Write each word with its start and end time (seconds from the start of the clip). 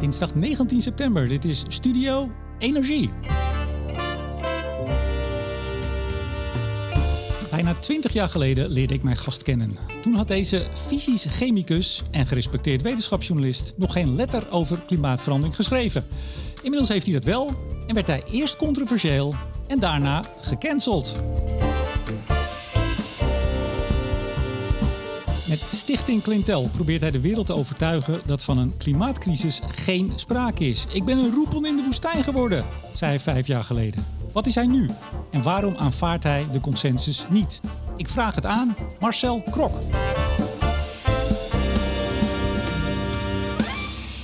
Dinsdag 0.00 0.34
19 0.34 0.80
september. 0.80 1.28
Dit 1.28 1.44
is 1.44 1.62
Studio 1.68 2.30
Energie. 2.58 3.10
Bijna 7.50 7.74
20 7.74 8.12
jaar 8.12 8.28
geleden 8.28 8.68
leerde 8.68 8.94
ik 8.94 9.02
mijn 9.02 9.16
gast 9.16 9.42
kennen. 9.42 9.76
Toen 10.02 10.14
had 10.14 10.28
deze 10.28 10.66
fysisch 10.86 11.24
chemicus 11.24 12.02
en 12.10 12.26
gerespecteerd 12.26 12.82
wetenschapsjournalist 12.82 13.74
nog 13.76 13.92
geen 13.92 14.14
letter 14.14 14.50
over 14.50 14.80
klimaatverandering 14.86 15.56
geschreven. 15.56 16.04
Inmiddels 16.62 16.88
heeft 16.88 17.04
hij 17.04 17.14
dat 17.14 17.24
wel 17.24 17.50
en 17.86 17.94
werd 17.94 18.06
hij 18.06 18.22
eerst 18.30 18.56
controversieel 18.56 19.34
en 19.66 19.78
daarna 19.78 20.24
gecanceld. 20.38 21.22
Met 25.50 25.66
Stichting 25.72 26.22
Clintel 26.22 26.68
probeert 26.68 27.00
hij 27.00 27.10
de 27.10 27.20
wereld 27.20 27.46
te 27.46 27.54
overtuigen 27.54 28.22
dat 28.26 28.42
van 28.42 28.58
een 28.58 28.76
klimaatcrisis 28.76 29.60
geen 29.68 30.12
sprake 30.14 30.64
is. 30.64 30.86
Ik 30.92 31.04
ben 31.04 31.18
een 31.18 31.34
roepel 31.34 31.64
in 31.64 31.76
de 31.76 31.82
woestijn 31.84 32.24
geworden, 32.24 32.64
zei 32.94 33.10
hij 33.10 33.20
vijf 33.20 33.46
jaar 33.46 33.64
geleden. 33.64 34.04
Wat 34.32 34.46
is 34.46 34.54
hij 34.54 34.66
nu? 34.66 34.90
En 35.30 35.42
waarom 35.42 35.76
aanvaardt 35.76 36.24
hij 36.24 36.46
de 36.52 36.60
consensus 36.60 37.28
niet? 37.30 37.60
Ik 37.96 38.08
vraag 38.08 38.34
het 38.34 38.46
aan 38.46 38.76
Marcel 39.00 39.42
Krok. 39.42 39.78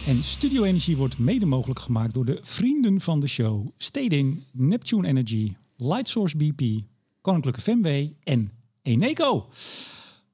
En 0.06 0.22
Studio 0.22 0.62
Energie 0.62 0.96
wordt 0.96 1.18
mede 1.18 1.46
mogelijk 1.46 1.80
gemaakt 1.80 2.14
door 2.14 2.24
de 2.24 2.38
vrienden 2.42 3.00
van 3.00 3.20
de 3.20 3.26
show. 3.26 3.68
Stedin, 3.76 4.44
Neptune 4.52 5.08
Energy, 5.08 5.52
Lightsource 5.76 6.36
BP, 6.36 6.82
Koninklijke 7.20 7.60
FMW 7.60 8.06
en 8.22 8.50
Eneco. 8.82 9.46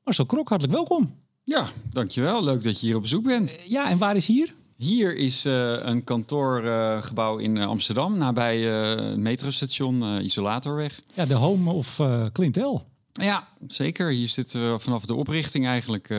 Marcel 0.05 0.27
Krok, 0.27 0.49
hartelijk 0.49 0.77
welkom. 0.77 1.15
Ja, 1.45 1.69
dankjewel. 1.91 2.45
Leuk 2.45 2.63
dat 2.63 2.81
je 2.81 2.87
hier 2.87 2.97
op 2.97 3.03
bezoek 3.03 3.25
bent. 3.25 3.57
Ja, 3.69 3.91
en 3.91 3.99
waar 3.99 4.17
is 4.17 4.27
hier? 4.27 4.55
Hier 4.77 5.17
is 5.17 5.47
uh, 5.47 5.77
een 5.83 6.05
kantoorgebouw 6.05 7.39
uh, 7.39 7.45
in 7.45 7.57
uh, 7.57 7.67
Amsterdam, 7.67 8.17
nabij 8.19 8.59
het 8.61 9.17
metrostation 9.17 10.21
Isolatorweg. 10.21 11.01
Ja, 11.15 11.25
de 11.25 11.35
home 11.35 11.71
of 11.71 12.01
Clintel. 12.33 12.87
Ja, 13.13 13.49
zeker. 13.67 14.11
Hier 14.11 14.29
zit 14.29 14.59
vanaf 14.77 15.07
de 15.07 15.15
oprichting 15.15 15.67
eigenlijk. 15.67 16.15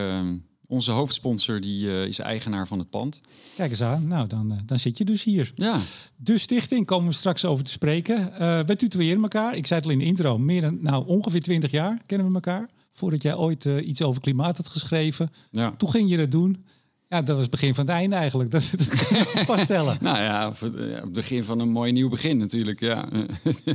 onze 0.68 0.92
hoofdsponsor 0.92 1.62
die, 1.62 2.08
is 2.08 2.20
eigenaar 2.20 2.68
van 2.68 2.80
het 2.80 2.90
pand. 2.90 3.22
Kijk 3.56 3.70
eens 3.70 3.82
aan. 3.82 4.08
Nou, 4.08 4.28
dan, 4.28 4.62
dan 4.66 4.80
zit 4.80 4.98
je 4.98 5.06
dus 5.06 5.24
hier. 5.24 5.52
Ja. 5.56 5.80
De 6.16 6.38
stichting 6.38 6.86
komen 6.86 7.08
we 7.08 7.14
straks 7.14 7.46
over 7.46 7.64
te 7.64 7.72
spreken. 7.72 8.34
we 8.66 8.76
tutoyeren 8.76 9.22
elkaar. 9.22 9.56
Ik 9.56 9.68
zei 9.68 9.80
het 9.80 9.90
al 9.90 9.96
in 9.96 10.00
de 10.00 10.06
intro. 10.06 10.38
Meer 10.38 10.62
dan, 10.62 10.78
nou, 10.82 11.08
ongeveer 11.08 11.42
20 11.42 11.72
jaar 11.72 12.02
kennen 12.06 12.28
we 12.28 12.34
elkaar. 12.34 12.70
Voordat 12.94 13.22
jij 13.22 13.36
ooit 13.36 13.66
iets 13.66 14.02
over 14.02 14.22
klimaat 14.22 14.58
had 14.58 14.68
geschreven. 14.68 15.32
Ja. 15.52 15.74
Toen 15.78 15.90
ging 15.90 16.10
je 16.10 16.18
dat 16.18 16.32
doen. 16.32 16.66
Ja, 17.10 17.22
dat 17.22 17.36
was 17.36 17.42
het 17.42 17.52
begin 17.52 17.76
van 17.76 17.86
het 17.86 17.94
einde 17.94 18.16
eigenlijk. 18.16 18.52
Dat, 18.52 18.72
dat 18.78 18.88
kan 18.88 19.18
je 19.18 19.44
vaststellen. 19.46 19.98
nou 20.02 20.18
ja, 20.18 20.54
het 21.02 21.12
begin 21.12 21.44
van 21.44 21.60
een 21.60 21.70
mooi 21.70 21.92
nieuw 21.92 22.10
begin 22.10 22.38
natuurlijk. 22.38 22.80
Ja. 22.80 23.10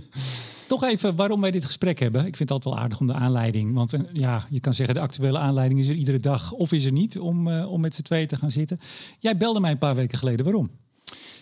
Toch 0.69 0.85
even 0.85 1.17
waarom 1.17 1.41
wij 1.41 1.51
dit 1.51 1.65
gesprek 1.65 1.99
hebben. 1.99 2.21
Ik 2.27 2.37
vind 2.37 2.49
het 2.49 2.51
altijd 2.51 2.75
wel 2.75 2.83
aardig 2.83 3.01
om 3.01 3.07
de 3.07 3.13
aanleiding. 3.13 3.75
Want 3.75 3.95
ja, 4.13 4.47
je 4.51 4.61
kan 4.61 4.75
zeggen 4.75 4.95
de 4.95 5.01
actuele 5.01 5.39
aanleiding 5.39 5.81
is 5.81 5.89
er 5.89 5.95
iedere 5.95 6.21
dag 6.21 6.53
of 6.53 6.73
is 6.73 6.85
er 6.85 6.93
niet 6.93 7.19
om, 7.19 7.49
uh, 7.49 7.73
om 7.73 7.81
met 7.81 7.95
z'n 7.95 8.03
tweeën 8.03 8.27
te 8.27 8.37
gaan 8.37 8.51
zitten. 8.51 8.81
Jij 9.19 9.37
belde 9.37 9.61
mij 9.61 9.71
een 9.71 9.79
paar 9.79 9.95
weken 9.95 10.19
geleden. 10.19 10.45
Waarom? 10.45 10.71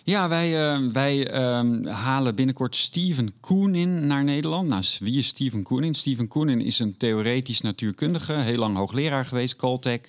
Ja, 0.07 0.29
wij, 0.29 0.79
uh, 0.81 0.91
wij 0.91 1.33
uh, 1.33 1.93
halen 1.93 2.35
binnenkort 2.35 2.75
Steven 2.75 3.33
Koenin 3.39 4.07
naar 4.07 4.23
Nederland. 4.23 4.69
Nou, 4.69 4.83
wie 4.99 5.17
is 5.17 5.27
Steven 5.27 5.63
Koenin? 5.63 5.93
Steven 5.93 6.27
Koenin 6.27 6.61
is 6.61 6.79
een 6.79 6.97
theoretisch 6.97 7.61
natuurkundige, 7.61 8.33
heel 8.33 8.57
lang 8.57 8.75
hoogleraar 8.75 9.25
geweest, 9.25 9.55
Caltech. 9.55 9.99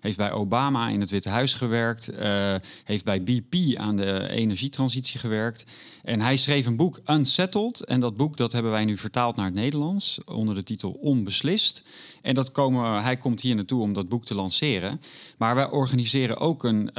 Heeft 0.00 0.16
bij 0.16 0.32
Obama 0.32 0.88
in 0.88 1.00
het 1.00 1.10
Witte 1.10 1.28
Huis 1.28 1.54
gewerkt. 1.54 2.12
Uh, 2.12 2.54
heeft 2.84 3.04
bij 3.04 3.22
BP 3.22 3.76
aan 3.76 3.96
de 3.96 4.28
energietransitie 4.28 5.18
gewerkt. 5.20 5.64
En 6.02 6.20
hij 6.20 6.36
schreef 6.36 6.66
een 6.66 6.76
boek 6.76 7.00
Unsettled. 7.06 7.84
En 7.84 8.00
dat 8.00 8.16
boek 8.16 8.36
dat 8.36 8.52
hebben 8.52 8.70
wij 8.70 8.84
nu 8.84 8.96
vertaald 8.96 9.36
naar 9.36 9.46
het 9.46 9.54
Nederlands 9.54 10.18
onder 10.24 10.54
de 10.54 10.62
titel 10.62 10.90
Onbeslist. 10.90 11.84
En 12.22 12.34
dat 12.34 12.52
komen, 12.52 13.02
hij 13.02 13.16
komt 13.16 13.40
hier 13.40 13.54
naartoe 13.54 13.82
om 13.82 13.92
dat 13.92 14.08
boek 14.08 14.24
te 14.24 14.34
lanceren. 14.34 15.00
Maar 15.38 15.54
wij 15.54 15.70
organiseren 15.70 16.38
ook 16.38 16.64
een 16.64 16.90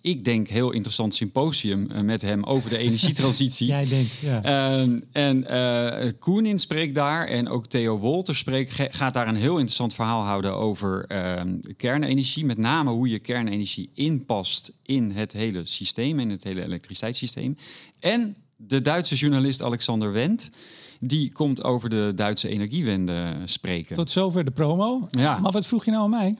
ik 0.00 0.24
denk, 0.24 0.48
heel 0.48 0.70
interessant 0.70 1.14
symposium 1.14 1.88
uh, 1.92 2.00
met 2.00 2.22
hem 2.22 2.44
over 2.44 2.70
de 2.70 2.78
energietransitie. 2.78 3.66
Jij 3.76 3.88
denkt, 3.88 4.12
ja. 4.20 4.44
Uh, 4.44 5.00
en 5.12 5.44
uh, 5.50 6.10
Koenin 6.18 6.58
spreekt 6.58 6.94
daar 6.94 7.26
en 7.26 7.48
ook 7.48 7.66
Theo 7.66 7.98
Wolter 7.98 8.36
spreekt, 8.36 8.72
gaat 8.90 9.14
daar 9.14 9.28
een 9.28 9.36
heel 9.36 9.56
interessant 9.56 9.94
verhaal 9.94 10.22
houden 10.22 10.56
over 10.56 11.04
ehm, 11.06 11.58
kernenergie. 11.76 12.44
Met 12.44 12.58
name 12.58 12.90
hoe 12.90 13.08
je 13.08 13.18
kernenergie 13.18 13.90
inpast 13.94 14.72
in 14.82 15.10
het 15.10 15.32
hele 15.32 15.64
systeem, 15.64 16.20
in 16.20 16.30
het 16.30 16.44
hele 16.44 16.62
elektriciteitssysteem. 16.62 17.56
En 17.98 18.36
de 18.56 18.80
Duitse 18.80 19.14
journalist 19.14 19.62
Alexander 19.62 20.12
Wendt. 20.12 20.50
Die 21.04 21.32
komt 21.32 21.64
over 21.64 21.90
de 21.90 22.12
Duitse 22.14 22.48
energiewende 22.48 23.34
spreken. 23.44 23.96
Tot 23.96 24.10
zover 24.10 24.44
de 24.44 24.50
promo. 24.50 25.08
Ja. 25.10 25.38
Maar 25.38 25.52
wat 25.52 25.66
vroeg 25.66 25.84
je 25.84 25.90
nou 25.90 26.02
aan 26.02 26.10
mij? 26.10 26.36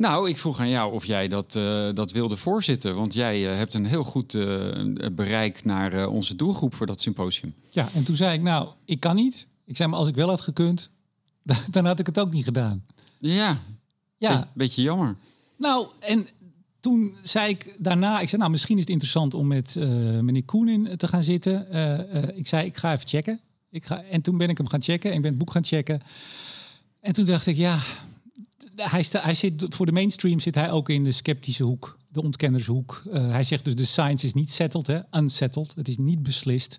Nou, 0.00 0.28
ik 0.28 0.38
vroeg 0.38 0.60
aan 0.60 0.68
jou 0.68 0.92
of 0.92 1.04
jij 1.04 1.28
dat, 1.28 1.54
uh, 1.54 1.88
dat 1.92 2.12
wilde 2.12 2.36
voorzitten. 2.36 2.94
Want 2.94 3.14
jij 3.14 3.50
uh, 3.50 3.56
hebt 3.56 3.74
een 3.74 3.86
heel 3.86 4.04
goed 4.04 4.34
uh, 4.34 4.86
bereik 5.12 5.64
naar 5.64 6.08
onze 6.08 6.36
doelgroep 6.36 6.74
voor 6.74 6.86
dat 6.86 7.00
symposium. 7.00 7.54
Ja, 7.70 7.88
en 7.94 8.04
toen 8.04 8.16
zei 8.16 8.34
ik, 8.34 8.42
nou, 8.42 8.68
ik 8.84 9.00
kan 9.00 9.14
niet. 9.14 9.46
Ik 9.64 9.76
zei, 9.76 9.88
maar 9.88 9.98
als 9.98 10.08
ik 10.08 10.14
wel 10.14 10.28
had 10.28 10.40
gekund, 10.40 10.90
dan 11.70 11.84
had 11.84 11.98
ik 11.98 12.06
het 12.06 12.18
ook 12.18 12.32
niet 12.32 12.44
gedaan. 12.44 12.84
Ja, 13.18 13.58
ja. 14.16 14.38
Be 14.38 14.46
beetje 14.54 14.82
jammer. 14.82 15.16
Nou, 15.56 15.86
en 15.98 16.26
toen 16.80 17.14
zei 17.22 17.48
ik 17.48 17.76
daarna, 17.78 18.20
ik 18.20 18.28
zei, 18.28 18.40
nou, 18.40 18.52
misschien 18.52 18.76
is 18.76 18.82
het 18.82 18.92
interessant 18.92 19.34
om 19.34 19.46
met 19.46 19.74
meneer 20.20 20.44
Koenin 20.44 20.96
te 20.96 21.08
gaan 21.08 21.24
zitten. 21.24 21.66
ik 22.36 22.48
zei, 22.48 22.66
ik 22.66 22.76
ga 22.76 22.92
even 22.92 23.08
checken. 23.08 23.40
Ik 23.70 23.84
ga, 23.84 24.02
en 24.02 24.20
toen 24.20 24.38
ben 24.38 24.48
ik 24.48 24.58
hem 24.58 24.68
gaan 24.68 24.82
checken 24.82 25.10
en 25.10 25.16
ik 25.16 25.22
ben 25.22 25.30
het 25.30 25.40
boek 25.40 25.50
gaan 25.50 25.64
checken. 25.64 26.00
En 27.00 27.12
toen 27.12 27.24
dacht 27.24 27.46
ik, 27.46 27.56
ja, 27.56 27.78
hij, 28.74 29.04
hij 29.10 29.34
zit 29.34 29.66
voor 29.68 29.86
de 29.86 29.92
mainstream 29.92 30.40
zit 30.40 30.54
hij 30.54 30.70
ook 30.70 30.88
in 30.88 31.04
de 31.04 31.12
sceptische 31.12 31.64
hoek, 31.64 31.98
de 32.08 32.22
ontkennershoek. 32.22 33.02
Uh, 33.06 33.30
hij 33.30 33.44
zegt 33.44 33.64
dus 33.64 33.74
de 33.74 33.84
science 33.84 34.26
is 34.26 34.32
niet 34.32 34.50
settled, 34.50 34.86
hè, 34.86 35.00
unsettled. 35.10 35.74
Het 35.74 35.88
is 35.88 35.96
niet 35.96 36.22
beslist. 36.22 36.76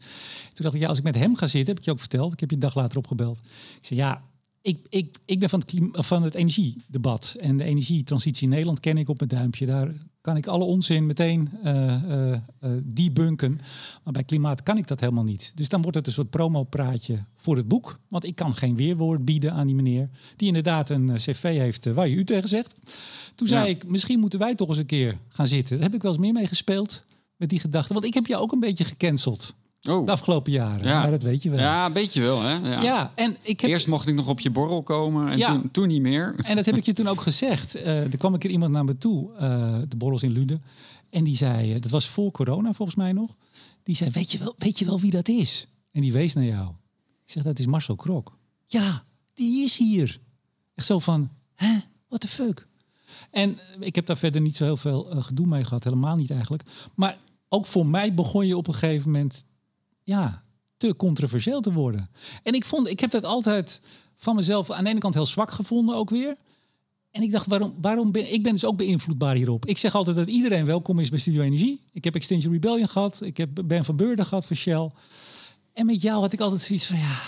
Toen 0.54 0.64
dacht 0.64 0.76
ik, 0.76 0.82
ja, 0.82 0.88
als 0.88 0.98
ik 0.98 1.04
met 1.04 1.16
hem 1.16 1.36
ga 1.36 1.48
zitten, 1.48 1.70
heb 1.70 1.80
ik 1.80 1.86
je 1.86 1.92
ook 1.92 2.00
verteld. 2.00 2.34
Ik 2.34 2.40
heb 2.40 2.50
je 2.50 2.56
een 2.56 2.62
dag 2.62 2.76
later 2.76 2.98
opgebeld. 2.98 3.38
Ik 3.78 3.86
zei, 3.86 4.00
ja, 4.00 4.24
ik, 4.62 4.86
ik, 4.90 5.18
ik 5.26 5.40
ben 5.40 5.50
van 5.50 5.60
het, 5.60 6.06
van 6.06 6.24
het 6.24 6.36
energiedebat 6.36 7.36
en 7.40 7.58
de 7.58 7.64
energietransitie 7.64 8.44
in 8.44 8.50
Nederland 8.50 8.80
ken 8.80 8.98
ik 8.98 9.10
op 9.10 9.18
mijn 9.18 9.30
duimpje. 9.30 9.66
Daar 9.66 9.94
kan 10.22 10.38
ik 10.38 10.48
alle 10.48 10.64
onzin 10.64 11.06
meteen 11.06 11.50
uh, 11.64 11.96
uh, 12.12 12.38
debunken. 12.84 13.60
Maar 14.04 14.14
bij 14.14 14.24
klimaat 14.24 14.64
kan 14.64 14.78
ik 14.78 14.88
dat 14.88 15.00
helemaal 15.00 15.24
niet. 15.24 15.52
Dus 15.56 15.70
dan 15.70 15.82
wordt 15.82 15.98
het 15.98 16.08
een 16.08 16.14
soort 16.14 16.30
promopraatje 16.30 17.24
voor 17.36 17.56
het 17.56 17.68
boek. 17.68 18.00
Want 18.10 18.26
ik 18.26 18.36
kan 18.36 18.56
geen 18.56 18.76
weerwoord 18.76 19.26
bieden 19.26 19.54
aan 19.54 19.68
die 19.68 19.76
meneer. 19.76 20.10
Die 20.36 20.48
inderdaad 20.48 20.90
een 20.90 21.12
cv 21.16 21.44
heeft 21.44 21.86
waar 21.86 22.08
je 22.08 22.16
u 22.16 22.24
tegen 22.24 22.50
zegt. 22.50 22.74
Toen 23.36 23.48
zei 23.48 23.70
ik, 23.70 23.88
misschien 23.88 24.20
moeten 24.20 24.40
wij 24.40 24.56
toch 24.56 24.70
eens 24.70 24.78
een 24.78 24.86
keer 24.86 25.18
gaan 25.30 25.48
zitten. 25.48 25.76
Daar 25.76 25.86
heb 25.86 25.96
ik 25.96 26.02
wel 26.02 26.12
eens 26.12 26.22
meer 26.22 26.34
mee 26.34 26.48
gespeeld. 26.48 27.04
Met 27.36 27.50
die 27.50 27.60
gedachte. 27.60 27.94
Want 27.94 28.06
ik 28.06 28.14
heb 28.14 28.26
jou 28.26 28.42
ook 28.42 28.52
een 28.52 28.60
beetje 28.60 28.84
gecanceld. 28.84 29.54
Oh. 29.90 30.06
De 30.06 30.12
afgelopen 30.12 30.52
jaren. 30.52 30.88
Ja. 30.88 31.02
Maar 31.02 31.12
dat 31.12 31.22
weet 31.22 31.44
je 31.44 31.50
wel. 31.50 31.60
Ja, 31.60 31.86
een 31.86 31.94
beetje 31.94 32.22
wel. 32.22 32.42
Hè? 32.42 32.54
Ja. 32.54 32.82
ja 32.82 33.12
en 33.16 33.38
ik 33.42 33.60
heb... 33.60 33.70
Eerst 33.70 33.88
mocht 33.88 34.08
ik 34.08 34.16
nog 34.16 34.28
op 34.28 34.40
je 34.40 34.50
borrel 34.50 34.84
komen 34.84 35.30
en 35.30 35.38
ja. 35.38 35.48
toen, 35.48 35.72
toen 35.72 35.88
niet 35.88 36.02
meer. 36.02 36.36
En 36.44 36.56
dat 36.56 36.66
heb 36.66 36.78
ik 36.78 36.84
je 36.84 36.94
toen 36.94 37.08
ook 37.08 37.22
gezegd. 37.22 37.76
Uh, 37.76 38.04
er 38.04 38.18
kwam 38.18 38.34
een 38.34 38.40
keer 38.40 38.50
iemand 38.50 38.72
naar 38.72 38.86
me 38.86 38.98
toe, 38.98 39.32
uh, 39.34 39.40
de 39.88 39.96
borrels 39.98 40.24
in 40.24 40.32
Luden. 40.32 40.64
En 41.10 41.24
die 41.24 41.36
zei, 41.36 41.76
uh, 41.76 41.82
dat 41.82 41.92
was 41.92 42.08
voor 42.08 42.32
corona 42.32 42.74
volgens 42.74 42.98
mij 42.98 43.12
nog. 43.12 43.36
Die 43.84 43.96
zei, 43.96 44.10
weet 44.10 44.32
je, 44.32 44.38
wel, 44.38 44.56
weet 44.58 44.80
je 44.80 44.86
wel 44.86 45.00
wie 45.00 45.12
dat 45.12 45.28
is? 45.28 45.68
En 45.92 46.02
die 46.02 46.12
wees 46.12 46.34
naar 46.34 46.44
jou. 46.44 46.68
Ik 47.26 47.32
zeg, 47.32 47.44
dat 47.44 47.60
is 47.60 47.66
Marcel 47.66 47.96
Krok. 47.96 48.38
Ja, 48.66 49.04
die 49.34 49.64
is 49.64 49.78
hier. 49.78 50.20
Echt 50.76 50.88
zo 50.88 51.00
van, 51.00 51.30
hè, 51.56 51.78
what 52.08 52.22
the 52.22 52.28
fuck? 52.28 52.68
En 53.32 53.60
ik 53.80 53.96
heb 53.96 54.06
daar 54.06 54.18
verder 54.18 54.42
niet 54.42 54.56
zo 54.56 54.64
heel 54.64 54.78
veel 54.78 55.04
gedoe 55.10 55.48
mee 55.48 55.64
gehad. 55.64 55.84
Helemaal 55.84 56.16
niet 56.16 56.32
eigenlijk. 56.32 56.64
Maar 56.96 57.18
ook 57.50 57.66
voor 57.66 57.86
mij 57.86 58.14
begon 58.14 58.48
je 58.48 58.58
op 58.58 58.68
een 58.68 58.74
gegeven 58.74 59.12
moment 59.12 59.46
ja, 60.04 60.44
te 60.78 60.96
controversieel 60.96 61.62
te 61.62 61.74
worden. 61.74 62.10
En 62.44 62.54
ik 62.54 62.66
vond, 62.66 62.88
ik 62.88 63.00
heb 63.00 63.12
dat 63.12 63.24
altijd 63.24 63.82
van 64.18 64.36
mezelf 64.36 64.72
aan 64.72 64.84
de 64.84 64.90
ene 64.90 65.00
kant 65.00 65.14
heel 65.14 65.26
zwak 65.26 65.52
gevonden 65.52 65.96
ook 65.96 66.10
weer. 66.10 66.36
En 67.12 67.22
ik 67.22 67.32
dacht, 67.32 67.48
waarom, 67.48 67.74
waarom 67.82 68.12
ben 68.12 68.34
ik 68.34 68.44
ben 68.44 68.52
dus 68.52 68.66
ook 68.66 68.78
beïnvloedbaar 68.78 69.36
hierop? 69.36 69.66
Ik 69.66 69.78
zeg 69.78 69.96
altijd 69.96 70.16
dat 70.16 70.28
iedereen 70.28 70.66
welkom 70.66 71.00
is 71.00 71.10
bij 71.10 71.20
Studio 71.20 71.42
Energie. 71.42 71.82
Ik 71.94 72.04
heb 72.04 72.16
Extinction 72.16 72.54
Rebellion 72.54 72.88
gehad, 72.88 73.22
ik 73.22 73.38
heb 73.38 73.50
Ben 73.66 73.86
van 73.86 73.96
Beurden 73.96 74.26
gehad 74.26 74.46
van 74.46 74.56
Shell. 74.56 74.92
En 75.74 75.86
met 75.86 76.02
jou 76.02 76.22
had 76.22 76.34
ik 76.34 76.40
altijd 76.40 76.62
zoiets 76.62 76.86
van 76.86 76.98
ja. 76.98 77.20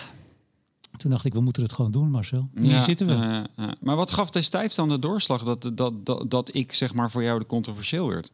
Toen 0.97 1.11
dacht 1.11 1.25
ik, 1.25 1.33
we 1.33 1.41
moeten 1.41 1.63
het 1.63 1.71
gewoon 1.71 1.91
doen, 1.91 2.09
Marcel. 2.09 2.49
Hier 2.53 2.65
ja, 2.65 2.83
zitten 2.83 3.07
we. 3.07 3.13
Uh, 3.13 3.65
uh, 3.65 3.71
maar 3.79 3.95
wat 3.95 4.11
gaf 4.11 4.29
destijds 4.29 4.75
dan 4.75 4.89
de 4.89 4.99
doorslag 4.99 5.43
dat, 5.43 5.71
dat, 5.73 6.05
dat, 6.05 6.31
dat 6.31 6.55
ik 6.55 6.73
zeg 6.73 6.93
maar 6.93 7.11
voor 7.11 7.23
jou 7.23 7.39
de 7.39 7.45
controversieel 7.45 8.07
werd? 8.07 8.31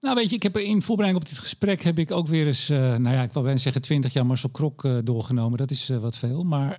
Nou, 0.00 0.14
weet 0.14 0.30
je, 0.30 0.36
ik 0.36 0.42
heb 0.42 0.56
in 0.56 0.82
voorbereiding 0.82 1.24
op 1.24 1.30
dit 1.30 1.38
gesprek 1.38 1.82
heb 1.82 1.98
ik 1.98 2.10
ook 2.10 2.26
weer 2.26 2.46
eens, 2.46 2.70
uh, 2.70 2.78
nou 2.78 3.16
ja, 3.16 3.22
ik 3.22 3.32
wil 3.32 3.42
bijna 3.42 3.58
zeggen 3.58 3.82
20 3.82 4.12
jaar 4.12 4.26
Marcel 4.26 4.48
Krok 4.48 4.84
uh, 4.84 4.98
doorgenomen. 5.04 5.58
Dat 5.58 5.70
is 5.70 5.90
uh, 5.90 5.98
wat 5.98 6.18
veel. 6.18 6.44
Maar 6.44 6.78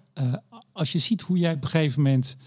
als 0.73 0.91
je 0.91 1.00
ziet 1.00 1.21
hoe 1.21 1.38
jij 1.38 1.53
op 1.53 1.63
een 1.63 1.69
gegeven 1.69 2.01
moment 2.01 2.38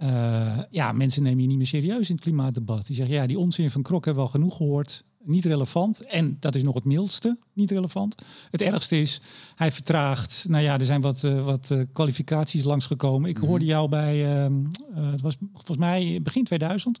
eh, 0.00 0.58
ja, 0.70 0.92
mensen 0.92 1.22
nemen 1.22 1.40
je 1.40 1.46
niet 1.46 1.56
meer 1.56 1.66
serieus 1.66 2.08
in 2.08 2.14
het 2.14 2.24
klimaatdebat. 2.24 2.86
Die 2.86 2.96
zeggen, 2.96 3.14
ja, 3.14 3.26
die 3.26 3.38
onzin 3.38 3.70
van 3.70 3.82
Krok 3.82 4.04
hebben 4.04 4.22
we 4.22 4.28
al 4.28 4.34
genoeg 4.34 4.56
gehoord. 4.56 5.04
Niet 5.24 5.44
relevant. 5.44 6.06
En 6.06 6.36
dat 6.40 6.54
is 6.54 6.62
nog 6.62 6.74
het 6.74 6.84
mildste, 6.84 7.38
niet 7.52 7.70
relevant. 7.70 8.14
Het 8.50 8.60
ergste 8.60 9.00
is, 9.00 9.20
hij 9.54 9.72
vertraagt. 9.72 10.44
Nou 10.48 10.64
ja, 10.64 10.78
er 10.78 10.84
zijn 10.84 11.00
wat, 11.00 11.20
wat 11.20 11.76
kwalificaties 11.92 12.64
langsgekomen. 12.64 13.30
Ik 13.30 13.36
hoorde 13.36 13.64
jou 13.64 13.88
bij, 13.88 14.44
uh, 14.44 14.56
het 14.94 15.20
was 15.20 15.36
volgens 15.52 15.78
mij 15.78 16.20
begin 16.22 16.44
2000, 16.44 16.98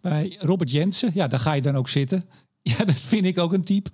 bij 0.00 0.36
Robert 0.38 0.70
Jensen. 0.70 1.10
Ja, 1.14 1.26
daar 1.26 1.40
ga 1.40 1.52
je 1.52 1.62
dan 1.62 1.76
ook 1.76 1.88
zitten. 1.88 2.24
Ja, 2.78 2.84
dat 2.84 3.00
vind 3.00 3.24
ik 3.24 3.38
ook 3.38 3.52
een 3.52 3.64
type 3.64 3.90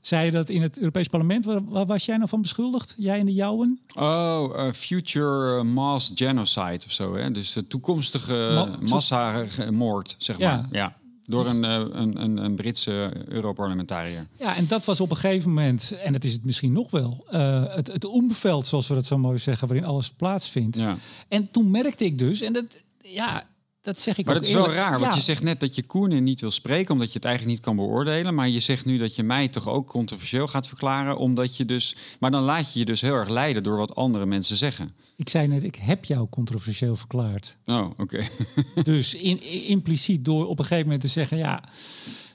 zei 0.00 0.24
je 0.24 0.30
dat 0.30 0.48
in 0.48 0.62
het 0.62 0.78
Europees 0.78 1.06
Parlement. 1.06 1.44
Waar, 1.44 1.64
waar, 1.64 1.86
was 1.86 2.04
jij 2.04 2.16
nou 2.16 2.28
van 2.28 2.40
beschuldigd? 2.40 2.94
Jij 2.96 3.18
en 3.18 3.26
de 3.26 3.32
jouwen? 3.32 3.80
Oh, 3.94 4.56
uh, 4.56 4.72
future 4.72 5.62
mass 5.62 6.12
genocide 6.14 6.80
of 6.86 6.92
zo. 6.92 7.16
Hè? 7.16 7.30
Dus 7.30 7.52
de 7.52 7.66
toekomstige 7.66 8.50
Ma 8.54 8.88
massamoord, 8.88 10.14
zeg 10.18 10.38
maar. 10.38 10.48
Ja. 10.48 10.68
ja. 10.70 10.98
Door 11.24 11.46
een, 11.46 11.62
een, 11.62 12.22
een, 12.22 12.44
een 12.44 12.54
Britse 12.54 13.12
Europarlementariër. 13.28 14.26
Ja, 14.38 14.56
en 14.56 14.66
dat 14.66 14.84
was 14.84 15.00
op 15.00 15.10
een 15.10 15.16
gegeven 15.16 15.48
moment, 15.48 15.92
en 16.04 16.12
dat 16.12 16.24
is 16.24 16.32
het 16.32 16.44
misschien 16.44 16.72
nog 16.72 16.90
wel, 16.90 17.26
uh, 17.30 17.74
het, 17.74 17.86
het 17.86 18.04
omveld, 18.04 18.66
zoals 18.66 18.86
we 18.86 18.94
dat 18.94 19.06
zo 19.06 19.18
mooi 19.18 19.38
zeggen, 19.38 19.68
waarin 19.68 19.86
alles 19.86 20.10
plaatsvindt. 20.10 20.76
Ja. 20.76 20.96
En 21.28 21.50
toen 21.50 21.70
merkte 21.70 22.04
ik 22.04 22.18
dus, 22.18 22.40
en 22.40 22.52
dat, 22.52 22.64
ja, 23.02 23.46
dat 23.80 24.00
zeg 24.00 24.18
ik 24.18 24.26
maar 24.26 24.34
ook 24.34 24.40
dat 24.40 24.50
is 24.50 24.56
wel 24.56 24.72
raar, 24.72 25.00
want 25.00 25.14
je 25.14 25.20
zegt 25.20 25.42
net 25.42 25.60
dat 25.60 25.74
je 25.74 25.86
Koenen 25.86 26.24
niet 26.24 26.40
wil 26.40 26.50
spreken 26.50 26.92
omdat 26.92 27.08
je 27.08 27.14
het 27.14 27.24
eigenlijk 27.24 27.56
niet 27.56 27.64
kan 27.64 27.76
beoordelen. 27.76 28.34
Maar 28.34 28.48
je 28.48 28.60
zegt 28.60 28.84
nu 28.84 28.98
dat 28.98 29.16
je 29.16 29.22
mij 29.22 29.48
toch 29.48 29.68
ook 29.68 29.86
controversieel 29.86 30.46
gaat 30.46 30.68
verklaren, 30.68 31.16
omdat 31.16 31.56
je 31.56 31.64
dus. 31.64 31.96
Maar 32.18 32.30
dan 32.30 32.42
laat 32.42 32.72
je 32.72 32.78
je 32.78 32.84
dus 32.84 33.00
heel 33.00 33.14
erg 33.14 33.28
leiden 33.28 33.62
door 33.62 33.76
wat 33.76 33.94
andere 33.94 34.26
mensen 34.26 34.56
zeggen. 34.56 34.88
Ik 35.16 35.28
zei 35.28 35.46
net, 35.46 35.62
ik 35.62 35.74
heb 35.74 36.04
jou 36.04 36.28
controversieel 36.28 36.96
verklaard. 36.96 37.56
Oh, 37.66 37.90
oké. 37.96 38.22
dus 38.82 39.14
in, 39.14 39.42
impliciet 39.66 40.24
door 40.24 40.46
op 40.46 40.58
een 40.58 40.64
gegeven 40.64 40.84
moment 40.84 41.00
te 41.00 41.08
zeggen, 41.08 41.36
ja, 41.36 41.64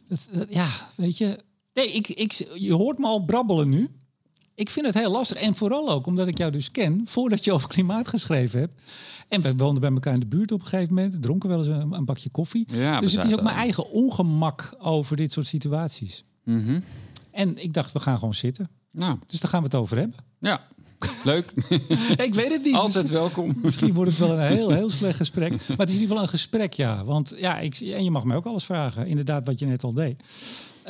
dat, 0.07 0.47
ja, 0.50 0.69
weet 0.95 1.18
je. 1.18 1.44
Nee, 1.74 1.92
ik, 1.92 2.07
ik, 2.07 2.31
je 2.53 2.74
hoort 2.74 2.97
me 2.97 3.06
al 3.06 3.25
brabbelen 3.25 3.69
nu. 3.69 3.89
Ik 4.56 4.69
vind 4.69 4.86
het 4.86 4.96
heel 4.96 5.12
lastig. 5.12 5.38
En 5.38 5.56
vooral 5.56 5.90
ook 5.90 6.07
omdat 6.07 6.28
ik 6.28 6.38
jou 6.38 6.52
dus 6.52 6.72
ken, 6.72 7.02
voordat 7.06 7.44
je 7.44 7.54
over 7.54 7.68
klimaat 7.68 8.07
geschreven 8.07 8.60
hebt. 8.60 8.81
En 9.28 9.42
we 9.42 9.56
woonden 9.56 9.81
bij 9.81 9.92
elkaar 9.92 10.13
in 10.13 10.19
de 10.19 10.25
buurt 10.25 10.52
op 10.52 10.62
een 10.62 10.68
gegeven 10.68 10.96
moment. 10.96 11.22
Dronken 11.22 11.50
wel 11.50 11.57
eens 11.57 11.68
een, 11.68 11.92
een 11.92 12.06
bakje 12.06 12.30
koffie. 12.30 12.66
Ja, 12.74 13.00
dus 13.00 13.13
het 13.16 13.25
is 13.25 13.34
ook 13.34 13.44
mijn 13.44 13.56
eigen 13.56 13.90
ongemak 13.90 14.75
over 14.80 15.16
dit 15.16 15.31
soort 15.31 15.48
situaties. 15.48 16.24
Mm 16.44 16.66
-hmm. 16.66 16.84
En 17.31 17.63
ik 17.63 17.74
dacht, 17.74 17.92
we 17.92 18.00
gaan 18.00 18.18
gewoon 18.18 18.34
zitten. 18.34 18.69
Nou. 18.92 19.19
Dus 19.28 19.40
daar 19.40 19.50
gaan 19.50 19.60
we 19.60 19.66
het 19.66 19.75
over 19.75 19.98
hebben. 19.98 20.18
Ja, 20.40 20.62
leuk. 21.24 21.52
ik 22.28 22.34
weet 22.34 22.52
het 22.52 22.63
niet. 22.63 22.74
Altijd 22.74 23.10
welkom. 23.10 23.57
Misschien 23.62 23.94
wordt 23.94 24.10
het 24.10 24.19
wel 24.19 24.31
een 24.31 24.46
heel, 24.46 24.69
heel 24.69 24.90
slecht 24.90 25.18
gesprek. 25.18 25.50
Maar 25.50 25.78
het 25.78 25.90
is 25.90 25.96
in 25.96 26.02
ieder 26.02 26.07
geval 26.07 26.24
een 26.24 26.30
gesprek, 26.30 26.74
ja. 26.74 27.04
Want 27.04 27.34
ja, 27.38 27.60
ik, 27.60 27.80
en 27.80 28.04
je 28.04 28.12
mag 28.12 28.24
mij 28.24 28.36
ook 28.36 28.46
alles 28.46 28.63
vragen. 28.63 29.07
Inderdaad, 29.07 29.46
wat 29.46 29.60
je 29.60 29.66
net 29.66 29.84
al 29.84 29.94
deed. 29.94 30.24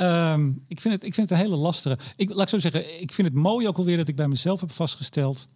Um, 0.02 0.64
ik, 0.68 0.82
vind 0.82 0.94
het, 0.94 1.04
ik 1.04 1.14
vind 1.14 1.30
het 1.30 1.40
een 1.40 1.46
hele 1.46 1.56
lastige. 1.58 1.98
Ik, 2.16 2.30
laat 2.30 2.42
ik 2.42 2.50
zo 2.50 2.60
zeggen, 2.60 3.02
ik 3.02 3.14
vind 3.14 3.28
het 3.28 3.38
mooi 3.38 3.68
ook 3.68 3.78
alweer 3.78 3.98
dat 3.98 4.08
ik 4.08 4.16
bij 4.16 4.28
mezelf 4.28 4.60
heb 4.60 4.72
vastgesteld. 4.72 5.48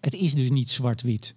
Het 0.00 0.14
is 0.14 0.34
dus 0.34 0.50
niet 0.50 0.70
zwart-wit. 0.70 1.34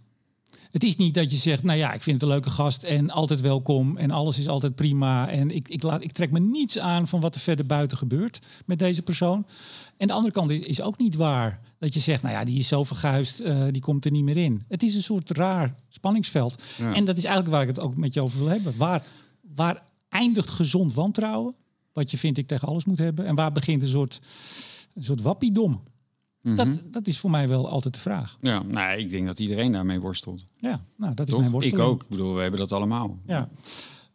Het 0.71 0.83
is 0.83 0.95
niet 0.95 1.13
dat 1.13 1.31
je 1.31 1.37
zegt, 1.37 1.63
nou 1.63 1.77
ja, 1.77 1.93
ik 1.93 2.01
vind 2.01 2.15
het 2.15 2.29
een 2.29 2.35
leuke 2.35 2.49
gast 2.49 2.83
en 2.83 3.09
altijd 3.09 3.41
welkom 3.41 3.97
en 3.97 4.11
alles 4.11 4.39
is 4.39 4.47
altijd 4.47 4.75
prima. 4.75 5.29
En 5.29 5.51
ik, 5.51 5.67
ik, 5.67 5.83
laat, 5.83 6.03
ik 6.03 6.11
trek 6.11 6.31
me 6.31 6.39
niets 6.39 6.79
aan 6.79 7.07
van 7.07 7.19
wat 7.19 7.35
er 7.35 7.41
verder 7.41 7.65
buiten 7.65 7.97
gebeurt 7.97 8.39
met 8.65 8.79
deze 8.79 9.01
persoon. 9.01 9.45
En 9.97 10.07
de 10.07 10.13
andere 10.13 10.33
kant 10.33 10.51
is, 10.51 10.59
is 10.59 10.81
ook 10.81 10.97
niet 10.97 11.15
waar. 11.15 11.61
Dat 11.79 11.93
je 11.93 11.99
zegt, 11.99 12.21
nou 12.21 12.35
ja, 12.35 12.43
die 12.43 12.59
is 12.59 12.67
zo 12.67 12.83
verguisd, 12.83 13.41
uh, 13.41 13.65
die 13.71 13.81
komt 13.81 14.05
er 14.05 14.11
niet 14.11 14.23
meer 14.23 14.37
in. 14.37 14.63
Het 14.67 14.83
is 14.83 14.95
een 14.95 15.03
soort 15.03 15.29
raar 15.29 15.75
spanningsveld. 15.89 16.61
Ja. 16.77 16.93
En 16.93 17.05
dat 17.05 17.17
is 17.17 17.23
eigenlijk 17.23 17.53
waar 17.53 17.61
ik 17.61 17.75
het 17.75 17.79
ook 17.79 17.97
met 17.97 18.13
je 18.13 18.21
over 18.21 18.39
wil 18.39 18.47
hebben. 18.47 18.77
Waar, 18.77 19.03
waar 19.55 19.83
eindigt 20.09 20.49
gezond 20.49 20.93
wantrouwen? 20.93 21.55
Wat 21.97 22.11
je 22.11 22.17
vindt 22.17 22.37
ik 22.37 22.47
tegen 22.47 22.67
alles 22.67 22.85
moet 22.85 22.97
hebben. 22.97 23.25
En 23.25 23.35
waar 23.35 23.51
begint 23.51 23.81
een 23.81 23.87
soort, 23.87 24.19
een 24.93 25.03
soort 25.03 25.21
wappiedom? 25.21 25.83
Dat, 26.41 26.83
dat 26.91 27.07
is 27.07 27.19
voor 27.19 27.29
mij 27.29 27.47
wel 27.47 27.69
altijd 27.69 27.93
de 27.93 27.99
vraag. 27.99 28.37
Ja, 28.41 28.63
nou, 28.63 28.99
ik 28.99 29.09
denk 29.09 29.25
dat 29.25 29.39
iedereen 29.39 29.71
daarmee 29.71 29.99
worstelt. 29.99 30.45
Ja, 30.57 30.81
nou, 30.97 31.13
dat 31.13 31.27
is 31.27 31.35
mijn 31.35 31.51
worsteling. 31.51 31.83
Ik 31.83 31.87
ook. 31.89 32.03
Ik 32.03 32.09
bedoel, 32.09 32.35
we 32.35 32.41
hebben 32.41 32.59
dat 32.59 32.71
allemaal. 32.71 33.19
Ja. 33.25 33.49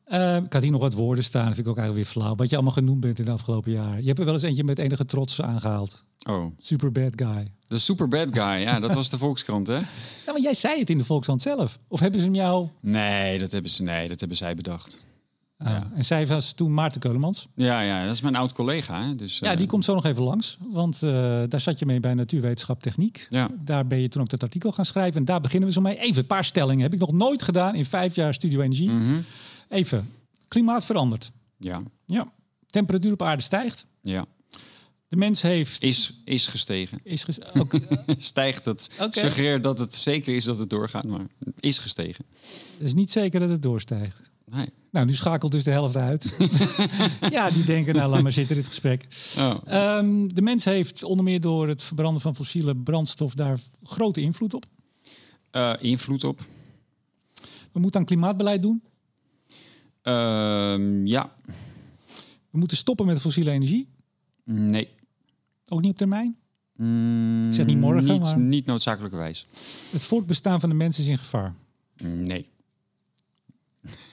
Uh, 0.08 0.37
ik 0.37 0.52
had 0.52 0.62
hier 0.62 0.70
nog 0.70 0.81
wat 0.81 0.93
woorden 0.93 1.25
staan, 1.25 1.44
dat 1.44 1.55
vind 1.55 1.67
ik 1.67 1.73
ook 1.73 1.79
eigenlijk 1.79 2.06
weer 2.06 2.23
flauw. 2.23 2.34
Wat 2.34 2.49
je 2.49 2.55
allemaal 2.55 2.75
genoemd 2.75 3.00
bent 3.00 3.19
in 3.19 3.25
de 3.25 3.31
afgelopen 3.31 3.73
jaar. 3.73 4.00
Je 4.00 4.06
hebt 4.06 4.19
er 4.19 4.25
wel 4.25 4.34
eens 4.34 4.43
eentje 4.43 4.64
met 4.64 4.79
enige 4.79 5.05
trots 5.05 5.43
aangehaald. 5.43 6.05
Oh. 6.29 6.46
Super 6.58 6.93
bad 6.93 7.12
guy. 7.17 7.52
De 7.67 7.79
super 7.79 8.08
bad 8.08 8.29
guy, 8.34 8.62
ja, 8.62 8.81
dat 8.81 8.94
was 8.94 9.11
de 9.11 9.19
Volkskrant, 9.25 9.67
hè? 9.67 9.76
Ja, 9.76 10.32
maar 10.32 10.40
jij 10.40 10.55
zei 10.55 10.79
het 10.79 10.90
in 10.90 10.99
de 10.99 11.05
Volkskrant 11.05 11.43
zelf. 11.43 11.79
Of 11.88 12.00
hebben 12.00 12.20
ze 12.20 12.26
hem 12.26 12.34
jou... 12.34 12.69
Nee, 12.81 13.38
dat 13.38 13.52
hebben 13.52 13.70
ze, 13.70 13.82
nee, 13.82 14.08
dat 14.08 14.20
hebben 14.20 14.37
zij 14.37 14.55
bedacht. 14.55 15.05
Ja. 15.64 15.90
En 15.94 16.04
zij 16.04 16.26
was 16.26 16.52
toen 16.52 16.74
Maarten 16.74 17.00
Keulemans. 17.00 17.48
Ja, 17.54 17.80
ja, 17.80 18.04
dat 18.04 18.14
is 18.14 18.20
mijn 18.20 18.36
oud 18.36 18.52
collega. 18.52 19.06
Hè? 19.06 19.14
Dus, 19.14 19.38
ja, 19.38 19.52
die 19.54 19.64
uh... 19.64 19.68
komt 19.68 19.84
zo 19.84 19.94
nog 19.94 20.04
even 20.04 20.22
langs. 20.22 20.56
Want 20.60 21.00
uh, 21.02 21.10
daar 21.48 21.60
zat 21.60 21.78
je 21.78 21.86
mee 21.86 22.00
bij 22.00 22.14
Natuurwetenschap 22.14 22.82
Techniek. 22.82 23.26
Ja. 23.30 23.50
Daar 23.64 23.86
ben 23.86 23.98
je 23.98 24.08
toen 24.08 24.22
ook 24.22 24.28
dat 24.28 24.42
artikel 24.42 24.72
gaan 24.72 24.86
schrijven. 24.86 25.16
En 25.16 25.24
daar 25.24 25.40
beginnen 25.40 25.68
we 25.68 25.74
zo 25.74 25.80
mee. 25.80 25.98
Even 25.98 26.18
een 26.18 26.26
paar 26.26 26.44
stellingen. 26.44 26.82
Heb 26.82 26.92
ik 26.92 27.00
nog 27.00 27.12
nooit 27.12 27.42
gedaan 27.42 27.74
in 27.74 27.84
vijf 27.84 28.14
jaar 28.14 28.34
Studio 28.34 28.60
Energie. 28.60 28.90
Mm 28.90 29.06
-hmm. 29.06 29.24
Even. 29.68 30.10
Klimaat 30.48 30.84
verandert. 30.84 31.30
Ja. 31.58 31.82
Ja. 32.06 32.32
Temperatuur 32.66 33.12
op 33.12 33.22
aarde 33.22 33.42
stijgt. 33.42 33.86
Ja. 34.00 34.26
De 35.08 35.16
mens 35.16 35.42
heeft... 35.42 35.82
Is, 35.82 36.20
is 36.24 36.46
gestegen. 36.46 37.00
Is 37.02 37.24
ges 37.24 37.38
okay. 37.60 37.80
Stijgt 38.18 38.64
het. 38.64 38.90
Okay. 38.94 39.10
Suggereert 39.10 39.62
dat 39.62 39.78
het 39.78 39.94
zeker 39.94 40.34
is 40.34 40.44
dat 40.44 40.58
het 40.58 40.70
doorgaat, 40.70 41.04
maar 41.04 41.26
is 41.60 41.78
gestegen. 41.78 42.24
Het 42.78 42.86
is 42.86 42.94
niet 42.94 43.10
zeker 43.10 43.40
dat 43.40 43.48
het 43.48 43.62
doorstijgt. 43.62 44.16
Nee. 44.52 44.69
Nou, 44.90 45.06
nu 45.06 45.14
schakelt 45.14 45.52
dus 45.52 45.64
de 45.64 45.70
helft 45.70 45.96
uit. 45.96 46.37
ja, 47.31 47.50
die 47.50 47.64
denken, 47.64 47.94
nou, 47.94 48.10
laat 48.10 48.22
maar 48.22 48.32
zitten 48.32 48.56
dit 48.56 48.66
gesprek. 48.66 49.06
Oh. 49.38 49.54
Um, 49.99 50.34
de 50.34 50.43
mens 50.43 50.64
heeft 50.64 51.04
onder 51.04 51.25
meer 51.25 51.40
door 51.40 51.69
het 51.69 51.82
verbranden 51.82 52.22
van 52.22 52.34
fossiele 52.34 52.76
brandstof 52.76 53.34
daar 53.34 53.58
grote 53.82 54.20
invloed 54.20 54.54
op. 54.54 54.64
Uh, 55.52 55.72
invloed 55.81 56.25
op? 56.25 56.40
We 57.72 57.81
moeten 57.81 58.00
aan 58.00 58.06
klimaatbeleid 58.06 58.62
doen. 58.62 58.82
Uh, 60.02 61.06
ja. 61.06 61.32
We 62.50 62.58
moeten 62.58 62.76
stoppen 62.76 63.06
met 63.06 63.20
fossiele 63.20 63.50
energie. 63.50 63.88
Nee. 64.44 64.88
Ook 65.69 65.81
niet 65.81 65.90
op 65.90 65.96
termijn? 65.96 66.37
Mm, 66.76 67.44
Ik 67.46 67.55
zeg 67.55 67.66
niet 67.66 67.78
morgen, 67.78 68.12
niet, 68.12 68.22
maar... 68.22 68.38
Niet 68.38 68.66
noodzakelijkerwijs. 68.66 69.46
Het 69.90 70.02
voortbestaan 70.02 70.60
van 70.60 70.69
de 70.69 70.75
mens 70.75 70.98
is 70.98 71.06
in 71.06 71.19
gevaar. 71.19 71.55
Nee. 72.02 72.46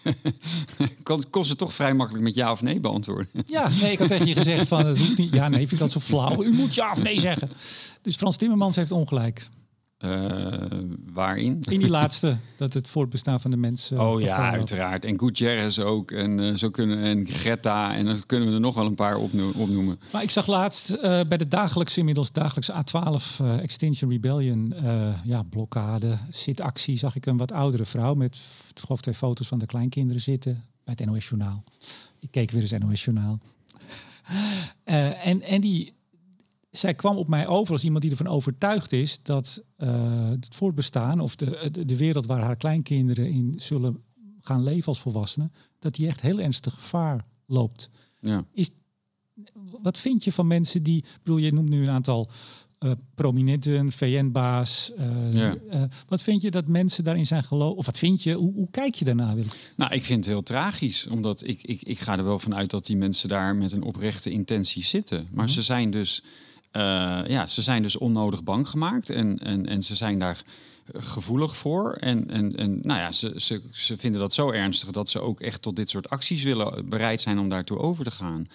kon, 1.03 1.23
kon 1.29 1.45
ze 1.45 1.55
toch 1.55 1.73
vrij 1.73 1.93
makkelijk 1.93 2.23
met 2.23 2.35
ja 2.35 2.51
of 2.51 2.61
nee 2.61 2.79
beantwoorden. 2.79 3.27
Ja, 3.45 3.69
nee, 3.81 3.91
ik 3.91 3.99
had 3.99 4.07
tegen 4.07 4.27
je 4.27 4.35
gezegd 4.35 4.67
van 4.67 4.85
het 4.85 4.97
hoeft 4.97 5.17
niet. 5.17 5.33
Ja, 5.33 5.47
nee, 5.47 5.59
vind 5.59 5.71
ik 5.71 5.79
dat 5.79 5.91
zo 5.91 5.99
flauw. 5.99 6.43
U 6.43 6.51
moet 6.51 6.75
ja 6.75 6.91
of 6.91 7.03
nee 7.03 7.19
zeggen. 7.19 7.49
Dus 8.01 8.15
Frans 8.15 8.37
Timmermans 8.37 8.75
heeft 8.75 8.91
ongelijk. 8.91 9.49
Uh, 10.05 10.53
waarin? 11.13 11.59
In 11.69 11.79
die 11.79 11.89
laatste, 11.89 12.37
dat 12.57 12.73
het 12.73 12.87
voortbestaan 12.87 13.39
van 13.39 13.51
de 13.51 13.57
mens. 13.57 13.91
Uh, 13.91 13.99
oh 13.99 14.21
ja, 14.21 14.51
uiteraard. 14.51 15.05
En 15.05 15.19
Gutierrez 15.19 15.79
ook. 15.79 16.11
En, 16.11 16.39
uh, 16.39 16.55
zo 16.55 16.69
kunnen, 16.69 17.03
en 17.03 17.25
Greta. 17.25 17.95
En 17.95 18.05
dan 18.05 18.25
kunnen 18.25 18.47
we 18.47 18.53
er 18.53 18.59
nog 18.59 18.75
wel 18.75 18.85
een 18.85 18.95
paar 18.95 19.17
opno 19.17 19.51
opnoemen. 19.55 19.99
Maar 20.11 20.23
ik 20.23 20.29
zag 20.29 20.47
laatst 20.47 21.01
bij 21.01 21.37
de 21.37 21.47
dagelijkse, 21.47 21.99
inmiddels 21.99 22.31
dagelijkse 22.31 22.73
A12 22.73 23.45
Extinction 23.61 24.11
Rebellion. 24.11 24.73
ja, 25.23 25.43
blokkade, 25.43 26.17
zitactie. 26.31 26.97
Zag 26.97 27.15
ik 27.15 27.25
een 27.25 27.37
wat 27.37 27.51
oudere 27.51 27.85
vrouw 27.85 28.13
met 28.13 28.39
geloof 28.73 29.01
twee 29.01 29.15
foto's 29.15 29.47
van 29.47 29.59
de 29.59 29.65
kleinkinderen 29.65 30.21
zitten. 30.21 30.63
Bij 30.83 30.93
het 30.97 31.05
NOS 31.09 31.27
Journaal. 31.27 31.63
Ik 32.19 32.31
keek 32.31 32.51
weer 32.51 32.61
eens 32.61 32.71
NOS 32.71 33.03
Journaal. 33.03 33.39
en, 34.83 35.41
en 35.41 35.61
die 35.61 35.93
zij 36.69 36.93
kwam 36.93 37.17
op 37.17 37.27
mij 37.27 37.47
over 37.47 37.73
als 37.73 37.83
iemand 37.83 38.01
die 38.01 38.11
ervan 38.11 38.27
overtuigd 38.27 38.91
is 38.91 39.19
dat 39.21 39.63
uh, 39.77 40.29
het 40.29 40.55
voortbestaan 40.55 41.19
of 41.19 41.35
de, 41.35 41.69
de, 41.71 41.85
de, 41.85 41.97
wereld 41.97 42.25
waar 42.25 42.41
haar 42.41 42.55
kleinkinderen 42.55 43.29
in 43.29 43.53
zullen 43.57 44.03
gaan 44.39 44.63
leven 44.63 44.87
als 44.87 44.99
volwassenen, 44.99 45.53
dat 45.79 45.93
die 45.93 46.07
echt 46.07 46.21
heel 46.21 46.39
ernstig 46.39 46.73
gevaar 46.73 47.25
loopt. 47.45 47.87
Ja. 48.21 48.45
Is, 48.51 48.69
wat 49.81 49.97
vind 49.97 50.23
je 50.23 50.31
van 50.31 50.47
mensen 50.47 50.83
die, 50.83 51.05
bedoel, 51.23 51.37
je 51.37 51.53
noemt 51.53 51.69
nu 51.69 51.83
een 51.83 51.89
aantal 51.89 52.29
uh, 52.79 52.91
prominenten, 53.15 53.91
VN-baas. 53.91 54.91
Uh, 54.99 55.33
ja. 55.33 55.55
uh, 55.73 55.83
wat 56.07 56.21
vind 56.21 56.41
je 56.41 56.51
dat 56.51 56.67
mensen 56.67 57.03
daarin 57.03 57.27
zijn 57.27 57.43
geloofd? 57.43 57.77
Of 57.77 57.85
wat 57.85 57.97
vind 57.97 58.23
je? 58.23 58.33
Hoe, 58.33 58.53
hoe 58.53 58.69
kijk 58.71 58.95
je 58.95 59.05
daarna, 59.05 59.35
Willem? 59.35 59.51
Nou, 59.75 59.93
ik 59.93 60.03
vind 60.03 60.25
het 60.25 60.33
heel 60.33 60.43
tragisch. 60.43 61.07
Omdat 61.07 61.47
ik, 61.47 61.61
ik, 61.61 61.81
ik 61.81 61.99
ga 61.99 62.17
er 62.17 62.23
wel 62.23 62.39
van 62.39 62.55
uit 62.55 62.69
dat 62.69 62.85
die 62.85 62.97
mensen 62.97 63.29
daar 63.29 63.55
met 63.55 63.71
een 63.71 63.83
oprechte 63.83 64.31
intentie 64.31 64.83
zitten. 64.83 65.27
Maar 65.31 65.45
Mhm. 65.45 65.53
ze 65.53 65.61
zijn 65.61 65.91
dus... 65.91 66.23
Uh, 66.77 67.19
ja, 67.27 67.47
ze 67.47 67.61
zijn 67.61 67.81
dus 67.81 67.97
onnodig 67.97 68.43
bang 68.43 68.67
gemaakt 68.67 69.09
en, 69.09 69.39
en, 69.39 69.65
en 69.65 69.83
ze 69.83 69.95
zijn 69.95 70.19
daar 70.19 70.41
gevoelig 70.93 71.57
voor. 71.57 71.93
En, 71.93 72.29
en, 72.29 72.55
en 72.55 72.79
nou 72.81 72.99
ja, 72.99 73.11
ze, 73.11 73.33
ze, 73.35 73.61
ze 73.71 73.97
vinden 73.97 74.21
dat 74.21 74.33
zo 74.33 74.51
ernstig 74.51 74.91
dat 74.91 75.09
ze 75.09 75.19
ook 75.19 75.39
echt 75.39 75.61
tot 75.61 75.75
dit 75.75 75.89
soort 75.89 76.09
acties 76.09 76.43
willen 76.43 76.89
bereid 76.89 77.21
zijn 77.21 77.39
om 77.39 77.49
daartoe 77.49 77.77
over 77.77 78.03
te 78.03 78.11
gaan. 78.11 78.47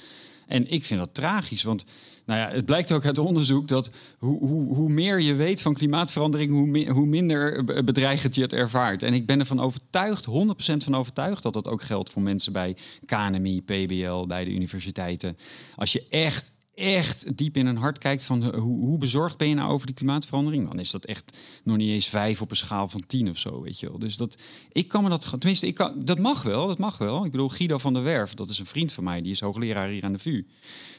En 0.47 0.71
ik 0.71 0.85
vind 0.85 1.00
dat 1.00 1.14
tragisch, 1.14 1.62
want 1.62 1.85
nou 2.26 2.40
ja, 2.40 2.50
het 2.56 2.64
blijkt 2.64 2.92
ook 2.92 3.04
uit 3.04 3.18
onderzoek 3.18 3.68
dat 3.68 3.90
hoe, 4.18 4.38
hoe, 4.47 4.75
hoe 4.75 4.88
meer 4.90 5.21
je 5.21 5.35
weet 5.35 5.62
van 5.62 5.75
klimaatverandering, 5.75 6.50
hoe, 6.52 6.66
mi- 6.66 6.88
hoe 6.88 7.06
minder 7.06 7.64
be- 7.64 7.85
bedreigend 7.85 8.35
je 8.35 8.42
het 8.42 8.52
ervaart. 8.52 9.02
En 9.02 9.14
ik 9.14 9.26
ben 9.26 9.40
ervan 9.40 9.61
overtuigd, 9.61 10.26
100% 10.26 10.30
van 10.76 10.94
overtuigd, 10.94 11.42
dat 11.42 11.52
dat 11.52 11.68
ook 11.68 11.83
geldt 11.83 12.11
voor 12.11 12.23
mensen 12.23 12.52
bij 12.52 12.76
KNMI, 13.06 13.62
PBL, 13.62 14.26
bij 14.26 14.44
de 14.44 14.50
universiteiten. 14.52 15.37
Als 15.75 15.92
je 15.92 16.06
echt, 16.11 16.50
echt 16.75 17.37
diep 17.37 17.57
in 17.57 17.66
hun 17.66 17.76
hart 17.76 17.99
kijkt 17.99 18.25
van 18.25 18.43
eh, 18.52 18.61
hoe, 18.61 18.78
hoe 18.87 18.99
bezorgd 18.99 19.37
ben 19.38 19.49
je 19.49 19.54
nou 19.54 19.73
over 19.73 19.87
die 19.87 19.95
klimaatverandering, 19.95 20.69
dan 20.69 20.78
is 20.78 20.90
dat 20.90 21.04
echt 21.04 21.38
nog 21.64 21.76
niet 21.76 21.88
eens 21.90 22.09
vijf 22.09 22.40
op 22.43 22.50
een 22.50 22.57
schaal 22.57 22.88
van 22.88 23.02
tien 23.07 23.31
of 23.31 23.38
zo, 23.38 23.62
weet 23.62 23.81
je 23.81 23.88
wel. 23.88 23.99
Dus 23.99 24.16
dat, 24.16 24.37
ik 24.73 24.88
kan 24.88 25.02
me 25.02 25.09
dat, 25.09 25.31
tenminste, 25.31 25.66
ik 25.66 25.75
kan, 25.75 25.93
dat 26.04 26.19
mag 26.19 26.43
wel, 26.43 26.66
dat 26.66 26.78
mag 26.78 26.99
wel. 26.99 27.25
Ik 27.25 27.31
bedoel, 27.31 27.49
Guido 27.49 27.78
van 27.78 27.93
der 27.95 28.02
Werf, 28.02 28.35
dat 28.35 28.49
is 28.49 28.59
een 28.59 28.66
vriend 28.66 28.93
van 28.93 29.04
mij, 29.04 29.23
die 29.23 29.33
is 29.33 29.40
hoogleraar 29.40 29.88
hier 29.88 30.04
aan 30.04 30.12
de 30.12 30.19
VU. 30.19 30.47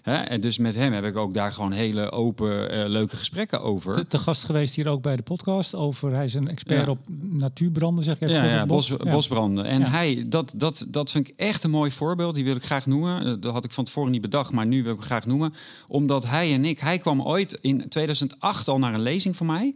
Hè? 0.01 0.15
En 0.15 0.41
dus 0.41 0.58
met 0.58 0.75
hem 0.75 0.94
heb 0.94 1.05
ik 1.05 1.15
ook 1.15 1.34
daar 1.34 1.51
gewoon 1.51 1.72
hele 1.72 2.12
open, 2.12 2.70
eh, 2.72 2.88
leuke 2.89 3.15
gesprekken 3.15 3.62
over. 3.62 3.94
Te, 3.94 4.08
te 4.08 4.17
gast 4.17 4.44
geweest 4.44 4.75
hier 4.75 4.88
ook 4.88 5.01
bij 5.01 5.15
de 5.15 5.22
podcast 5.24 5.75
over. 5.75 6.13
Hij 6.13 6.25
is 6.25 6.34
een 6.34 6.48
expert 6.48 6.86
Ja. 6.86 6.91
op 6.91 7.00
natuurbranden, 7.32 8.03
zeg 8.03 8.15
ik 8.15 8.22
even. 8.29 8.48
Ja, 8.50 8.65
bos, 8.65 8.88
Ja. 8.88 9.12
bosbranden. 9.12 9.65
En 9.65 9.82
hij, 9.82 10.24
dat, 10.27 10.53
dat, 10.58 10.86
dat 10.89 11.12
vind 11.12 11.27
ik 11.27 11.34
echt 11.38 11.63
een 11.63 11.70
mooi 11.70 11.91
voorbeeld. 11.91 12.36
Die 12.36 12.44
wil 12.44 12.55
ik 12.55 12.63
graag 12.63 12.86
noemen. 12.86 13.25
Eh, 13.25 13.34
Dat 13.39 13.53
had 13.53 13.65
ik 13.65 13.72
van 13.72 13.84
tevoren 13.84 14.12
niet 14.12 14.22
bedacht, 14.22 14.51
maar 14.51 14.65
nu 14.65 14.84
wil 14.84 14.94
ik 14.94 15.01
graag 15.01 15.25
noemen. 15.25 15.53
Omdat 15.88 16.25
hij 16.25 16.53
en 16.53 16.65
ik, 16.65 16.79
hij 16.79 16.98
kwam 16.98 17.22
ooit 17.22 17.57
in 17.62 17.89
2008 17.89 18.67
al 18.67 18.79
naar 18.79 18.93
een 18.93 19.01
lezing 19.01 19.36
van 19.36 19.45
mij 19.45 19.75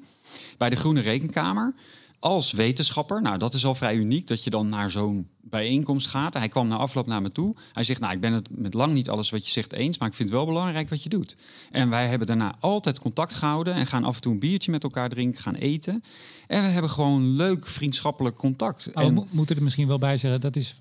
bij 0.58 0.70
de 0.70 0.76
Groene 0.76 1.02
Rekenkamer. 1.02 1.74
Als 2.20 2.52
wetenschapper. 2.52 3.22
Nou, 3.22 3.38
dat 3.38 3.54
is 3.54 3.66
al 3.66 3.76
vrij 3.76 3.96
uniek 3.96 4.28
dat 4.28 4.44
je 4.44 4.50
dan 4.50 4.68
naar 4.68 4.90
zo'n 4.90 5.28
bijeenkomst 5.42 6.08
gaat. 6.08 6.34
Hij 6.34 6.48
kwam 6.48 6.68
na 6.68 6.76
afloop 6.76 7.08
naar 7.08 7.22
me 7.22 7.32
toe. 7.32 7.56
Hij 7.74 7.84
zegt, 7.84 8.00
nou, 8.00 8.14
ik 8.14 8.20
ben 8.20 8.34
het 8.34 8.48
met 8.52 8.74
lang 8.74 8.94
niet 8.94 9.10
alles 9.10 9.30
wat 9.30 9.46
je 9.46 9.52
zegt 9.52 9.74
eens, 9.74 9.98
maar 9.98 10.08
ik 10.08 10.14
vind 10.14 10.30
het 10.30 10.38
wel 10.38 10.48
belangrijk 10.48 10.90
wat 10.90 11.04
je 11.04 11.10
doet. 11.10 11.36
En 11.72 11.90
wij 11.90 12.08
hebben 12.08 12.28
daarna 12.28 12.56
altijd 12.60 13.00
contact 13.00 13.34
gehouden 13.34 13.74
en 13.74 13.88
gaan 13.88 14.04
af 14.04 14.16
en 14.16 14.22
toe 14.22 14.34
een 14.34 14.40
biertje 14.40 14.72
met 14.72 14.84
elkaar 14.84 15.10
drinken, 15.10 15.42
gaan 15.42 15.56
eten. 15.56 16.04
En 16.48 16.62
we 16.62 16.68
hebben 16.68 16.92
gewoon 16.92 17.36
leuk 17.36 17.66
vriendschappelijk 17.68 18.36
contact. 18.36 18.86
En- 18.86 19.14
mo- 19.14 19.28
moeten 19.30 19.56
er 19.56 19.64
misschien 19.64 19.88
wel 19.88 19.98
bij 19.98 20.18
zeggen, 20.18 20.42
dat 20.42 20.56
is 20.56 20.76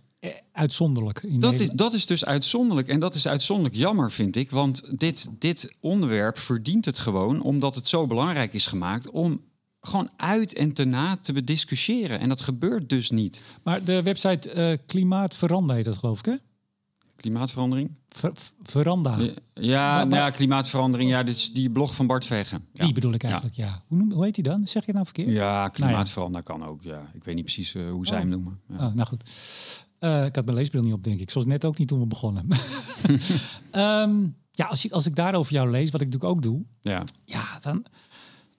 uitzonderlijk. 0.59 1.23
In 1.23 1.38
dat 1.41 1.61
is, 1.61 1.71
dat 1.71 1.93
is 1.93 2.07
dus 2.07 2.25
uitzonderlijk. 2.25 2.88
En 2.88 3.00
dat 3.00 3.15
is 3.15 3.29
uitzonderlijk 3.29 3.77
jammer, 3.77 4.11
vind 4.11 4.37
ik. 4.37 4.50
Want 4.50 4.99
dit, 5.00 5.29
dit 5.38 5.75
onderwerp 5.81 6.38
verdient 6.38 6.85
het 6.85 6.99
gewoon 6.99 7.43
omdat 7.43 7.75
het 7.75 7.88
zo 7.88 8.07
belangrijk 8.07 8.53
is 8.53 8.67
gemaakt 8.67 9.11
om 9.11 9.41
gewoon 9.81 10.11
uit 10.17 10.55
en 10.55 10.73
te 10.73 10.85
na 10.85 11.17
te 11.17 11.33
bediscussiëren. 11.33 12.21
En 12.21 12.29
dat 12.29 12.41
gebeurt 12.41 12.88
dus 12.88 13.11
niet. 13.11 13.43
Maar 13.62 13.85
de 13.85 14.03
website 14.03 14.79
Veranda 15.35 15.75
heet 15.75 15.85
dat, 15.85 15.97
geloof 15.97 16.19
ik, 16.19 16.25
hè? 16.25 16.35
Klimaatverandering? 17.17 17.91
Ver- 18.09 18.31
ver- 18.35 18.53
veranda. 18.62 19.19
Ja, 19.19 19.31
ja, 19.55 19.95
Maar- 19.95 20.07
nou 20.07 20.23
ja, 20.23 20.31
klimaatverandering. 20.31 21.11
Ja, 21.11 21.23
dit 21.23 21.35
is 21.37 21.53
die 21.53 21.71
blog 21.71 21.95
van 21.95 22.07
Bart 22.07 22.25
Veggen. 22.27 22.67
Ja. 22.73 22.85
Die 22.85 22.95
bedoel 22.95 23.12
ik 23.12 23.23
eigenlijk, 23.23 23.55
ja. 23.55 23.83
Hoe, 23.87 23.99
noem, 23.99 24.12
hoe 24.12 24.25
heet 24.25 24.35
die 24.35 24.45
dan? 24.45 24.61
Zeg 24.67 24.73
je 24.73 24.81
het 24.93 24.93
nou 24.93 25.05
verkeerd? 25.05 25.29
Ja, 25.31 25.69
klimaatverandering 25.69 26.45
kan 26.49 26.67
ook. 26.67 26.83
Ja. 26.83 27.11
Ik 27.15 27.25
weet 27.25 27.35
niet 27.35 27.45
precies 27.45 27.75
eh, 27.75 27.91
hoe 27.91 28.07
zij 28.07 28.15
Oh. 28.17 28.21
hem 28.23 28.31
noemen. 28.31 28.61
Ja. 28.69 28.77
Ah, 28.77 28.95
nou 28.95 29.09
goed. 29.09 29.31
Eh, 29.99 30.25
ik 30.25 30.35
had 30.35 30.45
mijn 30.45 30.57
leesbril 30.57 30.83
niet 30.83 30.93
op, 30.93 31.05
denk 31.05 31.21
ik. 31.21 31.31
Zoals 31.31 31.47
net 31.47 31.64
ook 31.64 31.78
niet 31.78 31.88
toen 31.88 32.00
we 32.00 32.07
begonnen. 32.07 32.47
Ehm, 33.71 34.17
ja, 34.52 34.67
als 34.67 34.85
ik, 34.85 34.93
als 34.93 35.07
ik 35.07 35.17
daarover 35.17 35.52
jou 35.52 35.71
lees, 35.71 35.90
wat 35.90 36.00
ik 36.00 36.07
natuurlijk 36.07 36.35
ook 36.37 36.43
doe, 36.43 36.62
Ja. 36.81 37.05
ja, 37.25 37.59
dan 37.62 37.87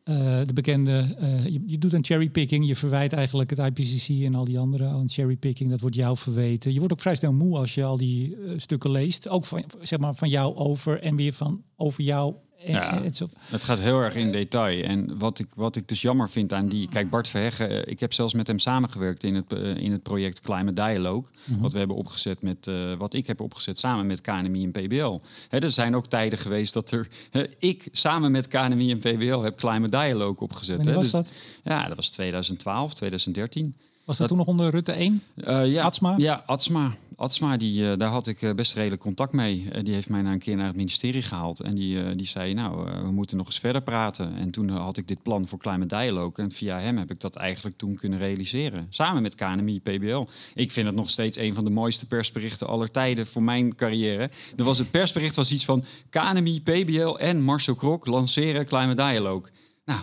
eh, 0.03 0.41
de 0.45 0.53
bekende, 0.53 1.15
eh, 1.19 1.45
je, 1.45 1.63
je 1.65 1.77
doet 1.77 1.93
een 1.93 2.05
cherrypicking, 2.05 2.67
je 2.67 2.75
verwijt 2.75 3.13
eigenlijk 3.13 3.49
het 3.49 3.59
IPCC 3.59 4.23
en 4.23 4.35
al 4.35 4.45
die 4.45 4.59
andere 4.59 4.85
aan 4.87 5.09
cherrypicking, 5.09 5.69
dat 5.69 5.79
wordt 5.79 5.95
jou 5.95 6.17
verweten. 6.17 6.73
Je 6.73 6.77
wordt 6.77 6.93
ook 6.93 7.01
vrij 7.01 7.15
snel 7.15 7.33
moe 7.33 7.57
als 7.57 7.75
je 7.75 7.83
al 7.83 7.97
die 7.97 8.37
stukken 8.55 8.91
leest, 8.91 9.27
ook 9.27 9.45
van, 9.45 9.63
zeg 9.81 9.99
maar, 9.99 10.15
van 10.15 10.29
jou 10.29 10.55
over 10.55 11.01
en 11.01 11.15
weer 11.15 11.33
van 11.33 11.63
over 11.75 12.03
jou. 12.03 12.35
Ja. 12.65 13.01
Het 13.49 13.63
gaat 13.63 13.79
heel 13.79 13.99
erg 13.99 14.15
in 14.15 14.31
detail. 14.31 14.83
En 14.83 15.17
wat 15.17 15.39
ik, 15.39 15.47
wat 15.55 15.75
ik 15.75 15.87
dus 15.87 16.01
jammer 16.01 16.29
vind 16.29 16.53
aan 16.53 16.67
die... 16.67 16.89
Kijk, 16.89 17.09
Bart 17.09 17.27
Verheggen, 17.27 17.69
eh, 17.69 17.91
ik 17.91 17.99
heb 17.99 18.13
zelfs 18.13 18.33
met 18.33 18.47
hem 18.47 18.59
samengewerkt 18.59 19.23
in 19.23 19.35
het, 19.35 19.53
eh, 19.53 19.75
in 19.75 19.91
het 19.91 20.03
project 20.03 20.39
Climate 20.41 20.73
Dialogue. 20.73 21.23
Wat 21.59 21.71
we 21.71 21.77
hebben 21.77 21.95
opgezet 21.95 22.41
met... 22.41 22.67
eh, 22.67 22.93
wat 22.93 23.13
ik 23.13 23.27
heb 23.27 23.41
opgezet 23.41 23.79
samen 23.79 24.05
met 24.05 24.21
KNMI 24.21 24.63
en 24.63 24.71
PBL. 24.71 25.19
Hè, 25.49 25.59
er 25.59 25.71
zijn 25.71 25.95
ook 25.95 26.07
tijden 26.07 26.39
geweest 26.39 26.73
dat 26.73 26.91
er... 26.91 27.07
hè, 27.29 27.43
ik 27.59 27.87
samen 27.91 28.31
met 28.31 28.47
KNMI 28.47 28.91
en 28.91 28.97
PBL 28.99 29.39
heb 29.39 29.57
Climate 29.57 29.97
Dialogue 29.97 30.37
opgezet. 30.39 30.75
Wanneer 30.75 30.93
hè. 30.93 30.99
was 30.99 31.11
Dus- 31.11 31.23
dat? 31.23 31.31
Ja, 31.63 31.87
dat 31.87 31.95
was 31.95 32.09
2012, 32.09 32.93
2013. 32.93 33.75
Was 34.09 34.17
dat, 34.17 34.27
toen 34.27 34.37
nog 34.37 34.47
onder 34.47 34.69
Rutte 34.69 34.91
1? 34.91 35.23
Eh, 35.35 35.71
ja, 35.71 35.83
Atsma? 35.83 36.13
Ja, 36.17 36.43
Atsma. 36.45 36.95
Atsma, 37.15 37.57
die, 37.57 37.91
eh, 37.91 37.97
daar 37.97 38.09
had 38.09 38.27
ik 38.27 38.41
eh, 38.41 38.53
best 38.53 38.73
redelijk 38.73 39.01
contact 39.01 39.33
mee. 39.33 39.67
Die 39.83 39.93
heeft 39.93 40.09
mij 40.09 40.21
na 40.21 40.31
een 40.31 40.39
keer 40.39 40.55
naar 40.55 40.67
het 40.67 40.75
ministerie 40.75 41.21
gehaald. 41.21 41.59
En 41.59 41.75
die, 41.75 42.15
die 42.15 42.27
zei, 42.27 42.53
nou, 42.53 42.89
we 43.03 43.11
moeten 43.11 43.37
nog 43.37 43.45
eens 43.45 43.59
verder 43.59 43.81
praten. 43.81 44.35
En 44.35 44.51
toen 44.51 44.69
had 44.69 44.97
ik 44.97 45.07
dit 45.07 45.23
plan 45.23 45.47
voor 45.47 45.59
Climate 45.59 45.95
Dialogue. 45.95 46.45
En 46.45 46.51
via 46.51 46.79
hem 46.79 46.97
heb 46.97 47.11
ik 47.11 47.19
dat 47.19 47.35
eigenlijk 47.35 47.77
toen 47.77 47.95
kunnen 47.95 48.19
realiseren. 48.19 48.87
Samen 48.89 49.21
met 49.21 49.35
KNMI, 49.35 49.81
PBL. 49.81 50.25
Ik 50.53 50.71
vind 50.71 50.87
het 50.87 50.95
nog 50.95 51.09
steeds 51.09 51.37
een 51.37 51.53
van 51.53 51.63
de 51.63 51.69
mooiste 51.69 52.07
persberichten 52.07 52.67
aller 52.67 52.91
tijden 52.91 53.27
voor 53.27 53.43
mijn 53.43 53.75
carrière. 53.75 54.29
Er 54.55 54.63
was 54.63 54.77
het 54.77 54.91
persbericht 54.91 55.35
was 55.35 55.51
iets 55.51 55.65
van 55.65 55.83
KNMI, 56.09 56.61
PBL 56.61 57.15
en 57.15 57.41
Marcel 57.41 57.75
Krok 57.75 58.05
lanceren 58.05 58.65
Climate 58.65 59.03
Dialogue. 59.09 59.51
Nou, 59.85 59.99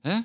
hè? 0.00 0.18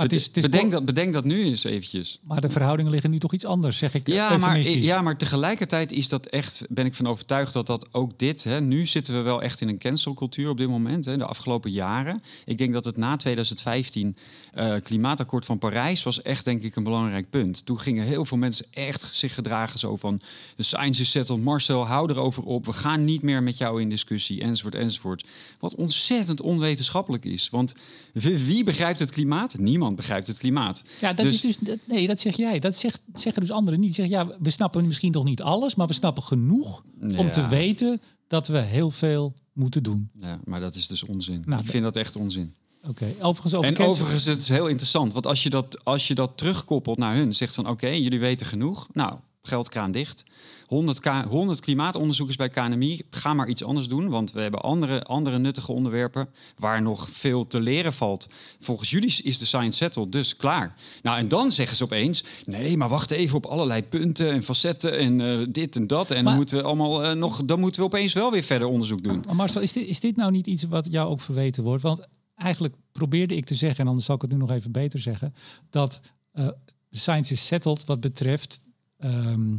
Maar 0.00 0.08
het 0.08 0.18
is- 0.18 0.26
het 0.26 0.36
is 0.36 0.42
bedenk, 0.42 0.62
kort- 0.62 0.72
dat, 0.72 0.84
bedenk 0.84 1.12
dat 1.12 1.24
nu 1.24 1.42
eens 1.44 1.64
eventjes. 1.64 2.18
Maar 2.22 2.40
de 2.40 2.48
verhoudingen 2.48 2.92
liggen 2.92 3.10
nu 3.10 3.18
toch 3.18 3.32
iets 3.32 3.44
anders, 3.44 3.78
zeg 3.78 3.94
ik 3.94 4.06
Ja 4.06 4.36
maar, 4.38 4.58
ja, 4.84 5.02
maar 5.02 5.16
tegelijkertijd 5.16 5.92
is 5.92 6.08
dat 6.08 6.26
echt, 6.26 6.62
ben 6.68 6.86
ik 6.86 6.94
van 6.94 7.06
overtuigd 7.06 7.52
dat 7.52 7.66
dat 7.66 7.88
ook 7.92 8.18
dit, 8.18 8.44
hè, 8.44 8.60
nu 8.60 8.86
zitten 8.86 9.14
we 9.14 9.20
wel 9.20 9.42
echt 9.42 9.60
in 9.60 9.68
een 9.68 9.78
cancelcultuur 9.78 10.48
op 10.48 10.56
dit 10.56 10.68
moment, 10.68 11.04
hè, 11.04 11.16
de 11.16 11.24
afgelopen 11.24 11.70
jaren. 11.70 12.20
Ik 12.44 12.58
denk 12.58 12.72
dat 12.72 12.84
het 12.84 12.96
na 12.96 13.16
2015 13.16 14.16
eh, 14.54 14.74
klimaatakkoord 14.82 15.44
van 15.44 15.58
Parijs 15.58 16.02
was 16.02 16.22
echt 16.22 16.44
denk 16.44 16.62
ik 16.62 16.76
een 16.76 16.82
belangrijk 16.84 17.30
punt. 17.30 17.66
Toen 17.66 17.78
gingen 17.80 18.04
heel 18.04 18.24
veel 18.24 18.36
mensen 18.38 18.66
echt 18.70 19.08
zich 19.12 19.34
gedragen 19.34 19.78
zo 19.78 19.96
van, 19.96 20.20
de 20.56 20.62
science 20.62 21.00
is 21.02 21.10
settled, 21.10 21.42
Marcel, 21.42 21.86
hou 21.86 22.10
erover 22.10 22.42
op, 22.42 22.66
we 22.66 22.72
gaan 22.72 23.04
niet 23.04 23.22
meer 23.22 23.42
met 23.42 23.58
jou 23.58 23.80
in 23.80 23.88
discussie, 23.88 24.40
enzovoort, 24.40 24.74
enzovoort. 24.74 25.26
Wat 25.58 25.74
ontzettend 25.74 26.40
onwetenschappelijk 26.40 27.24
is, 27.24 27.48
want 27.48 27.74
wie 28.12 28.64
begrijpt 28.64 28.98
het 28.98 29.10
klimaat? 29.10 29.58
Niemand 29.58 29.96
begrijpt 29.96 30.26
het 30.26 30.38
klimaat. 30.38 30.82
Ja, 31.00 31.12
dat 31.12 31.26
is 31.26 31.40
dus, 31.40 31.56
dat- 31.56 31.78
nee, 31.84 32.06
dat 32.06 32.20
zeg 32.20 32.36
jij. 32.36 32.58
Dat 32.58 32.76
zegt, 32.76 33.02
zeggen 33.14 33.40
dus 33.42 33.50
anderen 33.50 33.80
niet. 33.80 33.94
Zeggen, 33.94 34.14
ja, 34.14 34.36
we 34.40 34.50
snappen 34.50 34.86
misschien 34.86 35.12
nog 35.12 35.24
niet 35.24 35.42
alles, 35.42 35.74
maar 35.74 35.86
we 35.86 35.92
snappen 35.92 36.22
genoeg 36.22 36.82
om 37.00 37.30
te 37.30 37.48
weten 37.48 38.00
dat 38.28 38.46
we 38.48 38.58
heel 38.58 38.90
veel 38.90 39.34
moeten 39.52 39.82
doen. 39.82 40.10
Ja, 40.20 40.40
maar 40.44 40.60
dat 40.60 40.74
is 40.74 40.86
dus 40.86 41.04
onzin. 41.04 41.42
Nou, 41.46 41.62
ik 41.62 41.68
vind 41.68 41.82
dat 41.82 41.96
echt 41.96 42.16
onzin. 42.16 42.54
Oké, 42.88 43.14
overigens 43.20 43.54
over 43.54 43.68
En 43.68 43.74
cancel- 43.74 43.92
overigens, 43.92 44.24
het 44.24 44.40
is 44.40 44.48
heel 44.48 44.66
interessant. 44.68 45.12
Want 45.12 45.26
als 45.26 45.42
je 45.42 45.50
dat, 45.50 45.84
als 45.84 46.08
je 46.08 46.14
dat 46.14 46.30
terugkoppelt 46.34 46.98
naar 46.98 47.14
hun, 47.14 47.34
zegt 47.34 47.54
van 47.54 47.68
oké, 47.68 47.88
jullie 47.88 48.20
weten 48.20 48.46
genoeg. 48.46 48.88
Nou, 48.92 49.14
geldkraan 49.42 49.90
dicht. 49.90 50.24
100, 50.66 51.00
K, 51.00 51.06
100 51.28 51.60
klimaatonderzoekers 51.60 52.36
bij 52.36 52.48
KNMI, 52.48 53.02
ga 53.10 53.34
maar 53.34 53.48
iets 53.48 53.64
anders 53.64 53.88
doen. 53.88 54.08
Want 54.08 54.32
we 54.32 54.40
hebben 54.40 54.60
andere, 54.62 55.04
andere 55.04 55.38
nuttige 55.38 55.72
onderwerpen 55.72 56.28
waar 56.58 56.82
nog 56.82 57.08
veel 57.10 57.46
te 57.46 57.60
leren 57.60 57.92
valt. 57.92 58.26
Volgens 58.60 58.90
jullie 58.90 59.20
is 59.22 59.38
de 59.38 59.46
science 59.46 59.76
settled, 59.76 60.12
dus 60.12 60.36
klaar. 60.36 60.74
Nou, 61.02 61.18
en 61.18 61.28
dan 61.28 61.52
zeggen 61.52 61.76
ze 61.76 61.84
opeens, 61.84 62.24
nee, 62.46 62.76
maar 62.76 62.88
wacht 62.88 63.10
even 63.10 63.36
op 63.36 63.46
allerlei 63.46 63.82
punten 63.82 64.30
en 64.30 64.42
facetten 64.42 64.98
en 64.98 65.20
eh, 65.20 65.46
dit 65.48 65.76
en 65.76 65.86
dat. 65.86 66.10
En 66.10 66.14
Maar- 66.16 66.24
dan 66.24 66.34
moeten 66.36 66.56
we 66.56 66.62
allemaal 66.62 67.04
eh, 67.04 67.12
nog, 67.16 67.44
dan 67.44 67.60
moeten 67.60 67.80
we 67.80 67.86
opeens 67.86 68.12
wel 68.12 68.30
weer 68.30 68.42
verder 68.42 68.68
onderzoek 68.68 69.02
doen. 69.04 69.22
Maar 69.26 69.36
Marcel, 69.36 69.60
is 69.60 69.72
dit, 69.72 69.86
is 69.86 70.00
dit 70.00 70.16
nou 70.16 70.30
niet 70.30 70.46
iets 70.46 70.62
wat 70.62 70.88
jou 70.90 71.10
ook 71.10 71.20
verweten 71.20 71.62
wordt? 71.62 71.82
Want 71.82 72.06
eigenlijk 72.40 72.74
probeerde 72.92 73.36
ik 73.36 73.44
te 73.44 73.54
zeggen, 73.54 73.80
en 73.80 73.86
anders 73.86 74.06
zal 74.06 74.14
ik 74.14 74.22
het 74.22 74.30
nu 74.30 74.36
nog 74.36 74.50
even 74.50 74.72
beter 74.72 75.00
zeggen, 75.00 75.34
dat 75.70 76.00
eh, 76.32 76.48
de 76.88 76.98
science 76.98 77.32
is 77.32 77.46
settled 77.46 77.84
wat 77.84 78.00
betreft 78.00 78.60
ehm, 78.98 79.56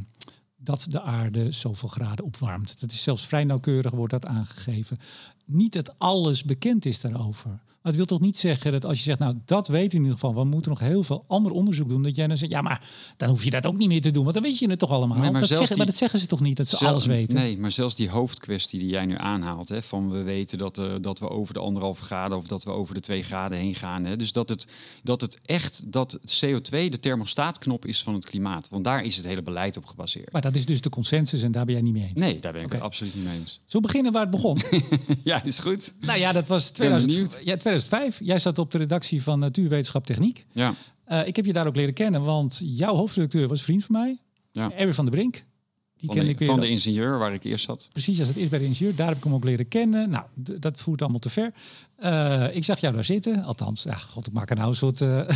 dat 0.55 0.85
de 0.89 1.01
aarde 1.01 1.51
zoveel 1.51 1.89
graden 1.89 2.25
opwarmt. 2.25 2.79
Dat 2.79 2.91
is 2.91 3.03
zelfs 3.03 3.25
vrij 3.25 3.43
nauwkeurig 3.43 3.91
wordt 3.91 4.13
dat 4.13 4.25
aangegeven. 4.25 4.99
Niet 5.45 5.73
dat 5.73 5.99
alles 5.99 6.43
bekend 6.43 6.85
is 6.85 6.99
daarover. 6.99 7.59
Maar 7.81 7.91
het 7.91 7.95
wil 7.95 8.05
toch 8.05 8.19
niet 8.19 8.37
zeggen 8.37 8.71
dat 8.71 8.85
als 8.85 8.97
je 8.97 9.03
zegt, 9.03 9.19
nou 9.19 9.35
dat 9.45 9.67
weten 9.67 9.89
we 9.89 9.95
in 9.95 10.01
ieder 10.01 10.13
geval, 10.13 10.35
we 10.35 10.43
moeten 10.43 10.71
nog 10.71 10.79
heel 10.79 11.03
veel 11.03 11.23
ander 11.27 11.51
onderzoek 11.51 11.89
doen, 11.89 12.03
dat 12.03 12.15
jij 12.15 12.27
dan 12.27 12.37
zegt, 12.37 12.51
ja 12.51 12.61
maar 12.61 12.89
dan 13.17 13.29
hoef 13.29 13.43
je 13.43 13.49
dat 13.49 13.65
ook 13.65 13.77
niet 13.77 13.87
meer 13.87 14.01
te 14.01 14.11
doen, 14.11 14.23
want 14.23 14.35
dan 14.35 14.43
weet 14.43 14.59
je 14.59 14.69
het 14.69 14.79
toch 14.79 14.89
allemaal. 14.89 15.17
Nee, 15.17 15.31
maar 15.31 15.41
dat, 15.41 15.49
zeggen, 15.49 15.77
maar 15.77 15.85
dat 15.85 15.95
zeggen 15.95 16.19
ze 16.19 16.25
toch 16.25 16.39
niet, 16.39 16.57
dat 16.57 16.67
ze 16.67 16.87
alles 16.87 17.05
weten? 17.05 17.37
Nee, 17.37 17.57
maar 17.57 17.71
zelfs 17.71 17.95
die 17.95 18.09
hoofdkwestie 18.09 18.79
die 18.79 18.89
jij 18.89 19.05
nu 19.05 19.15
aanhaalt, 19.17 19.69
hè, 19.69 19.81
van 19.81 20.11
we 20.11 20.21
weten 20.21 20.57
dat, 20.57 20.77
eh, 20.77 20.85
dat 21.01 21.19
we 21.19 21.29
over 21.29 21.53
de 21.53 21.59
anderhalve 21.59 22.03
graden 22.03 22.37
of 22.37 22.47
dat 22.47 22.63
we 22.63 22.71
over 22.71 22.93
de 22.93 22.99
twee 22.99 23.23
graden 23.23 23.57
heen 23.57 23.75
gaan. 23.75 24.05
Hè, 24.05 24.15
dus 24.15 24.31
dat 24.31 24.49
het, 24.49 24.67
dat 25.03 25.21
het 25.21 25.37
echt, 25.45 25.83
dat 25.91 26.11
het 26.11 26.43
CO2 26.45 26.89
de 26.89 26.99
thermostaatknop 26.99 27.85
is 27.85 28.03
van 28.03 28.13
het 28.13 28.25
klimaat. 28.25 28.69
Want 28.69 28.83
daar 28.83 29.03
is 29.03 29.15
het 29.15 29.25
hele 29.25 29.41
beleid 29.41 29.77
op 29.77 29.85
gebaseerd. 29.85 30.31
Maar 30.31 30.41
dat 30.41 30.55
is 30.55 30.65
dus 30.65 30.81
de 30.81 30.89
consensus 30.89 31.41
en 31.41 31.51
daar 31.51 31.65
ben 31.65 31.73
jij 31.73 31.83
niet 31.83 31.93
mee 31.93 32.03
eens. 32.03 32.19
Nee, 32.19 32.39
daar 32.39 32.53
ben 32.53 32.63
ik 32.63 32.71
het 32.71 32.81
absoluut 32.81 33.15
niet 33.15 33.23
mee 33.23 33.39
eens. 33.39 33.59
Zo 33.65 33.79
beginnen 33.79 34.11
waar 34.11 34.21
het 34.21 34.31
begon. 34.31 34.59
ja, 35.23 35.43
is 35.43 35.59
goed. 35.59 35.93
nou 35.99 36.19
ja, 36.19 36.31
dat 36.31 36.47
was 36.47 36.63
ben 36.65 36.73
2000, 36.73 37.11
benieuwd. 37.11 37.41
ja, 37.43 37.57
2005. 37.79 38.19
Jij 38.27 38.39
zat 38.39 38.59
op 38.59 38.71
de 38.71 38.77
redactie 38.77 39.23
van 39.23 39.39
Natuurwetenschap 39.39 40.05
Techniek. 40.05 40.45
Ja, 40.51 40.73
Eh, 41.05 41.27
ik 41.27 41.35
heb 41.35 41.45
je 41.45 41.53
daar 41.53 41.67
ook 41.67 41.75
leren 41.75 41.93
kennen, 41.93 42.21
want 42.23 42.61
jouw 42.63 42.95
hoofdredacteur 42.95 43.47
was 43.47 43.61
vriend 43.61 43.85
van 43.85 43.95
mij. 44.01 44.17
Ja. 44.51 44.71
Erwin 44.71 44.93
van 44.93 45.05
der 45.05 45.13
Brink. 45.13 45.33
Die 45.97 46.09
van 46.09 46.15
ken 46.15 46.25
de, 46.25 46.31
ik 46.31 46.39
weer. 46.39 46.47
van 46.47 46.59
de 46.59 46.69
ingenieur 46.69 47.17
waar 47.17 47.33
ik 47.33 47.43
eerst 47.43 47.65
zat. 47.65 47.89
Precies, 47.91 48.19
als 48.19 48.27
het 48.27 48.37
eerst 48.37 48.49
bij 48.49 48.59
de 48.59 48.65
ingenieur. 48.65 48.95
Daar 48.95 49.07
heb 49.07 49.17
ik 49.17 49.23
hem 49.23 49.33
ook 49.33 49.43
leren 49.43 49.67
kennen. 49.67 50.09
Nou, 50.09 50.25
dat 50.35 50.79
voert 50.79 51.01
allemaal 51.01 51.19
te 51.19 51.29
ver. 51.29 51.53
Eh, 51.95 52.45
ik 52.55 52.63
zag 52.63 52.79
jou 52.79 52.93
daar 52.93 53.03
zitten. 53.05 53.43
Althans, 53.43 53.83
ja, 53.83 53.95
god, 53.95 54.27
ik 54.27 54.33
maak 54.33 54.49
er 54.49 54.55
nou 54.55 54.69
een 54.69 54.75
soort... 54.75 55.01
eh, 55.01 55.07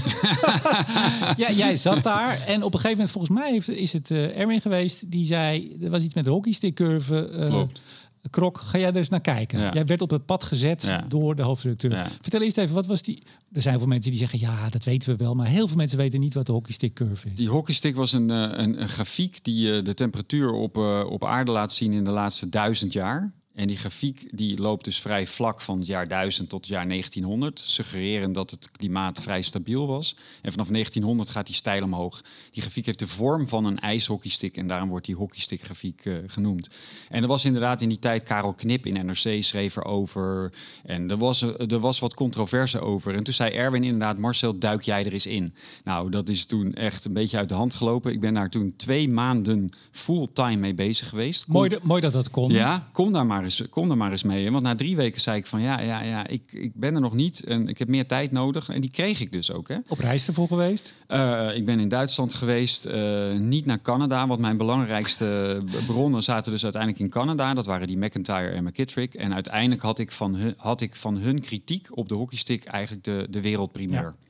ja, 1.44 1.52
jij 1.52 1.78
zat 1.78 2.04
daar. 2.04 2.42
En 2.48 2.64
op 2.64 2.74
een 2.74 2.80
gegeven 2.80 2.92
moment, 2.98 3.12
volgens 3.12 3.40
mij 3.40 3.52
heeft, 3.52 3.70
is 3.70 3.94
het 3.94 4.12
eh, 4.12 4.38
Erwin 4.40 4.62
geweest. 4.62 5.12
Die 5.12 5.26
zei, 5.26 5.78
er 5.82 5.90
was 5.90 6.04
iets 6.04 6.14
met 6.14 6.26
de 6.26 6.32
hockeystickcurve. 6.32 7.46
Klopt. 7.50 7.82
Krok, 8.30 8.58
ga 8.58 8.78
jij 8.78 8.90
er 8.90 8.96
eens 8.96 9.10
naar 9.10 9.22
kijken? 9.22 9.60
Ja. 9.60 9.74
Jij 9.74 9.86
werd 9.86 10.02
op 10.02 10.10
het 10.10 10.26
pad 10.26 10.44
gezet 10.44 10.82
Ja. 10.82 11.06
door 11.08 11.36
de 11.36 11.42
hoofdredacteur. 11.42 11.92
Ja. 11.92 12.08
Vertel 12.22 12.42
eerst 12.42 12.58
even, 12.58 12.76
wat 12.76 12.86
was 12.86 13.02
die... 13.02 13.24
Er 13.52 13.62
zijn 13.62 13.78
veel 13.78 13.88
mensen 13.88 14.12
die 14.12 14.20
zeggen, 14.20 14.40
ja, 14.40 14.70
dat 14.70 14.84
weten 14.84 15.10
we 15.10 15.24
wel. 15.24 15.36
Maar 15.36 15.48
heel 15.48 15.68
veel 15.68 15.78
mensen 15.78 15.98
weten 15.98 16.20
niet 16.20 16.34
wat 16.34 16.46
de 16.46 16.52
hockeystickcurve 16.52 17.28
is. 17.30 17.36
Die 17.36 17.50
hockeystick 17.50 17.96
was 17.96 18.14
een, 18.14 18.30
eh, 18.30 18.50
een, 18.52 18.82
een 18.82 18.90
grafiek 18.90 19.44
die 19.44 19.76
eh, 19.76 19.84
de 19.84 19.94
temperatuur 19.94 20.52
op, 20.52 20.78
eh, 20.78 21.06
op 21.10 21.26
aarde 21.26 21.52
laat 21.52 21.74
zien 21.74 21.92
in 21.92 22.04
de 22.04 22.12
laatste 22.12 22.50
duizend 22.50 22.94
jaar. 22.94 23.34
En 23.56 23.68
die 23.68 23.78
grafiek 23.78 24.38
die 24.38 24.62
loopt 24.62 24.86
dus 24.86 25.02
vrij 25.02 25.28
vlak 25.28 25.62
van 25.62 25.78
het 25.78 25.88
jaar 25.88 26.08
1000 26.08 26.50
tot 26.50 26.60
het 26.60 26.70
jaar 26.70 26.88
1900, 26.88 27.60
suggererend 27.60 28.36
dat 28.36 28.52
het 28.52 28.72
klimaat 28.72 29.22
vrij 29.22 29.42
stabiel 29.42 29.88
was. 29.88 30.16
En 30.42 30.52
vanaf 30.52 30.68
1900 30.68 31.30
gaat 31.30 31.46
die 31.46 31.56
stijl 31.56 31.84
omhoog. 31.84 32.22
Die 32.52 32.62
grafiek 32.62 32.86
heeft 32.86 33.00
de 33.00 33.08
vorm 33.08 33.48
van 33.48 33.66
een 33.66 33.80
ijshockeystick 33.80 34.58
en 34.58 34.68
daarom 34.68 34.90
wordt 34.90 35.06
die 35.06 35.16
hockeystickgrafiek 35.16 36.06
eh, 36.06 36.14
genoemd. 36.28 36.70
En 37.10 37.22
er 37.22 37.28
was 37.28 37.46
inderdaad 37.46 37.82
in 37.82 37.90
die 37.90 38.00
tijd 38.00 38.24
Karel 38.24 38.54
Knip 38.54 38.86
in 38.86 39.06
NRC 39.06 39.44
schreef 39.44 39.76
erover. 39.76 40.52
En 40.86 41.10
er 41.10 41.18
was, 41.18 41.42
eh, 41.42 41.72
er 41.72 41.80
was 41.80 42.00
wat 42.00 42.14
controverse 42.14 42.80
over. 42.80 43.16
En 43.16 43.24
toen 43.24 43.34
zei 43.34 43.52
Erwin 43.52 43.84
inderdaad, 43.84 44.18
Marcel, 44.18 44.60
duik 44.60 44.82
jij 44.82 45.06
er 45.06 45.14
eens 45.14 45.26
in. 45.26 45.54
Nou, 45.84 46.10
dat 46.10 46.30
is 46.30 46.46
toen 46.46 46.74
echt 46.74 47.06
een 47.06 47.14
beetje 47.14 47.38
uit 47.38 47.50
de 47.50 47.56
hand 47.56 47.74
gelopen. 47.74 48.12
Ik 48.12 48.20
ben 48.20 48.34
daar 48.34 48.50
toen 48.50 48.74
twee 48.78 49.10
maanden 49.10 49.70
fulltime 49.92 50.56
mee 50.56 50.74
bezig 50.74 51.10
geweest. 51.10 51.44
Kom- 51.46 51.54
Mooi, 51.54 51.70
dat- 51.70 51.84
mooi 51.84 52.02
dat 52.02 52.12
dat 52.14 52.30
kon. 52.30 52.52
ja, 52.52 52.90
kom 52.92 53.12
daar 53.12 53.26
maar 53.26 53.44
eens, 53.46 53.64
kom 53.70 53.88
daar 53.88 53.98
maar 53.98 54.12
eens 54.12 54.24
mee. 54.24 54.52
Want 54.52 54.64
na 54.64 54.76
drie 54.76 54.96
weken 54.96 55.22
zei 55.22 55.38
ik 55.38 55.46
van 55.46 55.62
ja, 55.62 55.82
ja, 55.82 56.02
ja, 56.02 56.28
ik, 56.28 56.42
ik 56.54 56.72
ben 56.76 56.96
er 56.96 57.02
nog 57.02 57.14
niet 57.14 57.44
en 57.44 57.68
ik 57.68 57.78
heb 57.78 57.88
meer 57.88 58.06
tijd 58.06 58.32
nodig. 58.32 58.70
En 58.70 58.82
die 58.82 58.92
kreeg 58.92 59.20
ik 59.20 59.32
dus 59.32 59.52
ook. 59.52 59.68
Hè. 59.68 59.78
Op 59.88 60.00
reis 60.00 60.28
ervoor 60.28 60.48
geweest. 60.48 60.94
Eh, 61.08 61.56
ik 61.56 61.66
ben 61.66 61.80
in 61.80 61.88
Duitsland 61.88 62.34
geweest, 62.34 62.86
eh, 62.86 63.34
niet 63.34 63.66
naar 63.66 63.82
Canada, 63.82 64.28
want 64.28 64.40
mijn 64.40 64.58
belangrijkste 64.58 65.64
bronnen 65.88 66.24
zaten 66.24 66.52
dus 66.52 66.64
uiteindelijk 66.64 67.02
in 67.02 67.10
Canada. 67.10 67.54
Dat 67.54 67.66
waren 67.66 67.88
die 67.88 67.98
McIntyre 67.98 68.50
en 68.50 68.64
McKittrick. 68.64 69.14
En 69.14 69.34
uiteindelijk 69.34 69.82
had 69.82 70.00
ik 70.00 70.12
van 70.12 70.36
hun, 70.36 70.54
had 70.58 70.82
ik 70.82 70.96
van 70.96 71.18
hun 71.18 71.42
kritiek 71.42 71.88
op 71.98 72.10
de 72.10 72.16
hockeystick 72.16 72.64
eigenlijk 72.64 73.04
de, 73.04 73.28
de 73.30 73.42
wereldprimeur. 73.42 74.14
Ja. 74.20 74.25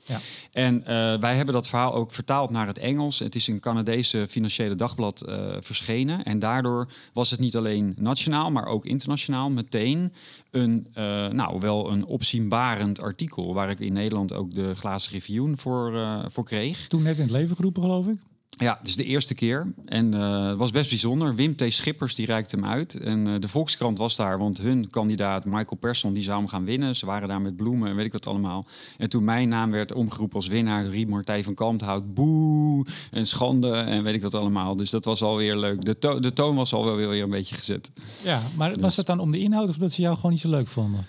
En 0.51 0.85
eh, 0.85 1.19
wij 1.19 1.35
hebben 1.35 1.53
dat 1.53 1.67
verhaal 1.67 1.93
ook 1.93 2.11
vertaald 2.11 2.49
naar 2.49 2.67
het 2.67 2.77
Engels. 2.77 3.19
Het 3.19 3.35
is 3.35 3.47
in 3.47 3.59
Canadese 3.59 4.25
financiële 4.29 4.75
dagblad 4.75 5.21
eh, 5.21 5.55
verschenen. 5.59 6.23
En 6.23 6.39
daardoor 6.39 6.87
was 7.13 7.31
het 7.31 7.39
niet 7.39 7.55
alleen 7.55 7.95
nationaal, 7.97 8.51
maar 8.51 8.65
ook 8.65 8.85
internationaal 8.85 9.49
meteen 9.49 10.13
een, 10.51 10.87
eh, 10.93 11.27
nou, 11.27 11.59
wel 11.59 11.91
een 11.91 12.05
opzienbarend 12.05 13.01
artikel. 13.01 13.53
Waar 13.53 13.69
ik 13.69 13.79
in 13.79 13.93
Nederland 13.93 14.33
ook 14.33 14.53
de 14.53 14.75
glazen 14.75 15.11
review 15.11 15.55
voor, 15.55 15.93
voor 16.27 16.43
kreeg. 16.43 16.87
Toen 16.87 17.03
net 17.03 17.15
in 17.15 17.23
het 17.23 17.31
leven 17.31 17.55
geroepen, 17.55 17.81
geloof 17.81 18.07
ik. 18.07 18.34
Ja, 18.57 18.79
is 18.83 18.95
de 18.95 19.03
eerste 19.03 19.35
keer. 19.35 19.73
En 19.85 20.11
het 20.11 20.57
was 20.57 20.71
best 20.71 20.89
bijzonder. 20.89 21.35
Wim 21.35 21.55
T. 21.55 21.63
Schippers 21.67 22.15
die 22.15 22.25
reikte 22.25 22.55
hem 22.55 22.65
uit. 22.65 22.93
En 22.99 23.27
eh, 23.27 23.33
de 23.39 23.47
Volkskrant 23.47 23.97
was 23.97 24.15
daar, 24.15 24.37
want 24.37 24.57
hun 24.57 24.89
kandidaat 24.89 25.45
Michael 25.45 25.77
Persson 25.79 26.13
die 26.13 26.23
zou 26.23 26.37
hem 26.37 26.47
gaan 26.47 26.65
winnen. 26.65 26.95
Ze 26.95 27.05
waren 27.05 27.27
daar 27.27 27.41
met 27.41 27.55
bloemen 27.55 27.89
en 27.89 27.95
weet 27.95 28.05
ik 28.05 28.11
wat 28.11 28.27
allemaal. 28.27 28.65
En 28.97 29.09
toen 29.09 29.23
mijn 29.23 29.49
naam 29.49 29.71
werd 29.71 29.93
omgeroepen 29.93 30.35
als 30.35 30.47
winnaar, 30.47 30.85
riep 30.85 31.09
Martijn 31.09 31.43
van 31.43 31.53
Kalmthout 31.53 32.13
boe 32.13 32.85
en 33.11 33.25
schande 33.27 33.71
en 33.71 34.03
weet 34.03 34.15
ik 34.15 34.21
wat 34.21 34.33
allemaal. 34.35 34.75
Dus 34.75 34.89
dat 34.89 35.05
was 35.05 35.21
alweer 35.21 35.57
leuk. 35.57 35.85
De, 35.85 35.99
to- 35.99 36.19
de 36.19 36.33
toon 36.33 36.55
was 36.55 36.73
al 36.73 36.85
wel 36.85 36.95
weer 36.95 37.23
een 37.23 37.29
beetje 37.29 37.55
gezet. 37.55 37.91
Ja, 38.23 38.41
maar 38.57 38.69
was 38.69 38.79
Dus- 38.79 38.95
het 38.95 39.05
dan 39.05 39.19
om 39.19 39.31
de 39.31 39.39
inhoud 39.39 39.69
of 39.69 39.77
dat 39.77 39.91
ze 39.91 40.01
jou 40.01 40.15
gewoon 40.15 40.31
niet 40.31 40.41
zo 40.41 40.49
leuk 40.49 40.67
vonden? 40.67 41.05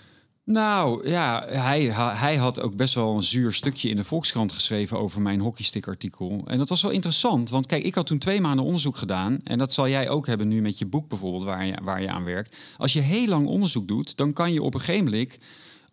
Nou 0.49 1.09
ja, 1.09 1.45
hij, 1.47 1.83
hij 2.15 2.35
had 2.35 2.61
ook 2.61 2.75
best 2.75 2.93
wel 2.93 3.15
een 3.15 3.23
zuur 3.23 3.53
stukje 3.53 3.89
in 3.89 3.95
de 3.95 4.03
Volkskrant 4.03 4.51
geschreven 4.51 4.99
over 4.99 5.21
mijn 5.21 5.39
hockeystick-artikel. 5.39 6.41
En 6.45 6.57
dat 6.57 6.69
was 6.69 6.81
wel 6.81 6.91
interessant, 6.91 7.49
want 7.49 7.65
kijk, 7.65 7.83
ik 7.83 7.95
had 7.95 8.05
toen 8.05 8.17
twee 8.17 8.41
maanden 8.41 8.65
onderzoek 8.65 8.97
gedaan. 8.97 9.37
En 9.43 9.57
dat 9.57 9.73
zal 9.73 9.87
jij 9.87 10.09
ook 10.09 10.27
hebben 10.27 10.47
nu 10.47 10.61
met 10.61 10.79
je 10.79 10.85
boek 10.85 11.09
bijvoorbeeld, 11.09 11.43
waar 11.43 11.65
je, 11.65 11.73
waar 11.83 12.01
je 12.01 12.09
aan 12.09 12.23
werkt. 12.23 12.57
Als 12.77 12.93
je 12.93 12.99
heel 12.99 13.27
lang 13.27 13.47
onderzoek 13.47 13.87
doet, 13.87 14.17
dan 14.17 14.33
kan 14.33 14.53
je 14.53 14.63
op 14.63 14.73
een 14.73 14.79
gegeven 14.79 15.05
moment 15.05 15.37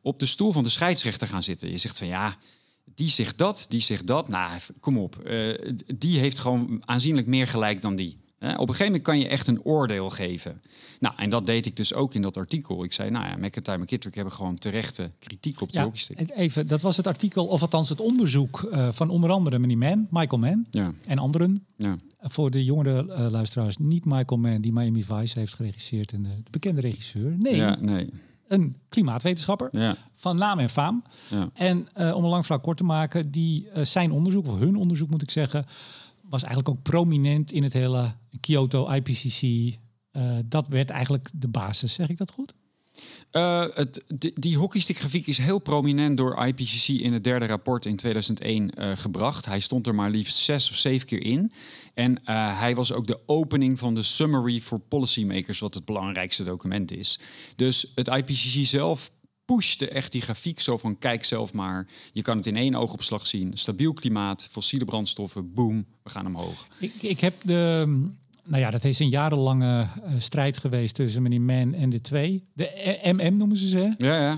op 0.03 0.19
de 0.19 0.27
stoel 0.27 0.53
van 0.53 0.63
de 0.63 0.69
scheidsrechter 0.69 1.29
gaan 1.29 1.43
zitten. 1.43 1.71
Je 1.71 1.79
zegt 1.79 1.99
van 1.99 2.07
ja, 2.07 2.35
die 2.95 3.09
zegt 3.09 3.39
dat, 3.39 3.67
die 3.69 3.81
zegt 3.81 4.07
dat. 4.07 4.29
Nou, 4.29 4.61
kom 4.81 4.99
op, 4.99 5.19
eh, 5.19 5.73
die 5.97 6.19
heeft 6.19 6.39
gewoon 6.39 6.83
aanzienlijk 6.85 7.27
meer 7.27 7.49
gelijk 7.49 7.81
dan 7.81 7.97
die. 7.97 8.24
Op 8.53 8.61
een 8.61 8.75
gegeven 8.75 8.85
moment 8.87 9.03
kan 9.03 9.19
je 9.19 9.29
echt 9.29 9.47
een 9.47 9.63
oordeel 9.63 10.11
geven. 10.11 10.61
Nou, 11.01 11.15
en 11.17 11.31
dat 11.31 11.47
deed 11.47 11.67
ik 11.67 11.77
dus 11.77 11.95
ook 11.95 12.15
in 12.15 12.23
dat 12.23 12.37
artikel. 12.37 12.85
Ik 12.85 12.93
zei, 12.93 13.11
nou 13.11 13.27
ja, 13.27 13.37
McIntyre 13.37 13.77
en 13.77 13.81
McKittrick 13.83 14.15
hebben 14.15 14.33
gewoon 14.33 14.55
terechte 14.59 15.11
kritiek 15.19 15.61
op 15.61 15.73
de 15.73 15.79
Ja, 15.79 15.85
hockeystick. 15.85 16.31
even, 16.35 16.67
dat 16.67 16.81
was 16.83 16.97
het 16.97 17.07
artikel, 17.07 17.47
of 17.47 17.63
althans 17.63 17.89
het 17.89 18.01
onderzoek 18.01 18.63
eh, 18.63 18.89
van 18.93 19.11
onder 19.11 19.31
andere 19.31 19.59
meneer 19.59 19.79
Mann, 19.79 20.07
Michael 20.11 20.41
Mann 20.41 20.67
Ja, 20.71 20.93
en 21.07 21.19
anderen. 21.19 21.67
ja. 21.77 21.97
Voor 22.27 22.51
de 22.51 22.65
jongere 22.65 23.13
eh, 23.13 23.31
luisteraars, 23.31 23.77
niet 23.79 24.05
Michael 24.05 24.41
Mann 24.41 24.61
die 24.61 24.73
Miami 24.73 25.05
Vice 25.05 25.39
heeft 25.39 25.55
geregisseerd 25.55 26.13
en 26.13 26.23
de, 26.23 26.29
de 26.29 26.51
bekende 26.51 26.81
regisseur. 26.81 27.37
Nee, 27.39 27.57
ja, 27.57 27.77
nee. 27.81 28.11
een 28.49 28.77
klimaatwetenschapper 28.89 29.97
van 30.15 30.37
naam 30.37 30.59
en 30.59 30.71
faam. 30.71 31.03
ja. 31.31 31.51
En 31.55 31.89
eh, 31.93 32.15
om 32.15 32.25
een 32.25 32.31
lang 32.31 32.47
verhaal 32.47 32.63
kort 32.63 32.77
te 32.77 32.85
maken, 32.85 33.31
die, 33.31 33.69
zijn 33.83 34.13
onderzoek, 34.13 34.47
of 34.47 34.59
hun 34.59 34.77
onderzoek 34.77 35.11
moet 35.11 35.23
ik 35.23 35.31
zeggen, 35.31 35.67
was 36.35 36.43
eigenlijk 36.43 36.77
ook 36.77 36.83
prominent 36.83 37.53
in 37.53 37.63
het 37.63 37.73
hele 37.73 38.15
Kyoto 38.41 38.91
IPCC. 38.91 39.43
Eh, 40.11 40.39
dat 40.45 40.69
werd 40.69 40.91
eigenlijk 40.91 41.31
de 41.35 41.49
basis, 41.49 41.93
zeg 41.93 42.09
ik 42.09 42.17
dat 42.17 42.31
goed? 42.31 42.53
Eh, 43.31 43.65
het, 43.75 44.05
die, 44.07 44.33
die 44.35 44.57
hockeystickgrafiek 44.57 45.27
is 45.27 45.39
heel 45.39 45.59
prominent 45.59 46.17
door 46.17 46.47
IPCC 46.47 46.89
in 46.89 47.13
het 47.13 47.25
derde 47.25 47.47
rapport 47.47 47.87
in 47.87 47.97
2001 47.97 48.71
eh, 48.71 48.91
gebracht. 48.95 49.47
Hij 49.47 49.61
stond 49.61 49.87
er 49.87 49.95
maar 49.95 50.11
liefst 50.11 50.37
zes 50.37 50.71
of 50.71 50.77
zeven 50.77 51.07
keer 51.07 51.25
in. 51.25 51.53
En 51.95 52.21
hij 52.59 52.75
was 52.75 52.93
ook 52.93 53.07
de 53.07 53.21
opening 53.27 53.79
van 53.79 53.95
de 53.95 54.03
Summary 54.03 54.61
for 54.61 54.81
Policymakers, 54.81 55.59
wat 55.59 55.75
het 55.75 55.85
belangrijkste 55.85 56.45
document 56.45 56.93
is. 56.93 57.19
Dus 57.57 57.93
het 57.95 58.09
IPCC 58.09 58.67
zelf 58.67 59.11
pushte 59.45 59.89
echt 59.89 60.13
die 60.13 60.21
grafiek 60.21 60.61
zo 60.61 60.79
van 60.79 60.99
kijk 60.99 61.25
zelf 61.25 61.53
maar. 61.53 61.87
Je 62.13 62.23
kan 62.23 62.37
het 62.37 62.47
in 62.47 62.57
één 62.57 62.75
oogopslag 62.75 63.27
zien. 63.27 63.57
Stabiel 63.57 63.93
klimaat, 63.93 64.47
fossiele 64.51 64.85
brandstoffen, 64.85 65.55
boom, 65.55 65.87
we 66.03 66.11
gaan 66.11 66.27
omhoog. 66.27 66.67
Ik, 66.79 66.95
ik 67.03 67.21
heb 67.21 67.35
de. 67.43 67.85
Nou 68.47 68.63
ja, 68.63 68.71
dat 68.71 68.85
is 68.85 68.99
een 68.99 69.09
jarenlange 69.09 69.89
eh, 70.05 70.13
strijd 70.19 70.57
geweest 70.57 70.95
tussen 70.95 71.23
meneer 71.23 71.41
Mann 71.41 71.75
en 71.75 71.91
de 71.91 72.01
twee. 72.01 72.45
De 72.53 72.69
eh, 72.69 73.13
MM 73.13 73.37
noemen 73.37 73.57
ze 73.57 73.69
ze. 73.69 73.95
Ja, 73.99 74.23
ja. 74.23 74.37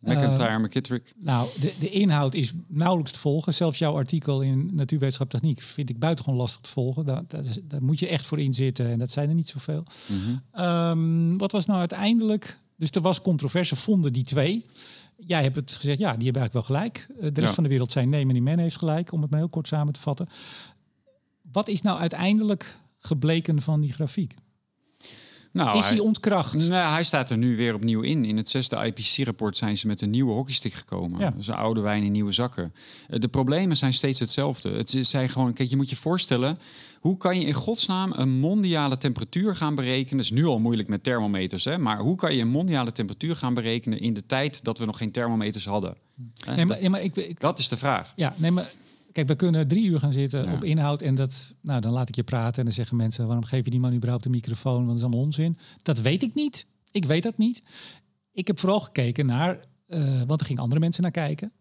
McIntyre, 0.00 0.58
McKittrick. 0.58 1.14
Nou, 1.16 1.48
de, 1.60 1.74
de 1.80 1.90
inhoud 1.90 2.34
is 2.34 2.52
nauwelijks 2.68 3.12
te 3.12 3.18
volgen. 3.18 3.54
Zelfs 3.54 3.78
jouw 3.78 3.94
artikel 3.94 4.40
in 4.40 4.70
Natuurwetenschap 4.74 5.30
Techniek 5.30 5.60
vind 5.60 5.90
ik 5.90 5.98
buitengewoon 5.98 6.38
lastig 6.38 6.60
te 6.60 6.70
volgen. 6.70 7.06
Daar, 7.06 7.22
daar, 7.26 7.42
daar 7.64 7.84
moet 7.84 7.98
je 7.98 8.08
echt 8.08 8.26
voor 8.26 8.38
inzitten 8.38 8.90
en 8.90 8.98
dat 8.98 9.10
zijn 9.10 9.28
er 9.28 9.34
niet 9.34 9.48
zoveel. 9.48 9.84
Mhm. 10.08 10.36
Ehm, 10.52 11.36
wat 11.36 11.52
was 11.52 11.66
nou 11.66 11.78
uiteindelijk? 11.78 12.58
Dus 12.78 12.90
er 12.90 13.00
was 13.00 13.20
controverse, 13.22 13.76
vonden 13.76 14.12
die 14.12 14.24
twee. 14.24 14.66
Jij 15.16 15.42
hebt 15.42 15.56
het 15.56 15.72
gezegd, 15.72 15.98
ja, 15.98 16.14
die 16.16 16.24
hebben 16.24 16.42
eigenlijk 16.42 16.68
wel 16.68 16.76
gelijk. 16.78 17.06
Eh, 17.10 17.16
de 17.22 17.40
rest 17.40 17.48
Ja. 17.48 17.54
van 17.54 17.62
de 17.62 17.68
wereld 17.68 17.92
zei 17.92 18.06
nee, 18.06 18.26
meneer 18.26 18.42
Men 18.42 18.58
heeft 18.58 18.76
gelijk, 18.76 19.12
om 19.12 19.20
het 19.22 19.30
maar 19.30 19.38
heel 19.40 19.48
kort 19.48 19.66
samen 19.66 19.92
te 19.92 20.00
vatten. 20.00 20.26
Wat 21.52 21.68
is 21.68 21.82
nou 21.82 21.98
uiteindelijk 22.00 22.76
gebleken 22.98 23.62
van 23.62 23.80
die 23.80 23.92
grafiek? 23.92 24.34
Nou, 25.52 25.78
is 25.78 25.88
hij 25.88 25.98
ontkracht? 25.98 26.68
Nou, 26.68 26.92
hij 26.92 27.04
staat 27.04 27.30
er 27.30 27.38
nu 27.38 27.56
weer 27.56 27.74
opnieuw 27.74 28.00
in. 28.00 28.24
In 28.24 28.36
het 28.36 28.48
zesde 28.48 28.76
IPCC-rapport 28.86 29.56
zijn 29.56 29.76
ze 29.78 29.86
met 29.86 30.00
een 30.00 30.10
nieuwe 30.10 30.32
hockeystick 30.32 30.72
gekomen. 30.72 31.20
Ja. 31.20 31.32
Een 31.46 31.54
oude 31.54 31.80
wijn 31.80 32.02
in 32.02 32.12
nieuwe 32.12 32.32
zakken. 32.32 32.74
Eh, 33.08 33.18
De 33.20 33.28
problemen 33.28 33.76
zijn 33.76 33.92
steeds 33.92 34.18
hetzelfde. 34.18 34.70
Het 34.70 34.94
is- 34.94 35.10
zijn 35.10 35.28
gewoon, 35.28 35.52
kijk, 35.52 35.68
je 35.70 35.76
moet 35.76 35.90
je 35.90 35.96
voorstellen, 35.96 36.56
hoe 37.00 37.16
kan 37.16 37.40
je 37.40 37.46
in 37.46 37.52
godsnaam 37.52 38.12
een 38.16 38.38
mondiale 38.38 38.96
temperatuur 38.96 39.56
gaan 39.56 39.74
berekenen? 39.74 40.16
Dat 40.16 40.24
is 40.24 40.30
nu 40.30 40.44
al 40.44 40.58
moeilijk 40.58 40.88
met 40.88 41.02
thermometers, 41.02 41.64
hè? 41.64 41.78
maar 41.78 41.98
hoe 41.98 42.16
kan 42.16 42.34
je 42.34 42.40
een 42.40 42.48
mondiale 42.48 42.92
temperatuur 42.92 43.36
gaan 43.36 43.54
berekenen 43.54 44.00
in 44.00 44.14
de 44.14 44.26
tijd 44.26 44.64
dat 44.64 44.78
we 44.78 44.84
nog 44.84 44.98
geen 44.98 45.12
thermometers 45.12 45.64
hadden? 45.66 45.96
Nee, 46.46 46.64
maar, 46.66 46.80
nee, 46.80 46.90
maar 46.90 47.02
ik, 47.02 47.16
ik, 47.16 47.40
dat 47.40 47.58
is 47.58 47.68
de 47.68 47.76
vraag. 47.76 48.12
ja, 48.16 48.34
nee, 48.36 48.50
maar 48.50 48.72
kijk, 49.12 49.28
we 49.28 49.34
kunnen 49.34 49.68
drie 49.68 49.86
uur 49.86 49.98
gaan 49.98 50.12
zitten 50.12 50.44
Ja. 50.44 50.52
op 50.54 50.64
inhoud 50.64 51.02
en 51.02 51.14
dat, 51.14 51.54
nou, 51.60 51.80
dan 51.80 51.92
laat 51.92 52.08
ik 52.08 52.14
je 52.14 52.22
praten 52.24 52.58
en 52.58 52.64
dan 52.64 52.74
zeggen 52.74 52.96
mensen, 52.96 53.26
waarom 53.26 53.44
geef 53.44 53.64
je 53.64 53.70
die 53.70 53.80
man 53.80 53.94
überhaupt 53.94 54.24
de 54.24 54.30
microfoon? 54.30 54.74
Want 54.74 54.86
dat 54.86 54.96
is 54.96 55.02
allemaal 55.02 55.20
onzin. 55.20 55.56
Dat 55.82 56.00
weet 56.00 56.22
ik 56.22 56.34
niet. 56.34 56.66
Ik 56.90 57.04
weet 57.04 57.22
dat 57.22 57.38
niet. 57.38 57.62
Ik 58.32 58.46
heb 58.46 58.58
vooral 58.58 58.80
gekeken 58.80 59.26
naar, 59.26 59.60
eh, 59.86 60.22
want 60.26 60.40
er 60.40 60.46
gingen 60.46 60.62
andere 60.62 60.80
mensen 60.80 61.02
naar 61.02 61.10
kijken. 61.10 61.52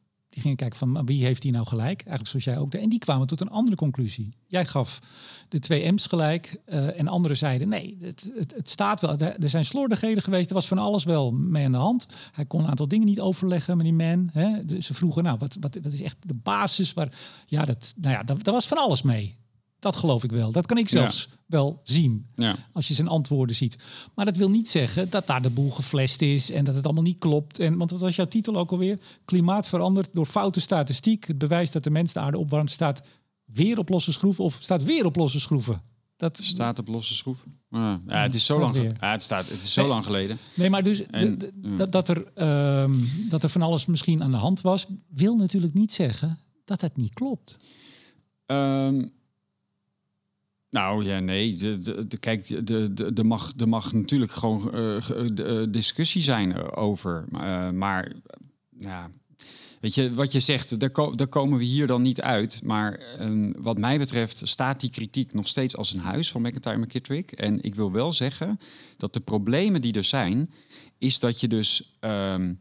Gingen 0.41 0.57
kijken 0.57 0.77
van 0.77 1.05
wie 1.05 1.25
heeft 1.25 1.41
die 1.41 1.51
nou 1.51 1.65
gelijk? 1.65 2.01
Eigenlijk 2.01 2.27
zoals 2.27 2.45
jij 2.45 2.57
ook. 2.57 2.71
deed. 2.71 2.81
En 2.81 2.89
die 2.89 2.99
kwamen 2.99 3.27
tot 3.27 3.41
een 3.41 3.49
andere 3.49 3.75
conclusie. 3.75 4.33
Jij 4.47 4.65
gaf 4.65 4.99
de 5.49 5.59
twee 5.59 5.91
M's 5.91 6.05
gelijk 6.05 6.61
eh, 6.65 6.99
en 6.99 7.07
anderen 7.07 7.37
zeiden 7.37 7.69
nee, 7.69 7.97
het, 8.01 8.31
het, 8.35 8.53
het 8.55 8.69
staat 8.69 9.01
wel. 9.01 9.17
Er 9.17 9.49
zijn 9.49 9.65
slordigheden 9.65 10.23
geweest. 10.23 10.49
Er 10.49 10.55
was 10.55 10.67
van 10.67 10.77
alles 10.77 11.03
wel 11.03 11.31
mee 11.31 11.65
aan 11.65 11.71
de 11.71 11.77
hand. 11.77 12.07
Hij 12.31 12.45
kon 12.45 12.61
een 12.61 12.69
aantal 12.69 12.87
dingen 12.87 13.07
niet 13.07 13.19
overleggen, 13.19 13.77
meneer 13.77 13.93
Man. 13.93 14.29
Hè? 14.33 14.81
Ze 14.81 14.93
vroegen, 14.93 15.23
nou, 15.23 15.37
wat, 15.37 15.57
wat, 15.59 15.77
wat 15.81 15.91
is 15.91 16.01
echt 16.01 16.17
de 16.19 16.33
basis? 16.33 16.93
Waar, 16.93 17.09
ja, 17.45 17.65
dat, 17.65 17.93
nou 17.97 18.13
ja, 18.13 18.23
daar 18.23 18.53
was 18.53 18.67
van 18.67 18.77
alles 18.77 19.01
mee. 19.01 19.37
Dat 19.79 19.95
geloof 19.95 20.23
ik 20.23 20.31
wel. 20.31 20.51
Dat 20.51 20.65
kan 20.65 20.77
ik 20.77 20.89
zelfs 20.89 21.29
wel 21.45 21.81
zien. 21.83 22.27
Ja. 22.35 22.55
Als 22.73 22.87
je 22.87 22.93
zijn 22.93 23.07
antwoorden 23.07 23.55
ziet. 23.55 23.77
Maar 24.15 24.25
dat 24.25 24.37
wil 24.37 24.49
niet 24.49 24.69
zeggen 24.69 25.09
dat 25.09 25.27
daar 25.27 25.41
de 25.41 25.49
boel 25.49 25.69
geflasht 25.69 26.21
is 26.21 26.51
en 26.51 26.63
dat 26.63 26.75
het 26.75 26.85
allemaal 26.85 27.03
niet 27.03 27.17
klopt. 27.19 27.59
En, 27.59 27.77
want 27.77 27.91
wat 27.91 27.99
was 27.99 28.15
jouw 28.15 28.27
titel 28.27 28.55
ook 28.55 28.71
alweer? 28.71 28.99
Klimaat 29.25 29.67
verandert 29.67 30.09
door 30.13 30.25
foute 30.25 30.59
statistiek. 30.59 31.27
Het 31.27 31.37
bewijs 31.37 31.71
dat 31.71 31.83
de 31.83 31.89
mens 31.89 32.13
de 32.13 32.19
aarde 32.19 32.37
opwarmt 32.37 32.71
staat 32.71 33.01
weer 33.45 33.77
op 33.79 33.89
losse 33.89 34.11
schroeven 34.11 34.43
of 34.43 34.57
staat 34.59 34.83
weer 34.83 35.05
op 35.05 35.15
losse 35.15 35.39
schroeven. 35.39 35.81
Dat 36.17 36.39
Staat 36.43 36.79
op 36.79 36.87
losse 36.87 37.13
schroeven. 37.15 37.53
Ja, 37.69 38.01
ja, 38.07 38.21
het 38.21 38.35
is 38.35 38.45
zo 38.45 38.59
lang, 38.59 38.75
ge- 38.75 38.93
ja, 38.99 39.11
het 39.11 39.21
staat, 39.21 39.49
het 39.49 39.61
is 39.63 39.73
zo 39.73 39.81
Nee. 39.81 39.89
lang 39.89 40.05
geleden. 40.05 40.37
Nee, 40.55 40.69
maar 40.69 40.83
dus 40.83 41.05
En- 41.05 41.39
dat, 41.75 41.91
dat, 41.91 42.09
er, 42.09 42.25
ehm, 42.33 42.93
dat 43.29 43.43
er 43.43 43.49
van 43.49 43.61
alles 43.61 43.85
misschien 43.85 44.23
aan 44.23 44.31
de 44.31 44.37
hand 44.37 44.61
was, 44.61 44.85
wil 45.09 45.35
natuurlijk 45.35 45.73
niet 45.73 45.93
zeggen 45.93 46.39
dat 46.65 46.81
het 46.81 46.97
niet 46.97 47.13
klopt. 47.13 47.57
Ehm, 48.45 49.07
nou 50.69 51.05
ja, 51.05 51.19
nee. 51.19 51.53
De, 51.53 51.77
de, 51.79 52.07
de- 52.07 52.17
kijk, 52.19 52.67
de, 52.67 52.93
de, 52.93 53.13
de 53.13 53.23
mag, 53.23 53.53
er 53.57 53.67
mag 53.67 53.93
natuurlijk 53.93 54.31
gewoon 54.31 54.71
eh, 54.73 55.07
de, 55.33 55.43
eh, 55.43 55.71
discussie 55.71 56.21
zijn 56.21 56.53
eh, 56.55 56.67
over. 56.83 57.25
Maar, 57.29 57.67
eh, 57.67 57.73
maar 57.73 58.05
eh, 58.05 58.13
ja, 58.79 59.11
weet 59.81 59.95
je, 59.95 60.13
wat 60.13 60.31
je 60.31 60.39
zegt, 60.39 60.79
daar, 60.79 60.91
ko- 60.91 61.15
daar 61.15 61.27
komen 61.27 61.57
we 61.57 61.63
hier 61.63 61.87
dan 61.87 62.01
niet 62.01 62.21
uit. 62.21 62.61
Maar 62.63 62.93
eh, 62.93 63.51
wat 63.57 63.77
mij 63.77 63.97
betreft 63.97 64.41
staat 64.47 64.79
die 64.79 64.89
kritiek 64.89 65.33
nog 65.33 65.47
steeds 65.47 65.77
als 65.77 65.93
een 65.93 65.99
huis 65.99 66.31
van 66.31 66.41
McIntyre 66.41 66.77
McKittrick. 66.77 67.31
En 67.31 67.61
ik 67.61 67.75
wil 67.75 67.91
wel 67.91 68.11
zeggen 68.11 68.59
dat 68.97 69.13
de 69.13 69.19
problemen 69.19 69.81
die 69.81 69.93
er 69.93 70.03
zijn, 70.03 70.51
is 70.97 71.19
dat 71.19 71.39
je 71.39 71.47
dus... 71.47 71.95
ehm, 71.99 72.53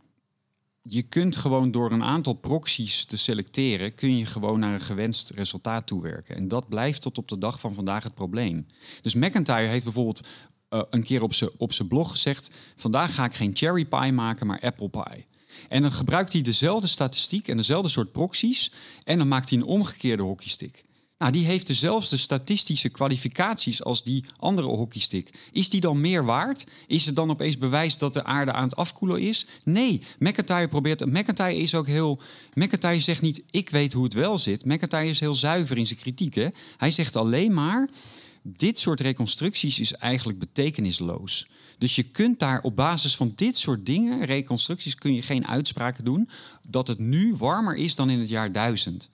je 0.89 1.03
kunt 1.03 1.37
gewoon 1.37 1.71
door 1.71 1.93
een 1.93 2.03
aantal 2.03 2.33
proxies 2.33 3.05
te 3.05 3.17
selecteren, 3.17 3.95
kun 3.95 4.17
je 4.17 4.27
gewoon 4.27 4.61
naar 4.61 4.75
een 4.75 4.81
gewenst 4.81 5.31
resultaat 5.31 5.87
toewerken. 5.87 6.37
En 6.37 6.49
dat 6.49 6.69
blijft 6.69 7.03
tot 7.03 7.19
op 7.19 7.29
de 7.29 7.39
dag 7.39 7.61
van 7.61 7.75
vandaag 7.75 8.03
het 8.03 8.15
probleem. 8.15 8.67
Dus 9.01 9.15
McIntyre 9.15 9.67
heeft 9.67 9.85
bijvoorbeeld 9.85 10.27
eh, 10.69 10.81
een 10.91 11.05
keer 11.05 11.23
op 11.57 11.73
zijn 11.73 11.89
blog 11.89 12.11
gezegd: 12.11 12.51
vandaag 12.77 13.15
ga 13.15 13.25
ik 13.25 13.35
geen 13.35 13.57
cherry 13.57 13.85
pie 13.85 14.13
maken, 14.13 14.47
maar 14.47 14.61
apple 14.61 14.89
pie. 14.89 15.27
En 15.69 15.83
dan 15.83 15.93
gebruikt 15.93 16.33
hij 16.33 16.43
dezelfde 16.43 16.87
statistiek 16.87 17.49
en 17.49 17.57
dezelfde 17.57 17.89
soort 17.89 18.13
proxies. 18.13 18.73
En 19.05 19.19
dan 19.19 19.29
maakt 19.29 19.51
hij 19.51 19.59
een 19.59 19.65
omgekeerde 19.65 20.23
hockeystick. 20.23 20.85
Nou, 21.19 21.33
die 21.33 21.45
heeft 21.45 21.67
dezelfde 21.67 22.17
statistische 22.17 22.89
kwalificaties 22.89 23.83
als 23.83 24.03
die 24.03 24.25
andere 24.37 24.69
hockeystick. 24.69 25.35
Is 25.53 25.71
die 25.71 25.81
dan 25.81 26.01
meer 26.01 26.25
waard? 26.25 26.65
Is 26.87 27.07
het 27.07 27.17
dan 27.17 27.31
opeens 27.31 27.59
bewijs 27.59 27.99
dat 27.99 28.13
de 28.13 28.25
aarde 28.25 28.53
aan 28.53 28.63
het 28.63 28.77
afkoelen 28.77 29.21
is? 29.21 29.47
Nee, 29.65 30.03
McIntyre 30.19 30.69
probeert... 30.69 31.07
McIntyre 31.07 31.57
is 31.57 31.75
ook 31.75 31.87
heel... 31.87 32.21
McIntyre 32.55 33.01
zegt 33.01 33.23
niet, 33.23 33.43
ik 33.51 33.71
weet 33.71 33.93
hoe 33.93 34.05
het 34.05 34.13
wel 34.13 34.39
zit. 34.39 34.65
McIntyre 34.65 35.09
is 35.09 35.21
heel 35.21 35.35
zuiver 35.35 35.79
in 35.79 35.87
zijn 35.87 35.99
kritiek. 35.99 36.51
Hij 36.77 36.91
zegt 36.91 37.17
alleen 37.17 37.55
maar... 37.55 37.89
Dit 38.49 38.79
soort 38.79 39.01
reconstructies 39.01 39.81
is 39.81 39.93
eigenlijk 39.93 40.39
betekenisloos. 40.39 41.47
Dus 41.79 41.95
je 41.97 42.03
kunt 42.03 42.39
daar 42.39 42.61
op 42.63 42.77
basis 42.77 43.17
van 43.17 43.33
dit 43.35 43.57
soort 43.57 43.87
dingen, 43.87 44.25
reconstructies, 44.25 44.95
kun 44.95 45.15
je 45.15 45.23
geen 45.23 45.47
uitspraken 45.47 46.05
doen 46.05 46.29
dat 46.69 46.89
het 46.89 46.99
nu 46.99 47.35
warmer 47.35 47.75
is 47.75 47.95
dan 47.95 48.11
in 48.11 48.19
het 48.19 48.29
jaar 48.29 48.53
1000. 48.53 49.11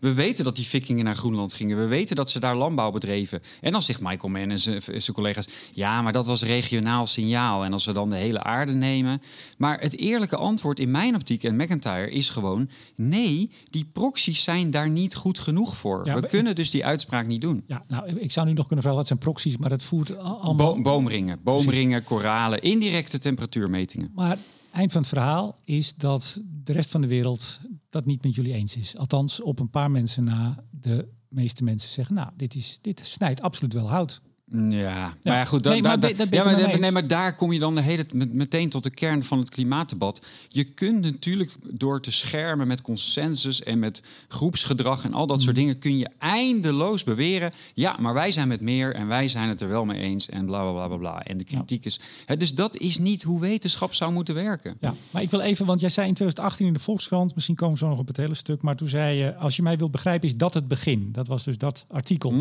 We 0.00 0.12
weten 0.14 0.44
dat 0.44 0.56
die 0.56 0.66
vikingen 0.66 1.04
naar 1.04 1.16
Groenland 1.16 1.54
gingen. 1.54 1.76
We 1.78 1.86
weten 1.86 2.16
dat 2.16 2.30
ze 2.30 2.40
daar 2.40 2.56
landbouw 2.56 2.90
bedreven. 2.90 3.40
En 3.60 3.72
dan 3.72 3.82
zegt 3.82 4.00
Michael 4.00 4.32
Mann 4.32 4.50
en 4.50 4.58
zijn 4.58 4.82
zijn 4.82 5.12
collega's... 5.16 5.48
ja, 5.72 6.02
maar 6.02 6.12
dat 6.12 6.26
was 6.26 6.42
regionaal 6.42 7.06
signaal. 7.06 7.64
En 7.64 7.72
als 7.72 7.84
we 7.84 7.92
dan 7.92 8.10
de 8.10 8.16
hele 8.16 8.42
aarde 8.42 8.72
nemen... 8.72 9.20
Maar 9.58 9.80
het 9.80 9.96
eerlijke 9.96 10.36
antwoord 10.36 10.78
in 10.80 10.90
mijn 10.90 11.14
optiek 11.14 11.44
en 11.44 11.56
McIntyre 11.56 12.10
is 12.10 12.28
gewoon... 12.28 12.68
nee, 12.96 13.50
die 13.70 13.84
proxies 13.92 14.42
zijn 14.42 14.70
daar 14.70 14.90
niet 14.90 15.14
goed 15.14 15.38
genoeg 15.38 15.76
voor. 15.76 16.06
Ja, 16.06 16.20
we 16.20 16.26
kunnen 16.26 16.54
dus 16.54 16.70
die 16.70 16.84
uitspraak 16.84 17.26
niet 17.26 17.40
doen. 17.40 17.62
Ja, 17.66 17.82
nou, 17.88 18.08
ik 18.08 18.32
zou 18.32 18.46
nu 18.46 18.52
nog 18.52 18.64
kunnen 18.66 18.80
vragen 18.84 18.98
wat 19.00 19.08
zijn 19.08 19.18
proxies, 19.18 19.56
maar 19.56 19.68
dat 19.70 19.82
voert 19.82 20.18
al- 20.18 20.40
allemaal. 20.40 20.74
Bo- 20.74 20.82
boomringen, 20.82 21.38
boomringen, 21.42 22.04
koralen, 22.04 22.62
indirecte 22.62 23.18
temperatuurmetingen. 23.18 24.10
Maar 24.14 24.38
eind 24.72 24.92
van 24.92 25.00
het 25.00 25.10
verhaal 25.10 25.58
is 25.64 25.94
dat 25.94 26.40
de 26.64 26.72
rest 26.72 26.90
van 26.90 27.00
de 27.00 27.06
wereld 27.06 27.60
dat 27.90 28.04
niet 28.04 28.22
met 28.22 28.34
jullie 28.34 28.52
eens 28.52 28.76
is. 28.76 28.96
Althans, 28.96 29.42
op 29.42 29.58
een 29.58 29.70
paar 29.70 29.90
mensen 29.90 30.24
na 30.24 30.64
de 30.70 31.08
meeste 31.28 31.64
mensen 31.64 31.90
zeggen, 31.90 32.14
nou, 32.14 32.30
dit, 32.36 32.54
is, 32.54 32.78
dit 32.80 33.00
snijdt 33.04 33.42
absoluut 33.42 33.72
wel 33.72 33.90
hout. 33.90 34.22
Ja, 34.52 35.14
maar 35.22 35.36
ja, 35.36 35.44
goed. 35.44 35.62
da- 35.62 35.70
Nee, 35.70 35.82
da- 35.82 35.88
maar 35.88 36.00
da- 36.00 36.08
ja, 36.30 36.44
maar, 36.44 36.78
nee, 36.78 36.90
maar 36.90 37.06
daar 37.06 37.34
kom 37.34 37.52
je 37.52 37.58
dan 37.58 37.74
de 37.74 37.80
hele, 37.82 38.04
met, 38.12 38.32
meteen 38.34 38.68
tot 38.68 38.82
de 38.82 38.90
kern 38.90 39.24
van 39.24 39.38
het 39.38 39.50
klimaatdebat. 39.50 40.22
Je 40.48 40.64
kunt 40.64 41.00
natuurlijk 41.02 41.52
door 41.70 42.00
te 42.00 42.10
schermen 42.10 42.66
met 42.66 42.82
consensus 42.82 43.62
en 43.62 43.78
met 43.78 44.02
groepsgedrag 44.28 45.04
en 45.04 45.14
al 45.14 45.26
dat 45.26 45.36
Mm. 45.36 45.42
soort 45.42 45.56
dingen, 45.56 45.78
kun 45.78 45.98
je 45.98 46.08
eindeloos 46.18 47.04
beweren. 47.04 47.52
Ja, 47.74 47.96
maar 48.00 48.14
wij 48.14 48.30
zijn 48.30 48.48
met 48.48 48.60
meer 48.60 48.94
en 48.94 49.06
wij 49.06 49.28
zijn 49.28 49.48
het 49.48 49.60
er 49.60 49.68
wel 49.68 49.84
mee 49.84 50.00
eens 50.00 50.28
en 50.28 50.46
bla 50.46 50.60
bla 50.62 50.72
bla 50.72 50.86
bla 50.86 50.96
bla. 50.96 51.22
En 51.22 51.36
de 51.38 51.44
kritiek 51.44 51.84
is. 51.84 52.00
Hè, 52.26 52.36
dus 52.36 52.54
dat 52.54 52.76
is 52.76 52.98
niet 52.98 53.22
hoe 53.22 53.40
wetenschap 53.40 53.94
zou 53.94 54.12
moeten 54.12 54.34
werken. 54.34 54.76
Ja, 54.80 54.94
maar 55.10 55.22
ik 55.22 55.30
wil 55.30 55.40
even, 55.40 55.66
want 55.66 55.80
jij 55.80 55.90
zei 55.90 56.08
in 56.08 56.14
2018 56.14 56.66
in 56.66 56.72
de 56.72 56.78
Volkskrant, 56.78 57.34
misschien 57.34 57.56
komen 57.56 57.74
we 57.74 57.80
zo 57.80 57.88
nog 57.88 57.98
op 57.98 58.06
het 58.06 58.16
hele 58.16 58.34
stuk, 58.34 58.62
maar 58.62 58.76
toen 58.76 58.88
zei 58.88 59.18
je, 59.18 59.34
als 59.36 59.56
je 59.56 59.62
mij 59.62 59.76
wilt 59.76 59.90
begrijpen, 59.90 60.28
is 60.28 60.36
dat 60.36 60.54
het 60.54 60.68
begin. 60.68 61.08
Dat 61.12 61.28
was 61.28 61.44
dus 61.44 61.58
dat 61.58 61.84
artikel. 61.88 62.34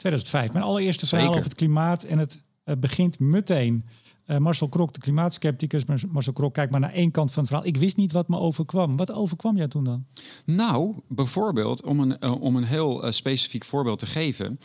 2005. 0.00 0.52
Mijn 0.52 0.64
allereerste 0.64 1.06
verhaal 1.06 1.24
Zeker. 1.24 1.38
over 1.38 1.50
het 1.50 1.58
klimaat 1.58 2.04
en 2.04 2.18
het 2.18 2.38
eh, 2.64 2.76
begint 2.76 3.20
meteen. 3.20 3.84
Eh, 4.24 4.36
Marcel 4.36 4.68
Krok, 4.68 4.92
de 4.92 5.00
klimaatskepticus. 5.00 5.84
Maar 5.84 6.00
Marcel 6.10 6.32
Krok, 6.32 6.54
kijk 6.54 6.70
maar 6.70 6.80
naar 6.80 6.92
één 6.92 7.10
kant 7.10 7.32
van 7.32 7.42
het 7.42 7.52
verhaal. 7.52 7.68
Ik 7.68 7.76
wist 7.76 7.96
niet 7.96 8.12
wat 8.12 8.28
me 8.28 8.38
overkwam. 8.38 8.96
Wat 8.96 9.12
overkwam 9.12 9.56
jij 9.56 9.68
toen 9.68 9.84
dan? 9.84 10.06
Nou, 10.44 10.94
bijvoorbeeld, 11.08 11.82
om 11.82 12.00
een, 12.00 12.18
eh, 12.18 12.42
om 12.42 12.56
een 12.56 12.64
heel 12.64 13.12
specifiek 13.12 13.64
voorbeeld 13.64 13.98
te 13.98 14.06
geven. 14.06 14.58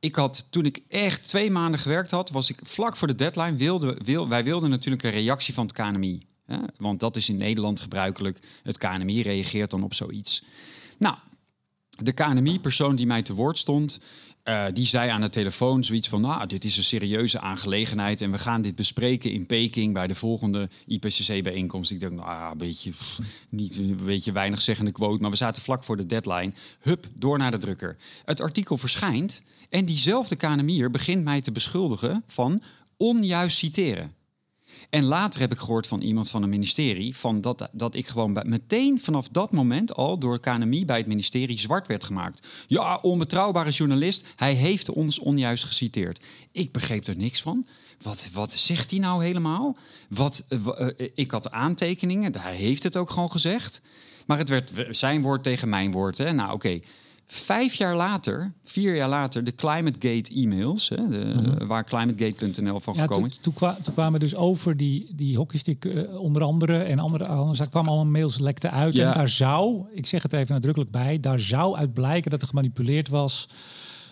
Ik 0.00 0.14
had, 0.14 0.46
toen 0.50 0.64
ik 0.64 0.82
echt 0.88 1.28
twee 1.28 1.50
maanden 1.50 1.80
gewerkt 1.80 2.10
had, 2.10 2.30
was 2.30 2.50
ik 2.50 2.60
vlak 2.62 2.96
voor 2.96 3.08
de 3.08 3.14
deadline. 3.14 3.56
Wilde, 3.56 3.98
wil, 4.04 4.28
wij 4.28 4.44
wilden 4.44 4.70
natuurlijk 4.70 5.02
een 5.02 5.10
reactie 5.10 5.54
van 5.54 5.66
het 5.66 5.72
KNMI. 5.72 6.22
Hè? 6.46 6.58
Want 6.76 7.00
dat 7.00 7.16
is 7.16 7.28
in 7.28 7.36
Nederland 7.36 7.80
gebruikelijk. 7.80 8.38
Het 8.62 8.78
KNMI 8.78 9.22
reageert 9.22 9.70
dan 9.70 9.82
op 9.82 9.94
zoiets. 9.94 10.44
Nou, 10.98 11.16
de 12.02 12.12
KNMI-persoon 12.12 12.96
die 12.96 13.06
mij 13.06 13.22
te 13.22 13.34
woord 13.34 13.58
stond, 13.58 14.00
eh, 14.50 14.64
die 14.72 14.86
zei 14.86 15.10
aan 15.10 15.20
de 15.20 15.28
telefoon 15.28 15.84
zoiets 15.84 16.08
van: 16.08 16.20
Nou, 16.20 16.46
dit 16.46 16.64
is 16.64 16.76
een 16.76 16.84
serieuze 16.84 17.40
aangelegenheid 17.40 18.20
en 18.20 18.30
we 18.30 18.38
gaan 18.38 18.62
dit 18.62 18.74
bespreken 18.74 19.32
in 19.32 19.46
Peking 19.46 19.92
bij 19.92 20.06
de 20.06 20.14
volgende 20.14 20.68
IPCC-bijeenkomst. 20.86 21.90
Ik 21.90 22.00
dacht, 22.00 22.12
nou, 22.12 22.26
ah, 22.26 22.48
een 22.52 22.58
beetje, 22.58 22.90
pff, 22.90 23.18
niet 23.48 23.76
een 23.76 24.00
beetje 24.04 24.32
weinig 24.32 24.60
zeggende 24.60 24.92
quote, 24.92 25.22
maar 25.22 25.30
we 25.30 25.36
zaten 25.36 25.62
vlak 25.62 25.84
voor 25.84 25.96
de 25.96 26.06
deadline. 26.06 26.52
Hup, 26.80 27.06
door 27.14 27.38
naar 27.38 27.50
de 27.50 27.58
drukker. 27.58 27.96
Het 28.24 28.40
artikel 28.40 28.76
verschijnt 28.76 29.42
en 29.68 29.84
diezelfde 29.84 30.36
KNMI'er 30.36 30.90
begint 30.90 31.24
mij 31.24 31.40
te 31.40 31.52
beschuldigen 31.52 32.22
van 32.26 32.62
onjuist 32.96 33.56
citeren. 33.56 34.14
En 34.90 35.04
later 35.04 35.40
heb 35.40 35.52
ik 35.52 35.58
gehoord 35.58 35.86
van 35.86 36.00
iemand 36.00 36.30
van 36.30 36.42
een 36.42 36.48
ministerie 36.48 37.16
van 37.16 37.40
dat, 37.40 37.68
dat 37.72 37.94
ik 37.94 38.06
gewoon 38.06 38.40
meteen 38.44 39.00
vanaf 39.00 39.28
dat 39.28 39.52
moment 39.52 39.94
al 39.94 40.18
door 40.18 40.40
KNMI 40.40 40.84
bij 40.84 40.96
het 40.96 41.06
ministerie 41.06 41.58
zwart 41.58 41.86
werd 41.86 42.04
gemaakt. 42.04 42.46
Ja, 42.66 42.96
onbetrouwbare 43.02 43.70
journalist, 43.70 44.26
hij 44.36 44.54
heeft 44.54 44.88
ons 44.90 45.18
onjuist 45.18 45.64
geciteerd. 45.64 46.24
Ik 46.52 46.72
begreep 46.72 47.06
er 47.06 47.16
niks 47.16 47.42
van. 47.42 47.66
Wat, 48.02 48.28
wat 48.32 48.52
zegt 48.52 48.90
hij 48.90 49.00
nou 49.00 49.24
helemaal? 49.24 49.76
Wat, 50.08 50.44
eh, 50.48 50.58
wa- 50.58 50.72
eh, 50.76 51.08
ik 51.14 51.30
had 51.30 51.50
aantekeningen, 51.50 52.38
hij 52.38 52.56
heeft 52.56 52.82
het 52.82 52.96
ook 52.96 53.10
gewoon 53.10 53.30
gezegd. 53.30 53.80
Maar 54.26 54.38
het 54.38 54.48
werd 54.48 54.72
zijn 54.90 55.22
woord 55.22 55.42
tegen 55.42 55.68
mijn 55.68 55.90
woord. 55.92 56.18
Hè? 56.18 56.32
Nou, 56.32 56.52
oké. 56.52 56.80
Vijf 57.32 57.74
jaar 57.74 57.96
later, 57.96 58.52
vier 58.64 58.94
jaar 58.96 59.08
later, 59.08 59.44
de 59.44 59.54
ClimateGate 59.54 60.32
e-mails, 60.34 60.88
hè, 60.88 61.08
de, 61.08 61.66
waar 61.66 61.84
climategate.nl 61.84 62.80
van 62.80 62.92
Mhm. 62.92 63.02
Ja, 63.02 63.06
gekomen 63.06 63.14
toen, 63.14 63.24
is. 63.30 63.38
toen, 63.40 63.52
kwa- 63.52 63.76
toen 63.82 63.94
kwamen 63.94 64.20
dus 64.20 64.34
over 64.34 64.76
die, 64.76 65.08
die 65.14 65.36
hockeystick 65.36 65.84
eh, 65.84 66.20
onder 66.20 66.42
andere 66.42 66.78
en 66.78 66.98
andere 66.98 67.26
andere 67.26 67.54
zaken 67.56 67.70
kwamen 67.72 67.90
allemaal 67.90 68.10
mails 68.12 68.38
lekte 68.38 68.70
uit. 68.70 68.94
Ja. 68.94 69.08
En 69.08 69.14
daar 69.18 69.28
zou, 69.28 69.84
ik 69.94 70.06
zeg 70.06 70.22
het 70.22 70.32
even 70.32 70.54
nadrukkelijk 70.54 70.90
bij, 70.90 71.20
daar 71.20 71.40
zou 71.40 71.76
uit 71.76 71.92
blijken 71.92 72.30
dat 72.30 72.42
er 72.42 72.48
gemanipuleerd 72.48 73.08
was. 73.08 73.46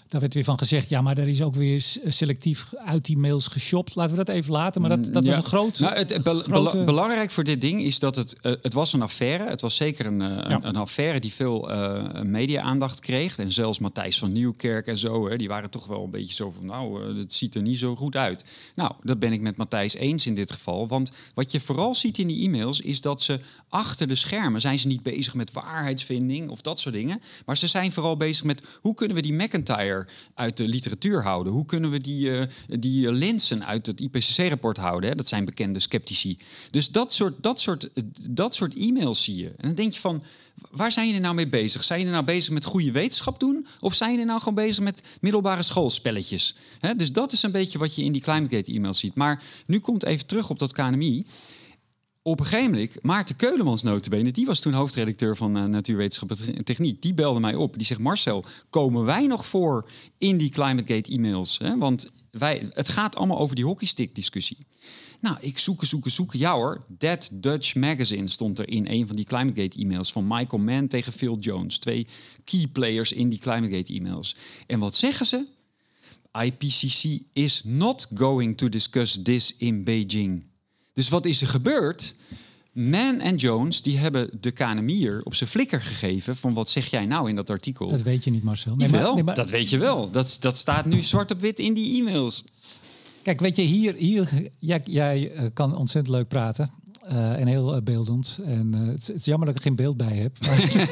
Daar 0.08 0.20
werd 0.20 0.34
weer 0.34 0.44
van 0.44 0.58
gezegd, 0.58 0.88
ja, 0.88 1.00
maar 1.00 1.18
er 1.18 1.28
is 1.28 1.42
ook 1.42 1.54
weer 1.54 1.84
selectief 2.06 2.66
uit 2.84 3.04
die 3.04 3.18
mails 3.18 3.46
geshopt. 3.46 3.94
Laten 3.94 4.16
we 4.16 4.24
dat 4.24 4.34
even 4.34 4.52
laten. 4.52 4.80
Maar 4.80 4.90
dat, 4.90 5.04
dat 5.04 5.24
was 5.24 5.24
Mm, 5.24 5.38
een 5.40 5.42
groot. 5.42 5.78
Nou, 5.78 5.94
het, 5.96 6.08
be- 6.08 6.22
grote- 6.22 6.50
bela- 6.50 6.84
belangrijk 6.84 7.30
voor 7.30 7.44
dit 7.44 7.60
ding 7.60 7.82
is 7.82 7.98
dat 7.98 8.16
het, 8.16 8.36
eh, 8.40 8.52
het 8.62 8.72
was 8.72 8.92
een 8.92 9.02
affaire. 9.02 9.44
Het 9.48 9.60
was 9.60 9.76
zeker 9.76 10.06
een, 10.06 10.22
eh, 10.22 10.28
Ja. 10.28 10.50
een, 10.50 10.66
een 10.66 10.76
affaire 10.76 11.20
die 11.20 11.32
veel 11.32 11.70
eh, 11.70 12.22
media-aandacht 12.22 13.00
kreeg. 13.00 13.38
En 13.38 13.52
zelfs 13.52 13.78
Matthijs 13.78 14.18
van 14.18 14.32
Nieuwkerk 14.32 14.86
en 14.86 14.96
zo, 14.96 15.28
hè, 15.28 15.36
die 15.36 15.48
waren 15.48 15.70
toch 15.70 15.86
wel 15.86 16.04
een 16.04 16.10
beetje 16.10 16.34
zo 16.34 16.50
van... 16.50 16.66
nou, 16.66 17.16
het 17.18 17.32
ziet 17.32 17.54
er 17.54 17.62
niet 17.62 17.78
zo 17.78 17.96
goed 17.96 18.16
uit. 18.16 18.44
Nou, 18.74 18.92
dat 19.02 19.18
ben 19.18 19.32
ik 19.32 19.40
met 19.40 19.56
Matthijs 19.56 19.94
eens 19.94 20.26
in 20.26 20.34
dit 20.34 20.52
geval. 20.52 20.86
Want 20.88 21.10
wat 21.34 21.52
je 21.52 21.60
vooral 21.60 21.94
ziet 21.94 22.18
in 22.18 22.26
die 22.26 22.46
e-mails 22.46 22.80
is 22.80 23.00
dat 23.00 23.22
ze 23.22 23.40
achter 23.68 24.08
de 24.08 24.14
schermen... 24.14 24.60
zijn 24.60 24.78
ze 24.78 24.86
niet 24.86 25.02
bezig 25.02 25.34
met 25.34 25.52
waarheidsvinding 25.52 26.50
of 26.50 26.60
dat 26.60 26.80
soort 26.80 26.94
dingen. 26.94 27.20
Maar 27.46 27.56
ze 27.56 27.66
zijn 27.66 27.92
vooral 27.92 28.16
bezig 28.16 28.44
met 28.44 28.60
hoe 28.80 28.94
kunnen 28.94 29.16
we 29.16 29.22
die 29.22 29.32
McIntyre 29.34 29.97
uit 30.34 30.56
de 30.56 30.68
literatuur 30.68 31.22
houden? 31.22 31.52
Hoe 31.52 31.64
kunnen 31.64 31.90
we 31.90 32.00
die, 32.00 32.28
uh, 32.28 32.42
die 32.66 33.12
lenzen 33.12 33.66
uit 33.66 33.86
het 33.86 34.00
IPCC-rapport 34.00 34.76
houden? 34.76 35.10
Hè? 35.10 35.16
Dat 35.16 35.28
zijn 35.28 35.44
bekende 35.44 35.78
sceptici. 35.78 36.38
Dus 36.70 36.90
dat 36.90 37.12
soort, 37.12 37.42
dat, 37.42 37.60
soort, 37.60 37.88
dat 38.30 38.54
soort 38.54 38.76
e-mails 38.76 39.22
zie 39.22 39.36
je. 39.36 39.46
En 39.46 39.66
dan 39.66 39.74
denk 39.74 39.92
je 39.92 40.00
van, 40.00 40.22
waar 40.70 40.92
zijn 40.92 41.06
jullie 41.06 41.20
nou 41.20 41.34
mee 41.34 41.48
bezig? 41.48 41.84
Zijn 41.84 41.98
jullie 41.98 42.14
nou 42.14 42.24
bezig 42.24 42.52
met 42.52 42.64
goede 42.64 42.92
wetenschap 42.92 43.40
doen? 43.40 43.66
Of 43.80 43.94
zijn 43.94 44.10
jullie 44.10 44.26
nou 44.26 44.38
gewoon 44.38 44.54
bezig 44.54 44.84
met 44.84 45.02
middelbare 45.20 45.62
schoolspelletjes? 45.62 46.54
He, 46.78 46.94
dus 46.94 47.12
dat 47.12 47.32
is 47.32 47.42
een 47.42 47.50
beetje 47.50 47.78
wat 47.78 47.94
je 47.96 48.04
in 48.04 48.12
die 48.12 48.22
ClimateGate-e-mails 48.22 48.98
ziet. 48.98 49.14
Maar 49.14 49.42
nu 49.66 49.78
komt 49.78 50.04
even 50.04 50.26
terug 50.26 50.50
op 50.50 50.58
dat 50.58 50.72
KNMI. 50.72 51.24
Op 52.28 52.40
een 52.40 52.46
gegeven 52.46 52.70
moment, 52.70 53.02
Maarten 53.02 53.36
Keulemans 53.36 53.82
notabene, 53.82 54.30
die 54.30 54.46
was 54.46 54.60
toen 54.60 54.72
hoofdredacteur 54.72 55.36
van 55.36 55.56
uh, 55.56 55.64
Natuurwetenschap 55.64 56.30
en 56.30 56.64
Techniek, 56.64 57.02
die 57.02 57.14
belde 57.14 57.40
mij 57.40 57.54
op. 57.54 57.76
Die 57.76 57.86
zegt, 57.86 58.00
Marcel, 58.00 58.44
komen 58.70 59.04
wij 59.04 59.26
nog 59.26 59.46
voor 59.46 59.90
in 60.18 60.36
die 60.36 60.50
ClimateGate-e-mails? 60.50 61.60
Want 61.78 62.10
wij, 62.30 62.68
het 62.72 62.88
gaat 62.88 63.16
allemaal 63.16 63.38
over 63.38 63.56
die 63.56 63.64
hockeystick-discussie. 63.64 64.66
Nou, 65.20 65.36
ik 65.40 65.58
zoeken, 65.58 65.86
zoeken, 65.86 66.10
zoeken. 66.10 66.38
Ja 66.38 66.52
hoor, 66.52 66.84
Dead 66.98 67.30
Dutch 67.32 67.74
Magazine 67.74 68.28
stond 68.28 68.58
er 68.58 68.68
in 68.68 68.86
een 68.88 69.06
van 69.06 69.16
die 69.16 69.24
ClimateGate-e-mails 69.24 70.12
van 70.12 70.26
Michael 70.26 70.62
Mann 70.62 70.88
tegen 70.88 71.12
Phil 71.12 71.38
Jones. 71.38 71.78
Twee 71.78 72.06
key 72.44 72.66
players 72.72 73.12
in 73.12 73.28
die 73.28 73.38
ClimateGate-e-mails. 73.38 74.36
En 74.66 74.78
wat 74.78 74.94
zeggen 74.94 75.26
ze? 75.26 75.46
IPCC 76.42 77.22
is 77.32 77.62
not 77.64 78.06
going 78.14 78.56
to 78.56 78.68
discuss 78.68 79.18
this 79.22 79.54
in 79.56 79.84
Beijing. 79.84 80.47
Dus 80.98 81.08
wat 81.08 81.26
is 81.26 81.40
er 81.40 81.46
gebeurd? 81.46 82.14
Mann 82.72 83.20
en 83.20 83.36
Jones 83.36 83.82
die 83.82 83.98
hebben 83.98 84.30
de 84.40 84.50
KNMI'er 84.52 85.20
op 85.24 85.34
zijn 85.34 85.50
flikker 85.50 85.80
gegeven 85.80 86.36
van 86.36 86.54
wat 86.54 86.70
zeg 86.70 86.86
jij 86.86 87.06
nou 87.06 87.28
in 87.28 87.36
dat 87.36 87.50
artikel? 87.50 87.90
Dat 87.90 88.02
weet 88.02 88.24
je 88.24 88.30
niet, 88.30 88.42
Marcel. 88.42 88.76
Nee, 88.76 88.88
maar, 88.88 89.14
nee, 89.14 89.22
maar... 89.22 89.34
dat 89.34 89.50
weet 89.50 89.70
je 89.70 89.78
wel. 89.78 90.10
Dat, 90.10 90.36
dat 90.40 90.56
staat 90.56 90.84
nu 90.84 91.02
zwart 91.02 91.30
op 91.30 91.40
wit 91.40 91.58
in 91.58 91.74
die 91.74 92.00
e-mails. 92.00 92.44
Kijk, 93.22 93.40
weet 93.40 93.56
je, 93.56 93.62
hier, 93.62 93.94
hier 93.94 94.50
jij, 94.58 94.80
jij 94.84 95.32
uh, 95.34 95.42
kan 95.54 95.76
ontzettend 95.76 96.16
leuk 96.16 96.28
praten. 96.28 96.70
Uh, 97.08 97.40
en 97.40 97.46
heel 97.46 97.76
uh, 97.76 97.82
beeldend. 97.82 98.38
En 98.44 98.72
het 98.72 99.00
is, 99.00 99.06
het, 99.06 99.16
is, 99.16 99.24
jammer 99.24 99.46
dat 99.46 99.56
ik 99.56 99.62
er 99.62 99.66
geen 99.66 99.76
beeld 99.76 99.96
bij 99.96 100.16
heb. 100.16 100.36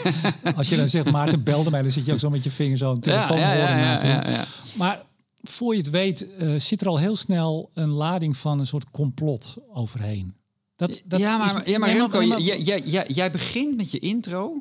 als 0.56 0.68
je 0.68 0.76
dan 0.76 0.88
zegt, 0.88 1.10
Maarten 1.10 1.42
belde 1.42 1.70
mij, 1.70 1.82
dan 1.82 1.90
zit 1.90 2.04
je 2.04 2.12
ook 2.12 2.18
zo 2.18 2.30
met 2.30 2.44
je 2.44 2.50
vinger 2.50 2.78
zo 2.78 2.92
een 2.92 3.00
telefoon 3.00 3.38
ja, 3.38 3.52
ja, 3.52 4.00
ja 4.02 4.46
Maar 4.76 5.05
voor 5.50 5.72
je 5.74 5.80
het 5.80 5.90
weet, 5.90 6.26
zit 6.56 6.80
er 6.80 6.88
al 6.88 6.98
heel 6.98 7.16
snel 7.16 7.70
een 7.74 7.90
lading 7.90 8.36
van 8.36 8.58
een 8.58 8.66
soort 8.66 8.90
complot 8.90 9.56
overheen. 9.68 10.34
Dat, 10.76 11.00
dat 11.04 11.20
ja, 11.20 11.38
maar, 11.38 11.66
is, 11.66 11.72
ja, 11.72 11.78
maar 11.78 11.92
Remco, 11.92 12.22
jij, 12.22 12.60
jij, 12.84 13.06
jij 13.08 13.30
begint 13.30 13.76
met 13.76 13.90
je 13.90 13.98
intro 13.98 14.58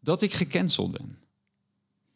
dat 0.00 0.22
ik 0.22 0.34
gecanceld 0.34 0.90
ben. 0.90 1.18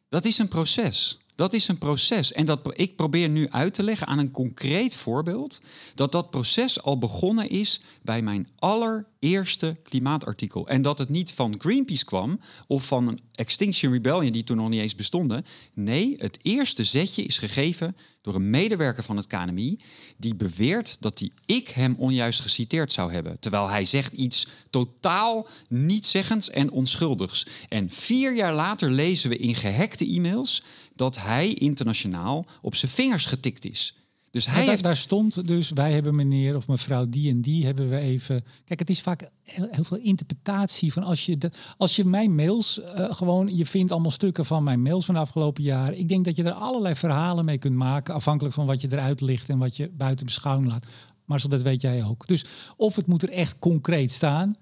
Dat 0.09 0.25
is 0.25 0.39
een 0.39 0.49
proces. 0.49 1.20
Dat 1.41 1.53
is 1.53 1.69
een 1.69 1.79
proces. 1.79 2.33
En 2.33 2.47
dat, 2.47 2.73
ik 2.73 2.97
probeer 2.97 3.29
nu 3.29 3.49
uit 3.49 3.75
te 3.75 3.83
leggen 3.83 4.07
aan 4.07 4.19
een 4.19 4.31
concreet 4.31 4.97
voorbeeld 4.97 5.61
dat 5.95 6.13
dat 6.13 6.31
proces 6.31 6.83
al 6.83 6.99
begonnen 6.99 7.49
is 7.49 7.81
bij 8.03 8.23
mijn 8.23 8.49
allereerste 8.59 9.77
klimaatartikel. 9.83 10.69
En 10.69 10.83
dat 10.83 10.99
het 10.99 11.09
niet 11.09 11.33
van 11.33 11.55
Greenpeace 11.59 12.05
kwam 12.05 12.41
of 12.67 12.87
van 12.87 13.09
een 13.09 13.21
Extinction 13.35 13.93
Rebellion 13.93 14.33
die 14.33 14.45
toen 14.45 14.57
nog 14.57 14.69
niet 14.69 14.81
eens 14.81 14.95
bestonden. 14.95 15.45
Nee, 15.75 16.15
het 16.17 16.39
eerste 16.43 16.85
zetje 16.85 17.23
is 17.23 17.39
gegeven 17.39 17.97
door 18.23 18.35
een 18.35 18.51
medewerker 18.51 19.03
van 19.03 19.17
het 19.17 19.27
KNMI 19.27 19.79
die 20.17 20.35
beweert 20.35 20.97
dat 21.01 21.19
die 21.19 21.33
ik 21.47 21.69
hem 21.69 21.95
onjuist 21.99 22.41
geciteerd 22.41 22.93
zou 22.93 23.13
hebben. 23.13 23.39
Terwijl 23.39 23.69
hij 23.69 23.85
zegt 23.85 24.13
iets 24.13 24.47
totaal 24.71 25.47
nietzeggends 25.69 26.51
en 26.51 26.71
onschuldigs. 26.71 27.47
En 27.69 27.91
vier 27.91 28.35
jaar 28.35 28.55
later 28.55 28.91
lezen 28.91 29.31
we 29.31 29.37
in 29.37 29.55
gehackte 29.55 30.07
e-mails 30.07 30.63
dat 31.01 31.19
hij 31.19 31.55
internationaal 31.55 32.47
op 32.63 32.75
zijn 32.75 32.93
vingers 32.93 33.27
getikt 33.27 33.65
is. 33.65 33.95
Dus 34.31 34.47
hij 34.47 34.65
heeft... 34.65 34.85
Daar 34.85 34.97
stond 34.97 35.47
dus, 35.47 35.71
wij 35.71 35.93
hebben 35.93 36.15
meneer 36.15 36.57
of 36.57 36.69
mevrouw 36.69 37.09
die 37.09 37.31
en 37.31 37.41
die 37.41 37.65
hebben 37.65 37.89
we 37.89 37.99
even... 37.99 38.45
Kijk, 38.65 38.79
het 38.79 38.91
is 38.91 39.01
vaak 39.01 39.31
heel, 39.43 39.69
heel 39.71 39.85
veel 39.85 39.99
interpretatie 39.99 40.93
van 40.93 41.03
als 41.03 41.27
je, 41.27 41.39
de, 41.39 41.51
als 41.77 41.97
je 41.97 42.05
mijn 42.05 42.35
mails 42.35 42.81
uh, 42.81 43.15
gewoon... 43.15 43.57
Je 43.57 43.67
vindt 43.67 43.93
allemaal 43.93 44.11
stukken 44.11 44.45
van 44.45 44.63
mijn 44.63 44.83
mails 44.83 45.05
van 45.05 45.15
de 45.15 45.21
afgelopen 45.21 45.63
jaren. 45.63 45.99
Ik 45.99 46.09
denk 46.09 46.25
dat 46.25 46.37
je 46.37 46.45
er 46.45 46.53
allerlei 46.53 46.95
verhalen 46.95 47.45
mee 47.45 47.59
kunt 47.59 47.77
maken... 47.77 48.15
afhankelijk 48.15 48.55
van 48.55 48.67
wat 48.67 48.81
je 48.81 48.89
eruit 48.91 49.21
ligt 49.21 49.49
en 49.49 49.59
wat 49.59 49.77
je 49.77 49.91
buiten 49.93 50.27
beschouwing 50.27 50.69
laat. 50.69 50.87
Maar 51.25 51.43
dat 51.49 51.63
weet 51.63 51.81
jij 51.81 52.05
ook. 52.05 52.27
Dus 52.27 52.45
of 52.77 52.97
het 52.97 53.07
moet 53.07 53.23
er 53.23 53.31
echt 53.31 53.59
concreet 53.59 54.13
staan... 54.13 54.55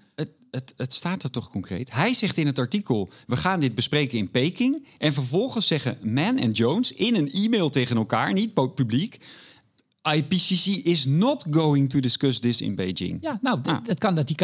Het, 0.51 0.73
het, 0.77 0.93
staat 0.93 1.23
er 1.23 1.31
toch 1.31 1.49
concreet? 1.49 1.91
Hij 1.93 2.13
zegt 2.13 2.37
in 2.37 2.45
het 2.45 2.59
artikel: 2.59 3.09
we 3.27 3.37
gaan 3.37 3.59
dit 3.59 3.75
bespreken 3.75 4.17
in 4.17 4.31
Peking. 4.31 4.85
En 4.97 5.13
vervolgens 5.13 5.67
zeggen 5.67 5.97
Mann 6.01 6.37
en 6.37 6.51
Jones 6.51 6.93
in 6.93 7.15
een 7.15 7.31
e-mail 7.31 7.69
tegen 7.69 7.97
elkaar, 7.97 8.33
niet 8.33 8.53
publiek. 8.53 9.19
IPCC 10.13 10.65
is 10.85 11.05
not 11.05 11.45
going 11.51 11.89
to 11.89 11.99
discuss 11.99 12.39
this 12.39 12.61
in 12.61 12.75
Beijing. 12.75 13.17
Ja, 13.21 13.39
nou, 13.41 13.59
ah. 13.63 13.77
het 13.83 13.99
kan 13.99 14.15
dat 14.15 14.27
die 14.27 14.35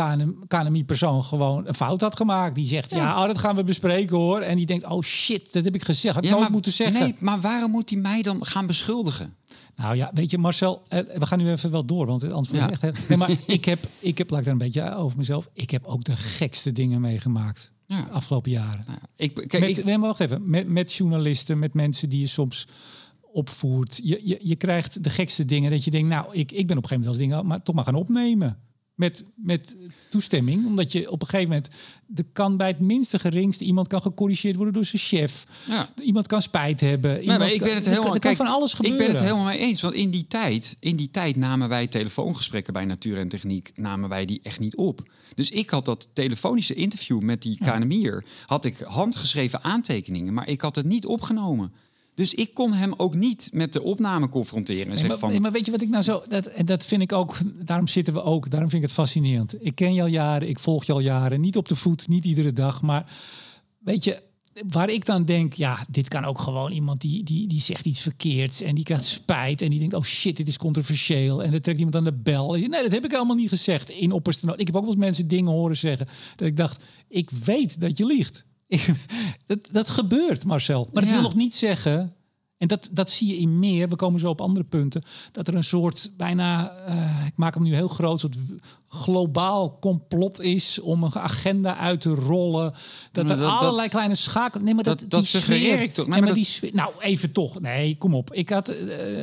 KNMI-persoon 0.48 1.24
gewoon 1.24 1.68
een 1.68 1.76
fout 1.76 2.02
had 2.02 2.15
gemaakt. 2.15 2.56
Die 2.56 2.65
zegt, 2.65 2.91
ja, 2.91 3.22
oh, 3.22 3.28
dat 3.28 3.38
gaan 3.38 3.56
we 3.56 3.63
bespreken 3.63 4.18
hoor. 4.18 4.41
En 4.41 4.58
die 4.58 4.65
denkt, 4.65 4.86
oh 4.86 5.02
shit, 5.02 5.54
dat 5.54 5.63
heb 5.63 5.76
ik 5.76 5.84
gezegd. 5.84 6.15
Had 6.15 6.24
ik 6.24 6.30
ja, 6.30 6.38
nooit 6.38 6.50
moeten 6.50 6.72
zeggen. 6.72 7.00
Nee, 7.00 7.15
maar 7.20 7.41
waarom 7.41 7.72
moet 7.72 7.89
hij 7.89 8.00
mij 8.00 8.22
dan 8.22 8.46
gaan 8.46 8.65
beschuldigen? 8.65 9.36
Nou 9.75 9.95
ja, 9.95 10.11
weet 10.13 10.31
je, 10.31 10.38
Marcel, 10.38 10.83
eh, 10.88 10.99
we 11.17 11.25
gaan 11.25 11.38
nu 11.39 11.51
even 11.51 11.71
wel 11.71 11.85
door, 11.85 12.05
want 12.05 12.21
het 12.21 12.31
antwoord 12.31 12.61
ja. 12.61 12.69
echt. 12.69 13.09
Nee, 13.09 13.17
maar 13.17 13.29
ik 13.47 13.65
heb, 13.65 13.79
ik 13.99 14.17
heb, 14.17 14.29
laat 14.29 14.39
ik 14.39 14.45
daar 14.45 14.53
een 14.53 14.59
beetje 14.59 14.95
over 14.95 15.17
mezelf. 15.17 15.49
Ik 15.53 15.69
heb 15.69 15.85
ook 15.85 16.03
de 16.03 16.15
gekste 16.15 16.71
dingen 16.71 17.01
meegemaakt. 17.01 17.73
Ja. 17.88 18.07
afgelopen 18.11 18.51
jaren. 18.51 18.83
Nou, 18.88 18.99
ik, 19.15 19.33
kijk, 19.33 19.59
met, 19.59 19.77
ik, 19.77 19.97
wacht 19.99 20.19
even, 20.19 20.49
met, 20.49 20.67
met 20.67 20.93
journalisten, 20.93 21.59
met 21.59 21.73
mensen 21.73 22.09
die 22.09 22.19
je 22.19 22.27
soms 22.27 22.67
opvoert. 23.31 23.99
Je, 24.03 24.21
je, 24.23 24.39
je 24.41 24.55
krijgt 24.55 25.03
de 25.03 25.09
gekste 25.09 25.45
dingen 25.45 25.71
dat 25.71 25.83
je 25.83 25.91
denkt, 25.91 26.09
nou, 26.09 26.33
ik, 26.33 26.51
ik 26.51 26.67
ben 26.67 26.77
op 26.77 26.83
een 26.83 26.89
gegeven 26.89 26.89
moment 26.89 27.07
als 27.07 27.17
dingen 27.17 27.45
maar 27.45 27.63
toch 27.63 27.75
maar 27.75 27.83
gaan 27.83 27.95
opnemen. 27.95 28.57
Met, 28.95 29.23
met 29.36 29.75
toestemming, 30.10 30.65
omdat 30.65 30.91
je 30.91 31.12
op 31.12 31.21
een 31.21 31.27
gegeven 31.27 31.49
moment 31.49 31.73
de 32.05 32.25
kan 32.34 32.58
bij 32.58 32.67
het 32.67 32.79
minste 32.79 33.19
geringste 33.19 33.63
iemand 33.63 33.88
kan 33.88 34.01
gecorrigeerd 34.01 34.55
worden 34.55 34.73
door 34.73 34.86
zijn 34.86 35.01
chef. 35.01 35.45
Ja. 35.67 35.89
Iemand 36.01 36.27
kan 36.27 36.41
spijt 36.41 36.79
hebben. 36.79 37.21
Iemand 37.21 37.39
nee, 37.39 37.53
ik 37.53 37.62
ben 37.62 37.75
het 37.75 37.86
helemaal. 37.86 38.19
Kan, 38.19 38.36
van 38.36 38.47
alles 38.47 38.73
gebeuren. 38.73 38.99
Ik 38.99 39.05
ben 39.05 39.15
het 39.15 39.25
helemaal 39.25 39.45
mee 39.47 39.60
eens, 39.60 39.81
want 39.81 39.93
in 39.93 40.10
die 40.10 40.27
tijd, 40.27 40.77
in 40.79 40.95
die 40.95 41.12
tijd 41.12 41.36
namen 41.36 41.69
wij 41.69 41.88
telefoongesprekken 41.88 42.73
bij 42.73 42.86
Natuur 42.86 43.17
en 43.17 43.29
Techniek, 43.29 43.71
namen 43.75 44.10
wij 44.10 44.25
die 44.25 44.39
echt 44.43 44.60
niet 44.60 44.75
op. 44.75 45.10
Dus 45.36 45.49
ik 45.49 45.69
had 45.69 45.86
dat 45.86 46.10
telefonische 46.13 46.73
interview 46.73 47.19
met 47.19 47.41
die 47.41 47.58
KNMI'er, 47.58 48.23
had 48.45 48.65
ik 48.65 48.77
handgeschreven 48.77 49.63
aantekeningen, 49.63 50.34
maar 50.34 50.47
ik 50.47 50.62
had 50.62 50.75
het 50.75 50.86
niet 50.86 51.05
opgenomen. 51.05 51.73
Dus 52.15 52.34
ik 52.34 52.54
kon 52.54 52.73
hem 52.73 52.93
ook 52.97 53.15
niet 53.15 53.49
met 53.54 53.73
de 53.73 53.82
opname 53.82 54.30
confronteren. 54.30 54.91
En 54.91 54.97
nee, 54.97 55.08
maar, 55.08 55.17
van... 55.17 55.41
maar 55.41 55.51
weet 55.51 55.65
je 55.65 55.71
wat 55.71 55.82
ik 55.82 55.89
nou 55.89 56.04
zo. 56.04 56.23
Dat, 56.28 56.45
en 56.45 56.65
dat 56.65 56.86
vind 56.86 57.01
ik 57.01 57.12
ook. 57.12 57.38
Daarom 57.65 57.88
zitten 57.88 58.13
we 58.13 58.23
ook. 58.23 58.49
Daarom 58.49 58.69
vind 58.69 58.84
ik 58.84 58.88
het 58.88 58.97
fascinerend. 58.97 59.65
Ik 59.65 59.75
ken 59.75 59.93
je 59.93 60.01
al 60.01 60.08
jaren. 60.08 60.49
Ik 60.49 60.60
volg 60.60 60.84
je 60.84 60.93
al 60.93 60.99
jaren. 60.99 61.41
Niet 61.41 61.58
op 61.58 61.67
de 61.67 61.75
voet, 61.75 62.08
niet 62.08 62.25
iedere 62.25 62.54
dag. 62.54 62.82
Maar 62.82 63.12
weet 63.80 64.04
je. 64.04 64.23
Waar 64.69 64.89
ik 64.89 65.06
dan 65.06 65.25
denk, 65.25 65.54
ja, 65.54 65.86
dit 65.89 66.08
kan 66.08 66.25
ook 66.25 66.39
gewoon 66.39 66.71
iemand 66.71 67.01
die, 67.01 67.23
die, 67.23 67.47
die 67.47 67.62
zegt 67.62 67.86
iets 67.86 67.99
verkeerds 67.99 68.62
en 68.62 68.75
die 68.75 68.84
krijgt 68.84 69.06
spijt 69.06 69.62
en 69.62 69.69
die 69.69 69.80
denkt, 69.80 69.93
oh 69.93 70.04
shit, 70.04 70.38
dit 70.38 70.47
is 70.47 70.58
controversieel. 70.58 71.43
En 71.43 71.51
dan 71.51 71.60
trekt 71.60 71.78
iemand 71.78 71.95
aan 71.95 72.04
de 72.04 72.13
bel. 72.13 72.51
Nee, 72.51 72.69
dat 72.69 72.91
heb 72.91 73.06
ik 73.06 73.12
helemaal 73.12 73.36
niet 73.36 73.49
gezegd 73.49 73.89
in 73.89 74.12
opperste 74.12 74.54
Ik 74.58 74.67
heb 74.67 74.75
ook 74.75 74.82
wel 74.82 74.91
eens 74.91 74.99
mensen 74.99 75.28
dingen 75.28 75.51
horen 75.51 75.78
zeggen 75.78 76.08
dat 76.36 76.47
ik 76.47 76.58
dacht, 76.58 76.84
ik 77.08 77.30
weet 77.30 77.82
dat 77.82 77.97
je 77.97 78.06
liegt. 78.06 78.44
Dat, 79.45 79.60
dat 79.71 79.89
gebeurt, 79.89 80.43
Marcel. 80.43 80.89
Maar 80.93 81.04
dat 81.04 81.12
wil 81.12 81.21
nog 81.21 81.36
niet 81.36 81.56
zeggen. 81.56 82.15
En 82.58 82.67
dat, 82.67 82.89
dat 82.91 83.10
zie 83.10 83.28
je 83.28 83.38
in 83.38 83.60
meer, 83.60 83.89
we 83.89 83.95
komen 83.95 84.19
zo 84.19 84.30
op 84.30 84.41
andere 84.41 84.65
punten, 84.65 85.04
dat 85.32 85.47
er 85.47 85.56
een 85.56 85.63
soort 85.63 86.12
bijna, 86.17 86.73
uh, 86.88 87.25
ik 87.25 87.38
maak 87.38 87.54
hem 87.54 87.63
nu 87.63 87.73
heel 87.73 87.88
groot, 87.88 88.19
soort 88.19 88.36
globaal 88.88 89.80
complot 89.80 90.39
is 90.39 90.80
om 90.80 91.04
een 91.04 91.15
agenda 91.15 91.78
uit 91.78 92.01
te 92.01 92.10
rollen. 92.10 92.73
Dat 93.12 93.30
er 93.30 93.45
allerlei 93.45 93.89
kleine 93.89 94.15
schakels. 94.15 94.63
Nee, 94.63 94.73
maar 94.73 94.84
dat, 94.84 94.99
dat, 94.99 95.10
dat 95.10 95.25
suggereer 95.25 95.82
ik 95.82 95.93
toch? 95.93 96.08
Nee, 96.08 96.21
maar, 96.21 96.34
die 96.34 96.45
sfeer, 96.45 96.71
nou, 96.73 96.93
even 96.99 97.32
toch. 97.32 97.60
Nee, 97.60 97.97
kom 97.97 98.15
op. 98.15 98.34
Ik 98.34 98.49
had 98.49 98.69
uh, 98.69 98.78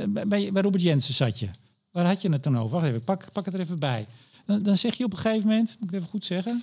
bij, 0.09 0.53
bij 0.53 0.63
Robert 0.63 0.83
Jensen 0.83 1.15
zat 1.15 1.39
je. 1.39 1.49
Waar 1.91 2.07
had 2.07 2.23
je 2.23 2.33
het 2.33 2.43
dan 2.43 2.59
over? 2.59 2.77
Wacht 2.77 2.89
even, 2.89 3.05
pak, 3.05 3.33
pak 3.33 3.45
het 3.45 3.55
er 3.55 3.61
even 3.61 3.79
bij. 3.79 4.07
Dan, 4.47 4.63
dan 4.63 4.77
zeg 4.79 4.95
je 4.95 5.05
op 5.05 5.13
een 5.13 5.19
gegeven 5.19 5.49
moment, 5.49 5.77
moet 5.79 5.89
ik 5.89 5.91
het 5.91 5.95
even 5.95 6.11
goed 6.11 6.25
zeggen. 6.25 6.63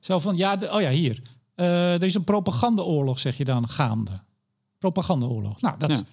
Zo 0.00 0.18
van, 0.18 0.36
ja, 0.36 0.56
de, 0.56 0.72
oh 0.72 0.80
ja, 0.80 0.90
hier. 0.90 1.22
Uh, 1.60 1.94
er 1.94 2.02
is 2.02 2.14
een 2.14 2.24
propagandaoorlog, 2.24 3.18
zeg 3.18 3.36
je 3.36 3.44
dan, 3.44 3.68
gaande. 3.68 4.20
Propagandaoorlog. 4.78 5.60
Nou, 5.60 5.78
dat, 5.78 6.04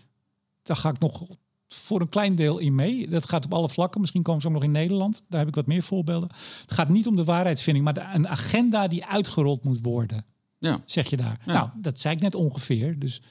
daar 0.63 0.77
ga 0.77 0.89
ik 0.89 0.99
nog 0.99 1.23
voor 1.67 2.01
een 2.01 2.09
klein 2.09 2.35
deel 2.35 2.57
in 2.57 2.75
mee. 2.75 3.07
Dat 3.07 3.29
gaat 3.29 3.45
op 3.45 3.53
alle 3.53 3.69
vlakken. 3.69 4.01
Misschien 4.01 4.23
komen 4.23 4.41
ze 4.41 4.47
ook 4.47 4.53
nog 4.53 4.63
in 4.63 4.71
Nederland. 4.71 5.23
Daar 5.29 5.39
heb 5.39 5.47
ik 5.47 5.55
wat 5.55 5.65
meer 5.65 5.83
voorbeelden. 5.83 6.29
Het 6.61 6.71
gaat 6.71 6.89
niet 6.89 7.07
om 7.07 7.15
de 7.15 7.23
waarheidsvinding, 7.23 7.85
maar 7.85 7.93
de, 7.93 8.05
een 8.13 8.27
agenda 8.27 8.87
die 8.87 9.05
uitgerold 9.05 9.63
moet 9.63 9.79
worden. 9.81 10.25
Ja. 10.57 10.81
Zeg 10.85 11.09
je 11.09 11.17
daar. 11.17 11.39
Nou, 11.45 11.69
dat 11.75 11.99
zei 11.99 12.15
ik 12.15 12.21
net 12.21 12.35
ongeveer. 12.35 12.99
Dus 12.99 13.21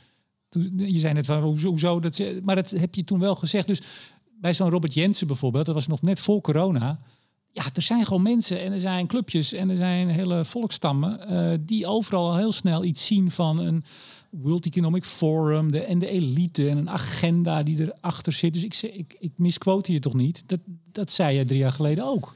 je 0.77 0.99
zei 0.99 1.13
net 1.13 1.27
van 1.27 1.43
hoezo, 1.43 2.01
dat, 2.01 2.23
maar 2.43 2.55
dat 2.55 2.71
heb 2.71 2.95
je 2.95 3.05
toen 3.05 3.21
wel 3.21 3.35
gezegd. 3.35 3.67
Dus 3.67 3.81
bij 4.41 4.55
zo'n 4.55 4.71
Robert 4.71 4.95
Jensen 4.95 5.27
bijvoorbeeld, 5.27 5.67
dat 5.67 5.75
was 5.75 5.87
nog 5.87 6.03
net 6.03 6.21
voor 6.21 6.41
corona 6.41 7.01
ja, 7.55 7.65
er 7.75 7.83
zijn 7.83 8.05
gewoon 8.05 8.23
mensen 8.23 8.63
en 8.63 8.73
er 8.73 8.81
zijn 8.81 9.07
clubjes 9.07 9.53
en 9.53 9.71
er 9.71 9.77
zijn 9.77 10.09
hele 10.09 10.45
volkstammen 10.45 11.33
uh, 11.33 11.55
die 11.61 11.87
overal 11.87 12.31
al 12.31 12.37
heel 12.37 12.53
snel 12.53 12.85
iets 12.85 13.07
zien 13.07 13.31
van 13.31 13.59
een 13.59 13.85
World 14.31 14.67
Economic 14.67 15.05
Forum 15.05 15.73
de, 15.73 15.81
en 15.81 15.99
de 15.99 16.09
elite 16.09 16.69
en 16.69 16.79
een 16.79 16.91
agenda 16.91 17.63
die 17.63 17.81
erachter 17.81 18.33
zit. 18.33 18.53
Dus 18.53 18.63
ik, 18.65 18.83
ik, 18.83 19.17
ik 19.19 19.33
misquote 19.37 19.93
je 19.93 19.99
toch 19.99 20.15
niet? 20.15 20.49
Dat, 20.49 20.61
dat 20.93 21.11
zei 21.11 21.37
je 21.37 21.45
drie 21.45 21.59
jaar 21.59 21.73
geleden 21.73 22.05
ook. 22.05 22.35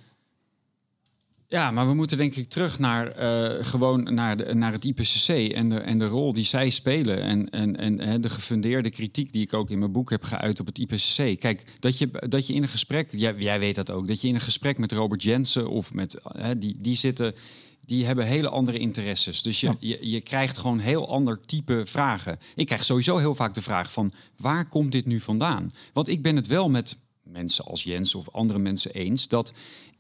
Ja, 1.51 1.71
maar 1.71 1.87
we 1.87 1.95
moeten 1.95 2.17
denk 2.17 2.35
ik 2.35 2.49
terug 2.49 2.79
naar 2.79 3.21
uh, 3.21 3.65
gewoon 3.65 4.15
naar, 4.15 4.37
de, 4.37 4.55
naar 4.55 4.73
het 4.73 4.85
IPCC 4.85 5.29
en 5.29 5.69
de, 5.69 5.79
en 5.79 5.99
de 5.99 6.07
rol 6.07 6.33
die 6.33 6.45
zij 6.45 6.71
spelen. 6.71 7.23
En, 7.23 7.51
en, 7.51 7.77
en 7.77 8.01
hè, 8.01 8.21
de 8.21 8.31
gefundeerde 8.31 8.91
kritiek 8.91 9.33
die 9.33 9.43
ik 9.43 9.55
ook 9.55 9.71
in 9.71 9.79
mijn 9.79 9.93
boek 9.93 10.11
heb 10.11 10.23
geuit 10.23 10.61
op 10.61 10.67
het 10.67 10.79
IPCC. 10.79 11.41
Kijk, 11.41 11.65
dat 11.81 11.99
je, 11.99 12.11
dat 12.29 12.47
je 12.47 12.55
in 12.55 12.63
een 12.63 12.69
gesprek, 12.69 13.09
jij, 13.13 13.35
jij 13.37 13.59
weet 13.59 13.75
dat 13.75 13.91
ook, 13.91 14.07
dat 14.07 14.21
je 14.21 14.29
in 14.29 14.35
een 14.35 14.41
gesprek 14.41 14.79
met 14.79 14.93
Robert 14.93 15.23
Jensen 15.23 15.71
of 15.71 15.93
met 15.93 16.21
hè, 16.23 16.59
die, 16.59 16.77
die 16.79 16.97
zitten 16.97 17.35
die 17.81 18.05
hebben 18.05 18.27
hele 18.27 18.49
andere 18.49 18.79
interesses. 18.79 19.43
Dus 19.43 19.61
je, 19.61 19.77
je, 19.81 20.11
je, 20.11 20.21
krijgt 20.21 20.59
gewoon 20.59 20.79
heel 20.79 21.09
ander 21.09 21.41
type 21.41 21.83
vragen. 21.87 22.39
Ik 22.55 22.67
krijg 22.67 22.85
sowieso 22.85 23.17
heel 23.17 23.35
vaak 23.35 23.55
de 23.55 23.63
vraag 23.63 23.93
van 23.93 24.13
waar 24.37 24.69
komt 24.69 24.93
dit 24.93 25.07
nu 25.07 25.21
vandaan? 25.21 25.73
Want 25.93 26.09
ik 26.09 26.23
ben 26.23 26.37
het 26.37 26.47
wel 26.47 26.69
met 26.69 26.99
mensen 27.23 27.65
als 27.65 27.83
Jens 27.83 28.15
of 28.15 28.31
andere 28.31 28.59
mensen 28.59 28.93
eens 28.93 29.29
dat 29.29 29.53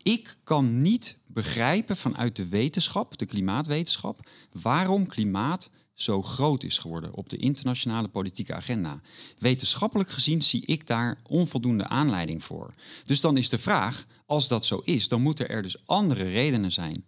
ik 0.02 0.36
kan 0.44 0.82
niet 0.82 1.16
begrijpen 1.38 1.96
vanuit 1.96 2.36
de 2.36 2.48
wetenschap, 2.48 3.18
de 3.18 3.26
klimaatwetenschap, 3.26 4.28
waarom 4.52 5.06
klimaat 5.06 5.70
zo 5.94 6.22
groot 6.22 6.64
is 6.64 6.78
geworden 6.78 7.14
op 7.14 7.28
de 7.28 7.36
internationale 7.36 8.08
politieke 8.08 8.54
agenda. 8.54 9.00
Wetenschappelijk 9.38 10.10
gezien 10.10 10.42
zie 10.42 10.66
ik 10.66 10.86
daar 10.86 11.20
onvoldoende 11.26 11.88
aanleiding 11.88 12.44
voor. 12.44 12.70
Dus 13.04 13.20
dan 13.20 13.36
is 13.36 13.48
de 13.48 13.58
vraag, 13.58 14.06
als 14.26 14.48
dat 14.48 14.66
zo 14.66 14.80
is, 14.84 15.08
dan 15.08 15.22
moeten 15.22 15.48
er 15.48 15.62
dus 15.62 15.86
andere 15.86 16.22
redenen 16.22 16.72
zijn. 16.72 17.04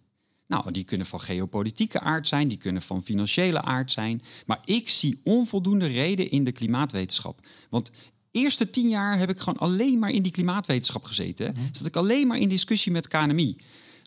Nou, 0.47 0.71
die 0.71 0.83
kunnen 0.83 1.07
van 1.07 1.21
geopolitieke 1.21 1.99
aard 1.99 2.27
zijn, 2.27 2.47
die 2.47 2.57
kunnen 2.57 2.81
van 2.81 3.03
financiële 3.03 3.61
aard 3.61 3.91
zijn. 3.91 4.21
Maar 4.45 4.59
ik 4.65 4.89
zie 4.89 5.21
onvoldoende 5.23 5.87
reden 5.87 6.31
in 6.31 6.43
de 6.43 6.51
klimaatwetenschap. 6.51 7.47
Want 7.69 7.91
eerste 8.31 8.69
tien 8.69 8.89
jaar 8.89 9.17
heb 9.17 9.29
ik 9.29 9.39
gewoon 9.39 9.59
alleen 9.59 9.99
maar 9.99 10.11
in 10.11 10.21
die 10.21 10.31
klimaatwetenschap 10.31 11.03
gezeten. 11.03 11.53
Mm 11.57 11.69
Zat 11.71 11.87
ik 11.87 11.95
alleen 11.95 12.27
maar 12.27 12.37
in 12.37 12.49
discussie 12.49 12.91
met 12.91 13.07
KNMI. 13.07 13.55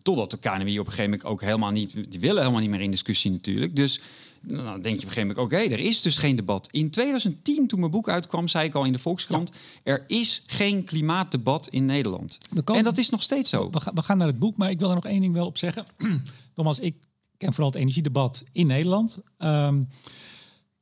Totdat 0.04 0.30
de 0.30 0.36
KNMI 0.36 0.78
op 0.78 0.86
een 0.86 0.92
gegeven 0.92 1.10
moment 1.10 1.24
ook 1.24 1.40
helemaal 1.40 1.70
niet... 1.70 1.92
Die 2.10 2.20
willen 2.20 2.38
helemaal 2.38 2.60
niet 2.60 2.70
meer 2.70 2.80
in 2.80 2.90
discussie 2.90 3.30
natuurlijk. 3.30 3.76
Dus 3.76 4.00
nou, 4.40 4.64
dan 4.64 4.80
denk 4.80 4.84
je 4.84 4.90
op 4.90 4.92
een 4.92 5.00
gegeven 5.00 5.26
moment... 5.26 5.38
Oké, 5.38 5.74
er 5.74 5.80
is 5.80 6.02
dus 6.02 6.16
geen 6.16 6.36
debat. 6.36 6.68
In 6.70 6.90
2010, 6.90 7.66
toen 7.66 7.78
mijn 7.78 7.90
boek 7.90 8.08
uitkwam, 8.08 8.48
zei 8.48 8.66
ik 8.66 8.74
al 8.74 8.84
in 8.84 8.92
de 8.92 8.98
Volkskrant... 8.98 9.50
er 9.82 10.04
is 10.06 10.42
geen 10.46 10.84
klimaatdebat 10.84 11.68
in 11.68 11.86
Nederland. 11.86 12.38
en 12.64 12.84
dat 12.84 12.98
is 12.98 13.10
nog 13.10 13.22
steeds 13.22 13.50
zo. 13.50 13.70
We, 13.70 13.80
we, 13.94 14.02
gaan 14.02 14.18
naar 14.18 14.26
het 14.26 14.38
boek, 14.38 14.56
maar 14.56 14.70
ik 14.70 14.78
wil 14.78 14.88
er 14.88 14.94
nog 14.94 15.06
één 15.06 15.20
ding 15.20 15.34
wel 15.34 15.46
op 15.46 15.58
zeggen. 15.58 15.86
Nogmaals, 16.54 16.80
ik 16.80 16.94
ken 17.36 17.52
vooral 17.52 17.70
het 17.70 17.80
energiedebat 17.80 18.44
in 18.52 18.66
Nederland... 18.66 19.18
Um, 19.38 19.88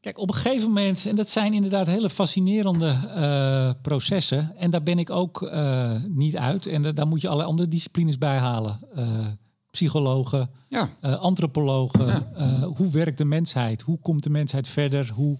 Kijk, 0.02 0.18
op 0.18 0.28
een 0.28 0.34
gegeven 0.34 0.68
moment, 0.68 1.06
en 1.06 1.16
dat 1.16 1.30
zijn 1.30 1.52
inderdaad 1.52 1.86
hele 1.86 2.10
fascinerende 2.10 2.96
uh, 3.16 3.82
processen. 3.82 4.56
En 4.56 4.70
daar 4.70 4.82
ben 4.82 4.98
ik 4.98 5.10
ook 5.10 5.42
uh, 5.42 5.94
niet 6.08 6.36
uit. 6.36 6.66
En 6.66 6.94
daar 6.94 7.06
moet 7.06 7.20
je 7.20 7.28
alle 7.28 7.44
andere 7.44 7.68
disciplines 7.68 8.18
bij 8.18 8.36
halen. 8.36 8.80
Uh, 8.96 9.26
psychologen, 9.70 10.50
ja. 10.68 10.88
antropologen. 11.00 12.06
Ja. 12.36 12.66
hoe 12.66 12.90
werkt 12.90 13.18
de 13.18 13.24
mensheid? 13.24 13.82
Hoe 13.82 13.98
komt 13.98 14.22
de 14.22 14.30
mensheid 14.30 14.68
verder? 14.68 15.10
Hoe, 15.14 15.38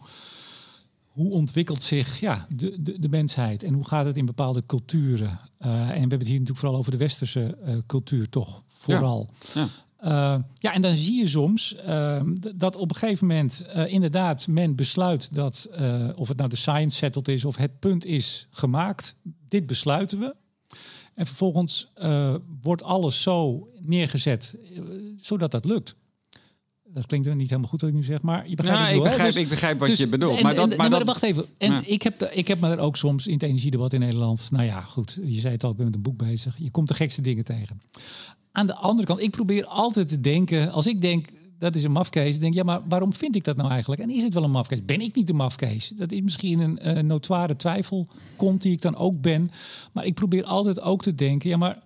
hoe 1.07 1.31
ontwikkelt 1.31 1.83
zich 1.83 2.21
ja, 2.21 2.47
de, 2.55 2.83
de, 2.83 2.99
de 2.99 3.09
mensheid? 3.09 3.63
En 3.63 3.75
hoe 3.75 3.87
gaat 3.87 4.07
het 4.07 4.17
in 4.17 4.27
bepaalde 4.27 4.67
culturen? 4.67 5.41
en 5.59 5.71
we 5.79 5.99
hebben 5.99 6.19
het 6.19 6.29
hier 6.29 6.39
natuurlijk 6.39 6.59
vooral 6.59 6.79
over 6.79 6.91
de 6.91 6.97
westerse 6.97 7.59
cultuur, 7.87 8.29
toch? 8.29 8.63
Vooral. 8.69 9.29
Ja. 9.55 9.67
Uh, 10.05 10.37
ja, 10.59 10.73
en 10.73 10.83
dan 10.83 10.97
zie 10.97 11.19
je 11.19 11.29
soms 11.29 11.77
uh, 11.87 12.23
dat 12.55 12.77
op 12.77 12.91
een 12.91 12.97
gegeven 12.97 13.27
moment 13.27 13.65
uh, 13.77 13.93
inderdaad 13.93 14.49
men 14.49 14.77
besluit 14.77 15.35
dat, 15.35 15.69
of 16.17 16.29
het 16.29 16.37
nou 16.37 16.49
de 16.49 16.57
science 16.57 16.97
settled 16.97 17.29
is 17.29 17.45
of 17.45 17.57
het 17.57 17.79
punt 17.79 18.05
is 18.05 18.47
gemaakt, 18.51 19.17
dit 19.49 19.67
besluiten 19.67 20.19
we. 20.19 20.35
En 21.15 21.27
vervolgens 21.27 21.93
wordt 22.63 22.83
alles 22.83 23.23
zo 23.23 23.69
neergezet 23.81 24.59
zodat 25.21 25.51
dat 25.51 25.65
lukt. 25.65 25.97
Dat 26.95 27.07
klinkt 27.07 27.27
er 27.27 27.35
niet 27.35 27.49
helemaal 27.49 27.71
goed 27.71 27.81
wat 27.81 27.91
ik 27.91 27.97
nu 27.97 28.03
zeg, 28.03 28.23
maar 28.23 28.49
je 28.49 28.55
begrijpt. 28.55 28.81
Ja, 28.81 28.89
ik, 28.89 29.03
begrijp, 29.03 29.33
dus, 29.33 29.43
ik 29.43 29.49
begrijp 29.49 29.79
wat 29.79 29.89
dus 29.89 29.99
je 29.99 30.09
bedoelt. 30.09 30.43
maar, 30.43 30.55
dat, 30.55 30.77
maar, 30.77 30.91
dat, 30.91 31.03
wacht 31.03 31.23
even. 31.23 31.45
En 31.59 31.91
ik, 31.91 32.03
heb, 32.03 32.23
ik 32.23 32.49
heb 32.49 32.61
me 32.61 32.71
er 32.71 32.79
ook 32.79 32.97
soms 32.97 33.27
in 33.27 33.33
het 33.33 33.43
energiedebat 33.43 33.93
in 33.93 34.01
Nederland. 34.01 34.49
Nou 34.51 34.65
ja, 34.65 34.81
goed. 34.81 35.19
Je 35.25 35.41
zei 35.41 35.53
het 35.53 35.65
al, 35.65 35.71
ik 35.71 35.77
ben 35.77 35.87
met 35.87 35.95
een 35.95 36.03
boek 36.03 36.17
bezig. 36.17 36.55
Je 36.59 36.71
komt 36.71 36.89
de 36.89 36.95
gekste 36.95 37.23
dingen 37.23 37.45
tegen. 37.45 37.81
Aan 38.53 38.67
de 38.67 38.75
andere 38.75 39.07
kant, 39.07 39.21
ik 39.21 39.31
probeer 39.31 39.67
altijd 39.67 40.09
te 40.09 40.21
denken, 40.21 40.73
als 40.73 40.87
ik 40.87 41.01
denk 41.01 41.29
dat 41.63 41.75
is 41.75 41.85
een 41.85 41.93
mafkees, 41.93 42.39
denk 42.39 42.55
ja, 42.55 42.63
maar 42.63 42.81
waarom 42.89 43.13
vind 43.13 43.37
ik 43.37 43.45
dat 43.45 43.57
nou 43.57 43.71
eigenlijk? 43.71 44.01
En 44.01 44.11
is 44.11 44.23
het 44.23 44.35
wel 44.35 44.45
een 44.45 44.51
mafkees? 44.51 44.85
Ben 44.85 45.01
ik 45.01 45.15
niet 45.15 45.27
de 45.27 45.33
mafkees? 45.33 45.93
Dat 45.97 46.13
is 46.13 46.21
misschien 46.21 46.61
een 46.61 46.97
uh, 46.97 47.03
notoire 47.03 47.57
twijfel, 47.57 48.09
kont 48.37 48.63
die 48.63 48.73
ik 48.73 48.83
dan 48.83 48.97
ook 48.97 49.21
ben. 49.21 49.51
Maar 49.93 50.05
ik 50.05 50.15
probeer 50.15 50.45
altijd 50.45 50.81
ook 50.81 51.03
te 51.03 51.15
denken, 51.15 51.51
ja, 51.51 51.57
maar 51.57 51.79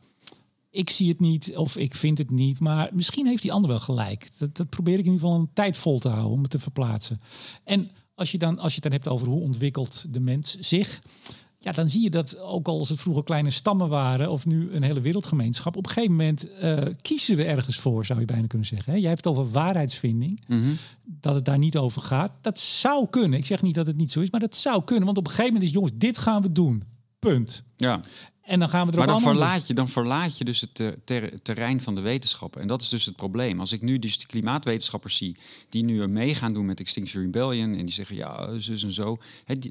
ik 0.76 0.90
zie 0.90 1.08
het 1.08 1.20
niet 1.20 1.56
of 1.56 1.76
ik 1.76 1.94
vind 1.94 2.18
het 2.18 2.30
niet, 2.30 2.60
maar 2.60 2.88
misschien 2.92 3.26
heeft 3.26 3.42
die 3.42 3.52
ander 3.52 3.70
wel 3.70 3.78
gelijk. 3.78 4.28
Dat, 4.38 4.56
dat 4.56 4.68
probeer 4.68 4.98
ik 4.98 5.04
in 5.04 5.12
ieder 5.12 5.20
geval 5.20 5.40
een 5.40 5.52
tijd 5.52 5.76
vol 5.76 5.98
te 5.98 6.08
houden 6.08 6.32
om 6.32 6.42
het 6.42 6.50
te 6.50 6.58
verplaatsen. 6.58 7.20
En 7.64 7.90
als 8.14 8.30
je, 8.30 8.38
dan, 8.38 8.58
als 8.58 8.68
je 8.68 8.80
het 8.80 8.82
dan 8.82 8.92
hebt 8.92 9.08
over 9.08 9.26
hoe 9.26 9.40
ontwikkelt 9.40 10.04
de 10.10 10.20
mens 10.20 10.56
zich, 10.58 11.00
ja, 11.58 11.72
dan 11.72 11.88
zie 11.88 12.02
je 12.02 12.10
dat 12.10 12.38
ook 12.38 12.68
al 12.68 12.78
als 12.78 12.88
het 12.88 13.00
vroeger 13.00 13.24
kleine 13.24 13.50
stammen 13.50 13.88
waren 13.88 14.30
of 14.30 14.46
nu 14.46 14.72
een 14.72 14.82
hele 14.82 15.00
wereldgemeenschap, 15.00 15.76
op 15.76 15.86
een 15.86 15.92
gegeven 15.92 16.16
moment 16.16 16.46
uh, 16.62 16.78
kiezen 17.02 17.36
we 17.36 17.44
ergens 17.44 17.76
voor, 17.76 18.06
zou 18.06 18.20
je 18.20 18.24
bijna 18.24 18.46
kunnen 18.46 18.66
zeggen. 18.66 18.92
Hè? 18.92 18.98
Jij 18.98 19.08
hebt 19.08 19.24
het 19.24 19.34
over 19.34 19.50
waarheidsvinding, 19.50 20.42
mhm. 20.46 20.70
dat 21.04 21.34
het 21.34 21.44
daar 21.44 21.58
niet 21.58 21.76
over 21.76 22.02
gaat. 22.02 22.32
Dat 22.40 22.60
zou 22.60 23.06
kunnen. 23.10 23.38
Ik 23.38 23.46
zeg 23.46 23.62
niet 23.62 23.74
dat 23.74 23.86
het 23.86 23.96
niet 23.96 24.12
zo 24.12 24.20
is, 24.20 24.30
maar 24.30 24.40
dat 24.40 24.56
zou 24.56 24.84
kunnen. 24.84 25.04
Want 25.04 25.18
op 25.18 25.24
een 25.24 25.30
gegeven 25.30 25.52
moment 25.52 25.68
is, 25.70 25.74
jongens, 25.74 25.92
dit 25.94 26.18
gaan 26.18 26.42
we 26.42 26.52
doen. 26.52 26.82
Punt. 27.18 27.62
Ja. 27.76 28.00
En 28.46 28.58
dan 28.58 28.68
gaan 28.68 28.86
we 28.86 28.92
er 28.92 28.98
maar 28.98 29.06
dan 29.06 29.20
verlaat, 29.20 29.66
je, 29.66 29.74
dan 29.74 29.88
verlaat 29.88 30.38
je 30.38 30.44
dus 30.44 30.60
het 30.60 30.82
terrein 31.42 31.80
van 31.80 31.94
de 31.94 32.00
wetenschappen. 32.00 32.60
En 32.60 32.66
dat 32.66 32.82
is 32.82 32.88
dus 32.88 33.04
het 33.04 33.16
probleem. 33.16 33.60
Als 33.60 33.72
ik 33.72 33.82
nu 33.82 33.98
dus 33.98 34.18
de 34.18 34.26
klimaatwetenschappers 34.26 35.16
zie 35.16 35.36
die 35.68 35.84
nu 35.84 36.06
mee 36.06 36.34
gaan 36.34 36.52
doen 36.52 36.66
met 36.66 36.80
Extinction 36.80 37.22
Rebellion 37.22 37.74
en 37.74 37.84
die 37.84 37.94
zeggen 37.94 38.16
ja, 38.16 38.58
zus 38.58 38.82
en 38.82 38.92
zo. 38.92 39.18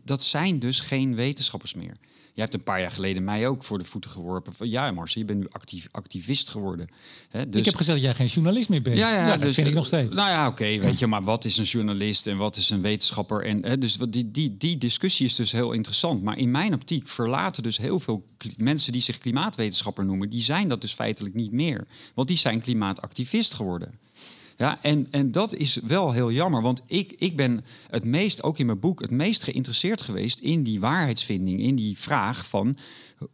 dat 0.04 0.24
zijn 0.24 0.60
dus 0.60 0.80
geen 0.80 1.16
wetenschappers 1.16 1.74
meer. 1.74 1.96
Je 2.36 2.42
hebt 2.42 2.54
een 2.54 2.64
paar 2.64 2.82
jaar 2.82 2.92
geleden 2.92 3.24
mij 3.24 3.48
ook 3.48 3.64
voor 3.64 3.78
de 3.78 3.86
voeten 3.86 4.12
geworpen. 4.12 4.54
Van, 4.54 4.70
ja, 4.70 4.92
Marcel, 4.92 5.22
je 5.22 5.28
bent 5.28 5.40
nu 5.40 5.48
actief, 5.50 5.88
activist 5.92 6.50
geworden. 6.50 6.88
He, 7.30 7.50
dus... 7.50 7.60
Ik 7.60 7.66
heb 7.66 7.76
gezegd 7.76 7.98
dat 7.98 8.06
jij 8.08 8.16
geen 8.16 8.28
journalist 8.28 8.70
meer 8.70 8.82
bent. 8.82 8.98
Ja, 8.98 9.10
ja, 9.10 9.30
dat 9.32 9.42
dus, 9.42 9.54
vind 9.54 9.68
ik 9.68 9.74
nog 9.74 9.86
steeds. 9.86 10.16
Nou 10.16 10.30
ja, 10.30 10.48
oké, 10.48 10.78
weet 10.80 11.00
je, 11.00 11.08
maar 11.08 11.24
wat 11.24 11.46
is 11.46 11.58
een 11.58 11.64
journalist 11.64 12.28
en 12.28 12.38
wat 12.38 12.56
is 12.56 12.70
een 12.70 12.82
wetenschapper? 12.82 13.46
En, 13.46 13.66
he, 13.66 13.78
dus 13.78 13.98
die, 14.10 14.32
die, 14.32 14.58
die 14.58 14.78
discussie 14.78 15.26
is 15.26 15.36
dus 15.36 15.52
heel 15.52 15.72
interessant. 15.72 16.24
Maar 16.24 16.38
in 16.38 16.52
mijn 16.52 16.74
optiek 16.74 17.08
verlaten 17.08 17.64
dus 17.64 17.78
heel 17.78 18.00
veel 18.00 18.26
mensen 18.58 18.92
die 18.92 19.02
zich 19.02 19.18
klimaatwetenschapper 19.18 20.06
noemen, 20.06 20.30
die 20.30 20.42
zijn 20.42 20.68
dat 20.68 20.82
dus 20.82 20.94
feitelijk 20.94 21.36
niet 21.36 21.52
meer. 21.52 21.88
Want 22.14 22.28
die 22.28 22.38
zijn 22.38 22.62
klimaatactivist 22.62 23.54
geworden. 23.54 24.00
Ja, 24.58 24.78
en, 24.82 25.08
en 25.12 25.32
dat 25.32 25.56
is 25.56 25.76
wel 25.76 26.12
heel 26.12 26.32
jammer, 26.32 26.62
want 26.62 26.82
ik, 26.86 27.14
ik 27.18 27.36
ben 27.36 27.66
het 27.90 28.06
meest, 28.06 28.44
ook 28.44 28.58
in 28.58 28.66
mijn 28.66 28.80
boek, 28.80 29.02
het 29.02 29.12
meest 29.12 29.44
geïnteresseerd 29.44 30.02
geweest 30.02 30.40
in 30.40 30.64
die 30.64 30.80
waarheidsvinding, 30.80 31.60
in 31.60 31.76
die 31.76 31.98
vraag 31.98 32.48
van 32.48 32.76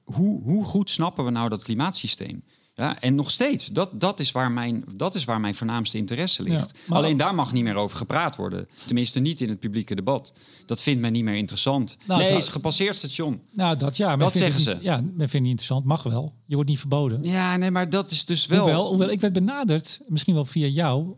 hoe, 0.04 0.44
hoe 0.44 0.66
goed 0.66 0.90
snappen 0.90 1.26
we 1.26 1.32
nou 1.32 1.50
dat 1.50 1.64
klimaatsysteem? 1.64 2.44
Ja, 2.82 3.00
en 3.00 3.16
nog 3.16 3.32
steeds, 3.32 3.68
dat, 3.68 3.90
dat, 3.94 4.20
is 4.20 4.32
waar 4.32 4.52
mijn, 4.52 4.84
dat 4.96 5.16
is 5.16 5.26
waar 5.26 5.40
mijn 5.40 5.56
voornaamste 5.56 5.98
interesse 5.98 6.44
ligt. 6.44 6.74
Alleen 6.90 7.18
daar 7.18 7.36
mag 7.36 7.54
niet 7.54 7.64
meer 7.64 7.76
over 7.76 7.98
gepraat 7.98 8.36
worden. 8.36 8.68
Tenminste, 8.86 9.20
niet 9.20 9.42
in 9.42 9.50
het 9.50 9.60
publieke 9.60 9.96
debat. 9.96 10.34
Dat 10.66 10.82
vindt 10.82 11.02
men 11.02 11.12
niet 11.12 11.24
meer 11.24 11.36
interessant. 11.36 11.98
Nou, 12.06 12.22
nee, 12.22 12.38
is 12.38 12.48
gepasseerd 12.48 12.96
station. 12.96 13.42
Nou, 13.52 13.78
dat 13.78 13.98
ja. 13.98 14.16
Dat 14.16 14.34
zeggen 14.34 14.62
ze. 14.62 14.78
Ja, 14.82 14.96
men 14.96 15.30
vindt 15.30 15.34
niet 15.34 15.60
interessant. 15.60 15.86
Mag 15.86 16.04
wel. 16.04 16.34
Je 16.46 16.56
wordt 16.56 16.70
niet 16.70 16.80
verboden. 16.80 17.24
Ja, 17.24 17.58
nee, 17.58 17.72
maar 17.72 17.90
dat 17.90 18.12
is 18.12 18.26
dus 18.26 18.46
wel... 18.46 18.60
Hoewel, 18.60 18.88
hoewel 18.88 19.10
ik 19.10 19.22
werd 19.22 19.34
benaderd, 19.34 20.00
misschien 20.08 20.34
wel 20.34 20.46
via 20.46 20.68
jou, 20.68 21.16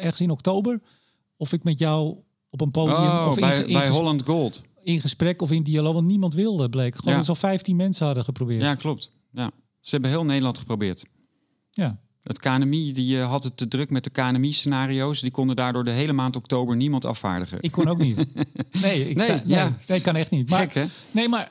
ergens 0.00 0.20
in 0.20 0.30
oktober... 0.30 0.80
of 1.36 1.52
ik 1.52 1.64
met 1.64 1.78
jou 1.78 2.16
op 2.50 2.60
een 2.60 2.70
podium... 2.70 2.96
Oh, 2.96 3.26
of 3.28 3.34
bij, 3.34 3.62
in, 3.62 3.72
bij 3.72 3.88
Holland 3.88 4.22
Gold. 4.24 4.62
In 4.82 5.00
gesprek 5.00 5.42
of 5.42 5.50
in 5.50 5.62
dialoog, 5.62 5.94
want 5.94 6.06
niemand 6.06 6.34
wilde, 6.34 6.68
bleek. 6.68 6.94
Gewoon 6.94 7.12
ja. 7.12 7.20
dat 7.20 7.28
al 7.28 7.34
15 7.34 7.76
mensen 7.76 8.06
hadden 8.06 8.24
geprobeerd. 8.24 8.62
Ja, 8.62 8.74
klopt. 8.74 9.10
Ja. 9.32 9.50
Ze 9.82 9.90
hebben 9.90 10.10
heel 10.10 10.24
Nederland 10.24 10.58
geprobeerd. 10.58 11.06
Ja. 11.70 11.98
Het 12.22 12.38
KNMI 12.38 12.92
die 12.92 13.16
uh, 13.16 13.28
had 13.28 13.44
het 13.44 13.56
te 13.56 13.68
druk 13.68 13.90
met 13.90 14.04
de 14.04 14.10
KNMI-scenario's. 14.10 15.20
Die 15.20 15.30
konden 15.30 15.56
daardoor 15.56 15.84
de 15.84 15.90
hele 15.90 16.12
maand 16.12 16.36
oktober 16.36 16.76
niemand 16.76 17.04
afvaardigen. 17.04 17.58
Ik 17.60 17.70
kon 17.70 17.88
ook 17.88 17.98
niet. 17.98 18.16
Nee, 18.82 19.10
ik, 19.10 19.20
sta, 19.20 19.34
nee, 19.34 19.42
ja. 19.46 19.76
nee, 19.86 20.00
kan 20.00 20.16
echt 20.16 20.30
niet. 20.30 20.50
Maar, 20.50 20.60
Gek, 20.60 20.74
hè? 20.74 20.84
Nee, 21.10 21.28
maar 21.28 21.50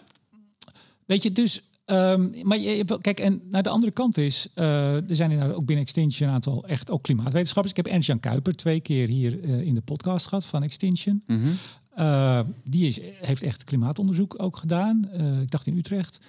weet 1.06 1.24
je, 1.24 1.32
dus... 1.32 1.62
Um, 1.86 2.34
maar 2.44 2.58
je, 2.58 2.86
kijk, 3.02 3.20
en 3.20 3.42
naar 3.50 3.64
de 3.64 3.70
andere 3.70 3.92
kant 3.92 4.18
is, 4.18 4.48
uh, 4.56 5.10
er 5.10 5.16
zijn 5.16 5.32
inderdaad 5.32 5.56
ook 5.56 5.66
binnen 5.66 5.86
Extinction 5.86 6.28
een 6.28 6.34
aantal 6.34 6.66
echt 6.66 6.92
ook 6.92 7.04
klimaatwetenschappers. 7.04 7.76
Ik 7.78 7.86
heb 7.86 7.94
Ernst-Jan 7.94 8.20
Kuiper 8.20 8.56
twee 8.56 8.80
keer 8.80 9.08
hier 9.08 9.44
uh, 9.44 9.62
in 9.62 9.76
de 9.76 9.82
podcast 9.82 10.28
gehad 10.28 10.46
van 10.46 10.64
Extinction. 10.64 11.24
Mm 11.28 11.52
Uh, 11.98 12.40
die 12.64 12.88
is, 12.88 13.00
heeft 13.22 13.44
echt 13.44 13.64
klimaatonderzoek 13.64 14.34
ook 14.38 14.58
gedaan. 14.58 15.10
Ik 15.42 15.52
dacht 15.52 15.68
in 15.68 15.78
Utrecht. 15.78 16.20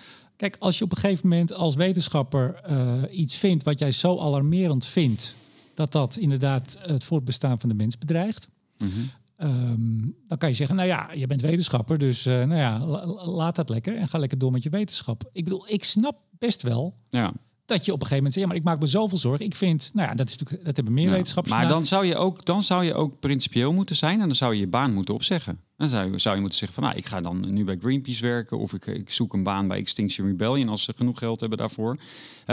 Kijk, 0.43 0.57
als 0.59 0.79
je 0.79 0.85
op 0.85 0.91
een 0.93 0.99
gegeven 0.99 1.29
moment 1.29 1.53
als 1.53 1.75
wetenschapper 1.75 2.61
uh, 2.71 3.03
iets 3.11 3.37
vindt 3.37 3.65
wat 3.65 3.79
jij 3.79 3.93
zo 3.93 4.19
alarmerend 4.19 4.87
vindt, 4.87 5.35
dat 5.75 5.93
dat 5.93 6.17
inderdaad 6.17 6.77
het 6.79 7.05
voortbestaan 7.05 7.61
van 7.61 7.69
de 7.69 7.75
mens 7.75 7.99
bedreigt. 7.99 8.47
Mm 8.79 8.91
-hmm. 8.91 9.49
um, 9.49 10.17
dan 10.29 10.39
kan 10.39 10.49
je 10.49 10.55
zeggen, 10.55 10.77
nou 10.77 10.89
ja, 10.89 11.13
je 11.13 11.27
bent 11.27 11.41
wetenschapper, 11.41 11.99
dus 11.99 12.25
nou 12.25 12.55
ja, 12.55 12.79
laat 13.25 13.57
dat 13.57 13.69
lekker 13.69 13.97
en 13.97 14.09
ga 14.09 14.19
lekker 14.19 14.39
door 14.39 14.53
met 14.53 14.63
je 14.63 14.71
wetenschap. 14.71 15.31
Ik 15.33 15.45
bedoel, 15.45 15.69
ik 15.69 15.85
snap 15.85 16.17
best 16.39 16.63
wel 16.63 16.95
ja 17.11 17.33
dat 17.73 17.85
je 17.85 17.93
op 17.93 18.01
een 18.01 18.07
gegeven 18.07 18.17
moment 18.17 18.35
zegt, 18.35 18.47
ja, 18.47 18.47
maar 18.47 18.57
ik 18.57 18.65
maak 18.65 18.81
me 18.81 18.87
zoveel 18.87 19.19
zorgen. 19.19 19.45
Ik 19.45 19.55
vind, 19.55 19.91
nou 19.95 20.09
ja, 20.09 20.15
dat 20.15 20.29
is 20.29 20.37
natuurlijk, 20.37 20.65
dat 20.65 20.77
hebben 20.77 20.95
meer 20.95 21.05
ja, 21.05 21.11
wetenschappers. 21.11 21.55
Maar 21.55 21.69
dan 21.69 21.85
zou 21.85 22.07
je 22.07 22.17
ook, 22.17 22.45
dan 22.45 22.63
zou 22.63 22.85
je 22.85 22.95
ook 22.95 23.21
principieel 23.21 23.73
moeten 23.73 23.97
zijn 23.97 24.21
en 24.21 24.27
dan 24.27 24.37
zou 24.37 24.55
je 24.55 24.61
je 24.61 24.67
baan 24.67 24.95
moeten 24.95 25.15
opzeggen. 25.15 25.61
Dan 25.77 25.89
zou 25.89 26.11
je, 26.11 26.19
zou 26.19 26.35
je 26.35 26.41
moeten 26.41 26.59
zeggen 26.59 26.79
van, 26.79 26.89
nou, 26.89 26.99
ik 26.99 27.07
ga 27.07 27.21
dan 27.21 27.53
nu 27.53 27.65
bij 27.65 27.77
Greenpeace 27.81 28.23
werken 28.23 28.59
of 28.59 28.73
ik, 28.73 28.87
ik 28.87 29.11
zoek 29.11 29.33
een 29.33 29.43
baan 29.43 29.69
bij 29.69 29.79
Extinction 29.79 30.27
Rebellion 30.27 30.69
als 30.69 30.83
ze 30.83 30.93
genoeg 30.97 31.19
geld 31.19 31.41
hebben 31.41 31.59
daarvoor. 31.59 31.97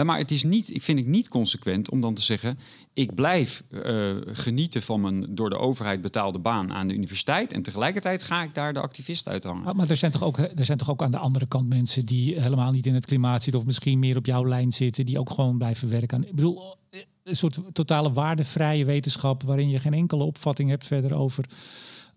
maar 0.04 0.18
het 0.18 0.32
is 0.32 0.44
niet, 0.44 0.76
ik 0.76 0.84
vind 0.84 1.00
ik 1.00 1.06
niet 1.06 1.30
consequent 1.30 1.90
om 1.90 2.02
dan 2.02 2.14
te 2.14 2.22
zeggen, 2.22 2.60
ik 2.94 3.16
blijf 3.16 3.64
uh, 3.70 4.16
genieten 4.26 4.82
van 4.82 5.02
mijn 5.02 5.36
door 5.36 5.50
de 5.50 5.58
overheid 5.58 6.02
betaalde 6.02 6.40
baan 6.40 6.74
aan 6.74 6.88
de 6.88 6.94
universiteit 6.94 7.54
en 7.54 7.62
tegelijkertijd 7.62 8.24
ga 8.24 8.44
ik 8.44 8.54
daar 8.54 8.74
de 8.74 8.80
activist 8.82 9.28
uithangen. 9.28 9.64
Maar, 9.64 9.76
maar 9.76 9.90
er 9.90 9.98
zijn 9.98 10.12
toch 10.12 10.24
ook, 10.24 10.38
er 10.38 10.66
zijn 10.66 10.78
toch 10.78 10.90
ook 10.90 11.02
aan 11.02 11.12
de 11.12 11.18
andere 11.18 11.48
kant 11.48 11.70
mensen 11.70 12.06
die 12.06 12.42
helemaal 12.42 12.72
niet 12.72 12.86
in 12.86 12.94
het 12.94 13.06
klimaat 13.06 13.44
zitten 13.44 13.62
of 13.62 13.68
misschien 13.68 14.00
meer 14.00 14.18
op 14.18 14.26
jouw 14.26 14.48
lijn 14.48 14.72
zitten, 14.72 15.06
die 15.06 15.20
ook 15.20 15.30
gewoon 15.30 15.58
blijven 15.58 15.90
werken 15.90 16.18
aan. 16.18 16.24
Ik 16.24 16.36
bedoel, 16.36 16.78
een 17.24 17.36
soort 17.36 17.60
totale 17.74 18.12
waardevrije 18.12 18.86
wetenschap 18.86 19.44
waarin 19.44 19.70
je 19.70 19.80
geen 19.80 19.94
enkele 19.94 20.24
opvatting 20.24 20.70
hebt 20.70 20.88
verder 20.88 21.14
over 21.14 21.46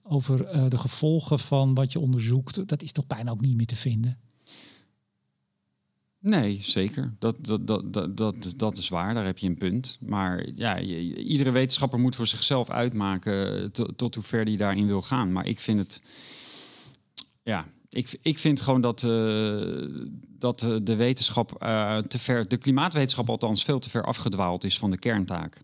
over 0.03 0.55
uh, 0.55 0.69
de 0.69 0.79
gevolgen 0.79 1.39
van 1.39 1.75
wat 1.75 1.93
je 1.93 2.01
onderzoekt, 2.01 2.69
dat 2.69 2.83
is 2.83 2.93
toch 2.93 3.07
bijna 3.07 3.31
ook 3.31 3.41
niet 3.41 3.57
meer 3.57 3.67
te 3.67 3.77
vinden. 3.77 4.19
Nee, 6.23 6.59
zeker. 6.61 7.15
Dat, 7.19 7.37
dat, 7.41 7.67
dat, 7.67 7.93
dat, 7.93 8.17
dat, 8.17 8.55
dat 8.57 8.79
is 8.79 8.89
waar, 8.89 9.15
daar 9.15 9.25
heb 9.25 9.39
je 9.39 9.49
een 9.49 9.59
punt. 9.59 9.99
Maar 10.01 10.47
ja, 10.53 10.77
je, 10.77 11.25
iedere 11.25 11.51
wetenschapper 11.51 11.99
moet 11.99 12.17
voor 12.17 12.27
zichzelf 12.27 12.71
uitmaken 12.71 13.73
tot, 13.73 13.99
tot 13.99 14.15
hoe 14.15 14.25
ver 14.25 14.45
hij 14.45 14.57
daarin 14.57 14.87
wil 14.87 15.03
gaan. 15.03 15.33
Maar 15.33 15.47
ik 15.47 15.61
vind 15.61 15.79
het. 15.79 16.03
Ja, 17.43 17.67
ik, 17.89 18.19
ik 18.23 18.39
vind 18.39 18.61
gewoon 18.61 18.81
dat, 18.81 19.03
uh, 19.03 19.11
dat 20.39 20.59
de 20.83 20.97
wetenschap 20.97 21.63
uh, 21.63 21.97
te 21.97 22.19
ver, 22.19 22.49
de 22.49 22.57
klimaatwetenschap 22.57 23.29
althans, 23.29 23.65
veel 23.65 23.79
te 23.79 23.91
ver 23.91 24.05
afgedwaald 24.05 24.65
is 24.65 24.79
van 24.79 24.91
de 24.91 24.99
kerntaak. 24.99 25.63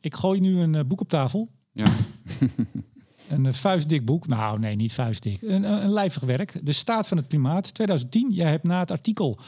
Ik 0.00 0.14
gooi 0.14 0.40
nu 0.40 0.60
een 0.60 0.88
boek 0.88 1.00
op 1.00 1.08
tafel. 1.08 1.50
Ja. 1.72 1.92
Een 3.30 3.46
eh, 3.46 3.52
vuistdik 3.52 4.04
boek. 4.04 4.26
Nou, 4.26 4.58
nee, 4.58 4.76
niet 4.76 4.94
vuistdik. 4.94 5.42
Een, 5.42 5.64
een 5.64 5.92
lijvig 5.92 6.22
werk. 6.22 6.60
De 6.62 6.72
staat 6.72 7.08
van 7.08 7.16
het 7.16 7.26
klimaat. 7.26 7.74
2010. 7.74 8.30
Jij 8.30 8.50
hebt 8.50 8.64
na 8.64 8.78
het 8.78 8.90
artikel... 8.90 9.38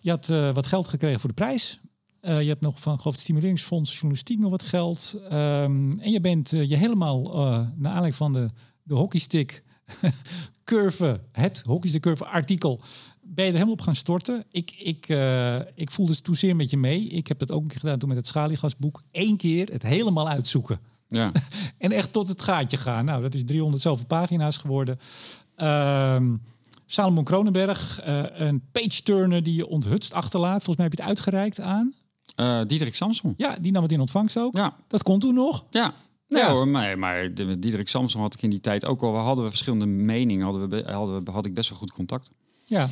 Je 0.00 0.10
had 0.10 0.28
uh, 0.28 0.54
wat 0.54 0.66
geld 0.66 0.88
gekregen 0.88 1.20
voor 1.20 1.28
de 1.28 1.34
prijs. 1.34 1.80
Uh, 2.22 2.42
je 2.42 2.48
hebt 2.48 2.60
nog 2.60 2.80
van, 2.80 2.98
geloof 2.98 3.12
het 3.12 3.22
Stimuleringsfonds 3.22 3.92
Journalistiek 3.92 4.38
nog 4.38 4.50
wat 4.50 4.62
geld. 4.62 5.18
Um, 5.24 6.00
en 6.00 6.10
je 6.10 6.20
bent 6.20 6.50
je 6.50 6.76
helemaal, 6.76 7.22
naar 7.76 7.92
aanleiding 7.92 8.14
van 8.14 8.32
de, 8.32 8.50
de 8.82 8.94
hockeystick 8.94 9.62
curve, 10.64 11.20
het 11.32 11.62
hockeystick 11.66 12.02
curve 12.02 12.24
artikel, 12.24 12.80
ben 13.22 13.44
je 13.44 13.50
er 13.50 13.56
helemaal 13.56 13.72
op 13.72 13.80
gaan 13.80 13.94
storten. 13.94 14.44
Ik, 14.50 14.70
ik, 14.78 15.08
uh, 15.08 15.56
ik 15.74 15.90
voelde 15.90 16.10
dus 16.10 16.20
toen 16.20 16.36
zeer 16.36 16.56
met 16.56 16.70
je 16.70 16.76
mee. 16.76 17.06
Ik 17.06 17.26
heb 17.26 17.38
dat 17.38 17.52
ook 17.52 17.62
een 17.62 17.68
keer 17.68 17.78
gedaan 17.78 17.98
toen 17.98 18.08
met 18.08 18.18
het 18.18 18.26
schaliegasboek. 18.26 19.02
Eén 19.12 19.36
keer 19.36 19.68
het 19.72 19.82
helemaal 19.82 20.28
uitzoeken. 20.28 20.78
Ja. 21.08 21.32
en 21.78 21.92
echt 21.92 22.12
tot 22.12 22.28
het 22.28 22.42
gaatje 22.42 22.76
gaan. 22.76 23.04
Nou, 23.04 23.22
dat 23.22 23.34
is 23.34 23.44
300 23.44 23.82
zoveel 23.82 24.06
pagina's 24.06 24.56
geworden. 24.56 24.98
Um, 25.56 26.42
Salomon 26.86 27.24
Kronenberg, 27.24 28.06
uh, 28.06 28.24
een 28.32 28.62
page-turner 28.72 29.42
die 29.42 29.54
je 29.54 29.68
onthutst 29.68 30.12
achterlaat. 30.12 30.62
Volgens 30.62 30.76
mij 30.76 30.86
heb 30.86 30.94
je 30.96 31.00
het 31.00 31.10
uitgereikt 31.10 31.60
aan... 31.60 31.94
Uh, 32.40 32.60
Diederik 32.66 32.94
Samson. 32.94 33.34
Ja, 33.36 33.56
die 33.60 33.72
nam 33.72 33.82
het 33.82 33.92
in 33.92 34.00
ontvangst 34.00 34.38
ook. 34.38 34.56
Ja. 34.56 34.76
Dat 34.88 35.02
kon 35.02 35.18
toen 35.18 35.34
nog. 35.34 35.64
Ja. 35.70 35.94
Nee 36.28 36.42
ja. 36.42 36.50
hoor, 36.50 36.68
maar, 36.68 36.98
maar 36.98 37.34
Diederik 37.34 37.88
Samson 37.88 38.20
had 38.20 38.34
ik 38.34 38.42
in 38.42 38.50
die 38.50 38.60
tijd 38.60 38.86
ook 38.86 39.02
al. 39.02 39.12
We 39.12 39.18
hadden 39.18 39.44
we 39.44 39.50
verschillende 39.50 39.86
meningen, 39.86 40.44
hadden 40.44 40.68
we, 40.68 40.84
hadden 40.92 41.24
we, 41.24 41.30
had 41.30 41.46
ik 41.46 41.54
best 41.54 41.68
wel 41.68 41.78
goed 41.78 41.92
contact. 41.92 42.30
Ja. 42.64 42.88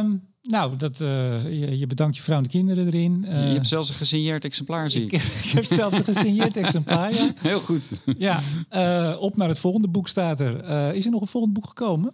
Um, 0.00 0.27
nou, 0.48 0.76
dat, 0.76 1.00
uh, 1.00 1.42
je, 1.42 1.78
je, 1.78 1.86
bedankt 1.86 2.16
je 2.16 2.22
vrouw 2.22 2.36
en 2.36 2.42
de 2.42 2.48
kinderen 2.48 2.86
erin. 2.86 3.24
Uh, 3.28 3.48
je 3.48 3.54
hebt 3.54 3.66
zelfs 3.66 3.88
een 3.88 3.94
gesigneerd 3.94 4.44
exemplaar, 4.44 4.90
zie 4.90 5.04
ik. 5.04 5.12
Ik, 5.12 5.22
ik 5.22 5.50
heb 5.50 5.64
zelfs 5.64 5.98
een 5.98 6.04
gesigneerd 6.04 6.56
exemplaar, 6.56 7.14
ja. 7.14 7.32
Heel 7.40 7.60
goed. 7.60 7.90
Ja, 8.18 8.40
uh, 8.72 9.16
op 9.20 9.36
naar 9.36 9.48
het 9.48 9.58
volgende 9.58 9.88
boek 9.88 10.08
staat 10.08 10.40
er. 10.40 10.64
is 10.94 11.04
er 11.04 11.10
nog 11.10 11.20
een 11.20 11.26
volgend 11.26 11.52
boek 11.52 11.66
gekomen? 11.66 12.12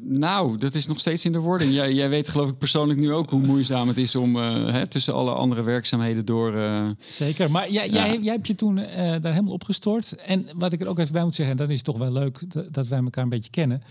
nou, 0.00 0.56
dat 0.56 0.74
is 0.74 0.86
nog 0.86 1.00
steeds 1.00 1.24
in 1.24 1.32
de 1.32 1.38
wording. 1.38 1.72
Jij, 1.72 1.92
jij, 1.92 2.08
weet 2.08 2.28
geloof 2.28 2.50
ik 2.50 2.58
persoonlijk 2.58 2.98
nu 2.98 3.12
ook 3.12 3.30
hoe 3.30 3.40
moeizaam 3.40 3.88
het 3.88 3.98
is 3.98 4.16
om 4.16 4.36
hè, 4.36 4.86
tussen 4.86 5.14
alle 5.14 5.32
andere 5.32 5.62
werkzaamheden 5.62 6.24
door... 6.24 6.54
Zeker, 6.98 7.50
maar 7.50 7.70
jij, 7.70 7.90
ja. 7.90 8.06
jij, 8.06 8.18
jij 8.18 8.34
hebt 8.34 8.46
je 8.46 8.54
toen 8.54 8.74
daar 8.74 9.32
helemaal 9.32 9.52
opgestort. 9.52 10.16
En 10.16 10.48
wat 10.54 10.72
ik 10.72 10.80
er 10.80 10.88
ook 10.88 10.98
even 10.98 11.12
bij 11.12 11.22
moet 11.22 11.34
zeggen, 11.34 11.58
en 11.58 11.66
dat 11.66 11.74
is 11.74 11.82
toch 11.82 11.98
wel 11.98 12.12
leuk 12.12 12.40
dat 12.70 12.88
wij 12.88 13.00
elkaar 13.02 13.22
een 13.22 13.28
beetje 13.28 13.50
kennen... 13.50 13.82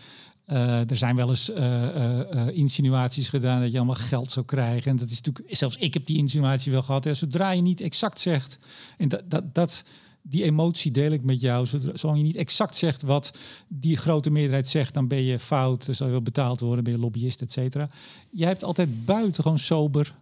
Uh, 0.48 0.90
er 0.90 0.98
zijn 0.98 1.16
wel 1.16 1.30
eens 1.30 1.50
uh, 1.50 1.58
uh, 1.58 2.48
insinuaties 2.48 3.30
gedaan 3.30 3.62
dat 3.62 3.72
je 3.72 3.78
allemaal 3.78 3.96
geld 3.96 4.32
zou 4.32 4.46
krijgen. 4.46 4.92
En 4.92 4.98
dat 4.98 5.10
is 5.10 5.22
natuurlijk, 5.22 5.56
zelfs 5.56 5.76
ik 5.76 5.94
heb 5.94 6.06
die 6.06 6.18
insinuatie 6.18 6.72
wel 6.72 6.82
gehad. 6.82 7.04
Hè. 7.04 7.14
Zodra 7.14 7.52
je 7.52 7.62
niet 7.62 7.82
exact 7.82 8.20
zegt, 8.20 8.64
en 8.98 9.10
dat, 9.10 9.30
dat, 9.30 9.54
dat, 9.54 9.84
die 10.22 10.44
emotie 10.44 10.92
deel 10.92 11.12
ik 11.12 11.24
met 11.24 11.42
jou. 11.42 11.68
Zolang 11.94 12.20
je 12.20 12.26
niet 12.26 12.36
exact 12.36 12.76
zegt 12.76 13.02
wat 13.02 13.38
die 13.68 13.98
grote 13.98 14.32
meerderheid 14.32 14.68
zegt, 14.68 14.94
dan 14.94 15.08
ben 15.08 15.24
je 15.24 15.40
fout, 15.40 15.86
dan 15.86 15.96
zal 15.96 16.06
je 16.06 16.12
wel 16.12 16.22
betaald 16.22 16.60
worden, 16.60 16.84
ben 16.84 16.94
je 16.94 17.00
lobbyist, 17.00 17.42
et 17.42 17.52
cetera. 17.52 17.90
Jij 18.32 18.48
hebt 18.48 18.64
altijd 18.64 19.06
buitengewoon 19.06 19.60
sober, 19.60 20.16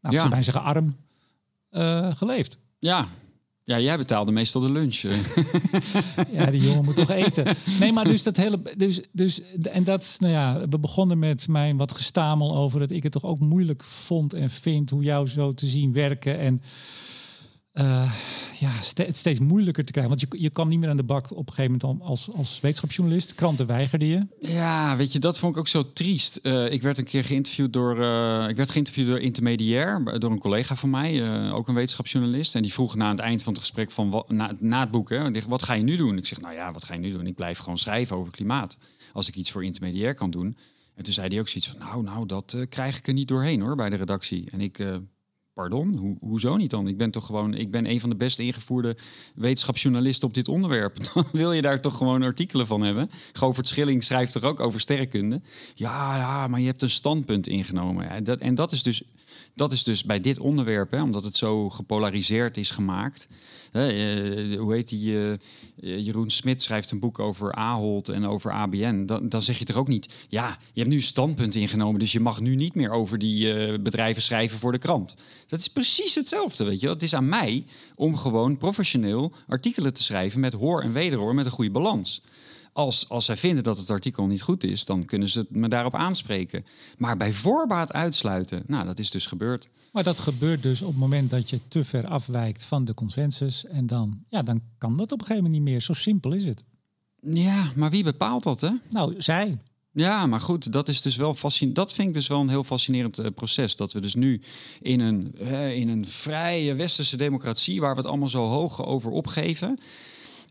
nou, 0.00 0.14
ja. 0.14 0.28
zou 0.28 0.42
zeggen 0.42 0.62
arm, 0.62 0.96
geleefd. 2.16 2.58
Ja, 2.78 3.08
ja, 3.68 3.80
jij 3.80 3.96
betaalde 3.96 4.32
meestal 4.32 4.60
de 4.60 4.72
lunch. 4.72 5.00
ja, 6.38 6.50
die 6.50 6.60
jongen 6.60 6.84
moet 6.84 6.96
toch 6.96 7.10
eten. 7.10 7.56
Nee, 7.80 7.92
maar 7.92 8.04
dus 8.04 8.22
dat 8.22 8.36
hele. 8.36 8.60
Dus, 8.76 9.00
dus, 9.12 9.40
en 9.62 9.84
dat, 9.84 10.16
nou 10.18 10.32
ja, 10.32 10.68
we 10.68 10.78
begonnen 10.78 11.18
met 11.18 11.48
mijn 11.48 11.76
wat 11.76 11.92
gestamel 11.92 12.56
over 12.56 12.80
dat 12.80 12.90
ik 12.90 13.02
het 13.02 13.12
toch 13.12 13.24
ook 13.24 13.38
moeilijk 13.38 13.84
vond 13.84 14.32
en 14.32 14.50
vind 14.50 14.90
hoe 14.90 15.02
jou 15.02 15.26
zo 15.26 15.54
te 15.54 15.66
zien 15.66 15.92
werken. 15.92 16.38
En 16.38 16.62
uh, 17.78 18.12
ja, 18.58 18.70
het 18.94 19.16
steeds 19.16 19.38
moeilijker 19.38 19.84
te 19.84 19.92
krijgen. 19.92 20.16
Want 20.16 20.32
je, 20.32 20.42
je 20.42 20.50
kwam 20.50 20.68
niet 20.68 20.78
meer 20.78 20.88
aan 20.88 20.96
de 20.96 21.02
bak 21.02 21.30
op 21.30 21.48
een 21.48 21.54
gegeven 21.54 21.78
moment 21.80 22.02
als, 22.02 22.32
als 22.32 22.60
wetenschapsjournalist. 22.60 23.34
Kranten 23.34 23.66
weigerde 23.66 24.08
je. 24.08 24.26
Ja, 24.40 24.96
weet 24.96 25.12
je, 25.12 25.18
dat 25.18 25.38
vond 25.38 25.52
ik 25.52 25.58
ook 25.58 25.68
zo 25.68 25.92
triest. 25.92 26.40
Uh, 26.42 26.72
ik 26.72 26.82
werd 26.82 26.98
een 26.98 27.04
keer 27.04 27.24
geïnterviewd 27.24 27.72
door, 27.72 27.98
uh, 27.98 28.48
ik 28.48 28.56
werd 28.56 28.70
geïnterviewd 28.70 29.06
door 29.06 29.18
Intermediair, 29.18 30.18
door 30.18 30.30
een 30.30 30.38
collega 30.38 30.76
van 30.76 30.90
mij, 30.90 31.50
ook 31.52 31.68
een 31.68 31.74
wetenschapsjournalist. 31.74 32.54
En 32.54 32.62
die 32.62 32.72
vroeg 32.72 32.94
na 32.94 33.10
het 33.10 33.18
eind 33.18 33.42
van 33.42 33.52
het 33.52 33.62
gesprek 33.62 33.90
van 33.90 34.24
na, 34.28 34.52
na 34.58 34.80
het 34.80 34.90
boek, 34.90 35.10
hè, 35.10 35.30
wat 35.48 35.62
ga 35.62 35.72
je 35.72 35.82
nu 35.82 35.96
doen? 35.96 36.16
Ik 36.16 36.26
zeg, 36.26 36.40
nou 36.40 36.54
ja, 36.54 36.72
wat 36.72 36.84
ga 36.84 36.94
je 36.94 37.00
nu 37.00 37.12
doen? 37.12 37.26
Ik 37.26 37.34
blijf 37.34 37.58
gewoon 37.58 37.78
schrijven 37.78 38.16
over 38.16 38.32
klimaat. 38.32 38.76
Als 39.12 39.28
ik 39.28 39.36
iets 39.36 39.50
voor 39.50 39.64
Intermediair 39.64 40.14
kan 40.14 40.30
doen. 40.30 40.56
En 40.94 41.04
toen 41.04 41.12
zei 41.12 41.28
hij 41.28 41.40
ook 41.40 41.48
zoiets 41.48 41.70
van, 41.70 41.78
nou, 41.78 42.02
nou, 42.02 42.26
dat 42.26 42.56
krijg 42.68 42.98
ik 42.98 43.06
er 43.06 43.12
niet 43.12 43.28
doorheen 43.28 43.60
hoor, 43.60 43.76
bij 43.76 43.90
de 43.90 43.96
redactie. 43.96 44.48
En 44.50 44.60
ik 44.60 44.78
Pardon, 45.58 45.96
Ho 45.96 46.28
hoezo 46.28 46.56
niet 46.56 46.70
dan? 46.70 46.88
Ik 46.88 46.96
ben 46.96 47.10
toch 47.10 47.26
gewoon, 47.26 47.54
ik 47.54 47.70
ben 47.70 47.90
een 47.90 48.00
van 48.00 48.10
de 48.10 48.16
best 48.16 48.38
ingevoerde 48.38 48.96
wetenschapsjournalisten 49.34 50.28
op 50.28 50.34
dit 50.34 50.48
onderwerp. 50.48 50.96
Dan 51.14 51.24
wil 51.32 51.52
je 51.52 51.62
daar 51.62 51.80
toch 51.80 51.96
gewoon 51.96 52.22
artikelen 52.22 52.66
van 52.66 52.80
hebben. 52.80 53.10
Govert 53.32 53.68
Schilling 53.68 54.04
schrijft 54.04 54.34
er 54.34 54.44
ook 54.44 54.60
over 54.60 54.80
sterrenkunde. 54.80 55.40
Ja, 55.74 56.16
ja, 56.16 56.48
maar 56.48 56.60
je 56.60 56.66
hebt 56.66 56.82
een 56.82 56.90
standpunt 56.90 57.46
ingenomen. 57.46 58.04
Ja, 58.04 58.20
dat, 58.20 58.38
en 58.38 58.54
dat 58.54 58.72
is 58.72 58.82
dus 58.82 59.02
dat 59.58 59.72
is 59.72 59.84
dus 59.84 60.04
bij 60.04 60.20
dit 60.20 60.38
onderwerp, 60.38 60.90
hè, 60.90 61.02
omdat 61.02 61.24
het 61.24 61.36
zo 61.36 61.70
gepolariseerd 61.70 62.56
is 62.56 62.70
gemaakt. 62.70 63.28
Hè, 63.70 63.92
uh, 63.92 64.58
hoe 64.58 64.74
heet 64.74 64.88
die? 64.88 65.12
Uh, 65.12 65.34
Jeroen 65.80 66.30
Smit 66.30 66.62
schrijft 66.62 66.90
een 66.90 66.98
boek 66.98 67.18
over 67.18 67.52
Ahold 67.52 68.08
en 68.08 68.26
over 68.26 68.52
ABN. 68.52 69.06
Dan, 69.06 69.28
dan 69.28 69.42
zeg 69.42 69.58
je 69.58 69.64
toch 69.64 69.76
ook 69.76 69.88
niet, 69.88 70.26
ja, 70.28 70.58
je 70.72 70.80
hebt 70.80 70.92
nu 70.92 70.96
een 70.96 71.02
standpunt 71.02 71.54
ingenomen, 71.54 72.00
dus 72.00 72.12
je 72.12 72.20
mag 72.20 72.40
nu 72.40 72.54
niet 72.54 72.74
meer 72.74 72.90
over 72.90 73.18
die 73.18 73.54
uh, 73.54 73.78
bedrijven 73.78 74.22
schrijven 74.22 74.58
voor 74.58 74.72
de 74.72 74.78
krant. 74.78 75.14
Dat 75.46 75.58
is 75.58 75.68
precies 75.68 76.14
hetzelfde, 76.14 76.64
weet 76.64 76.80
je. 76.80 76.88
Het 76.88 77.02
is 77.02 77.14
aan 77.14 77.28
mij 77.28 77.64
om 77.94 78.16
gewoon 78.16 78.58
professioneel 78.58 79.32
artikelen 79.46 79.94
te 79.94 80.02
schrijven 80.02 80.40
met 80.40 80.52
hoor 80.52 80.82
en 80.82 80.92
wederhoor, 80.92 81.34
met 81.34 81.44
een 81.44 81.50
goede 81.50 81.70
balans. 81.70 82.22
Als, 82.78 83.08
als 83.08 83.24
zij 83.24 83.36
vinden 83.36 83.62
dat 83.62 83.78
het 83.78 83.90
artikel 83.90 84.26
niet 84.26 84.42
goed 84.42 84.64
is, 84.64 84.84
dan 84.84 85.04
kunnen 85.04 85.28
ze 85.28 85.46
me 85.48 85.68
daarop 85.68 85.94
aanspreken. 85.94 86.64
Maar 86.98 87.16
bij 87.16 87.32
voorbaat 87.32 87.92
uitsluiten, 87.92 88.62
nou, 88.66 88.86
dat 88.86 88.98
is 88.98 89.10
dus 89.10 89.26
gebeurd. 89.26 89.68
Maar 89.92 90.02
dat 90.02 90.18
gebeurt 90.18 90.62
dus 90.62 90.82
op 90.82 90.88
het 90.88 90.98
moment 90.98 91.30
dat 91.30 91.50
je 91.50 91.60
te 91.68 91.84
ver 91.84 92.06
afwijkt 92.06 92.64
van 92.64 92.84
de 92.84 92.94
consensus. 92.94 93.64
En 93.64 93.86
dan, 93.86 94.24
ja, 94.28 94.42
dan 94.42 94.60
kan 94.78 94.96
dat 94.96 95.12
op 95.12 95.20
een 95.20 95.26
gegeven 95.26 95.44
moment 95.44 95.62
niet 95.62 95.72
meer. 95.72 95.82
Zo 95.82 95.92
simpel 95.92 96.32
is 96.32 96.44
het. 96.44 96.62
Ja, 97.20 97.70
maar 97.74 97.90
wie 97.90 98.04
bepaalt 98.04 98.42
dat, 98.42 98.60
hè? 98.60 98.70
Nou, 98.90 99.14
zij. 99.18 99.58
Ja, 99.92 100.26
maar 100.26 100.40
goed, 100.40 100.72
dat 100.72 100.88
is 100.88 101.02
dus 101.02 101.16
wel 101.16 101.34
fascinerend. 101.34 101.76
Dat 101.76 101.92
vind 101.92 102.08
ik 102.08 102.14
dus 102.14 102.26
wel 102.26 102.40
een 102.40 102.48
heel 102.48 102.64
fascinerend 102.64 103.20
uh, 103.20 103.26
proces. 103.34 103.76
Dat 103.76 103.92
we 103.92 104.00
dus 104.00 104.14
nu 104.14 104.40
in 104.80 105.00
een, 105.00 105.34
uh, 105.40 105.76
in 105.76 105.88
een 105.88 106.06
vrije 106.06 106.74
westerse 106.74 107.16
democratie, 107.16 107.80
waar 107.80 107.94
we 107.94 108.00
het 108.00 108.08
allemaal 108.08 108.28
zo 108.28 108.46
hoog 108.46 108.84
over 108.84 109.10
opgeven 109.10 109.78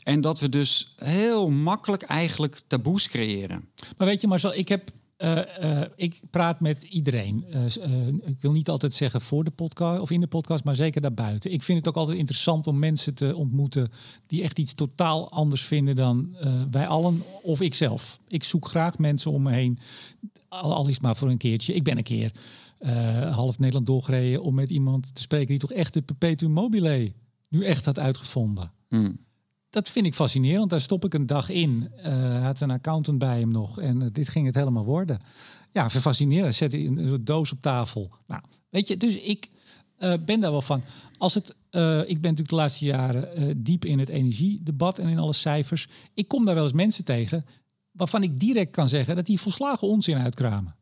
En 0.08 0.22
dat 0.22 0.40
we 0.40 0.50
dus 0.50 0.94
heel 0.96 1.50
makkelijk 1.50 2.04
eigenlijk 2.04 2.62
taboes 2.68 3.08
creëren. 3.08 3.70
Maar 3.98 4.08
weet 4.08 4.22
je, 4.22 4.28
Marcel, 4.28 4.54
ik 4.54 4.68
heb 4.68 4.92
uh, 5.18 5.82
ik 5.96 6.22
praat 6.30 6.60
met 6.60 6.84
iedereen. 6.84 7.46
Uh, 7.50 8.08
ik 8.08 8.42
wil 8.42 8.52
niet 8.52 8.70
altijd 8.70 8.94
zeggen 8.94 9.22
voor 9.22 9.44
de 9.44 9.52
podcast 9.52 10.02
of 10.02 10.12
in 10.12 10.20
de 10.22 10.28
podcast, 10.28 10.64
maar 10.64 10.76
zeker 10.76 11.02
daarbuiten. 11.02 11.52
Ik 11.52 11.64
vind 11.64 11.78
het 11.78 11.88
ook 11.88 11.96
altijd 11.96 12.18
interessant 12.18 12.68
om 12.68 12.80
mensen 12.80 13.14
te 13.14 13.36
ontmoeten 13.36 13.90
die 14.28 14.44
echt 14.44 14.60
iets 14.60 14.74
totaal 14.74 15.32
anders 15.32 15.62
vinden 15.62 15.96
dan 15.96 16.36
wij 16.72 16.88
allen 16.88 17.24
of 17.42 17.62
ik 17.62 17.74
zelf. 17.74 18.20
Ik 18.28 18.44
zoek 18.44 18.68
graag 18.68 18.98
mensen 18.98 19.32
om 19.32 19.42
me 19.42 19.52
heen, 19.52 19.80
al, 20.50 20.74
al 20.74 20.88
is 20.88 20.94
het 20.94 21.04
maar 21.04 21.16
voor 21.16 21.30
een 21.30 21.38
keertje. 21.38 21.74
Ik 21.74 21.84
ben 21.84 21.98
een 21.98 22.04
keer 22.04 22.32
half 23.32 23.60
Nederland 23.60 23.86
doorgereden 23.86 24.42
om 24.42 24.56
met 24.56 24.70
iemand 24.70 25.16
te 25.16 25.22
spreken 25.22 25.48
die 25.48 25.60
toch 25.60 25.72
echt 25.72 25.94
de 25.94 26.02
perpetuum 26.02 26.52
mobile 26.52 27.14
nu 27.50 27.66
echt 27.66 27.86
had 27.86 28.00
uitgevonden. 28.00 28.72
Mm 28.90 29.26
dat 29.78 29.90
vind 29.90 30.06
ik 30.06 30.16
fascinerend. 30.16 30.70
Daar 30.70 30.82
stop 30.82 31.06
ik 31.06 31.14
een 31.14 31.26
dag 31.26 31.50
in. 31.50 31.92
Uh, 32.06 32.44
had 32.44 32.60
een 32.60 32.72
accountant 32.72 33.18
bij 33.18 33.40
hem 33.40 33.52
nog. 33.52 33.80
En 33.80 34.04
uh, 34.04 34.08
dit 34.12 34.30
ging 34.30 34.46
het 34.46 34.56
helemaal 34.56 34.86
worden. 34.86 35.20
Ja, 35.72 35.90
fascinerend. 35.90 36.56
Zet 36.56 36.74
een, 36.74 36.98
een 36.98 37.26
doos 37.26 37.52
op 37.52 37.62
tafel. 37.62 38.10
Nou, 38.28 38.42
weet 38.70 38.88
je, 38.88 38.98
dus 38.98 39.22
ik 39.22 39.50
uh, 40.00 40.14
ben 40.26 40.40
daar 40.40 40.52
wel 40.52 40.62
van. 40.62 40.82
Als 41.18 41.34
het, 41.34 41.50
ik 42.08 42.22
ben 42.22 42.32
natuurlijk 42.32 42.50
de 42.50 42.56
laatste 42.56 42.86
jaren 42.86 43.64
diep 43.64 43.86
in 43.86 44.00
het 44.00 44.10
energiedebat 44.10 45.00
en 45.00 45.08
in 45.08 45.20
alle 45.20 45.34
cijfers. 45.34 45.88
Ik 46.14 46.28
kom 46.28 46.46
daar 46.46 46.56
wel 46.56 46.64
eens 46.64 46.74
mensen 46.74 47.06
tegen 47.06 47.46
waarvan 47.92 48.24
ik 48.24 48.40
direct 48.40 48.72
kan 48.72 48.90
zeggen 48.90 49.16
dat 49.16 49.26
die 49.26 49.40
volslagen 49.40 49.88
onzin 49.88 50.18
uitkramen. 50.18 50.76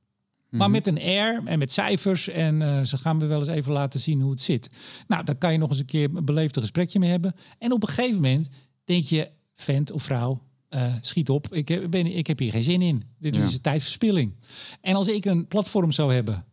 Maar 0.49 0.69
mhm. 0.69 0.71
met 0.71 0.87
een 0.87 0.97
R 0.97 1.41
en 1.45 1.59
met 1.59 1.71
cijfers. 1.71 2.29
En 2.29 2.61
uh, 2.61 2.81
ze 2.81 2.97
gaan 2.97 3.19
we 3.19 3.25
wel 3.25 3.39
eens 3.39 3.47
even 3.47 3.73
laten 3.73 3.99
zien 3.99 4.21
hoe 4.21 4.31
het 4.31 4.41
zit. 4.41 4.69
Nou, 5.07 5.23
daar 5.23 5.35
kan 5.35 5.51
je 5.51 5.57
nog 5.57 5.69
eens 5.69 5.79
een 5.79 5.85
keer 5.85 6.09
een 6.13 6.25
beleefde 6.25 6.59
gesprekje 6.59 6.99
mee 6.99 7.09
hebben. 7.09 7.35
En 7.57 7.71
op 7.71 7.81
een 7.81 7.89
gegeven 7.89 8.21
moment 8.21 8.47
denk 8.85 9.03
je, 9.03 9.29
vent 9.55 9.91
of 9.91 10.03
vrouw, 10.03 10.41
uh, 10.69 10.93
schiet 11.01 11.29
op. 11.29 11.47
Ik 11.53 11.67
heb, 11.67 11.91
ben, 11.91 12.05
ik 12.05 12.27
heb 12.27 12.39
hier 12.39 12.51
geen 12.51 12.63
zin 12.63 12.81
in. 12.81 13.03
Dit 13.19 13.35
is 13.35 13.53
een 13.53 13.61
tijdverspilling. 13.61 14.33
En 14.81 14.95
als 14.95 15.07
ik 15.07 15.25
een 15.25 15.47
platform 15.47 15.91
zou 15.91 16.13
hebben, 16.13 16.45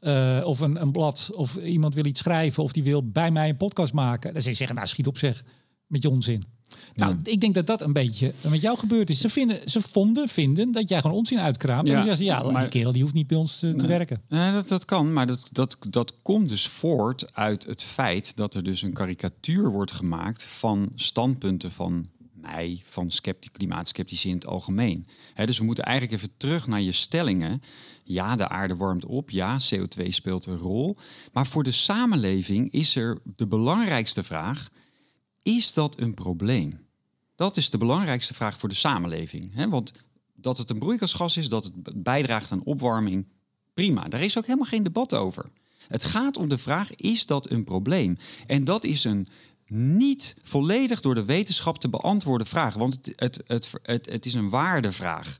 uh, 0.00 0.42
of 0.44 0.60
een, 0.60 0.80
een 0.80 0.92
blad, 0.92 1.30
of 1.32 1.56
iemand 1.56 1.94
wil 1.94 2.04
iets 2.04 2.20
schrijven, 2.20 2.62
of 2.62 2.72
die 2.72 2.82
wil 2.82 3.10
bij 3.10 3.30
mij 3.30 3.48
een 3.48 3.56
podcast 3.56 3.92
maken, 3.92 4.32
dan 4.32 4.40
zou 4.42 4.52
je 4.52 4.58
zeggen, 4.58 4.76
nou 4.76 4.88
schiet 4.88 5.06
op 5.06 5.18
zeg, 5.18 5.44
met 5.86 6.02
je 6.02 6.10
onzin. 6.10 6.42
Nou, 6.94 7.16
ik 7.22 7.40
denk 7.40 7.54
dat 7.54 7.66
dat 7.66 7.80
een 7.80 7.92
beetje 7.92 8.32
met 8.42 8.60
jou 8.60 8.78
gebeurd 8.78 9.10
is. 9.10 9.20
Ze, 9.20 9.28
vinden, 9.28 9.70
ze 9.70 9.80
vonden, 9.80 10.28
vinden 10.28 10.72
dat 10.72 10.88
jij 10.88 11.00
gewoon 11.00 11.16
onzin 11.16 11.40
uitkraamt. 11.40 11.82
Ja, 11.82 11.88
en 11.88 11.94
dan 11.94 12.02
zeggen 12.02 12.24
ze, 12.24 12.32
ja, 12.32 12.50
maar, 12.50 12.60
die 12.60 12.70
kerel 12.70 12.92
die 12.92 13.02
hoeft 13.02 13.14
niet 13.14 13.26
bij 13.26 13.36
ons 13.36 13.58
te, 13.58 13.76
te 13.76 13.86
werken. 13.86 14.22
Nee, 14.28 14.52
dat, 14.52 14.68
dat 14.68 14.84
kan, 14.84 15.12
maar 15.12 15.26
dat, 15.26 15.48
dat, 15.52 15.76
dat 15.90 16.14
komt 16.22 16.48
dus 16.48 16.68
voort 16.68 17.34
uit 17.34 17.66
het 17.66 17.82
feit 17.82 18.36
dat 18.36 18.54
er 18.54 18.62
dus 18.62 18.82
een 18.82 18.92
karikatuur 18.92 19.70
wordt 19.70 19.92
gemaakt 19.92 20.44
van 20.44 20.88
standpunten 20.94 21.72
van 21.72 22.06
mij, 22.34 22.82
van 22.84 23.10
klimaatskeptici 23.52 24.28
in 24.28 24.34
het 24.34 24.46
algemeen. 24.46 25.06
dus 25.44 25.58
we 25.58 25.64
moeten 25.64 25.84
eigenlijk 25.84 26.22
even 26.22 26.36
terug 26.36 26.66
naar 26.66 26.80
je 26.80 26.92
stellingen. 26.92 27.60
Ja, 28.04 28.36
de 28.36 28.48
aarde 28.48 28.76
warmt 28.76 29.04
op. 29.04 29.30
Ja, 29.30 29.58
CO2 29.74 30.08
speelt 30.08 30.46
een 30.46 30.58
rol. 30.58 30.96
Maar 31.32 31.46
voor 31.46 31.62
de 31.62 31.72
samenleving 31.72 32.72
is 32.72 32.96
er 32.96 33.18
de 33.36 33.46
belangrijkste 33.46 34.22
vraag 34.22 34.68
is 35.46 35.72
dat 35.72 36.00
een 36.00 36.14
probleem? 36.14 36.86
Dat 37.34 37.56
is 37.56 37.70
de 37.70 37.78
belangrijkste 37.78 38.34
vraag 38.34 38.58
voor 38.58 38.68
de 38.68 38.74
samenleving. 38.74 39.54
Hè? 39.54 39.68
Want 39.68 39.92
dat 40.34 40.58
het 40.58 40.70
een 40.70 40.78
broeikasgas 40.78 41.36
is, 41.36 41.48
dat 41.48 41.64
het 41.64 42.02
bijdraagt 42.02 42.52
aan 42.52 42.64
opwarming, 42.64 43.26
prima. 43.74 44.08
Daar 44.08 44.22
is 44.22 44.38
ook 44.38 44.46
helemaal 44.46 44.68
geen 44.68 44.82
debat 44.82 45.14
over. 45.14 45.50
Het 45.88 46.04
gaat 46.04 46.36
om 46.36 46.48
de 46.48 46.58
vraag, 46.58 46.94
is 46.94 47.26
dat 47.26 47.50
een 47.50 47.64
probleem? 47.64 48.18
En 48.46 48.64
dat 48.64 48.84
is 48.84 49.04
een 49.04 49.26
niet 49.68 50.36
volledig 50.42 51.00
door 51.00 51.14
de 51.14 51.24
wetenschap 51.24 51.78
te 51.78 51.88
beantwoorden 51.88 52.46
vraag. 52.46 52.74
Want 52.74 52.94
het, 52.94 53.12
het, 53.16 53.42
het, 53.46 53.72
het, 53.82 54.10
het 54.10 54.26
is 54.26 54.34
een 54.34 54.50
waardevraag. 54.50 55.38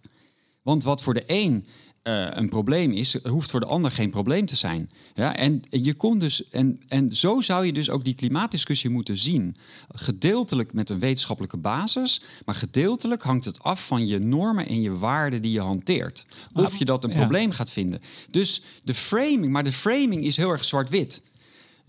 Want 0.62 0.82
wat 0.82 1.02
voor 1.02 1.14
de 1.14 1.24
een 1.26 1.66
uh, 2.06 2.26
een 2.30 2.48
probleem 2.48 2.92
is, 2.92 3.18
hoeft 3.22 3.50
voor 3.50 3.60
de 3.60 3.66
ander 3.66 3.90
geen 3.90 4.10
probleem 4.10 4.46
te 4.46 4.56
zijn. 4.56 4.90
Ja, 5.14 5.36
en 5.36 5.62
je 5.70 5.94
kon 5.94 6.18
dus, 6.18 6.48
en, 6.48 6.78
en 6.88 7.16
zo 7.16 7.40
zou 7.40 7.66
je 7.66 7.72
dus 7.72 7.90
ook 7.90 8.04
die 8.04 8.14
klimaatdiscussie 8.14 8.90
moeten 8.90 9.16
zien. 9.16 9.56
Gedeeltelijk 9.88 10.72
met 10.72 10.90
een 10.90 10.98
wetenschappelijke 10.98 11.56
basis, 11.56 12.20
maar 12.44 12.54
gedeeltelijk 12.54 13.22
hangt 13.22 13.44
het 13.44 13.62
af 13.62 13.86
van 13.86 14.06
je 14.06 14.18
normen 14.18 14.68
en 14.68 14.82
je 14.82 14.96
waarden 14.96 15.42
die 15.42 15.52
je 15.52 15.60
hanteert. 15.60 16.26
Of 16.52 16.76
je 16.76 16.84
dat 16.84 17.04
een 17.04 17.12
probleem 17.12 17.50
gaat 17.50 17.70
vinden. 17.70 18.00
Dus 18.30 18.62
de 18.84 18.94
framing, 18.94 19.48
maar 19.48 19.64
de 19.64 19.72
framing 19.72 20.24
is 20.24 20.36
heel 20.36 20.50
erg 20.50 20.64
zwart-wit. 20.64 21.22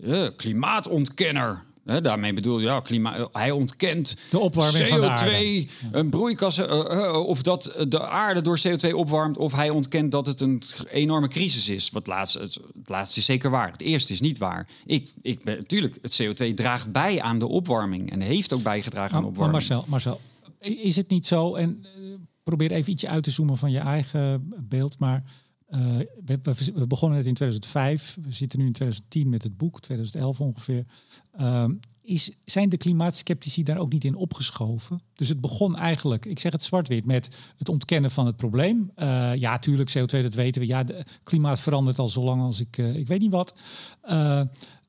Uh, 0.00 0.26
klimaatontkenner 0.36 1.64
daarmee 2.02 2.34
bedoel 2.34 2.58
je, 2.58 2.66
ja, 2.66 2.80
klimaat, 2.80 3.28
hij 3.32 3.50
ontkent 3.50 4.16
de 4.30 4.38
opwarming 4.38 4.88
CO2, 4.88 5.70
een 5.92 6.10
broeikasje, 6.10 6.66
uh, 6.66 6.98
uh, 6.98 7.26
of 7.26 7.42
dat 7.42 7.84
de 7.88 8.08
aarde 8.08 8.42
door 8.42 8.60
CO2 8.68 8.92
opwarmt, 8.92 9.36
of 9.36 9.52
hij 9.52 9.70
ontkent 9.70 10.12
dat 10.12 10.26
het 10.26 10.40
een 10.40 10.62
enorme 10.90 11.28
crisis 11.28 11.68
is. 11.68 11.90
Wat 11.90 12.06
laatste, 12.06 12.38
het, 12.38 12.54
het, 12.54 12.88
laatste 12.88 13.18
is 13.18 13.24
zeker 13.24 13.50
waar. 13.50 13.70
Het 13.70 13.82
eerste 13.82 14.12
is 14.12 14.20
niet 14.20 14.38
waar. 14.38 14.68
Ik, 14.86 15.12
ik 15.22 15.44
ben, 15.44 15.56
natuurlijk, 15.56 15.98
het 16.02 16.22
CO2 16.22 16.54
draagt 16.54 16.92
bij 16.92 17.20
aan 17.20 17.38
de 17.38 17.48
opwarming 17.48 18.10
en 18.12 18.20
heeft 18.20 18.52
ook 18.52 18.62
bijgedragen 18.62 19.16
aan 19.16 19.22
de 19.22 19.28
opwarming. 19.28 19.68
Maar 19.68 19.76
Marcel, 19.76 19.90
Marcel, 19.90 20.20
is 20.60 20.96
het 20.96 21.08
niet 21.08 21.26
zo? 21.26 21.54
En 21.54 21.86
probeer 22.42 22.72
even 22.72 22.92
ietsje 22.92 23.08
uit 23.08 23.22
te 23.22 23.30
zoomen 23.30 23.58
van 23.58 23.70
je 23.70 23.78
eigen 23.78 24.52
beeld, 24.58 24.98
maar. 24.98 25.24
We, 25.68 26.38
we, 26.74 26.86
begonnen 26.86 27.18
het 27.18 27.26
in 27.26 27.34
2005, 27.34 28.18
we 28.22 28.32
zitten 28.32 28.58
nu 28.58 28.66
in 28.66 28.72
2010 28.72 29.28
met 29.28 29.42
het 29.42 29.56
boek, 29.56 29.80
2011 29.80 30.40
ongeveer. 30.40 30.84
Ehm, 31.32 31.74
is, 32.08 32.36
zijn 32.44 32.68
de 32.68 32.76
klimaatskeptici 32.76 33.62
daar 33.62 33.78
ook 33.78 33.92
niet 33.92 34.04
in 34.04 34.14
opgeschoven? 34.14 35.00
Dus 35.14 35.28
het 35.28 35.40
begon 35.40 35.76
eigenlijk, 35.76 36.24
ik 36.24 36.38
zeg 36.38 36.52
het 36.52 36.62
zwart-wit, 36.62 37.06
met 37.06 37.28
het 37.56 37.68
ontkennen 37.68 38.10
van 38.10 38.26
het 38.26 38.36
probleem. 38.36 38.90
Uh, 38.96 39.34
ja, 39.34 39.58
tuurlijk, 39.58 39.98
CO2, 39.98 40.22
dat 40.22 40.34
weten 40.34 40.60
we. 40.60 40.66
Ja, 40.66 40.84
het 40.84 41.20
klimaat 41.22 41.60
verandert 41.60 41.98
al 41.98 42.08
zo 42.08 42.22
lang 42.22 42.42
als 42.42 42.60
ik, 42.60 42.78
uh, 42.78 42.96
ik 42.96 43.06
weet 43.06 43.20
niet 43.20 43.30
wat. 43.30 43.54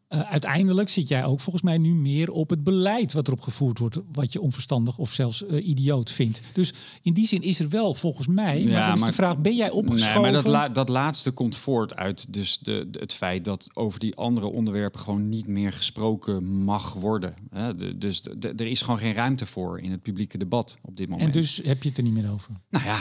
Uh, 0.09 0.19
uh, 0.19 0.31
uiteindelijk 0.31 0.89
zit 0.89 1.07
jij 1.07 1.25
ook 1.25 1.39
volgens 1.39 1.63
mij 1.63 1.77
nu 1.77 1.93
meer 1.93 2.31
op 2.31 2.49
het 2.49 2.63
beleid 2.63 3.13
wat 3.13 3.27
erop 3.27 3.41
gevoerd 3.41 3.79
wordt, 3.79 3.99
wat 4.11 4.33
je 4.33 4.41
onverstandig 4.41 4.97
of 4.97 5.13
zelfs 5.13 5.43
uh, 5.43 5.67
idioot 5.67 6.11
vindt. 6.11 6.41
Dus 6.53 6.73
in 7.01 7.13
die 7.13 7.27
zin 7.27 7.41
is 7.41 7.59
er 7.59 7.69
wel 7.69 7.93
volgens 7.93 8.27
mij, 8.27 8.63
ja, 8.63 8.71
maar 8.71 8.87
dat 8.87 8.95
is 8.95 9.03
de 9.03 9.13
vraag, 9.13 9.37
ben 9.37 9.55
jij 9.55 9.69
opgeschoven? 9.69 10.21
Nee, 10.21 10.31
maar 10.31 10.41
dat, 10.41 10.51
la 10.51 10.69
dat 10.69 10.89
laatste 10.89 11.31
komt 11.31 11.57
voort 11.57 11.95
uit 11.95 12.33
dus 12.33 12.59
de, 12.59 12.87
het 12.91 13.13
feit 13.13 13.45
dat 13.45 13.69
over 13.73 13.99
die 13.99 14.15
andere 14.15 14.47
onderwerpen 14.51 14.99
gewoon 14.99 15.29
niet 15.29 15.47
meer 15.47 15.73
gesproken 15.73 16.63
mag 16.63 16.93
worden. 16.93 17.33
Hè? 17.49 17.75
De, 17.75 17.97
dus 17.97 18.23
er 18.39 18.61
is 18.67 18.81
gewoon 18.81 18.99
geen 18.99 19.13
ruimte 19.13 19.45
voor 19.45 19.79
in 19.79 19.91
het 19.91 20.01
publieke 20.01 20.37
debat 20.37 20.79
op 20.81 20.97
dit 20.97 21.09
moment. 21.09 21.35
En 21.35 21.41
dus 21.41 21.61
heb 21.63 21.83
je 21.83 21.89
het 21.89 21.97
er 21.97 22.03
niet 22.03 22.13
meer 22.13 22.31
over? 22.31 22.51
Nou 22.69 22.85
ja, 22.85 22.99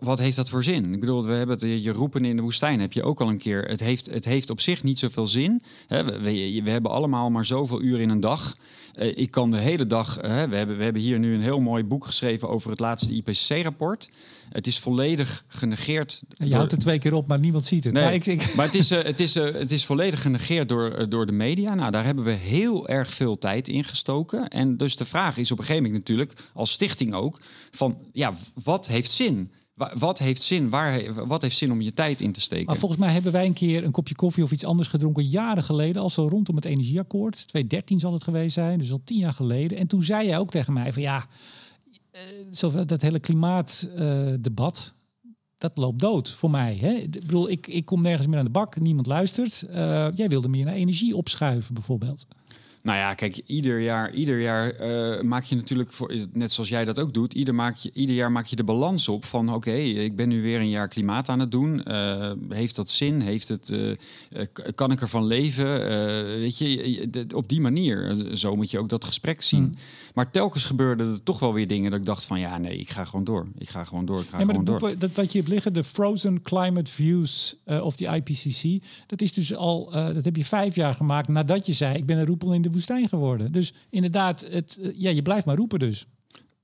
wat 0.00 0.18
heeft 0.18 0.36
dat 0.36 0.48
voor 0.48 0.64
zin? 0.64 0.92
Ik 0.92 1.00
bedoel, 1.00 1.24
we 1.24 1.32
hebben 1.32 1.58
het, 1.58 1.82
je 1.84 1.92
roepen 1.92 2.24
in 2.24 2.36
de 2.36 2.42
woestijn 2.42 2.80
heb 2.80 2.92
je 2.92 3.02
ook 3.02 3.20
al 3.20 3.28
een 3.28 3.38
keer. 3.38 3.64
Het 3.64 3.80
heeft, 3.80 4.10
het 4.10 4.24
heeft 4.24 4.50
op 4.50 4.60
zich 4.60 4.82
niet 4.82 4.98
zoveel 4.98 5.26
zin. 5.26 5.62
We, 5.88 6.27
we, 6.34 6.60
we 6.62 6.70
hebben 6.70 6.90
allemaal 6.90 7.30
maar 7.30 7.44
zoveel 7.44 7.82
uur 7.82 8.00
in 8.00 8.10
een 8.10 8.20
dag. 8.20 8.56
Uh, 8.98 9.16
ik 9.16 9.30
kan 9.30 9.50
de 9.50 9.58
hele 9.58 9.86
dag. 9.86 10.16
Uh, 10.16 10.22
we, 10.22 10.56
hebben, 10.56 10.76
we 10.76 10.84
hebben 10.84 11.02
hier 11.02 11.18
nu 11.18 11.34
een 11.34 11.42
heel 11.42 11.60
mooi 11.60 11.84
boek 11.84 12.04
geschreven 12.06 12.48
over 12.48 12.70
het 12.70 12.80
laatste 12.80 13.14
IPCC-rapport. 13.14 14.10
Het 14.48 14.66
is 14.66 14.78
volledig 14.78 15.44
genegeerd. 15.46 16.22
Je 16.28 16.44
door... 16.44 16.54
houdt 16.54 16.70
het 16.70 16.80
twee 16.80 16.98
keer 16.98 17.14
op, 17.14 17.26
maar 17.26 17.38
niemand 17.38 17.64
ziet 17.64 17.84
het. 17.84 17.92
Nee, 17.92 18.04
maar, 18.04 18.14
ik, 18.14 18.26
ik... 18.26 18.48
maar 18.56 18.66
het, 18.66 18.74
is, 18.74 18.92
uh, 18.92 19.02
het, 19.02 19.20
is, 19.20 19.34
het 19.34 19.72
is 19.72 19.84
volledig 19.84 20.22
genegeerd 20.22 20.68
door, 20.68 21.08
door 21.08 21.26
de 21.26 21.32
media. 21.32 21.74
Nou, 21.74 21.90
daar 21.90 22.04
hebben 22.04 22.24
we 22.24 22.30
heel 22.30 22.88
erg 22.88 23.14
veel 23.14 23.38
tijd 23.38 23.68
in 23.68 23.84
gestoken. 23.84 24.48
En 24.48 24.76
dus 24.76 24.96
de 24.96 25.04
vraag 25.04 25.36
is 25.36 25.50
op 25.50 25.58
een 25.58 25.64
gegeven 25.64 25.84
moment 25.84 26.08
natuurlijk, 26.08 26.40
als 26.52 26.70
stichting 26.70 27.14
ook, 27.14 27.40
van 27.70 27.98
ja, 28.12 28.34
wat 28.54 28.86
heeft 28.86 29.10
zin? 29.10 29.52
Wat 29.94 30.18
heeft 30.18 30.42
zin? 30.42 30.68
Waar, 30.68 31.26
wat 31.26 31.42
heeft 31.42 31.56
zin 31.56 31.72
om 31.72 31.80
je 31.80 31.94
tijd 31.94 32.20
in 32.20 32.32
te 32.32 32.40
steken? 32.40 32.66
Maar 32.66 32.76
volgens 32.76 33.00
mij 33.00 33.12
hebben 33.12 33.32
wij 33.32 33.46
een 33.46 33.52
keer 33.52 33.84
een 33.84 33.90
kopje 33.90 34.14
koffie 34.14 34.42
of 34.42 34.52
iets 34.52 34.64
anders 34.64 34.88
gedronken 34.88 35.24
jaren 35.24 35.62
geleden, 35.62 36.02
al 36.02 36.10
zo 36.10 36.28
rondom 36.28 36.56
het 36.56 36.64
energieakkoord. 36.64 37.32
2013 37.32 37.98
zal 37.98 38.12
het 38.12 38.24
geweest 38.24 38.54
zijn, 38.54 38.78
dus 38.78 38.92
al 38.92 39.00
tien 39.04 39.18
jaar 39.18 39.32
geleden. 39.32 39.78
En 39.78 39.86
toen 39.86 40.02
zei 40.02 40.26
jij 40.26 40.38
ook 40.38 40.50
tegen 40.50 40.72
mij 40.72 40.92
van 40.92 41.02
ja, 41.02 41.26
eh, 42.10 42.86
dat 42.86 43.02
hele 43.02 43.18
klimaatdebat, 43.18 44.92
uh, 45.24 45.32
dat 45.58 45.72
loopt 45.74 46.00
dood 46.00 46.32
voor 46.32 46.50
mij. 46.50 46.76
Hè? 46.76 46.90
Ik 46.90 47.10
bedoel, 47.10 47.50
ik, 47.50 47.66
ik 47.66 47.84
kom 47.84 48.02
nergens 48.02 48.26
meer 48.26 48.38
aan 48.38 48.44
de 48.44 48.50
bak, 48.50 48.80
niemand 48.80 49.06
luistert. 49.06 49.64
Uh, 49.70 49.74
jij 50.14 50.28
wilde 50.28 50.48
meer 50.48 50.64
naar 50.64 50.74
energie 50.74 51.16
opschuiven 51.16 51.74
bijvoorbeeld. 51.74 52.26
Nou 52.88 53.00
ja, 53.00 53.14
kijk, 53.14 53.40
ieder 53.46 53.80
jaar, 53.80 54.12
ieder 54.12 54.40
jaar 54.40 54.80
uh, 54.80 55.20
maak 55.22 55.44
je 55.44 55.54
natuurlijk, 55.54 55.90
voor, 55.90 56.14
net 56.32 56.52
zoals 56.52 56.68
jij 56.68 56.84
dat 56.84 56.98
ook 56.98 57.14
doet, 57.14 57.34
ieder, 57.34 57.54
maak 57.54 57.76
je, 57.76 57.90
ieder 57.94 58.16
jaar 58.16 58.32
maak 58.32 58.46
je 58.46 58.56
de 58.56 58.64
balans 58.64 59.08
op 59.08 59.24
van 59.24 59.54
oké, 59.54 59.72
ik 59.72 60.16
ben 60.16 60.28
nu 60.28 60.42
weer 60.42 60.60
een 60.60 60.68
jaar 60.68 60.88
klimaat 60.88 61.28
aan 61.28 61.40
het 61.40 61.52
doen. 61.52 61.82
Uh, 61.88 62.32
heeft 62.48 62.76
dat 62.76 62.90
zin? 62.90 63.20
Heeft 63.20 63.48
het, 63.48 63.70
uh, 63.70 64.42
kan 64.74 64.90
ik 64.90 65.00
ervan 65.00 65.26
leven? 65.26 65.66
weet 66.38 66.58
je, 66.58 67.26
op 67.34 67.48
die 67.48 67.60
manier. 67.60 68.16
Zo 68.32 68.56
moet 68.56 68.70
je 68.70 68.78
ook 68.78 68.88
dat 68.88 69.04
gesprek 69.04 69.42
zien. 69.42 69.62
Hmm. 69.62 69.74
Maar 70.18 70.30
telkens 70.30 70.64
gebeurden 70.64 71.12
er 71.12 71.22
toch 71.22 71.38
wel 71.38 71.52
weer 71.52 71.66
dingen 71.66 71.90
dat 71.90 72.00
ik 72.00 72.06
dacht 72.06 72.24
van 72.24 72.40
ja, 72.40 72.58
nee, 72.58 72.78
ik 72.78 72.90
ga 72.90 73.04
gewoon 73.04 73.24
door. 73.24 73.46
Ik 73.58 73.68
ga 73.68 73.84
gewoon 73.84 74.04
door. 74.04 74.20
Ik 74.20 74.28
ga 74.28 74.38
ja, 74.38 74.44
maar 74.44 74.54
gewoon 74.54 74.78
door. 74.78 74.98
dat 74.98 75.12
wat 75.12 75.32
je 75.32 75.38
hebt 75.38 75.50
liggen, 75.50 75.72
de 75.72 75.84
Frozen 75.84 76.42
Climate 76.42 76.90
Views 76.90 77.56
of 77.64 77.96
the 77.96 78.06
IPCC, 78.06 78.84
dat 79.06 79.20
is 79.20 79.32
dus 79.32 79.54
al, 79.54 79.90
dat 79.90 80.24
heb 80.24 80.36
je 80.36 80.44
vijf 80.44 80.74
jaar 80.74 80.94
gemaakt 80.94 81.28
nadat 81.28 81.66
je 81.66 81.72
zei, 81.72 81.96
ik 81.96 82.06
ben 82.06 82.18
een 82.18 82.26
roepel 82.26 82.52
in 82.52 82.62
de 82.62 82.70
woestijn 82.70 83.08
geworden. 83.08 83.52
Dus 83.52 83.74
inderdaad, 83.90 84.46
het, 84.50 84.78
ja, 84.94 85.10
je 85.10 85.22
blijft 85.22 85.46
maar 85.46 85.56
roepen 85.56 85.78
dus. 85.78 86.06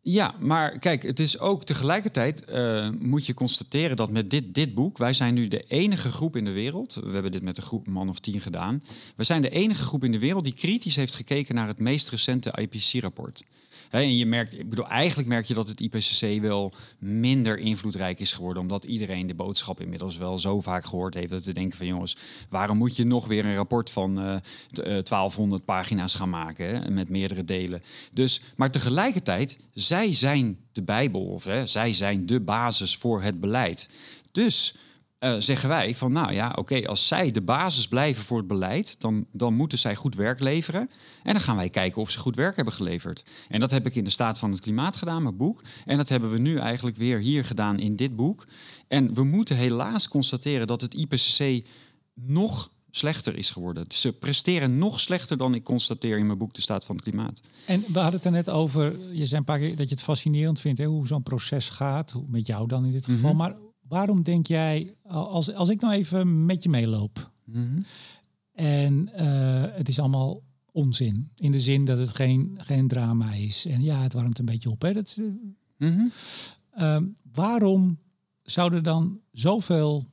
Ja, 0.07 0.34
maar 0.38 0.78
kijk, 0.78 1.02
het 1.02 1.20
is 1.20 1.38
ook 1.38 1.64
tegelijkertijd 1.64 2.44
uh, 2.50 2.88
moet 2.98 3.26
je 3.26 3.34
constateren 3.34 3.96
dat 3.96 4.11
met 4.11 4.30
dit, 4.30 4.55
dit 4.55 4.74
boek, 4.74 4.98
wij 4.98 5.12
zijn 5.12 5.34
nu 5.34 5.48
de 5.48 5.64
enige 5.68 6.11
groep 6.11 6.36
in 6.36 6.44
de 6.44 6.52
wereld, 6.52 6.94
we 6.94 7.12
hebben 7.12 7.32
dit 7.32 7.42
met 7.42 7.57
een 7.57 7.62
groep 7.62 7.86
man 7.86 8.09
of 8.09 8.18
tien 8.18 8.40
gedaan, 8.40 8.82
we 9.16 9.24
zijn 9.24 9.42
de 9.42 9.50
enige 9.50 9.84
groep 9.84 10.05
in 10.05 10.12
de 10.12 10.18
wereld 10.18 10.44
die 10.44 10.55
kritisch 10.55 10.96
heeft 10.96 11.14
gekeken 11.14 11.55
naar 11.55 11.66
het 11.66 11.78
meest 11.78 12.09
recente 12.09 12.52
IPCC-rapport 12.61 13.44
en 13.91 14.16
je 14.16 14.26
merkt, 14.26 14.59
ik 14.59 14.70
bedoel, 14.70 14.89
eigenlijk 14.89 15.28
merk 15.28 15.47
je 15.47 15.55
dat 15.55 15.68
het 15.68 15.80
IPCC 15.80 16.41
wel 16.41 16.72
minder 16.99 17.59
invloedrijk 17.59 18.20
is 18.20 18.32
geworden, 18.32 18.62
omdat 18.62 18.85
iedereen 18.85 19.26
de 19.26 19.35
boodschap 19.35 19.80
inmiddels 19.80 20.16
wel 20.16 20.39
zo 20.39 20.61
vaak 20.61 20.85
gehoord 20.85 21.14
heeft 21.14 21.30
dat 21.30 21.43
ze 21.43 21.53
denken 21.53 21.76
van 21.76 21.87
jongens, 21.87 22.16
waarom 22.49 22.76
moet 22.76 22.97
je 22.97 23.05
nog 23.05 23.26
weer 23.26 23.45
een 23.45 23.55
rapport 23.55 23.91
van 23.91 24.20
uh, 24.20 24.37
1200 24.72 25.64
pagina's 25.64 26.14
gaan 26.14 26.30
maken 26.30 26.66
hè, 26.66 26.91
met 26.91 27.09
meerdere 27.09 27.45
delen? 27.45 27.82
Dus, 28.12 28.41
maar 28.57 28.70
tegelijkertijd, 28.70 29.59
zij 29.72 30.14
zijn 30.14 30.59
de 30.72 30.82
Bijbel 30.82 31.24
of 31.24 31.45
hè, 31.45 31.66
zij 31.66 31.93
zijn 31.93 32.26
de 32.26 32.41
basis 32.41 32.97
voor 32.97 33.22
het 33.22 33.41
beleid. 33.41 33.89
Dus 34.32 34.74
uh, 35.25 35.35
zeggen 35.39 35.68
wij 35.68 35.95
van 35.95 36.12
nou 36.12 36.33
ja, 36.33 36.53
oké, 36.57 36.87
als 36.87 37.07
zij 37.07 37.31
de 37.31 37.43
basis 37.43 37.89
blijven 37.89 38.25
voor 38.25 38.39
het 38.39 38.47
beleid, 38.47 39.01
dan, 39.01 39.27
dan 39.33 39.55
moeten 39.55 39.79
zij 39.79 39.95
goed 39.95 40.14
werk 40.14 40.41
leveren. 40.41 40.89
En 41.22 41.33
dan 41.33 41.41
gaan 41.41 41.57
wij 41.57 41.68
kijken 41.68 42.01
of 42.01 42.11
ze 42.11 42.18
goed 42.18 42.37
werk 42.37 42.57
hebben 42.57 42.75
geleverd. 42.75 43.25
En 43.49 43.61
dat 43.61 43.70
heb 43.70 43.87
ik 43.87 43.95
in 43.95 44.05
de 44.05 44.11
staat 44.11 44.39
van 44.39 44.51
het 44.51 44.61
klimaat 44.61 44.97
gedaan, 44.97 45.22
mijn 45.22 45.37
boek. 45.37 45.62
En 45.85 45.97
dat 45.97 46.09
hebben 46.09 46.31
we 46.31 46.39
nu 46.39 46.59
eigenlijk 46.59 46.97
weer 46.97 47.18
hier 47.18 47.45
gedaan 47.45 47.79
in 47.79 47.97
dit 47.97 48.16
boek. 48.16 48.47
En 48.89 49.14
we 49.14 49.25
moeten 49.25 49.57
helaas 49.57 50.09
constateren 50.09 50.66
dat 50.66 50.81
het 50.81 50.95
IPCC 50.95 51.66
nog 52.14 52.70
slechter 52.91 53.37
is 53.37 53.51
geworden. 53.51 53.85
Ze 53.89 54.12
presteren 54.12 54.79
nog 54.79 55.01
slechter 55.01 55.37
dan 55.37 55.55
ik 55.55 55.64
constateer 55.64 56.18
in 56.18 56.27
mijn 56.27 56.39
boek 56.39 56.55
De 56.55 56.62
Staat 56.62 56.85
van 56.85 56.95
het 56.95 57.05
Klimaat. 57.05 57.41
En 57.66 57.85
we 57.93 57.99
hadden 57.99 58.14
het 58.14 58.25
er 58.25 58.31
net 58.31 58.51
over, 58.51 59.12
je 59.12 59.27
zei 59.27 59.41
een 59.41 59.47
paar 59.47 59.59
keer 59.59 59.77
dat 59.77 59.89
je 59.89 59.95
het 59.95 60.05
fascinerend 60.05 60.61
vindt, 60.61 60.79
hè, 60.79 60.87
hoe 60.87 61.07
zo'n 61.07 61.22
proces 61.22 61.68
gaat, 61.68 62.14
met 62.27 62.47
jou 62.47 62.68
dan 62.68 62.85
in 62.85 62.93
dit 62.93 63.05
geval. 63.05 63.29
Mhm. 63.29 63.39
Maar 63.39 63.55
waarom 63.95 64.22
denk 64.22 64.47
jij, 64.47 64.95
als, 65.07 65.55
als 65.55 65.68
ik 65.68 65.80
nou 65.80 65.95
even 65.95 66.47
met 66.47 66.62
je 66.62 66.68
meeloop 66.68 67.30
mhm. 67.45 67.80
en 68.53 69.11
uh, 69.16 69.64
het 69.68 69.88
is 69.88 69.99
allemaal 69.99 70.42
onzin, 70.72 71.30
in 71.36 71.53
de 71.53 71.61
zin 71.61 71.84
dat 71.84 71.99
het 71.99 72.09
geen, 72.09 72.55
geen 72.57 72.88
drama 72.88 73.32
is 73.32 73.66
en 73.66 73.82
ja, 73.82 74.03
het 74.03 74.12
warmt 74.12 74.38
een 74.38 74.45
beetje 74.45 74.70
op. 74.70 74.82
Hè? 74.82 74.92
Dat, 74.92 75.18
mm 75.78 76.11
waarom 77.32 77.99
zouden 78.42 78.82
dan 78.82 79.20
zoveel 79.32 80.05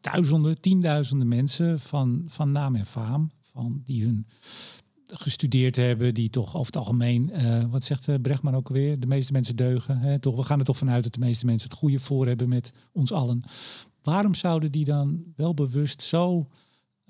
duizenden, 0.00 0.60
tienduizenden 0.60 1.28
mensen 1.28 1.80
van, 1.80 2.24
van 2.26 2.52
naam 2.52 2.74
en 2.74 2.86
faam, 2.86 3.30
van 3.40 3.80
die 3.84 4.04
hun 4.04 4.26
gestudeerd 5.06 5.76
hebben, 5.76 6.14
die 6.14 6.30
toch 6.30 6.56
over 6.56 6.66
het 6.66 6.76
algemeen, 6.76 7.30
uh, 7.34 7.64
wat 7.70 7.84
zegt 7.84 8.08
uh, 8.08 8.14
Brechtman 8.22 8.54
ook 8.54 8.68
weer, 8.68 9.00
de 9.00 9.06
meeste 9.06 9.32
mensen 9.32 9.56
deugen. 9.56 9.98
Hè? 9.98 10.18
Toch, 10.18 10.36
we 10.36 10.42
gaan 10.42 10.58
er 10.58 10.64
toch 10.64 10.76
vanuit 10.76 11.02
dat 11.02 11.14
de 11.14 11.20
meeste 11.20 11.46
mensen 11.46 11.68
het 11.68 11.78
goede 11.78 11.98
voor 11.98 12.26
hebben 12.26 12.48
met 12.48 12.72
ons 12.92 13.12
allen. 13.12 13.42
Waarom 14.02 14.34
zouden 14.34 14.72
die 14.72 14.84
dan 14.84 15.24
wel 15.36 15.54
bewust 15.54 16.02
zo 16.02 16.44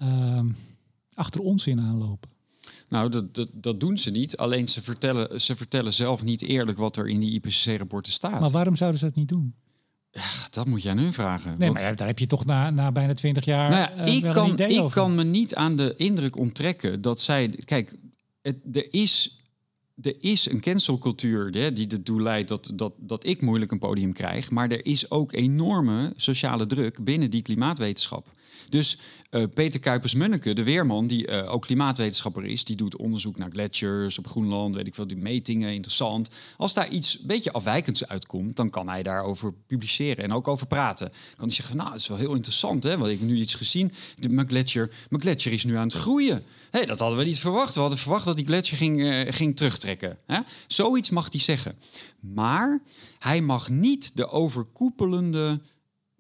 uh, 0.03 0.45
achter 1.15 1.41
ons 1.41 1.67
in 1.67 1.81
aanlopen? 1.81 2.31
Nou, 2.89 3.11
dat, 3.11 3.35
dat, 3.35 3.49
dat 3.53 3.81
doen 3.81 3.99
ze 3.99 4.11
niet. 4.11 4.37
Alleen 4.37 4.69
ze 4.69 4.83
vertellen, 4.83 5.41
ze 5.41 5.57
vertellen 5.57 5.95
zelf 5.95 6.25
niet 6.25 6.43
eerlijk 6.43 6.79
wat 6.79 6.97
er 6.97 7.09
in 7.09 7.21
die 7.21 7.33
IPCC-rapporten 7.33 8.13
staat. 8.13 8.41
Maar 8.41 8.51
waarom 8.51 8.77
zouden 8.77 9.01
ze 9.01 9.07
dat 9.07 9.15
niet 9.15 9.29
doen? 9.29 9.55
Dat 10.51 10.67
moet 10.67 10.83
je 10.83 10.91
aan 10.91 10.99
hun 10.99 11.13
vragen. 11.13 11.55
Nee, 11.59 11.71
maar 11.71 11.97
daar 11.97 12.07
heb 12.07 12.19
je 12.19 12.27
toch 12.27 12.45
na, 12.45 12.71
na 12.71 12.93
bijna 12.93 13.15
twintig 13.15 13.45
jaar. 13.45 13.71
Nou 13.71 13.81
ja, 13.81 14.07
uh, 14.07 14.15
ik 14.15 14.23
kan, 14.23 14.59
ik 14.59 14.91
kan 14.91 15.15
me 15.15 15.25
niet 15.25 15.55
aan 15.55 15.77
de 15.77 15.95
indruk 15.97 16.37
onttrekken 16.37 17.03
dat 17.03 17.21
zij. 17.21 17.49
Kijk, 17.65 17.95
het, 18.43 18.57
er 18.73 18.87
is. 18.91 19.41
Er 20.03 20.17
is 20.21 20.51
een 20.51 20.61
cancelcultuur 20.61 21.51
hè, 21.51 21.73
die 21.73 21.89
ertoe 21.89 22.23
leidt 22.23 22.49
dat, 22.49 22.73
dat, 22.75 22.93
dat 22.99 23.27
ik 23.27 23.43
moeilijk 23.43 23.73
een 23.73 23.79
podium 23.79 24.13
krijg. 24.13 24.51
Maar 24.51 24.71
er 24.71 24.87
is 24.87 25.11
ook 25.11 25.33
enorme 25.33 26.13
sociale 26.17 26.67
druk 26.67 27.05
binnen 27.05 27.31
die 27.31 27.43
klimaatwetenschap. 27.43 28.33
Dus 28.69 28.99
uh, 29.31 29.45
Peter 29.55 29.81
Kuipers-Munneke, 29.81 30.53
de 30.53 30.63
weerman, 30.63 31.07
die 31.07 31.29
uh, 31.29 31.53
ook 31.53 31.63
klimaatwetenschapper 31.63 32.45
is, 32.45 32.65
die 32.65 32.77
doet 32.77 32.97
onderzoek 32.97 33.39
naar 33.39 33.51
gletsjers 33.51 34.19
op 34.19 34.27
Groenland, 34.27 34.75
weet 34.75 34.87
ik 34.87 34.95
veel, 34.95 35.07
die 35.07 35.17
metingen, 35.17 35.73
interessant. 35.73 36.29
Als 36.57 36.75
daar 36.75 36.89
iets 36.89 37.19
een 37.19 37.27
beetje 37.27 37.53
afwijkends 37.53 38.09
uitkomt, 38.09 38.57
dan 38.57 38.71
kan 38.71 38.89
hij 38.89 39.03
daarover 39.03 39.53
publiceren 39.67 40.25
en 40.25 40.33
ook 40.33 40.49
over 40.49 40.67
praten. 40.67 41.09
Kan 41.37 41.47
hij 41.47 41.55
zeggen, 41.55 41.77
nou, 41.77 41.91
dat 41.91 41.99
is 41.99 42.09
wel 42.09 42.17
heel 42.17 42.35
interessant, 42.35 42.83
hè, 42.83 42.99
want 42.99 43.11
ik 43.11 43.19
heb 43.19 43.29
nu 43.29 43.37
iets 43.37 43.55
gezien. 43.55 43.93
De, 44.15 44.29
mijn, 44.29 44.49
gletsjer, 44.49 45.53
is 45.53 45.65
nu 45.65 45.77
aan 45.77 45.89
het 45.89 45.97
groeien. 45.97 46.43
Hey, 46.71 46.87
dat 46.87 46.99
hadden 46.99 47.19
we 47.19 47.25
niet 47.25 47.39
verwacht. 47.39 47.75
We 47.75 47.81
hadden 47.81 47.99
verwacht 47.99 48.25
dat 48.25 48.37
die 48.37 48.47
gletsjer 48.47 48.79
ging, 48.79 48.99
uh, 48.99 49.33
ging 49.33 49.57
terugtrekken. 49.57 50.19
Hè? 50.27 50.41
Zoiets 50.67 51.11
mag 51.11 51.27
hij 51.31 51.41
zeggen. 51.41 51.79
Maar 52.21 52.83
hij 53.19 53.41
mag 53.41 53.69
niet 53.69 54.17
de 54.17 54.29
overkoepelende 54.29 55.61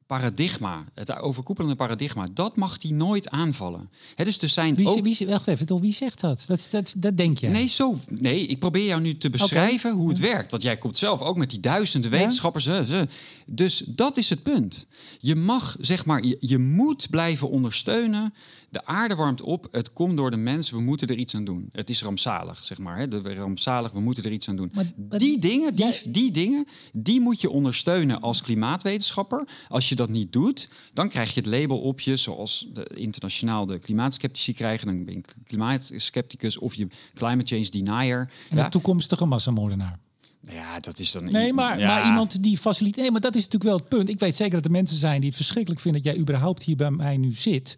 paradigma, 0.06 0.84
het 0.94 1.18
overkoepelende 1.18 1.76
paradigma, 1.76 2.26
dat 2.32 2.56
mag 2.56 2.82
hij 2.82 2.90
nooit 2.90 3.30
aanvallen. 3.30 3.90
Het 4.14 4.26
is 4.26 4.38
dus 4.38 4.52
zijn 4.52 4.74
wie, 4.74 4.86
ook... 4.86 5.02
wie, 5.02 5.26
wacht 5.26 5.46
even, 5.46 5.66
toch, 5.66 5.80
wie 5.80 5.92
zegt 5.92 6.20
dat? 6.20 6.42
Dat, 6.46 6.68
dat? 6.70 6.94
dat 6.96 7.16
denk 7.16 7.38
jij? 7.38 7.50
Nee, 7.50 7.66
zo, 7.66 7.98
nee, 8.08 8.46
ik 8.46 8.58
probeer 8.58 8.84
jou 8.84 9.00
nu 9.00 9.16
te 9.16 9.30
beschrijven 9.30 9.92
hoe 9.92 10.08
het 10.08 10.18
werkt. 10.18 10.50
Want 10.50 10.62
jij 10.62 10.76
komt 10.76 10.96
zelf 10.96 11.20
ook 11.20 11.36
met 11.36 11.50
die 11.50 11.60
duizenden 11.60 12.10
wetenschappers. 12.10 12.64
Ze, 12.64 13.08
Dus 13.46 13.82
dat 13.86 14.16
is 14.16 14.30
het 14.30 14.42
punt. 14.42 14.86
Je 15.18 15.36
mag, 15.36 15.76
zeg 15.80 16.04
maar, 16.06 16.24
je, 16.24 16.36
je 16.40 16.58
moet 16.58 17.10
blijven 17.10 17.50
ondersteunen 17.50 18.32
de 18.76 18.84
aarde 18.84 19.14
warmt 19.14 19.42
op, 19.42 19.68
het 19.70 19.92
komt 19.92 20.16
door 20.16 20.30
de 20.30 20.36
mens, 20.36 20.70
we 20.70 20.80
moeten 20.80 21.08
er 21.08 21.16
iets 21.16 21.34
aan 21.34 21.44
doen. 21.44 21.68
Het 21.72 21.90
is 21.90 22.02
rampzalig, 22.02 22.64
zeg 22.64 22.78
maar. 22.78 22.98
Hè? 22.98 23.08
De, 23.08 23.34
rampzalig, 23.34 23.92
we 23.92 24.00
moeten 24.00 24.24
er 24.24 24.32
iets 24.32 24.48
aan 24.48 24.56
doen. 24.56 24.72
Maar, 24.74 25.18
die 25.18 25.38
dingen, 25.38 25.74
die, 25.74 25.92
die 26.08 26.30
dingen, 26.30 26.66
die 26.92 27.20
moet 27.20 27.40
je 27.40 27.50
ondersteunen 27.50 28.20
als 28.20 28.42
klimaatwetenschapper. 28.42 29.48
Als 29.68 29.88
je 29.88 29.94
dat 29.96 30.08
niet 30.08 30.32
doet, 30.32 30.68
dan 30.92 31.08
krijg 31.08 31.34
je 31.34 31.40
het 31.40 31.48
label 31.48 31.78
op 31.78 32.00
je, 32.00 32.16
zoals 32.16 32.68
de, 32.72 32.90
internationaal 32.94 33.66
de 33.66 33.78
klimaatskeptici 33.78 34.52
krijgen. 34.52 34.86
Dan 34.86 35.04
ben 35.04 35.14
je 35.14 35.22
klimaatskepticus 35.44 36.58
of 36.58 36.74
je 36.74 36.86
climate 37.14 37.54
change 37.54 37.70
denier. 37.70 38.30
En 38.50 38.56
ja. 38.56 38.68
toekomstige 38.68 39.24
massamoordenaar. 39.24 39.98
Ja, 40.40 40.78
dat 40.78 40.98
is 40.98 41.12
dan. 41.12 41.24
Nee, 41.24 41.52
maar, 41.52 41.78
maar 41.78 42.06
iemand 42.06 42.42
die 42.42 42.58
faciliteert. 42.58 43.02
Nee, 43.02 43.10
maar 43.10 43.20
dat 43.20 43.34
is 43.34 43.44
natuurlijk 43.44 43.70
wel 43.70 43.78
het 43.78 43.88
punt. 43.88 44.08
Ik 44.08 44.18
weet 44.18 44.36
zeker 44.36 44.54
dat 44.54 44.64
er 44.64 44.70
mensen 44.70 44.96
zijn 44.96 45.20
die 45.20 45.28
het 45.28 45.36
verschrikkelijk 45.36 45.80
vinden 45.80 46.02
dat 46.02 46.12
jij 46.12 46.22
überhaupt 46.22 46.62
hier 46.62 46.76
bij 46.76 46.90
mij 46.90 47.16
nu 47.16 47.32
zit 47.32 47.76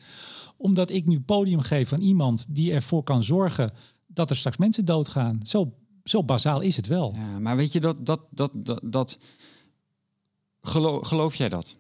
omdat 0.58 0.90
ik 0.90 1.06
nu 1.06 1.20
podium 1.20 1.60
geef 1.60 1.92
aan 1.92 2.00
iemand 2.00 2.46
die 2.48 2.72
ervoor 2.72 3.02
kan 3.02 3.24
zorgen 3.24 3.72
dat 4.06 4.30
er 4.30 4.36
straks 4.36 4.56
mensen 4.56 4.84
doodgaan. 4.84 5.40
Zo, 5.42 5.72
zo 6.04 6.24
bazaal 6.24 6.60
is 6.60 6.76
het 6.76 6.86
wel. 6.86 7.14
Ja, 7.16 7.38
maar 7.38 7.56
weet 7.56 7.72
je 7.72 7.80
dat, 7.80 8.06
dat, 8.06 8.20
dat, 8.30 8.50
dat, 8.54 8.80
dat 8.82 9.18
geloof, 10.60 11.06
geloof 11.06 11.34
jij 11.34 11.48
dat? 11.48 11.76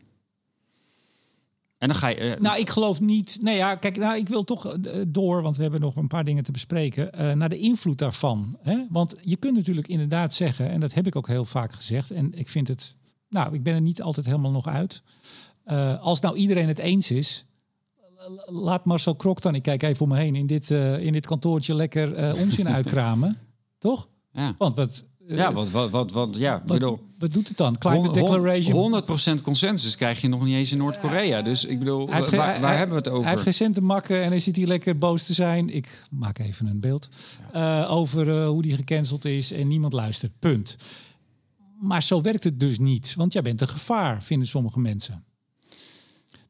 En 1.78 1.88
dan 1.88 1.96
ga 1.96 2.08
je. 2.08 2.20
Uh, 2.20 2.36
nou, 2.36 2.58
ik 2.58 2.70
geloof 2.70 3.00
niet. 3.00 3.38
Nee, 3.40 3.56
ja, 3.56 3.74
kijk, 3.74 3.96
nou, 3.96 4.16
ik 4.16 4.28
wil 4.28 4.44
toch 4.44 4.76
uh, 4.76 5.02
door, 5.08 5.42
want 5.42 5.56
we 5.56 5.62
hebben 5.62 5.80
nog 5.80 5.96
een 5.96 6.06
paar 6.06 6.24
dingen 6.24 6.44
te 6.44 6.52
bespreken. 6.52 7.10
Uh, 7.20 7.32
naar 7.32 7.48
de 7.48 7.58
invloed 7.58 7.98
daarvan. 7.98 8.58
Hè? 8.62 8.86
Want 8.90 9.14
je 9.20 9.36
kunt 9.36 9.56
natuurlijk 9.56 9.88
inderdaad 9.88 10.34
zeggen, 10.34 10.70
en 10.70 10.80
dat 10.80 10.94
heb 10.94 11.06
ik 11.06 11.16
ook 11.16 11.26
heel 11.26 11.44
vaak 11.44 11.72
gezegd. 11.72 12.10
En 12.10 12.32
ik 12.32 12.48
vind 12.48 12.68
het. 12.68 12.94
Nou, 13.28 13.54
ik 13.54 13.62
ben 13.62 13.74
er 13.74 13.80
niet 13.80 14.02
altijd 14.02 14.26
helemaal 14.26 14.50
nog 14.50 14.66
uit. 14.66 15.02
als 16.00 16.20
nou 16.20 16.36
iedereen 16.36 16.68
het 16.68 16.78
eens 16.78 17.10
is, 17.10 17.44
laat 18.46 18.84
Marcel 18.84 19.14
Krok 19.14 19.40
dan, 19.40 19.54
ik 19.54 19.62
kijk 19.62 19.82
even 19.82 20.02
om 20.02 20.08
me 20.08 20.16
heen, 20.16 20.36
in 20.36 20.46
dit, 20.46 20.70
in 21.00 21.12
dit 21.12 21.26
kantoortje 21.26 21.74
lekker 21.74 22.34
onzin 22.34 22.68
uitkramen. 22.78 23.38
Toch? 23.78 24.08
Ja. 24.32 24.54
Want 24.56 24.76
wat... 24.76 25.04
Ja, 25.28 25.52
wat, 25.52 25.70
wat, 25.70 25.90
wat, 25.90 26.12
wat, 26.12 26.36
ja, 26.36 26.52
wat, 26.52 26.78
bedoel, 26.78 26.98
wat 27.18 27.32
doet 27.32 27.48
het 27.48 27.56
dan? 27.56 27.78
Climate 27.78 28.12
Declaration? 28.12 29.02
100% 29.38 29.42
consensus 29.42 29.96
krijg 29.96 30.20
je 30.20 30.28
nog 30.28 30.44
niet 30.44 30.54
eens 30.54 30.72
in 30.72 30.78
Noord-Korea. 30.78 31.42
Dus 31.42 31.64
ik 31.64 31.78
bedoel, 31.78 32.06
waar, 32.06 32.30
waar 32.30 32.60
hij, 32.60 32.76
hebben 32.76 32.96
we 32.96 33.02
het 33.02 33.08
over? 33.08 33.24
Hij 33.24 33.38
heeft 33.42 33.56
geen 33.56 33.72
te 33.72 33.82
makken 33.82 34.22
en 34.22 34.30
hij 34.30 34.40
zit 34.40 34.56
hier 34.56 34.66
lekker 34.66 34.98
boos 34.98 35.22
te 35.22 35.32
zijn. 35.32 35.74
Ik 35.74 36.02
maak 36.10 36.38
even 36.38 36.66
een 36.66 36.80
beeld. 36.80 37.08
Ja. 37.52 37.86
over 37.86 38.44
hoe 38.44 38.62
die 38.62 38.74
gecanceld 38.74 39.24
is 39.24 39.52
en 39.52 39.68
niemand 39.68 39.92
luistert. 39.92 40.32
Punt. 40.38 40.76
Maar 41.80 42.02
zo 42.02 42.20
werkt 42.20 42.44
het 42.44 42.60
dus 42.60 42.78
niet. 42.78 43.14
Want 43.16 43.32
jij 43.32 43.42
bent 43.42 43.60
een 43.60 43.68
gevaar, 43.68 44.22
vinden 44.22 44.48
sommige 44.48 44.80
mensen. 44.80 45.24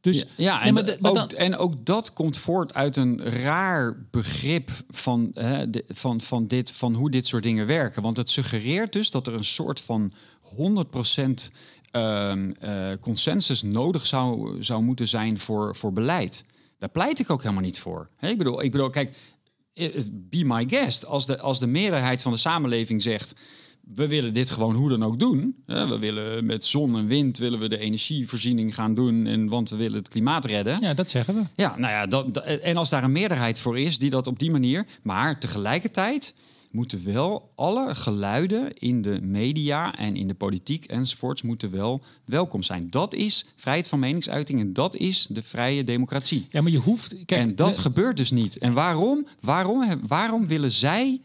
Dus, 0.01 0.25
ja, 0.37 0.63
en, 0.63 0.75
maar 1.01 1.13
ook, 1.13 1.33
en 1.33 1.57
ook 1.57 1.85
dat 1.85 2.13
komt 2.13 2.39
voort 2.39 2.75
uit 2.75 2.97
een 2.97 3.23
raar 3.23 4.07
begrip 4.11 4.71
van, 4.91 5.31
hè, 5.35 5.71
de, 5.71 5.85
van, 5.89 6.21
van, 6.21 6.47
dit, 6.47 6.73
van 6.73 6.95
hoe 6.95 7.11
dit 7.11 7.27
soort 7.27 7.43
dingen 7.43 7.67
werken. 7.67 8.03
Want 8.03 8.17
het 8.17 8.31
suggereert 8.31 8.93
dus 8.93 9.11
dat 9.11 9.27
er 9.27 9.35
een 9.35 9.45
soort 9.45 9.81
van 9.81 10.13
100% 10.57 11.51
um, 11.93 12.55
uh, 12.65 12.91
consensus 13.01 13.63
nodig 13.63 14.07
zou, 14.07 14.57
zou 14.63 14.83
moeten 14.83 15.09
zijn 15.09 15.39
voor, 15.39 15.77
voor 15.77 15.93
beleid. 15.93 16.45
Daar 16.79 16.89
pleit 16.89 17.19
ik 17.19 17.31
ook 17.31 17.43
helemaal 17.43 17.63
niet 17.63 17.79
voor. 17.79 18.09
Hè, 18.17 18.29
ik, 18.29 18.39
bedoel, 18.39 18.63
ik 18.63 18.71
bedoel, 18.71 18.91
kijk, 18.91 19.17
be 20.11 20.45
my 20.45 20.69
guest. 20.69 21.07
Als 21.07 21.27
de, 21.27 21.39
als 21.39 21.59
de 21.59 21.67
meerderheid 21.67 22.23
van 22.23 22.33
de 22.33 22.39
samenleving 22.39 23.03
zegt 23.03 23.35
we 23.95 24.09
willen 24.09 24.35
dit 24.35 24.51
gewoon 24.51 24.75
hoe 24.75 24.89
dan 24.89 25.03
ook 25.05 25.19
doen. 25.19 25.57
We 25.67 25.99
willen 25.99 26.47
met 26.47 26.65
zon 26.65 26.97
en 26.97 27.07
wind 27.07 27.39
willen 27.39 27.59
we 27.59 27.69
de 27.69 27.79
energievoorziening 27.79 28.75
gaan 28.75 28.95
doen. 28.95 29.27
En, 29.27 29.49
want 29.49 29.71
we 29.71 29.77
willen 29.77 29.99
het 29.99 30.09
klimaat 30.09 30.45
redden. 30.45 30.79
Ja, 30.81 30.95
dat 30.95 31.11
zeggen 31.11 31.35
we. 31.35 31.43
Ja, 31.55 31.75
nou 31.79 31.93
ja, 31.93 32.07
dat, 32.07 32.37
en 32.45 32.77
als 32.77 32.91
daar 32.91 33.05
een 33.05 33.13
meerderheid 33.13 33.59
voor 33.59 33.79
is 33.79 33.99
die 33.99 34.11
dat 34.11 34.27
op 34.27 34.39
die 34.39 34.51
manier. 34.51 34.87
Maar 35.03 35.41
tegelijkertijd 35.41 36.35
moeten 36.71 37.05
wel 37.05 37.51
alle 37.55 37.95
geluiden 37.95 38.75
in 38.79 39.03
de 39.03 39.19
media 39.23 39.95
en 39.97 40.17
in 40.17 40.29
de 40.29 40.35
politiek 40.35 40.85
enzovoorts 40.85 41.43
moeten 41.43 41.71
wel 41.71 42.01
welkom 42.25 42.63
zijn. 42.63 42.87
Dat 42.91 43.15
is 43.15 43.47
vrijheid 43.57 43.89
van 43.89 43.99
meningsuiting 43.99 44.61
en 44.61 44.73
dat 44.73 44.97
is 44.97 45.27
de 45.31 45.43
vrije 45.43 45.85
democratie. 45.85 46.47
Ja, 46.51 46.61
maar 46.61 46.73
je 46.73 46.79
hoeft. 46.79 47.15
Kijk, 47.25 47.43
en 47.47 47.55
dat 47.57 47.75
de- 47.75 47.81
gebeurt 47.81 48.17
dus 48.17 48.31
niet. 48.31 48.59
En 48.59 48.73
waarom? 48.73 49.27
Waarom, 49.41 50.01
waarom 50.07 50.47
willen 50.47 50.73
zij 50.73 51.21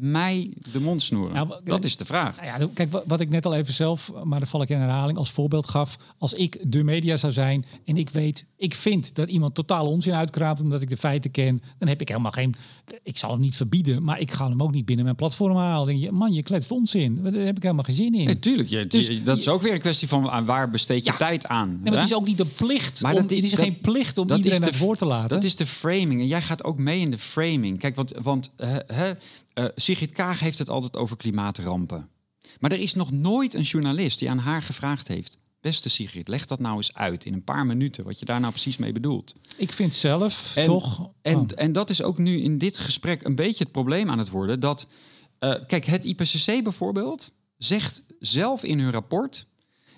mij 0.00 0.50
de 0.72 0.80
mond 0.80 1.02
snoeren? 1.02 1.34
Nou, 1.34 1.60
dat 1.64 1.84
is 1.84 1.96
de 1.96 2.04
vraag. 2.04 2.40
Nou 2.40 2.60
ja, 2.60 2.68
kijk, 2.74 2.92
wa- 2.92 3.02
wat 3.06 3.20
ik 3.20 3.30
net 3.30 3.46
al 3.46 3.54
even 3.54 3.74
zelf, 3.74 4.12
maar 4.24 4.38
dan 4.38 4.48
val 4.48 4.62
ik 4.62 4.68
in 4.68 4.78
herhaling, 4.78 5.18
als 5.18 5.30
voorbeeld 5.30 5.68
gaf. 5.68 5.96
Als 6.18 6.32
ik 6.34 6.58
de 6.72 6.84
media 6.84 7.16
zou 7.16 7.32
zijn 7.32 7.64
en 7.84 7.96
ik 7.96 8.10
weet, 8.10 8.44
ik 8.56 8.74
vind 8.74 9.14
dat 9.14 9.28
iemand 9.28 9.54
totaal 9.54 9.86
onzin 9.88 10.14
uitkraamt 10.14 10.60
omdat 10.60 10.82
ik 10.82 10.88
de 10.88 10.96
feiten 10.96 11.30
ken, 11.30 11.62
dan 11.78 11.88
heb 11.88 12.00
ik 12.00 12.08
helemaal 12.08 12.30
geen, 12.30 12.54
ik 13.02 13.16
zal 13.18 13.30
hem 13.30 13.40
niet 13.40 13.54
verbieden, 13.56 14.02
maar 14.04 14.20
ik 14.20 14.30
ga 14.32 14.48
hem 14.48 14.62
ook 14.62 14.72
niet 14.72 14.84
binnen 14.84 15.04
mijn 15.04 15.16
platform 15.16 15.56
halen. 15.56 15.86
Denk 15.86 16.00
je, 16.00 16.12
man, 16.12 16.32
je 16.32 16.42
kletst 16.42 16.70
onzin. 16.70 17.22
Daar 17.22 17.32
heb 17.32 17.56
ik 17.56 17.62
helemaal 17.62 17.84
geen 17.84 17.94
zin 17.94 18.14
in. 18.14 18.26
Natuurlijk, 18.26 18.68
je, 18.68 18.86
Dus 18.86 19.24
dat 19.24 19.38
is 19.38 19.48
ook 19.48 19.62
weer 19.62 19.72
een 19.72 19.80
kwestie 19.80 20.08
van 20.08 20.30
aan 20.30 20.44
waar 20.44 20.70
besteed 20.70 21.04
je 21.04 21.10
Ja. 21.10 21.16
tijd 21.16 21.46
aan. 21.46 21.68
Nee, 21.68 21.78
maar 21.92 21.92
het 22.00 22.10
is 22.10 22.14
ook 22.16 22.26
niet 22.26 22.38
de 22.38 22.44
plicht. 22.46 23.00
Maar 23.02 23.14
om, 23.14 23.20
dat 23.20 23.30
is- 23.30 23.36
het 23.36 23.46
is 23.46 23.50
dat- 23.50 23.60
geen 23.60 23.80
plicht 23.80 24.18
om 24.18 24.30
iedereen 24.30 24.60
de 24.60 24.66
het 24.66 24.78
woord 24.78 24.98
te 24.98 25.04
laten. 25.04 25.28
Dat 25.28 25.44
is 25.44 25.56
de 25.56 25.66
framing. 25.66 26.20
En 26.20 26.26
jij 26.26 26.42
gaat 26.42 26.64
ook 26.64 26.78
mee 26.78 27.00
in 27.00 27.10
de 27.10 27.18
framing. 27.18 27.78
Kijk, 27.78 27.96
want, 27.96 28.12
want 28.22 28.50
hè, 28.86 29.10
eh, 29.54 29.64
Sigrid 29.74 30.12
Kaag 30.12 30.40
heeft 30.40 30.58
het 30.58 30.70
altijd 30.70 30.96
over 30.96 31.16
klimaatrampen. 31.16 32.08
Maar 32.60 32.72
er 32.72 32.78
is 32.78 32.94
nog 32.94 33.10
nooit 33.10 33.54
een 33.54 33.62
journalist 33.62 34.18
die 34.18 34.30
aan 34.30 34.38
haar 34.38 34.62
gevraagd 34.62 35.08
heeft... 35.08 35.40
Beste 35.60 35.88
Sigrid, 35.88 36.28
leg 36.28 36.46
dat 36.46 36.60
nou 36.60 36.76
eens 36.76 36.94
uit 36.94 37.24
in 37.24 37.32
een 37.32 37.44
paar 37.44 37.66
minuten... 37.66 38.04
wat 38.04 38.18
je 38.18 38.24
daar 38.24 38.40
nou 38.40 38.52
precies 38.52 38.76
mee 38.76 38.92
bedoelt. 38.92 39.34
Ik 39.56 39.72
vind 39.72 39.94
zelf 39.94 40.56
En, 40.56 40.64
toch. 40.64 41.10
En, 41.22 41.36
oh. 41.36 41.46
en 41.54 41.72
dat 41.72 41.90
is 41.90 42.02
ook 42.02 42.18
nu 42.18 42.42
in 42.42 42.58
dit 42.58 42.78
gesprek 42.78 43.24
een 43.24 43.34
beetje 43.34 43.64
het 43.64 43.72
probleem 43.72 44.10
aan 44.10 44.18
het 44.18 44.30
worden. 44.30 44.60
Dat, 44.60 44.86
eh, 45.38 45.54
kijk, 45.66 45.84
het 45.84 46.04
IPCC 46.04 46.62
bijvoorbeeld 46.62 47.32
zegt 47.58 48.02
zelf 48.18 48.64
in 48.64 48.80
hun 48.80 48.90
rapport... 48.90 49.46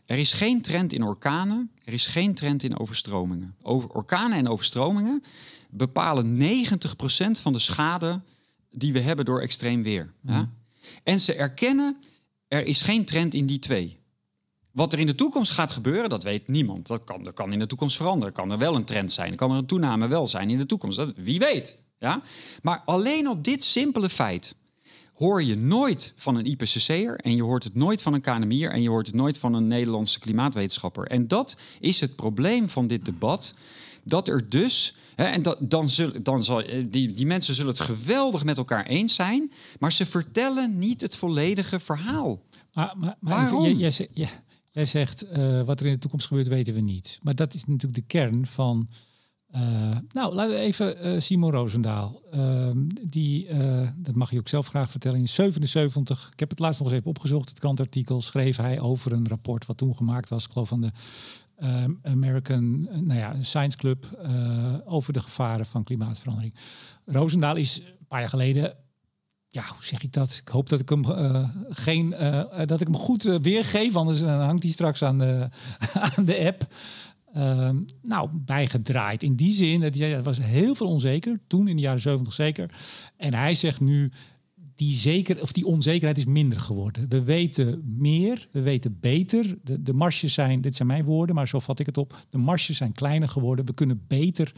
er 0.07 0.19
is 0.19 0.33
geen 0.33 0.63
trend 0.63 0.93
in 0.93 1.03
orkanen, 1.03 1.71
er 1.85 1.93
is 1.93 2.07
geen 2.07 2.35
trend 2.35 2.63
in 2.63 2.79
overstromingen. 2.79 3.55
Over, 3.63 3.91
orkanen 3.91 4.39
en 4.39 4.49
overstromingen 4.49 5.23
bepalen 5.71 6.39
90% 6.41 7.41
van 7.41 7.53
de 7.53 7.59
schade 7.59 8.21
die 8.75 8.93
we 8.93 9.01
hebben 9.01 9.25
door 9.25 9.41
extreem 9.41 9.83
weer. 9.83 10.13
Ja? 10.23 10.49
En 11.03 11.21
ze 11.21 11.35
erkennen, 11.35 11.97
er 12.49 12.67
is 12.67 12.81
geen 12.81 13.05
trend 13.05 13.35
in 13.35 13.47
die 13.47 13.59
twee. 13.59 13.99
Wat 14.71 14.93
er 14.93 14.99
in 14.99 15.07
de 15.07 15.15
toekomst 15.15 15.53
gaat 15.53 15.71
gebeuren, 15.71 16.11
dat 16.11 16.23
weet 16.23 16.49
niemand. 16.49 16.87
Dat 16.87 17.05
kan, 17.05 17.23
dat 17.23 17.35
kan 17.35 17.53
in 17.53 17.59
de 17.59 17.67
toekomst 17.67 17.97
veranderen. 17.97 18.35
Kan 18.35 18.51
er 18.51 18.59
wel 18.59 18.75
een 18.75 18.85
trend 18.85 19.13
zijn. 19.13 19.37
Kan 19.37 19.51
er 19.51 19.57
een 19.57 19.67
toename 19.67 20.09
wel 20.09 20.27
zijn 20.27 20.51
in 20.51 20.59
de 20.59 20.67
toekomst. 20.67 20.97
Dat, 20.97 21.13
wie 21.17 21.39
weet. 21.39 21.77
Ja? 21.99 22.23
Maar 22.63 22.83
alleen 22.85 23.27
al 23.27 23.43
dit 23.43 23.65
simpele 23.65 24.09
feit 24.09 24.55
hoor 25.15 25.43
je 25.43 25.57
nooit 25.57 26.13
van 26.17 26.37
een 26.37 26.45
IPCC'er... 26.45 27.17
en 27.17 27.37
je 27.37 27.43
hoort 27.43 27.65
het 27.65 27.75
nooit 27.75 28.03
van 28.03 28.15
een 28.15 28.21
KNMI'er... 28.21 28.71
en 28.71 28.83
je 28.83 28.89
hoort 28.89 29.07
het 29.07 29.15
nooit 29.15 29.39
van 29.39 29.55
een 29.55 29.67
Nederlandse 29.67 30.19
klimaatwetenschapper. 30.19 31.07
En 31.07 31.29
dat 31.29 31.57
is 31.81 32.01
het 32.01 32.17
probleem 32.17 32.69
van 32.69 32.87
dit 32.87 33.05
debat. 33.05 33.55
Dat 34.05 34.29
er 34.29 34.49
dus... 34.49 34.95
Hè, 35.15 35.25
en 35.25 35.43
dat, 35.43 35.57
dan 35.61 35.91
zullen, 35.91 36.23
dan 36.23 36.45
zal, 36.45 36.63
eh, 36.63 36.85
die, 36.89 37.13
die 37.13 37.27
mensen 37.27 37.55
zullen 37.55 37.71
het 37.71 37.81
geweldig 37.81 38.45
met 38.45 38.57
elkaar 38.57 38.87
eens 38.87 39.15
zijn... 39.15 39.53
maar 39.79 39.93
ze 39.93 40.07
vertellen 40.07 40.79
niet 40.79 41.01
het 41.01 41.17
volledige 41.17 41.81
verhaal. 41.81 42.43
Maar, 42.73 42.95
maar, 42.97 43.17
maar 43.21 43.35
Waarom? 43.37 43.65
even, 43.65 44.09
jij, 44.71 44.87
zegt, 44.87 45.23
eh, 45.23 45.63
wat 45.63 45.81
er 45.81 45.87
in 45.87 45.93
de 45.93 45.99
toekomst 45.99 46.27
gebeurt, 46.27 46.49
weten 46.49 46.75
we 46.75 46.81
niet. 46.81 47.19
Maar 47.23 47.35
dat 47.35 47.55
is 47.55 47.65
natuurlijk 47.65 47.95
de 47.95 48.07
kern 48.07 48.47
van... 48.47 48.89
eh, 49.51 49.97
nou, 50.13 50.35
laten 50.35 50.55
we 50.55 50.61
even 50.61 50.99
eh, 50.99 51.21
Simon 51.21 51.51
Roosendaal. 51.51 52.23
Ehm, 52.31 52.79
die, 53.03 53.47
dat 53.97 54.15
mag 54.15 54.31
je 54.31 54.39
ook 54.39 54.49
zelf 54.49 54.67
graag 54.67 54.91
vertellen. 54.91 55.19
In 55.21 55.29
77, 55.29 56.31
ik 56.33 56.41
heb 56.41 56.51
het 56.51 56.59
laatst 56.59 56.81
nog 56.81 56.89
eens 56.89 56.99
even 56.99 57.11
opgezocht, 57.11 57.49
het 57.49 57.59
krantartikel, 57.59 58.23
schreef 58.23 58.57
hij 58.57 58.81
over 58.81 59.13
een 59.13 59.29
rapport 59.29 59.67
wat 59.67 59.77
toen 59.77 59.95
gemaakt 59.95 60.29
was, 60.29 60.45
ik 60.45 60.51
geloof 60.51 60.69
van 60.69 60.81
de 60.81 60.91
ehm, 61.59 61.91
American 62.03 62.89
eh, 62.91 62.99
nou 62.99 63.19
ja, 63.19 63.43
Science 63.43 63.77
Club, 63.77 64.05
eh, 64.23 64.75
over 64.85 65.13
de 65.13 65.21
gevaren 65.21 65.67
van 65.67 65.85
klimaatverandering. 65.85 66.55
Roosendaal 67.05 67.57
is 67.57 67.79
een 67.79 68.07
paar 68.09 68.21
jaar 68.21 68.29
geleden 68.29 68.75
ja, 69.49 69.63
hoe 69.63 69.85
zeg 69.85 70.03
ik 70.03 70.13
dat? 70.13 70.41
Ik 70.43 70.49
hoop 70.49 70.69
dat 70.69 70.81
ik 70.81 70.89
hem 70.89 71.05
eh, 71.05 71.49
geen 71.69 72.11
dat 72.67 72.81
ik 72.81 72.87
hem 72.87 72.97
goed 72.97 73.23
weergeef, 73.23 73.97
anders 73.97 74.21
hangt 74.21 74.63
hij 74.63 74.73
straks 74.73 75.03
aan 75.03 75.19
de, 75.19 75.49
aan 76.17 76.25
de 76.25 76.39
app. 76.47 76.67
Ehm, 77.33 77.81
nou, 78.03 78.29
bijgedraaid. 78.33 79.23
In 79.23 79.35
die 79.37 79.53
zin, 79.53 79.81
dat 79.81 79.95
hij- 79.95 80.15
er 80.15 80.23
was 80.23 80.39
heel 80.39 80.75
veel 80.75 80.87
onzeker, 80.87 81.41
toen 81.47 81.69
in 81.69 81.77
de 81.77 81.83
jaren 81.83 82.01
70 82.01 82.33
zeker. 82.33 82.71
En 83.17 83.35
hij 83.35 83.55
zegt 83.55 83.81
nu, 83.81 84.13
die, 84.75 84.95
zeker, 84.95 85.43
of 85.43 85.53
die 85.53 85.67
onzekerheid 85.67 86.19
is 86.19 86.25
minder 86.25 86.61
geworden. 86.61 87.09
We 87.09 87.23
weten 87.23 87.83
meer, 87.99 88.49
we 88.53 88.61
weten 88.63 88.97
beter. 89.01 89.59
De, 89.63 89.83
de 89.83 89.93
marges 89.93 90.35
zijn, 90.35 90.61
dit 90.61 90.75
zijn 90.77 90.89
mijn 90.89 91.05
woorden, 91.05 91.35
maar 91.35 91.49
zo 91.49 91.59
vat 91.59 91.79
ik 91.79 91.87
het 91.87 91.99
op. 91.99 92.17
De 92.29 92.39
marges 92.39 92.77
zijn 92.77 92.93
kleiner 92.93 93.29
geworden. 93.29 93.67
We 93.67 93.75
kunnen 93.75 94.05
beter 94.09 94.53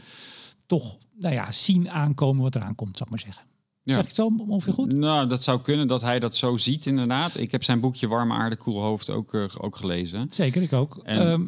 toch 0.65 0.97
nou 1.19 1.33
ja, 1.33 1.51
zien 1.51 1.89
aankomen 1.89 2.41
wat 2.43 2.55
eraan 2.55 2.75
komt, 2.75 2.97
zal 2.97 3.05
ik 3.05 3.11
maar 3.11 3.21
zeggen. 3.21 3.43
Ja. 3.83 3.93
Zeg 3.93 4.01
ik 4.01 4.07
het 4.07 4.15
zo 4.17 4.31
ongeveer 4.47 4.73
goed? 4.73 4.93
Nou, 4.93 5.27
dat 5.27 5.43
zou 5.43 5.61
kunnen 5.61 5.87
dat 5.87 6.01
hij 6.01 6.19
dat 6.19 6.35
zo 6.35 6.57
ziet, 6.57 6.85
inderdaad. 6.85 7.37
Ik 7.37 7.51
heb 7.51 7.63
zijn 7.63 7.79
boekje 7.79 8.07
Warme 8.07 8.33
Aarde, 8.33 8.55
Koel 8.55 8.81
Hoofd 8.81 9.09
ook, 9.09 9.33
eh, 9.33 9.43
ook 9.57 9.75
gelezen. 9.75 10.27
Zeker, 10.29 10.61
ik 10.61 10.73
ook. 10.73 10.99
En- 11.03 11.19
Ehm, 11.31 11.45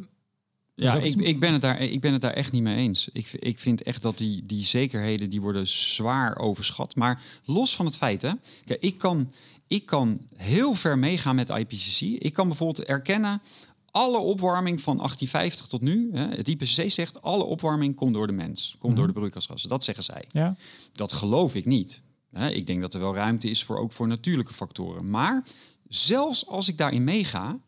Ja, 0.81 0.93
dat 0.93 1.03
is- 1.03 1.13
ik, 1.15 1.21
ik, 1.21 1.39
ben 1.39 1.53
het 1.53 1.61
daar, 1.61 1.81
ik 1.81 2.01
ben 2.01 2.11
het 2.13 2.21
daar 2.21 2.33
echt 2.33 2.51
niet 2.51 2.63
mee 2.63 2.75
eens. 2.75 3.09
Ik, 3.13 3.31
ik 3.31 3.59
vind 3.59 3.83
echt 3.83 4.01
dat 4.01 4.17
die, 4.17 4.45
die 4.45 4.63
zekerheden 4.65 5.29
die 5.29 5.41
worden 5.41 5.67
zwaar 5.67 6.37
overschat. 6.37 6.95
Maar 6.95 7.21
los 7.45 7.75
van 7.75 7.85
het 7.85 7.97
feit, 7.97 8.21
hè, 8.21 8.31
kijk, 8.65 8.81
ik, 8.81 8.97
kan, 8.97 9.31
ik 9.67 9.85
kan 9.85 10.19
heel 10.35 10.73
ver 10.73 10.97
meegaan 10.97 11.35
met 11.35 11.49
IPCC. 11.49 12.01
Ik 12.01 12.33
kan 12.33 12.47
bijvoorbeeld 12.47 12.87
erkennen, 12.87 13.41
alle 13.91 14.17
opwarming 14.17 14.81
van 14.81 14.97
1850 14.97 15.67
tot 15.67 15.81
nu, 15.81 16.09
hè, 16.13 16.27
het 16.27 16.47
IPCC 16.47 16.91
zegt, 16.91 17.21
alle 17.21 17.43
opwarming 17.43 17.95
komt 17.95 18.13
door 18.13 18.27
de 18.27 18.33
mens, 18.33 18.75
komt 18.79 18.95
door 18.95 19.07
de 19.07 19.13
broeikasgassen. 19.13 19.69
Dat 19.69 19.83
zeggen 19.83 20.03
zij. 20.03 20.23
ja. 20.31 20.55
Dat 20.93 21.13
geloof 21.13 21.55
ik 21.55 21.65
niet. 21.65 22.01
Hè, 22.31 22.49
Ik 22.49 22.67
denk 22.67 22.81
dat 22.81 22.93
er 22.93 22.99
wel 22.99 23.15
ruimte 23.15 23.49
is 23.49 23.63
voor 23.63 23.77
ook 23.77 23.91
voor 23.91 24.07
natuurlijke 24.07 24.53
factoren. 24.53 25.09
Maar 25.09 25.43
zelfs 25.87 26.47
als 26.47 26.67
ik 26.67 26.77
daarin 26.77 27.03
meega, 27.03 27.59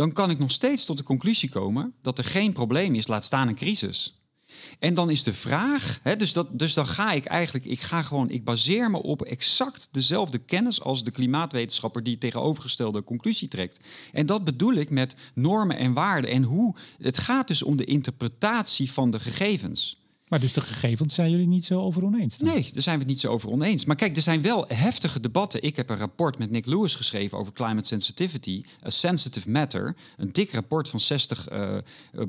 dan 0.00 0.12
kan 0.12 0.30
ik 0.30 0.38
nog 0.38 0.50
steeds 0.50 0.84
tot 0.84 0.96
de 0.96 1.02
conclusie 1.02 1.48
komen 1.48 1.94
dat 2.02 2.18
er 2.18 2.24
geen 2.24 2.52
probleem 2.52 2.94
is, 2.94 3.06
laat 3.06 3.24
staan 3.24 3.48
een 3.48 3.54
crisis. 3.54 4.20
En 4.78 4.94
dan 4.94 5.10
is 5.10 5.22
de 5.22 5.34
vraag, 5.34 6.00
hè, 6.02 6.16
dus, 6.16 6.32
dat, 6.32 6.58
dus 6.58 6.74
dan 6.74 6.86
ga 6.86 7.12
ik 7.12 7.24
eigenlijk, 7.24 7.64
ik 7.64 7.80
ga 7.80 8.02
gewoon, 8.02 8.30
ik 8.30 8.44
baseer 8.44 8.90
me 8.90 9.02
op 9.02 9.22
exact 9.22 9.88
dezelfde 9.90 10.38
kennis 10.38 10.82
als 10.82 11.04
de 11.04 11.10
klimaatwetenschapper 11.10 12.02
die 12.02 12.18
tegenovergestelde 12.18 13.04
conclusie 13.04 13.48
trekt. 13.48 13.80
En 14.12 14.26
dat 14.26 14.44
bedoel 14.44 14.74
ik 14.74 14.90
met 14.90 15.14
normen 15.34 15.76
en 15.76 15.92
waarden 15.92 16.30
en 16.30 16.42
hoe, 16.42 16.76
het 16.98 17.18
gaat 17.18 17.48
dus 17.48 17.62
om 17.62 17.76
de 17.76 17.84
interpretatie 17.84 18.92
van 18.92 19.10
de 19.10 19.20
gegevens. 19.20 20.00
Maar 20.30 20.40
dus 20.40 20.52
de 20.52 20.60
gegevens 20.60 21.14
zijn 21.14 21.30
jullie 21.30 21.46
niet 21.46 21.64
zo 21.64 21.80
over 21.80 22.04
oneens? 22.04 22.38
dan? 22.38 22.48
Nee, 22.48 22.70
daar 22.72 22.82
zijn 22.82 22.94
we 22.94 23.00
het 23.00 23.10
niet 23.10 23.20
zo 23.20 23.28
over 23.28 23.50
oneens. 23.50 23.84
Maar 23.84 23.96
kijk, 23.96 24.16
er 24.16 24.22
zijn 24.22 24.42
wel 24.42 24.64
heftige 24.68 25.20
debatten. 25.20 25.62
Ik 25.62 25.76
heb 25.76 25.90
een 25.90 25.96
rapport 25.96 26.38
met 26.38 26.50
Nick 26.50 26.66
Lewis 26.66 26.94
geschreven 26.94 27.38
over 27.38 27.52
climate 27.52 27.86
sensitivity, 27.86 28.64
a 28.86 28.90
sensitive 28.90 29.50
matter. 29.50 29.96
Een 30.16 30.32
dik 30.32 30.52
rapport 30.52 30.88
van 30.88 31.00
60 31.00 31.48
eh, 31.48 31.76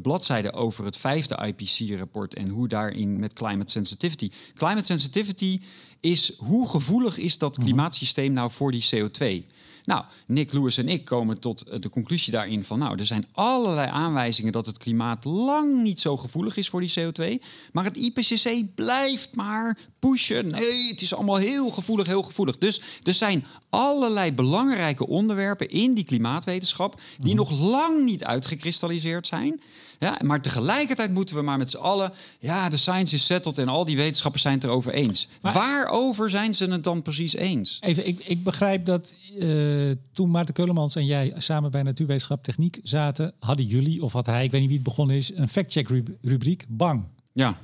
bladzijden 0.02 0.54
over 0.54 0.86
het 0.86 0.98
vijfde 0.98 1.36
IPC-rapport 1.46 2.34
en 2.34 2.50
hoe 2.50 2.68
daarin 2.68 3.20
met 3.20 3.34
climate 3.34 3.72
sensitivity. 3.72 4.32
Climate 4.56 4.86
sensitivity 4.86 5.60
is 6.00 6.34
hoe 6.38 6.70
gevoelig 6.70 7.18
is 7.18 7.38
dat 7.38 7.58
klimaatsysteem 7.58 8.34
nou 8.34 8.52
voor 8.52 8.72
die 8.72 8.86
CO2? 8.96 9.46
Nou, 9.86 10.04
Nick 10.28 10.54
Lewis 10.54 10.78
en 10.78 10.90
ik 10.90 11.06
komen 11.06 11.40
tot 11.40 11.62
eh, 11.62 11.80
de 11.80 11.90
conclusie 11.90 12.32
daarin 12.32 12.64
van... 12.64 12.80
nou, 12.80 13.00
er 13.00 13.06
zijn 13.06 13.26
allerlei 13.32 13.90
aanwijzingen 13.90 14.52
dat 14.52 14.66
het 14.66 14.78
klimaat 14.78 15.26
lang 15.26 15.82
niet 15.82 16.00
zo 16.00 16.18
gevoelig 16.18 16.58
is 16.58 16.70
voor 16.70 16.82
die 16.82 16.94
CO2. 17.00 17.44
Maar 17.72 17.84
het 17.84 17.98
IPCC 17.98 18.76
blijft 18.76 19.36
maar 19.36 19.78
pushen. 20.00 20.48
Nee, 20.48 20.88
het 20.88 21.02
is 21.02 21.14
allemaal 21.14 21.36
heel 21.36 21.70
gevoelig, 21.70 22.08
heel 22.08 22.24
gevoelig. 22.24 22.58
Dus 22.58 22.82
er 23.04 23.14
zijn 23.14 23.46
allerlei 23.70 24.34
belangrijke 24.34 25.08
onderwerpen 25.08 25.70
in 25.70 25.94
die 25.94 26.04
klimaatwetenschap... 26.04 27.02
die 27.18 27.36
nog 27.36 27.60
lang 27.60 28.04
niet 28.04 28.24
uitgekristalliseerd 28.24 29.28
zijn... 29.28 29.62
Ja, 30.02 30.18
maar 30.24 30.42
tegelijkertijd 30.42 31.12
moeten 31.14 31.36
we 31.36 31.42
maar 31.42 31.58
met 31.58 31.70
z'n 31.70 31.78
allen... 31.78 32.12
ja, 32.40 32.70
de 32.70 32.78
science 32.78 33.16
is 33.16 33.26
settled 33.26 33.58
en 33.58 33.68
al 33.68 33.86
die 33.86 33.96
wetenschappers 33.98 34.42
zijn 34.44 34.56
het 34.56 34.64
erover 34.64 34.94
eens. 34.94 35.28
Maar- 35.42 35.54
Waarover 35.54 36.30
zijn 36.30 36.54
ze 36.56 36.66
het 36.72 36.84
dan 36.84 37.02
precies 37.02 37.36
eens? 37.36 37.78
Even, 37.82 38.08
ik, 38.08 38.20
ik 38.26 38.44
begrijp 38.44 38.86
dat 38.86 39.16
eh, 39.40 39.92
toen 40.14 40.32
Maarten 40.32 40.54
Keulemans 40.54 40.96
en 40.96 41.06
jij 41.06 41.34
samen 41.38 41.72
bij 41.72 41.84
Natuurwetenschap 41.84 42.44
Techniek 42.44 42.80
zaten, 42.84 43.34
hadden 43.40 43.66
jullie, 43.66 44.04
of 44.04 44.12
had 44.14 44.26
hij, 44.26 44.44
ik 44.44 44.52
weet 44.52 44.60
niet 44.60 44.70
wie 44.70 44.78
het 44.80 44.88
begonnen 44.88 45.16
is, 45.16 45.32
een 45.36 45.50
fact-check 45.50 45.88
rub- 45.90 46.10
rubriek, 46.22 46.66
bang. 46.70 47.04
Ja, 47.34 47.58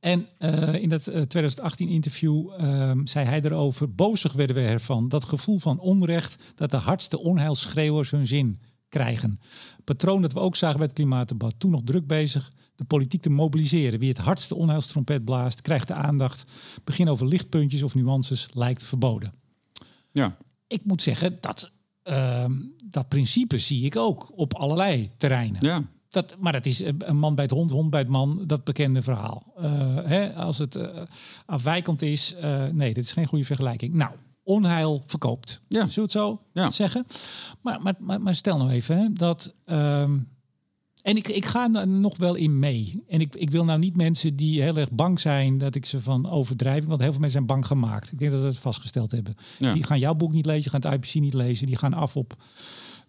En 0.00 0.28
eh, 0.38 0.74
in 0.74 0.88
dat 0.88 1.06
eh, 1.06 1.22
2018 1.22 1.88
interview 1.88 2.46
ehm, 2.58 3.06
zei 3.06 3.26
hij 3.26 3.40
erover, 3.42 3.94
bozig 3.94 4.32
werden 4.32 4.56
we 4.56 4.62
ervan, 4.62 5.08
dat 5.08 5.24
gevoel 5.24 5.58
van 5.58 5.78
onrecht, 5.80 6.36
dat 6.54 6.70
de 6.70 6.76
hardste 6.76 7.18
onheilsschreeuwers 7.18 8.10
hun 8.10 8.26
zin 8.26 8.58
krijgen. 8.88 9.40
Patroon 9.84 10.22
dat 10.22 10.32
we 10.32 10.40
ook 10.40 10.56
zagen 10.56 10.76
bij 10.76 10.86
het 10.86 10.94
klimaatdebat. 10.94 11.54
Toen 11.58 11.70
nog 11.70 11.80
druk 11.84 12.06
bezig 12.06 12.50
de 12.74 12.84
politiek 12.84 13.22
te 13.22 13.30
mobiliseren. 13.30 13.98
Wie 13.98 14.08
het 14.08 14.18
hardste 14.18 14.54
onheilstrompet 14.54 15.24
blaast, 15.24 15.60
krijgt 15.60 15.88
de 15.88 15.94
aandacht. 15.94 16.50
Begin 16.84 17.08
over 17.08 17.26
lichtpuntjes 17.26 17.82
of 17.82 17.94
nuances 17.94 18.48
lijkt 18.52 18.84
verboden. 18.84 19.32
Ja. 20.10 20.36
Ik 20.66 20.84
moet 20.84 21.02
zeggen, 21.02 21.36
dat, 21.40 21.72
ehm, 22.02 22.52
dat 22.84 23.08
principe 23.08 23.58
zie 23.58 23.84
ik 23.84 23.96
ook 23.96 24.38
op 24.38 24.54
allerlei 24.54 25.10
terreinen. 25.16 25.64
Ja. 25.66 25.82
Dat, 26.08 26.36
maar 26.38 26.52
dat 26.52 26.66
is 26.66 26.80
een 26.80 27.16
man 27.16 27.34
bij 27.34 27.44
het 27.44 27.52
hond, 27.52 27.70
hond 27.70 27.90
bij 27.90 28.00
het 28.00 28.08
man, 28.08 28.44
dat 28.46 28.64
bekende 28.64 29.02
verhaal. 29.02 29.52
Eh, 29.56 29.96
hè, 30.04 30.34
als 30.34 30.58
het 30.58 30.76
eh, 30.76 31.02
afwijkend 31.46 32.02
is, 32.02 32.34
eh, 32.34 32.66
nee, 32.66 32.94
dit 32.94 33.04
is 33.04 33.12
geen 33.12 33.26
goede 33.26 33.44
vergelijking. 33.44 33.94
Nou, 33.94 34.12
onheil 34.48 35.02
verkoopt. 35.06 35.60
Ja. 35.68 35.78
Zullen 35.78 35.94
we 35.94 36.00
het 36.00 36.10
zo 36.10 36.36
Ja. 36.52 36.70
zeggen? 36.70 37.04
Maar, 37.60 37.82
maar, 37.82 37.94
maar, 37.98 38.20
maar 38.22 38.34
stel 38.34 38.56
nou 38.56 38.70
even 38.70 38.98
hè, 38.98 39.12
dat. 39.12 39.54
ehm, 39.64 40.18
en 41.02 41.16
ik, 41.16 41.28
ik 41.28 41.44
ga 41.46 41.74
er 41.74 41.88
nog 41.88 42.16
wel 42.16 42.34
in 42.34 42.58
mee. 42.58 43.02
En 43.08 43.20
ik, 43.20 43.34
ik 43.34 43.50
wil 43.50 43.64
nou 43.64 43.78
niet 43.78 43.96
mensen 43.96 44.36
die 44.36 44.62
heel 44.62 44.76
erg 44.76 44.90
bang 44.90 45.20
zijn 45.20 45.58
dat 45.58 45.74
ik 45.74 45.86
ze 45.86 46.00
van 46.00 46.30
overdrijving. 46.30 46.86
Want 46.88 47.00
heel 47.00 47.10
veel 47.10 47.20
mensen 47.20 47.38
zijn 47.38 47.46
bang 47.58 47.66
gemaakt. 47.66 48.12
Ik 48.12 48.18
denk 48.18 48.30
dat 48.32 48.40
we 48.40 48.46
het 48.46 48.58
vastgesteld 48.58 49.10
hebben. 49.10 49.34
Ja. 49.58 49.72
Die 49.72 49.84
gaan 49.84 49.98
jouw 49.98 50.14
boek 50.14 50.32
niet 50.32 50.46
lezen, 50.46 50.70
gaan 50.70 50.80
het 50.80 50.92
IPC 51.04 51.14
niet 51.20 51.34
lezen. 51.34 51.66
Die 51.66 51.76
gaan 51.76 51.94
af 51.94 52.16
op 52.16 52.36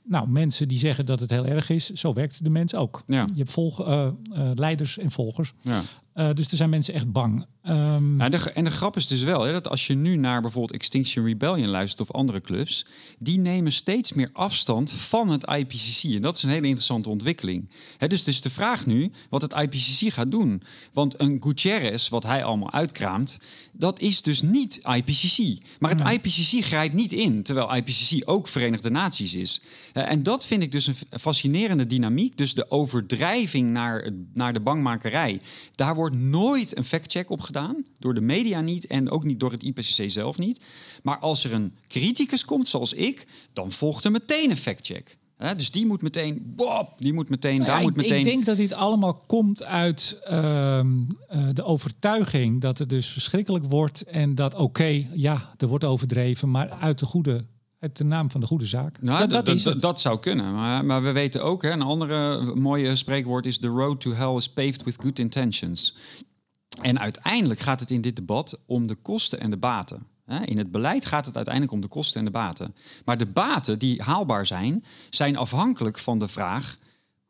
nou, 0.04 0.28
mensen 0.30 0.68
die 0.68 0.78
zeggen 0.78 1.06
dat 1.06 1.20
het 1.20 1.30
heel 1.30 1.46
erg 1.46 1.70
is. 1.70 1.90
Zo 1.90 2.14
werkt 2.14 2.44
de 2.44 2.50
mens 2.50 2.76
ook. 2.76 3.04
Ja. 3.08 3.28
Je 3.34 3.38
hebt 3.38 3.52
volg, 3.52 3.86
eh, 3.88 4.08
eh, 4.34 4.52
leiders 4.56 4.98
en 4.98 5.12
volgers. 5.12 5.54
Ja. 5.62 5.82
Eh, 6.20 6.30
dus 6.34 6.48
er 6.52 6.58
zijn 6.58 6.70
mensen 6.70 6.94
echt 6.94 7.12
bang. 7.12 7.46
Ehm, 7.64 8.16
Nou, 8.16 8.38
en 8.54 8.64
de 8.64 8.72
grap 8.72 8.96
is 8.96 9.08
dus 9.08 9.22
wel 9.22 9.42
hè, 9.44 9.52
dat 9.52 9.70
als 9.70 9.88
je 9.88 9.96
nu 9.96 10.16
naar 10.16 10.42
bijvoorbeeld 10.42 10.74
Extinction 10.74 11.26
Rebellion 11.26 11.68
luistert 11.68 12.10
of 12.10 12.16
andere 12.16 12.42
clubs, 12.42 12.86
die 13.20 13.40
nemen 13.40 13.72
steeds 13.72 14.14
meer 14.14 14.30
afstand 14.34 14.92
van 14.92 15.30
het 15.30 15.44
IPCC. 15.44 16.04
En 16.04 16.22
dat 16.22 16.36
is 16.36 16.44
een 16.44 16.50
hele 16.50 16.66
interessante 16.66 17.10
ontwikkeling. 17.10 17.70
Hè, 17.98 18.08
dus, 18.08 18.24
dus 18.24 18.42
de 18.42 18.50
vraag 18.50 18.86
nu 18.86 19.12
wat 19.30 19.42
het 19.42 19.54
IPCC 19.54 20.14
gaat 20.14 20.32
doen. 20.32 20.62
Want 20.94 21.20
een 21.20 21.38
Gutierrez, 21.44 22.10
wat 22.10 22.24
hij 22.24 22.44
allemaal 22.44 22.72
uitkraamt, 22.72 23.40
dat 23.80 24.00
is 24.00 24.22
dus 24.22 24.42
niet 24.42 24.80
IPCC. 24.96 25.64
Maar 25.80 25.92
het 25.92 26.02
IPCC 26.02 26.66
grijpt 26.66 26.94
niet 26.94 27.14
in, 27.14 27.44
terwijl 27.44 27.76
IPCC 27.76 28.30
ook 28.30 28.48
Verenigde 28.48 28.90
Naties 28.90 29.34
is. 29.34 29.62
Eh, 29.94 30.12
en 30.12 30.24
dat 30.24 30.46
vind 30.46 30.64
ik 30.64 30.72
dus 30.72 30.88
een 30.88 30.96
fascinerende 31.20 31.88
dynamiek. 31.88 32.38
Dus 32.38 32.54
de 32.54 32.72
overdrijving 32.72 33.72
naar, 33.72 34.10
naar 34.34 34.54
de 34.54 34.60
bangmakerij. 34.60 35.42
Daar 35.76 35.96
wordt 35.96 36.16
nooit 36.16 36.78
een 36.78 36.84
factcheck 36.84 37.30
op 37.30 37.42
gedaan. 37.42 37.84
Door 38.00 38.14
de 38.14 38.22
media 38.22 38.62
niet 38.62 38.88
en 38.88 39.10
ook 39.10 39.24
niet 39.24 39.40
door 39.40 39.52
het 39.52 39.64
IPCC 39.64 40.10
zelf 40.10 40.38
niet. 40.38 40.66
Maar 41.04 41.18
als 41.18 41.44
er 41.44 41.54
een 41.54 41.74
criticus 41.88 42.46
komt, 42.46 42.68
zoals 42.68 42.94
ik, 42.94 43.28
dan 43.54 43.72
volgt 43.72 44.06
er 44.06 44.12
meteen 44.12 44.50
een 44.50 44.58
factcheck. 44.58 45.18
Hè, 45.40 45.56
dus 45.56 45.72
die 45.72 45.86
moet 45.86 46.02
meteen, 46.02 46.54
bop, 46.56 46.90
die 46.98 47.14
moet 47.14 47.30
meteen, 47.30 47.58
Nou 47.58 47.70
daar 47.70 47.82
moet 47.82 47.90
ik, 47.90 47.96
meteen... 47.96 48.20
ik 48.20 48.26
denk 48.26 48.46
dat 48.46 48.58
dit 48.58 48.74
allemaal 48.74 49.14
komt 49.14 49.66
uit 49.66 50.20
ehm, 50.24 50.88
eh, 51.28 51.48
de 51.54 51.64
overtuiging 51.64 52.62
dat 52.62 52.78
het 52.78 52.90
dus 52.90 53.08
verschrikkelijk 53.08 53.66
wordt 53.66 54.04
en 54.04 54.36
dat 54.36 54.56
oké, 54.56 55.06
ja, 55.14 55.54
er 55.58 55.68
wordt 55.68 55.84
overdreven, 55.84 56.52
maar 56.52 56.70
uit 56.70 57.00
de 57.00 57.06
goede, 57.06 57.46
uit 57.80 57.98
de 57.98 58.04
naam 58.04 58.32
van 58.32 58.42
de 58.42 58.48
goede 58.48 58.66
zaak. 58.66 59.02
Nou, 59.02 59.28
dat, 59.28 59.46
dat, 59.46 59.82
dat 59.82 60.02
zou 60.02 60.20
kunnen. 60.20 60.54
Maar, 60.54 60.86
maar 60.86 61.04
we 61.04 61.12
weten 61.12 61.44
ook, 61.44 61.62
hè, 61.62 61.72
een 61.72 61.82
andere 61.82 62.56
mooie 62.56 62.96
spreekwoord 62.96 63.46
is... 63.46 63.58
the 63.58 63.68
road 63.68 64.02
to 64.02 64.14
hell 64.14 64.36
is 64.36 64.50
paved 64.50 64.84
with 64.84 65.02
good 65.02 65.20
intentions. 65.20 65.96
En 66.82 67.00
uiteindelijk 67.00 67.60
gaat 67.60 67.80
het 67.80 67.92
in 67.92 68.02
dit 68.02 68.16
debat 68.16 68.60
om 68.66 68.88
de 68.88 68.96
kosten 68.96 69.40
en 69.40 69.50
de 69.50 69.58
baten. 69.58 70.08
In 70.30 70.58
het 70.58 70.72
beleid 70.72 71.06
gaat 71.06 71.26
het 71.26 71.36
uiteindelijk 71.36 71.74
om 71.74 71.82
de 71.82 71.88
kosten 71.88 72.20
en 72.20 72.26
de 72.26 72.32
baten. 72.32 72.76
Maar 73.06 73.18
de 73.18 73.26
baten 73.26 73.80
die 73.80 74.02
haalbaar 74.02 74.46
zijn, 74.46 74.84
zijn 75.10 75.38
afhankelijk 75.38 76.00
van 76.00 76.20
de 76.20 76.28
vraag... 76.28 76.78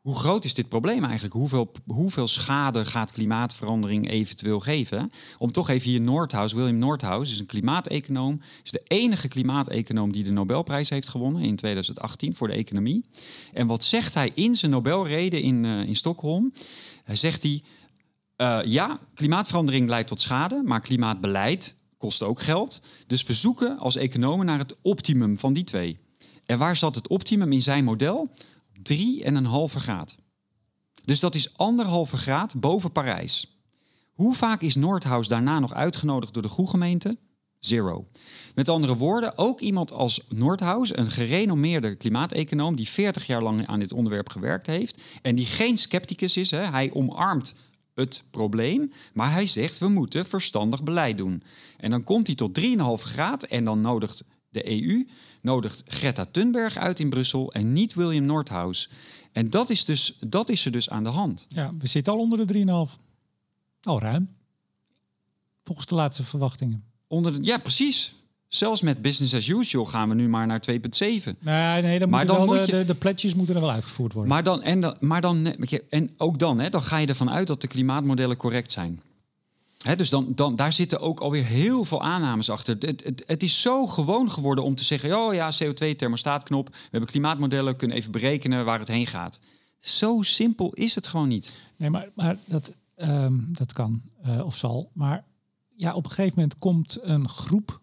hoe 0.00 0.14
groot 0.16 0.44
is 0.44 0.54
dit 0.54 0.68
probleem 0.68 1.04
eigenlijk? 1.04 1.34
Hoeveel, 1.34 1.72
hoeveel 1.86 2.26
schade 2.26 2.84
gaat 2.84 3.12
klimaatverandering 3.12 4.10
eventueel 4.10 4.60
geven? 4.60 5.12
Om 5.38 5.52
toch 5.52 5.68
even 5.68 5.90
hier 5.90 6.00
Nordhaus, 6.00 6.52
William 6.52 6.78
Nordhaus 6.78 7.30
is 7.30 7.38
een 7.38 7.46
klimaateconoom. 7.46 8.40
Is 8.62 8.70
de 8.70 8.82
enige 8.86 9.28
klimaateconoom 9.28 10.12
die 10.12 10.24
de 10.24 10.32
Nobelprijs 10.32 10.90
heeft 10.90 11.08
gewonnen 11.08 11.42
in 11.42 11.56
2018 11.56 12.34
voor 12.34 12.48
de 12.48 12.54
economie. 12.54 13.04
En 13.52 13.66
wat 13.66 13.84
zegt 13.84 14.14
hij 14.14 14.30
in 14.34 14.54
zijn 14.54 14.70
Nobelrede 14.70 15.42
in, 15.42 15.64
eh, 15.64 15.82
in 15.82 15.96
Stockholm? 15.96 16.52
Hij 17.04 17.16
zegt 17.16 17.42
hij, 17.42 17.62
eh, 18.36 18.58
ja, 18.64 18.98
klimaatverandering 19.14 19.88
leidt 19.88 20.08
tot 20.08 20.20
schade, 20.20 20.62
maar 20.64 20.80
klimaatbeleid 20.80 21.78
kost 22.00 22.22
ook 22.22 22.40
geld. 22.40 22.80
Dus 23.06 23.22
we 23.22 23.34
zoeken 23.34 23.78
als 23.78 23.96
economen 23.96 24.46
naar 24.46 24.58
het 24.58 24.76
optimum 24.82 25.38
van 25.38 25.52
die 25.52 25.64
twee. 25.64 25.98
En 26.46 26.58
waar 26.58 26.76
zat 26.76 26.94
het 26.94 27.08
optimum 27.08 27.52
in 27.52 27.62
zijn 27.62 27.84
model? 27.84 28.30
3,5 28.92 29.74
graad. 29.74 30.16
Dus 31.04 31.20
dat 31.20 31.34
is 31.34 31.56
anderhalve 31.56 32.16
graad 32.16 32.60
boven 32.60 32.92
Parijs. 32.92 33.58
Hoe 34.12 34.34
vaak 34.34 34.60
is 34.60 34.74
Noordhaus 34.74 35.28
daarna 35.28 35.58
nog 35.58 35.74
uitgenodigd 35.74 36.32
door 36.32 36.42
de 36.42 36.48
groegemeente? 36.48 37.16
Zero. 37.58 38.06
Met 38.54 38.68
andere 38.68 38.96
woorden, 38.96 39.38
ook 39.38 39.60
iemand 39.60 39.92
als 39.92 40.20
Noordhaus, 40.28 40.96
een 40.96 41.10
gerenommeerde 41.10 41.94
klimaateconoom 41.94 42.76
die 42.76 42.88
40 42.88 43.26
jaar 43.26 43.42
lang 43.42 43.66
aan 43.66 43.80
dit 43.80 43.92
onderwerp 43.92 44.28
gewerkt 44.28 44.66
heeft 44.66 45.00
en 45.22 45.34
die 45.34 45.46
geen 45.46 45.78
scepticus 45.78 46.36
is, 46.36 46.50
hè, 46.50 46.62
hij 46.62 46.90
omarmt 46.92 47.54
het 47.94 48.24
probleem, 48.30 48.92
maar 49.12 49.32
hij 49.32 49.46
zegt 49.46 49.78
we 49.78 49.88
moeten 49.88 50.26
verstandig 50.26 50.82
beleid 50.82 51.18
doen. 51.18 51.42
En 51.76 51.90
dan 51.90 52.04
komt 52.04 52.26
hij 52.26 52.36
tot 52.36 52.60
3,5 52.60 52.66
graad 53.02 53.42
en 53.42 53.64
dan 53.64 53.80
nodigt 53.80 54.24
de 54.48 54.82
EU 54.82 55.06
nodigt 55.42 55.82
Greta 55.86 56.24
Thunberg 56.24 56.76
uit 56.76 57.00
in 57.00 57.10
Brussel 57.10 57.52
en 57.52 57.72
niet 57.72 57.94
William 57.94 58.24
Nordhaus. 58.24 58.90
En 59.32 59.50
dat 59.50 59.70
is, 59.70 59.84
dus, 59.84 60.16
dat 60.20 60.48
is 60.48 60.64
er 60.64 60.72
dus 60.72 60.90
aan 60.90 61.04
de 61.04 61.10
hand. 61.10 61.46
Ja, 61.48 61.74
we 61.78 61.86
zitten 61.86 62.12
al 62.12 62.18
onder 62.18 62.46
de 62.46 62.64
3,5. 62.88 63.00
Al 63.80 64.00
ruim. 64.00 64.36
Volgens 65.62 65.86
de 65.86 65.94
laatste 65.94 66.22
verwachtingen. 66.22 66.84
Onder 67.06 67.32
de, 67.32 67.44
ja, 67.44 67.58
precies. 67.58 68.14
Zelfs 68.50 68.82
met 68.82 69.02
business 69.02 69.34
as 69.34 69.46
usual 69.48 69.84
gaan 69.86 70.08
we 70.08 70.14
nu 70.14 70.28
maar 70.28 70.46
naar 70.46 70.62
2,7. 70.70 70.76
Nee, 71.40 71.82
nee, 71.82 71.98
dan, 71.98 72.08
Maar 72.10 72.26
dan 72.26 72.36
wel 72.36 72.46
moet 72.46 72.54
de, 72.56 72.64
je- 72.66 72.72
de, 72.78 72.84
de 72.84 72.94
pledges 72.94 73.34
moeten 73.34 73.54
er 73.54 73.60
wel 73.60 73.70
uitgevoerd 73.70 74.12
worden. 74.12 74.32
Maar 74.32 74.42
dan, 74.42 74.62
en, 74.62 74.80
dan, 74.80 74.96
maar 75.00 75.20
dan, 75.20 75.46
en 75.90 76.10
ook 76.16 76.38
dan, 76.38 76.58
hè, 76.58 76.68
dan 76.68 76.82
ga 76.82 76.96
je 76.98 77.06
ervan 77.06 77.30
uit 77.30 77.46
dat 77.46 77.60
de 77.60 77.66
klimaatmodellen 77.66 78.36
correct 78.36 78.70
zijn. 78.70 79.00
Hè, 79.82 79.96
dus 79.96 80.08
dan, 80.08 80.32
dan, 80.34 80.56
daar 80.56 80.72
zitten 80.72 81.00
ook 81.00 81.20
alweer 81.20 81.44
heel 81.44 81.84
veel 81.84 82.02
aannames 82.02 82.50
achter. 82.50 82.76
Het, 82.80 83.04
het, 83.04 83.22
het 83.26 83.42
is 83.42 83.60
zo 83.60 83.86
gewoon 83.86 84.30
geworden 84.30 84.64
om 84.64 84.74
te 84.74 84.84
zeggen: 84.84 85.18
oh 85.18 85.34
ja, 85.34 85.50
CO2-thermostaatknop. 85.52 86.68
We 86.68 86.88
hebben 86.90 87.08
klimaatmodellen, 87.10 87.76
kunnen 87.76 87.96
even 87.96 88.10
berekenen 88.10 88.64
waar 88.64 88.78
het 88.78 88.88
heen 88.88 89.06
gaat. 89.06 89.40
Zo 89.78 90.22
simpel 90.22 90.72
is 90.72 90.94
het 90.94 91.06
gewoon 91.06 91.28
niet. 91.28 91.58
Nee, 91.76 91.90
maar, 91.90 92.08
maar 92.14 92.36
dat, 92.44 92.72
ehm, 92.96 93.38
dat 93.52 93.72
kan 93.72 94.02
eh, 94.22 94.44
of 94.44 94.56
zal. 94.56 94.90
Maar 94.94 95.24
ja, 95.76 95.94
op 95.94 96.04
een 96.04 96.10
gegeven 96.10 96.32
moment 96.36 96.58
komt 96.58 96.98
een 97.02 97.28
groep, 97.28 97.80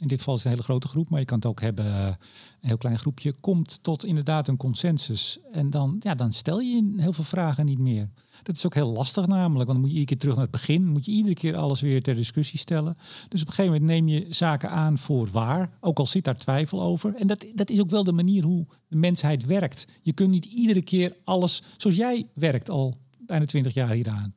in 0.00 0.06
dit 0.06 0.18
geval 0.18 0.34
is 0.34 0.40
het 0.40 0.52
een 0.52 0.58
hele 0.58 0.70
grote 0.70 0.88
groep, 0.88 1.08
maar 1.08 1.20
je 1.20 1.26
kan 1.26 1.36
het 1.36 1.46
ook 1.46 1.60
hebben, 1.60 1.84
eh, 1.84 2.06
een 2.06 2.68
heel 2.68 2.76
klein 2.76 2.98
groepje, 2.98 3.32
komt 3.32 3.82
tot 3.82 4.04
inderdaad 4.04 4.48
een 4.48 4.56
consensus. 4.56 5.38
En 5.52 5.70
dan, 5.70 5.96
ja, 6.00 6.14
dan 6.14 6.32
stel 6.32 6.60
je 6.60 6.94
heel 6.96 7.12
veel 7.12 7.24
vragen 7.24 7.64
niet 7.64 7.78
meer. 7.78 8.08
Dat 8.42 8.56
is 8.56 8.66
ook 8.66 8.74
heel 8.74 8.92
lastig 8.92 9.26
namelijk, 9.26 9.66
want 9.66 9.68
dan 9.68 9.80
moet 9.80 9.90
je 9.90 9.98
iedere 9.98 10.06
keer 10.06 10.18
terug 10.18 10.34
naar 10.34 10.42
het 10.42 10.52
begin, 10.52 10.86
moet 10.86 11.04
je 11.04 11.12
iedere 11.12 11.34
keer 11.34 11.56
alles 11.56 11.80
weer 11.80 12.02
ter 12.02 12.16
discussie 12.16 12.58
stellen. 12.58 12.96
Dus 13.28 13.40
op 13.40 13.46
een 13.46 13.54
gegeven 13.54 13.72
moment 13.72 13.90
neem 13.90 14.08
je 14.08 14.26
zaken 14.34 14.70
aan 14.70 14.98
voor 14.98 15.28
waar, 15.30 15.76
ook 15.80 15.98
al 15.98 16.06
zit 16.06 16.24
daar 16.24 16.36
twijfel 16.36 16.82
over. 16.82 17.14
En 17.14 17.26
dat, 17.26 17.46
dat 17.54 17.70
is 17.70 17.80
ook 17.80 17.90
wel 17.90 18.04
de 18.04 18.12
manier 18.12 18.42
hoe 18.42 18.66
de 18.88 18.96
mensheid 18.96 19.44
werkt. 19.44 19.86
Je 20.02 20.12
kunt 20.12 20.30
niet 20.30 20.44
iedere 20.44 20.82
keer 20.82 21.16
alles, 21.24 21.62
zoals 21.76 21.96
jij 21.96 22.28
werkt 22.34 22.70
al 22.70 22.98
bijna 23.26 23.44
twintig 23.44 23.74
jaar 23.74 23.90
hieraan. 23.90 24.34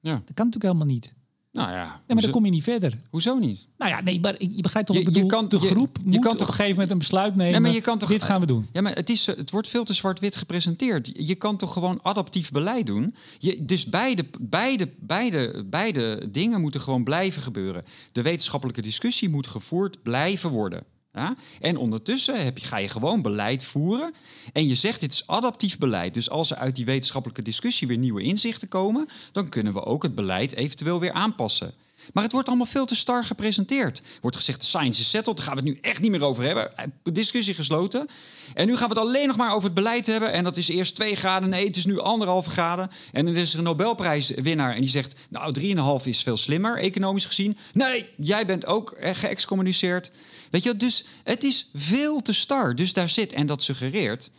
Ja. 0.00 0.12
Dat 0.12 0.34
kan 0.34 0.46
natuurlijk 0.46 0.74
helemaal 0.74 0.94
niet. 0.94 1.12
Nou 1.52 1.70
ja, 1.70 1.74
maar 1.84 2.00
hoezo, 2.06 2.20
dan 2.22 2.30
kom 2.30 2.44
je 2.44 2.50
niet 2.50 2.62
verder. 2.62 3.00
hoezo 3.10 3.38
niet? 3.38 3.68
Nou 3.78 3.90
ja, 3.90 4.00
nee, 4.02 4.20
maar 4.20 4.34
ik- 4.38 4.50
je 4.56 4.62
begrijpt 4.62 4.88
toch 4.88 4.96
Je- 4.96 5.04
wat 5.04 5.12
ik 5.12 5.18
je 5.20 5.26
bedoel? 5.26 5.40
kan- 5.40 5.48
de 5.48 5.66
je- 5.66 5.70
groep 5.72 5.96
je 5.96 6.02
moet 6.10 6.18
kan 6.18 6.32
op 6.32 6.38
toch- 6.38 6.48
een 6.48 6.52
gegeven 6.54 6.72
moment 6.72 6.90
een 6.90 6.98
besluit 6.98 7.36
nemen. 7.36 7.52
Nee, 7.52 7.60
maar 7.60 7.70
je 7.70 7.80
kan 7.80 7.98
toch- 7.98 8.08
dit 8.08 8.22
gaan 8.22 8.40
we 8.40 8.46
doen. 8.46 8.66
Ja, 8.72 8.80
maar 8.80 8.94
het, 8.94 9.10
is, 9.10 9.26
het 9.26 9.50
wordt 9.50 9.68
veel 9.68 9.84
te 9.84 9.92
zwart-wit 9.92 10.36
gepresenteerd. 10.36 11.10
Je 11.16 11.34
kan 11.34 11.56
toch 11.56 11.72
gewoon 11.72 11.98
adaptief 12.02 12.50
beleid 12.50 12.86
doen? 12.86 13.14
Je, 13.38 13.64
dus 13.64 13.86
beide, 13.86 14.24
beide, 14.40 14.88
beide, 15.00 15.64
beide 15.66 16.28
dingen 16.30 16.60
moeten 16.60 16.80
gewoon 16.80 17.04
blijven 17.04 17.42
gebeuren. 17.42 17.84
De 18.12 18.22
wetenschappelijke 18.22 18.82
discussie 18.82 19.28
moet 19.28 19.46
gevoerd 19.46 20.02
blijven 20.02 20.50
worden. 20.50 20.82
Ja? 21.12 21.34
En 21.60 21.76
ondertussen 21.76 22.44
heb 22.44 22.58
je, 22.58 22.66
ga 22.66 22.76
je 22.76 22.88
gewoon 22.88 23.22
beleid 23.22 23.64
voeren. 23.64 24.14
En 24.52 24.66
je 24.66 24.74
zegt 24.74 25.00
dit 25.00 25.12
is 25.12 25.26
adaptief 25.26 25.78
beleid. 25.78 26.14
Dus 26.14 26.30
als 26.30 26.50
er 26.50 26.56
uit 26.56 26.76
die 26.76 26.84
wetenschappelijke 26.84 27.42
discussie 27.42 27.86
weer 27.88 27.98
nieuwe 27.98 28.22
inzichten 28.22 28.68
komen... 28.68 29.08
dan 29.32 29.48
kunnen 29.48 29.72
we 29.72 29.84
ook 29.84 30.02
het 30.02 30.14
beleid 30.14 30.54
eventueel 30.54 31.00
weer 31.00 31.12
aanpassen. 31.12 31.74
Maar 32.12 32.22
het 32.22 32.32
wordt 32.32 32.48
allemaal 32.48 32.66
veel 32.66 32.86
te 32.86 32.96
star 32.96 33.24
gepresenteerd. 33.24 33.98
Er 33.98 34.04
wordt 34.20 34.36
gezegd, 34.36 34.60
de 34.60 34.66
science 34.66 35.00
is 35.00 35.10
settled, 35.10 35.36
daar 35.36 35.46
gaan 35.46 35.54
we 35.56 35.60
het 35.60 35.70
nu 35.70 35.78
echt 35.80 36.00
niet 36.00 36.10
meer 36.10 36.24
over 36.24 36.44
hebben. 36.44 36.76
Eh, 36.76 36.84
Discussie 37.02 37.54
gesloten. 37.54 38.08
En 38.54 38.66
nu 38.66 38.76
gaan 38.76 38.88
we 38.88 38.94
het 38.94 39.08
alleen 39.08 39.26
nog 39.26 39.36
maar 39.36 39.52
over 39.52 39.64
het 39.64 39.74
beleid 39.74 40.06
hebben. 40.06 40.32
En 40.32 40.44
dat 40.44 40.56
is 40.56 40.68
eerst 40.68 40.94
2 40.94 41.16
graden, 41.16 41.48
nee, 41.48 41.66
het 41.66 41.76
is 41.76 41.86
nu 41.86 41.98
anderhalve 41.98 42.50
graden. 42.50 42.90
En 43.12 43.24
dan 43.24 43.36
is 43.36 43.52
er 43.52 43.58
een 43.58 43.64
Nobelprijswinnaar 43.64 44.74
en 44.74 44.80
die 44.80 44.90
zegt... 44.90 45.14
nou, 45.28 46.00
3,5 46.02 46.06
is 46.06 46.22
veel 46.22 46.36
slimmer, 46.36 46.78
economisch 46.78 47.24
gezien. 47.24 47.56
Nee, 47.72 48.08
jij 48.16 48.46
bent 48.46 48.66
ook 48.66 48.90
eh, 48.90 49.14
geëxcommuniceerd. 49.14 50.10
Weet 50.50 50.62
je, 50.62 50.76
dus 50.76 51.04
het 51.24 51.44
is 51.44 51.70
veel 51.74 52.22
te 52.22 52.32
star. 52.32 52.74
Dus 52.74 52.92
daar 52.92 53.08
zit, 53.08 53.32
en 53.32 53.46
dat 53.46 53.62
suggereert 53.62 54.30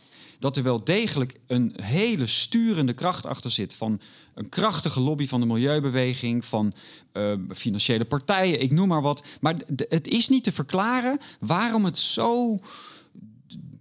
dat 0.42 0.56
er 0.56 0.62
wel 0.62 0.84
degelijk 0.84 1.34
een 1.46 1.74
hele 1.82 2.26
sturende 2.26 2.92
kracht 2.92 3.26
achter 3.26 3.50
zit. 3.50 3.74
Van 3.74 4.00
een 4.34 4.48
krachtige 4.48 5.00
lobby 5.00 5.26
van 5.26 5.40
de 5.40 5.46
milieubeweging, 5.46 6.44
van 6.44 6.72
uh, 7.12 7.32
financiële 7.54 8.04
partijen, 8.04 8.60
ik 8.60 8.70
noem 8.70 8.88
maar 8.88 9.02
wat. 9.02 9.24
Maar 9.40 9.54
het 9.88 10.08
is 10.08 10.28
niet 10.28 10.44
te 10.44 10.52
verklaren 10.52 11.18
waarom 11.40 11.84
het 11.84 11.98
zo 11.98 12.60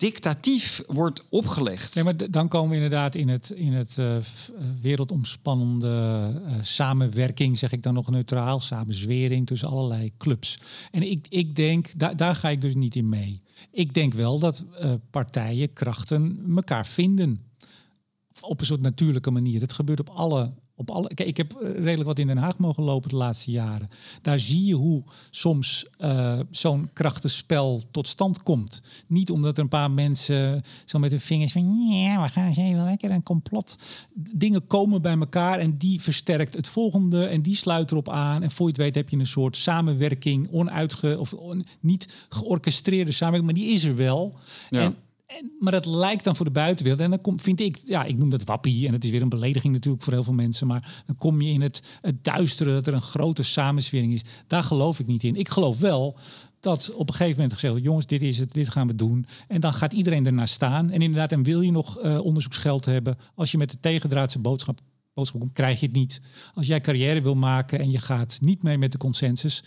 dictatief 0.02 0.82
wordt 0.88 1.24
opgelegd. 1.30 1.94
Ja, 1.94 2.04
maar 2.04 2.32
dan 2.32 2.48
komen 2.48 2.70
we 2.70 2.76
inderdaad 2.76 3.16
in 3.16 3.30
het, 3.30 3.50
in 3.50 3.74
het 3.74 3.98
uh, 4.00 4.18
wereldomspannende 4.82 6.34
uh, 6.46 6.54
samenwerking, 6.62 7.58
zeg 7.58 7.72
ik 7.72 7.84
dan 7.84 7.94
nog 7.94 8.10
neutraal, 8.10 8.60
samenzwering 8.60 9.48
tussen 9.48 9.68
allerlei 9.68 10.12
clubs. 10.18 10.60
En 10.92 11.12
ik, 11.12 11.26
ik 11.30 11.56
denk, 11.56 12.00
daar 12.00 12.16
daar 12.16 12.36
ga 12.36 12.50
ik 12.50 12.62
dus 12.62 12.76
niet 12.76 12.96
in 12.96 13.10
mee. 13.10 13.42
Ik 13.72 13.94
denk 13.94 14.14
wel 14.14 14.40
dat 14.40 14.64
partijen, 15.10 15.74
krachten 15.74 16.44
elkaar 16.56 16.86
vinden. 16.86 17.42
Op 18.42 18.60
een 18.60 18.66
soort 18.66 18.82
natuurlijke 18.82 19.32
manier. 19.32 19.62
Het 19.62 19.74
gebeurt 19.74 20.00
op 20.00 20.10
alle 20.10 20.52
op 20.82 20.92
alle, 20.92 21.14
kijk, 21.14 21.30
ik 21.30 21.38
heb 21.38 21.54
eh, 21.54 21.72
redelijk 21.72 22.04
wat 22.04 22.20
in 22.20 22.28
Den 22.28 22.38
Haag 22.38 22.58
mogen 22.58 22.84
lopen 22.84 23.10
de 23.10 23.16
laatste 23.16 23.52
jaren. 23.52 23.90
Daar 24.22 24.40
zie 24.40 24.66
je 24.66 24.74
hoe 24.74 25.04
soms 25.30 25.86
uh, 26.00 26.40
zo'n 26.52 26.90
krachtenspel 26.94 27.82
tot 27.92 28.08
stand 28.08 28.44
komt. 28.44 28.82
Niet 29.08 29.32
omdat 29.32 29.58
er 29.58 29.64
een 29.64 29.70
paar 29.70 29.92
mensen 29.92 30.64
zo 30.86 31.00
met 31.00 31.12
hun 31.12 31.20
vingers 31.20 31.52
van 31.52 31.88
ja, 31.90 32.24
we 32.24 32.30
gaan 32.30 32.48
eens 32.48 32.58
even 32.58 32.84
lekker 32.84 33.12
een 33.12 33.24
complot. 33.24 33.76
Dingen 34.14 34.68
komen 34.68 35.02
bij 35.02 35.18
elkaar 35.18 35.60
en 35.60 35.78
die 35.78 36.02
versterkt 36.02 36.54
het 36.54 36.68
volgende 36.68 37.26
en 37.26 37.42
die 37.42 37.56
sluit 37.56 37.92
erop 37.92 38.10
aan. 38.10 38.44
En 38.44 38.52
voor 38.52 38.66
je 38.66 38.72
het 38.72 38.82
weet 38.82 38.96
heb 38.96 39.10
je 39.10 39.18
een 39.18 39.28
soort 39.28 39.58
samenwerking, 39.58 40.52
onuitge 40.52 41.20
of 41.20 41.36
niet 41.80 42.26
georchestreerde 42.30 43.12
samenwerking, 43.12 43.54
maar 43.54 43.64
die 43.64 43.74
is 43.74 43.84
er 43.84 43.96
wel. 43.96 44.40
Ja. 44.70 44.82
En 44.82 44.96
maar 45.60 45.72
dat 45.72 45.86
lijkt 45.86 46.24
dan 46.24 46.36
voor 46.36 46.46
de 46.46 46.52
buitenwereld. 46.52 47.02
En 47.02 47.20
dan 47.22 47.40
vind 47.40 47.60
ik, 47.60 47.80
ja, 47.86 48.04
ik 48.04 48.18
noem 48.18 48.30
dat 48.30 48.44
wappie. 48.44 48.88
En 48.88 48.94
het 48.94 49.04
is 49.04 49.10
weer 49.12 49.22
een 49.22 49.30
belediging 49.30 49.74
natuurlijk 49.74 50.04
voor 50.04 50.14
heel 50.14 50.24
veel 50.24 50.34
mensen. 50.34 50.68
Maar 50.68 51.04
dan 51.06 51.16
kom 51.16 51.42
je 51.42 51.52
in 51.52 51.62
het, 51.62 51.98
het 52.02 52.24
duistere 52.24 52.74
dat 52.74 52.88
er 52.88 52.94
een 52.94 53.02
grote 53.02 53.44
samenswering 53.44 54.14
is. 54.14 54.24
Daar 54.48 54.64
geloof 54.64 55.00
ik 55.00 55.08
niet 55.08 55.24
in. 55.24 55.36
Ik 55.36 55.50
geloof 55.50 55.80
wel 55.80 56.18
dat 56.60 56.94
op 56.94 57.08
een 57.08 57.14
gegeven 57.14 57.36
moment 57.36 57.54
gezegd 57.54 57.72
wordt, 57.72 57.88
jongens, 57.88 58.06
dit 58.06 58.22
is 58.22 58.38
het, 58.38 58.54
dit 58.54 58.70
gaan 58.70 58.88
we 58.88 58.96
doen. 58.96 59.26
En 59.48 59.62
dan 59.62 59.74
gaat 59.74 59.94
iedereen 59.94 60.26
ernaar 60.26 60.48
staan. 60.48 60.90
En 60.90 61.02
inderdaad, 61.02 61.32
en 61.32 61.44
wil 61.44 61.62
je 61.62 61.72
nog 61.72 62.04
uh, 62.04 62.20
onderzoeksgeld 62.20 62.86
hebben, 62.86 63.18
als 63.36 63.52
je 63.52 63.58
met 63.58 63.72
de 63.72 63.80
tegendraadse 63.80 64.40
boodschap, 64.40 64.80
boodschap 65.14 65.40
komt, 65.40 65.54
krijg 65.54 65.80
je 65.80 65.86
het 65.86 65.96
niet. 65.96 66.22
Als 66.54 66.68
jij 66.68 66.82
carrière 66.82 67.22
wil 67.22 67.36
maken 67.36 67.80
en 67.80 67.92
je 67.92 68.00
gaat 68.00 68.38
niet 68.42 68.64
mee 68.64 68.78
met 68.78 68.92
de 68.92 68.98
consensus, 68.98 69.64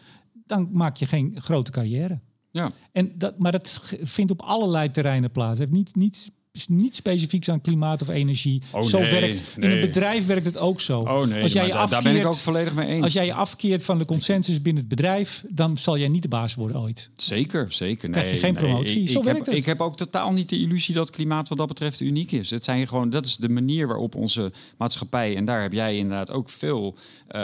dan 0.46 0.68
maak 0.72 0.96
je 0.96 1.06
geen 1.06 1.36
grote 1.40 1.70
carrière. 1.70 2.20
Ja. 2.54 2.70
En 2.92 3.18
dat, 3.18 3.38
maar 3.38 3.52
dat 3.52 3.96
vindt 4.02 4.30
op 4.30 4.42
allerlei 4.42 4.90
terreinen 4.90 5.30
plaats. 5.30 5.58
Heeft 5.58 5.72
niet, 5.72 5.94
niet 5.94 6.32
niet 6.68 6.94
specifiek 6.94 7.48
aan 7.48 7.60
klimaat 7.60 8.02
of 8.02 8.08
energie. 8.08 8.62
Oh, 8.70 8.82
zo 8.82 8.98
nee, 8.98 9.10
werkt 9.10 9.56
nee. 9.56 9.70
in 9.70 9.76
een 9.76 9.86
bedrijf 9.86 10.26
werkt 10.26 10.44
het 10.44 10.58
ook 10.58 10.80
zo. 10.80 11.00
Oh 11.00 11.24
nee, 11.26 11.42
als 11.42 11.52
jij 11.52 11.66
je 11.66 11.74
afkeert, 11.74 11.90
daar 11.90 12.12
ben 12.12 12.20
ik 12.20 12.26
ook 12.26 12.34
volledig 12.34 12.74
mee 12.74 12.86
eens. 12.86 13.02
Als 13.02 13.12
jij 13.12 13.26
je 13.26 13.34
afkeert 13.34 13.84
van 13.84 13.98
de 13.98 14.04
consensus 14.04 14.62
binnen 14.62 14.82
het 14.82 14.90
bedrijf, 14.90 15.44
dan 15.48 15.76
zal 15.76 15.98
jij 15.98 16.08
niet 16.08 16.22
de 16.22 16.28
baas 16.28 16.54
worden 16.54 16.80
ooit. 16.80 17.08
Zeker, 17.16 17.72
zeker. 17.72 18.08
Nee, 18.08 18.20
Krijg 18.20 18.34
je 18.34 18.46
geen 18.46 18.54
promotie. 18.54 19.02
Ik, 19.02 19.08
zo 19.08 19.18
ik 19.18 19.24
werkt 19.24 19.38
heb, 19.38 19.48
het. 19.48 19.56
Ik 19.56 19.66
heb 19.66 19.80
ook 19.80 19.96
totaal 19.96 20.32
niet 20.32 20.48
de 20.48 20.58
illusie 20.58 20.94
dat 20.94 21.10
klimaat 21.10 21.48
wat 21.48 21.58
dat 21.58 21.68
betreft 21.68 22.00
uniek 22.00 22.32
is. 22.32 22.50
Het 22.50 22.64
zijn 22.64 22.88
gewoon, 22.88 23.10
dat 23.10 23.26
is 23.26 23.36
de 23.36 23.48
manier 23.48 23.86
waarop 23.86 24.14
onze 24.14 24.52
maatschappij 24.78 25.36
en 25.36 25.44
daar 25.44 25.62
heb 25.62 25.72
jij 25.72 25.96
inderdaad 25.96 26.30
ook 26.30 26.50
veel, 26.50 26.94
uh, 27.36 27.40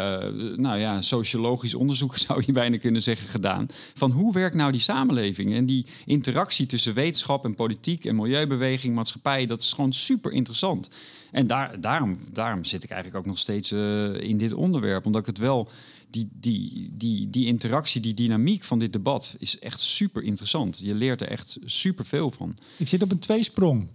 nou 0.56 0.78
ja, 0.78 1.00
sociologisch 1.00 1.74
onderzoek 1.74 2.16
zou 2.26 2.42
je 2.46 2.52
bijna 2.52 2.78
kunnen 2.78 3.02
zeggen 3.02 3.28
gedaan. 3.28 3.66
Van 3.94 4.11
hoe 4.11 4.32
werkt 4.32 4.56
nou 4.56 4.72
die 4.72 4.80
samenleving 4.80 5.54
en 5.54 5.66
die 5.66 5.86
interactie 6.04 6.66
tussen 6.66 6.94
wetenschap 6.94 7.44
en 7.44 7.54
politiek 7.54 8.04
en 8.04 8.16
milieubeweging, 8.16 8.94
maatschappij. 9.01 9.46
Dat 9.46 9.61
is 9.61 9.72
gewoon 9.72 9.92
super 9.92 10.32
interessant. 10.32 10.88
En 11.32 11.46
daar, 11.46 11.80
daarom, 11.80 12.18
daarom 12.32 12.64
zit 12.64 12.84
ik 12.84 12.90
eigenlijk 12.90 13.20
ook 13.20 13.30
nog 13.30 13.38
steeds 13.38 13.70
uh, 13.70 14.20
in 14.20 14.36
dit 14.36 14.53
onderwerp. 14.53 15.07
Omdat 15.07 15.20
ik 15.20 15.26
het 15.26 15.38
wel, 15.38 15.68
die, 16.11 16.28
die, 16.32 16.90
die, 16.92 17.30
die 17.30 17.46
interactie, 17.46 18.01
die 18.01 18.14
dynamiek 18.14 18.64
van 18.64 18.78
dit 18.78 18.92
debat 18.92 19.36
is 19.38 19.59
echt 19.59 19.80
super 19.80 20.22
interessant. 20.22 20.78
Je 20.78 20.94
leert 20.94 21.20
er 21.20 21.28
echt 21.28 21.59
super 21.64 22.05
veel 22.05 22.30
van. 22.30 22.57
Ik 22.76 22.88
zit 22.88 23.03
op 23.03 23.11
een 23.11 23.18
tweesprong. 23.18 23.88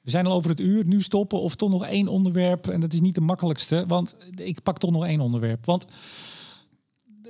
We 0.00 0.10
zijn 0.10 0.26
al 0.26 0.32
over 0.32 0.50
het 0.50 0.60
uur, 0.60 0.86
nu 0.86 1.02
stoppen 1.02 1.40
of 1.40 1.56
toch 1.56 1.70
nog 1.70 1.86
één 1.86 2.08
onderwerp. 2.08 2.68
En 2.68 2.80
dat 2.80 2.92
is 2.92 3.00
niet 3.00 3.14
de 3.14 3.20
makkelijkste, 3.20 3.84
want 3.86 4.16
ik 4.34 4.62
pak 4.62 4.78
toch 4.78 4.90
nog 4.90 5.04
één 5.04 5.20
onderwerp. 5.20 5.66
Want 5.66 5.84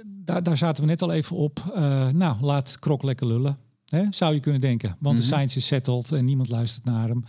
daar, 0.07 0.43
daar 0.43 0.57
zaten 0.57 0.83
we 0.83 0.89
net 0.89 1.03
al 1.03 1.12
even 1.12 1.37
op. 1.37 1.64
Uh, 1.68 2.09
nou, 2.09 2.41
laat 2.41 2.78
Krok 2.78 3.03
lekker 3.03 3.26
lullen. 3.26 3.59
Zou 4.11 4.34
je 4.34 4.41
kunnen 4.41 4.61
denken. 4.61 4.97
Want 4.99 5.16
de 5.16 5.22
science 5.22 5.57
is 5.57 5.66
settled 5.66 6.12
en 6.12 6.24
niemand 6.24 6.49
luistert 6.49 6.84
naar 6.84 7.09
hem. 7.09 7.24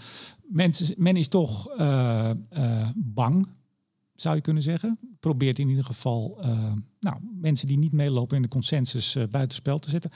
Mensen, 0.47 0.95
men 0.97 1.15
is 1.15 1.27
toch 1.27 1.77
uh, 1.77 2.31
uh, 2.53 2.89
bang, 2.95 3.47
zou 4.15 4.35
je 4.35 4.41
kunnen 4.41 4.63
zeggen. 4.63 4.99
Probeert 5.19 5.59
in 5.59 5.69
ieder 5.69 5.83
geval 5.83 6.37
uh, 6.39 6.71
nou, 6.99 7.15
mensen 7.39 7.67
die 7.67 7.77
niet 7.77 7.93
meelopen 7.93 8.35
in 8.35 8.41
de 8.41 8.47
consensus 8.47 9.17
buitenspel 9.31 9.79
te 9.79 9.89
zetten. 9.89 10.11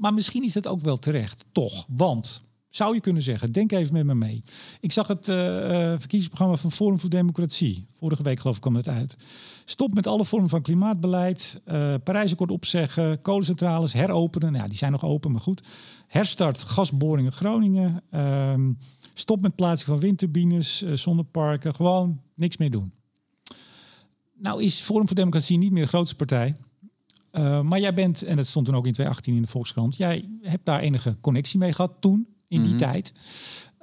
Maar 0.00 0.14
misschien 0.14 0.44
is 0.44 0.52
dat 0.52 0.66
ook 0.66 0.80
wel 0.80 0.96
terecht, 0.96 1.44
toch. 1.52 1.86
Want, 1.88 2.42
zou 2.70 2.94
je 2.94 3.00
kunnen 3.00 3.22
zeggen, 3.22 3.52
denk 3.52 3.72
even 3.72 3.92
met 3.92 4.04
me 4.04 4.14
mee. 4.14 4.42
Ik 4.80 4.92
zag 4.92 5.06
het 5.06 5.24
verkiezingsprogramma 5.24 6.56
van 6.56 6.72
Forum 6.72 6.98
voor 6.98 7.10
Democratie. 7.10 7.86
Vorige 7.98 8.22
week 8.22 8.40
geloof 8.40 8.54
ik 8.54 8.62
kwam 8.62 8.76
het 8.76 8.88
uit. 8.88 9.16
Stop 9.64 9.94
met 9.94 10.06
alle 10.06 10.24
vormen 10.24 10.48
van 10.48 10.62
klimaatbeleid. 10.62 11.60
Uh, 11.66 11.94
Parijsakkoord 12.04 12.50
opzeggen. 12.50 13.20
Kolencentrales 13.20 13.92
heropenen. 13.92 14.52
Nou, 14.52 14.68
die 14.68 14.76
zijn 14.76 14.92
nog 14.92 15.04
open, 15.04 15.32
maar 15.32 15.40
goed. 15.40 15.62
Herstart 16.06 16.62
gasboringen 16.62 17.32
Groningen. 17.32 18.02
Uh, 18.10 18.54
stop 19.14 19.40
met 19.40 19.54
plaatsing 19.54 19.88
van 19.88 20.00
windturbines, 20.00 20.82
zonneparken. 20.94 21.74
Gewoon 21.74 22.20
niks 22.34 22.56
meer 22.56 22.70
doen. 22.70 22.92
Nou 24.34 24.62
is 24.62 24.80
Forum 24.80 25.06
voor 25.06 25.16
Democratie 25.16 25.58
niet 25.58 25.72
meer 25.72 25.82
de 25.82 25.88
grootste 25.88 26.16
partij. 26.16 26.56
Maar 27.62 27.80
jij 27.80 27.94
bent, 27.94 28.22
en 28.22 28.36
dat 28.36 28.46
stond 28.46 28.66
toen 28.66 28.74
ook 28.74 28.86
in 28.86 28.92
2018 28.92 29.36
in 29.36 29.42
de 29.42 29.48
Volkskrant, 29.48 29.96
jij 29.96 30.28
hebt 30.42 30.64
daar 30.64 30.80
enige 30.80 31.16
connectie 31.20 31.58
mee 31.58 31.72
gehad 31.72 31.92
toen, 32.00 32.28
in 32.48 32.62
die 32.62 32.72
mm 32.72 32.78
-hmm. 32.78 32.92
tijd. 32.92 33.12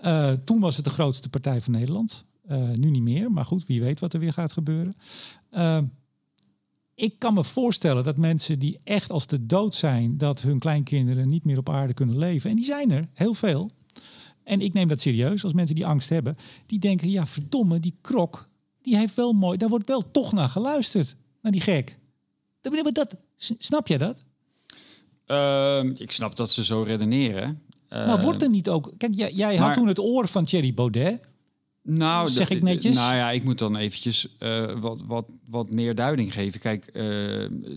Uh, 0.04 0.32
toen 0.32 0.60
was 0.60 0.76
het 0.76 0.86
de 0.86 0.92
grootste 0.92 1.30
partij 1.30 1.62
van 1.62 1.74
Nederland. 1.74 2.26
Uh, 2.50 2.70
nu 2.70 2.90
niet 2.90 3.02
meer, 3.02 3.32
maar 3.32 3.46
goed, 3.46 3.66
wie 3.66 3.82
weet 3.82 4.00
wat 4.00 4.14
er 4.14 4.20
weer 4.20 4.34
gaat 4.34 4.52
gebeuren. 4.52 4.96
Uh, 5.52 5.82
ik 6.96 7.20
kan 7.20 7.34
me 7.34 7.44
voorstellen 7.44 8.04
dat 8.04 8.18
mensen 8.18 8.60
die 8.60 8.80
echt 8.84 9.12
als 9.12 9.28
de 9.28 9.46
dood 9.46 9.76
zijn, 9.76 10.18
dat 10.18 10.42
hun 10.42 10.60
kleinkinderen 10.60 11.28
niet 11.28 11.46
meer 11.46 11.58
op 11.58 11.70
aarde 11.70 11.94
kunnen 11.94 12.18
leven. 12.18 12.50
En 12.50 12.56
die 12.56 12.66
zijn 12.66 12.92
er, 12.92 13.10
heel 13.14 13.34
veel. 13.34 13.70
En 14.44 14.62
ik 14.62 14.74
neem 14.74 14.88
dat 14.88 15.02
serieus 15.02 15.44
als 15.44 15.54
mensen 15.54 15.76
die 15.76 15.86
angst 15.86 16.10
hebben. 16.10 16.36
Die 16.66 16.80
denken, 16.80 17.10
ja 17.10 17.26
verdomme, 17.26 17.80
die 17.80 17.96
krok, 18.02 18.50
die 18.82 18.98
heeft 18.98 19.16
wel 19.16 19.34
mooi, 19.34 19.58
daar 19.58 19.70
wordt 19.70 19.88
wel 19.88 20.12
toch 20.12 20.34
naar 20.34 20.50
geluisterd. 20.50 21.16
Naar 21.42 21.52
die 21.52 21.62
gek. 21.62 21.98
Dat, 22.62 22.94
dat, 22.94 23.16
snap 23.58 23.88
jij 23.88 23.98
dat? 23.98 24.24
Uh, 25.28 25.84
ik 25.96 26.12
snap 26.12 26.36
dat 26.36 26.52
ze 26.52 26.64
zo 26.64 26.82
redeneren. 26.82 27.62
Maar 27.90 28.22
wordt 28.22 28.42
er 28.42 28.50
niet 28.50 28.70
ook... 28.70 28.92
Kijk, 28.98 29.16
jij, 29.16 29.32
jij 29.32 29.58
maar, 29.58 29.66
had 29.66 29.74
toen 29.74 29.88
het 29.88 30.00
oor 30.00 30.28
van 30.28 30.46
Thierry 30.46 30.74
Baudet. 30.74 31.22
Nou, 31.88 32.30
zeg 32.30 32.50
ik 32.50 32.62
netjes. 32.62 32.96
Nou 32.96 33.16
ja, 33.16 33.32
ik 33.32 33.44
moet 33.44 33.58
dan 33.58 33.76
eventjes 33.76 34.28
uh, 34.40 34.80
wat, 34.80 35.02
wat, 35.06 35.26
wat 35.50 35.72
meer 35.72 35.96
duiding 35.96 36.34
geven. 36.34 36.60
Kijk, 36.60 36.90
uh, 36.94 37.04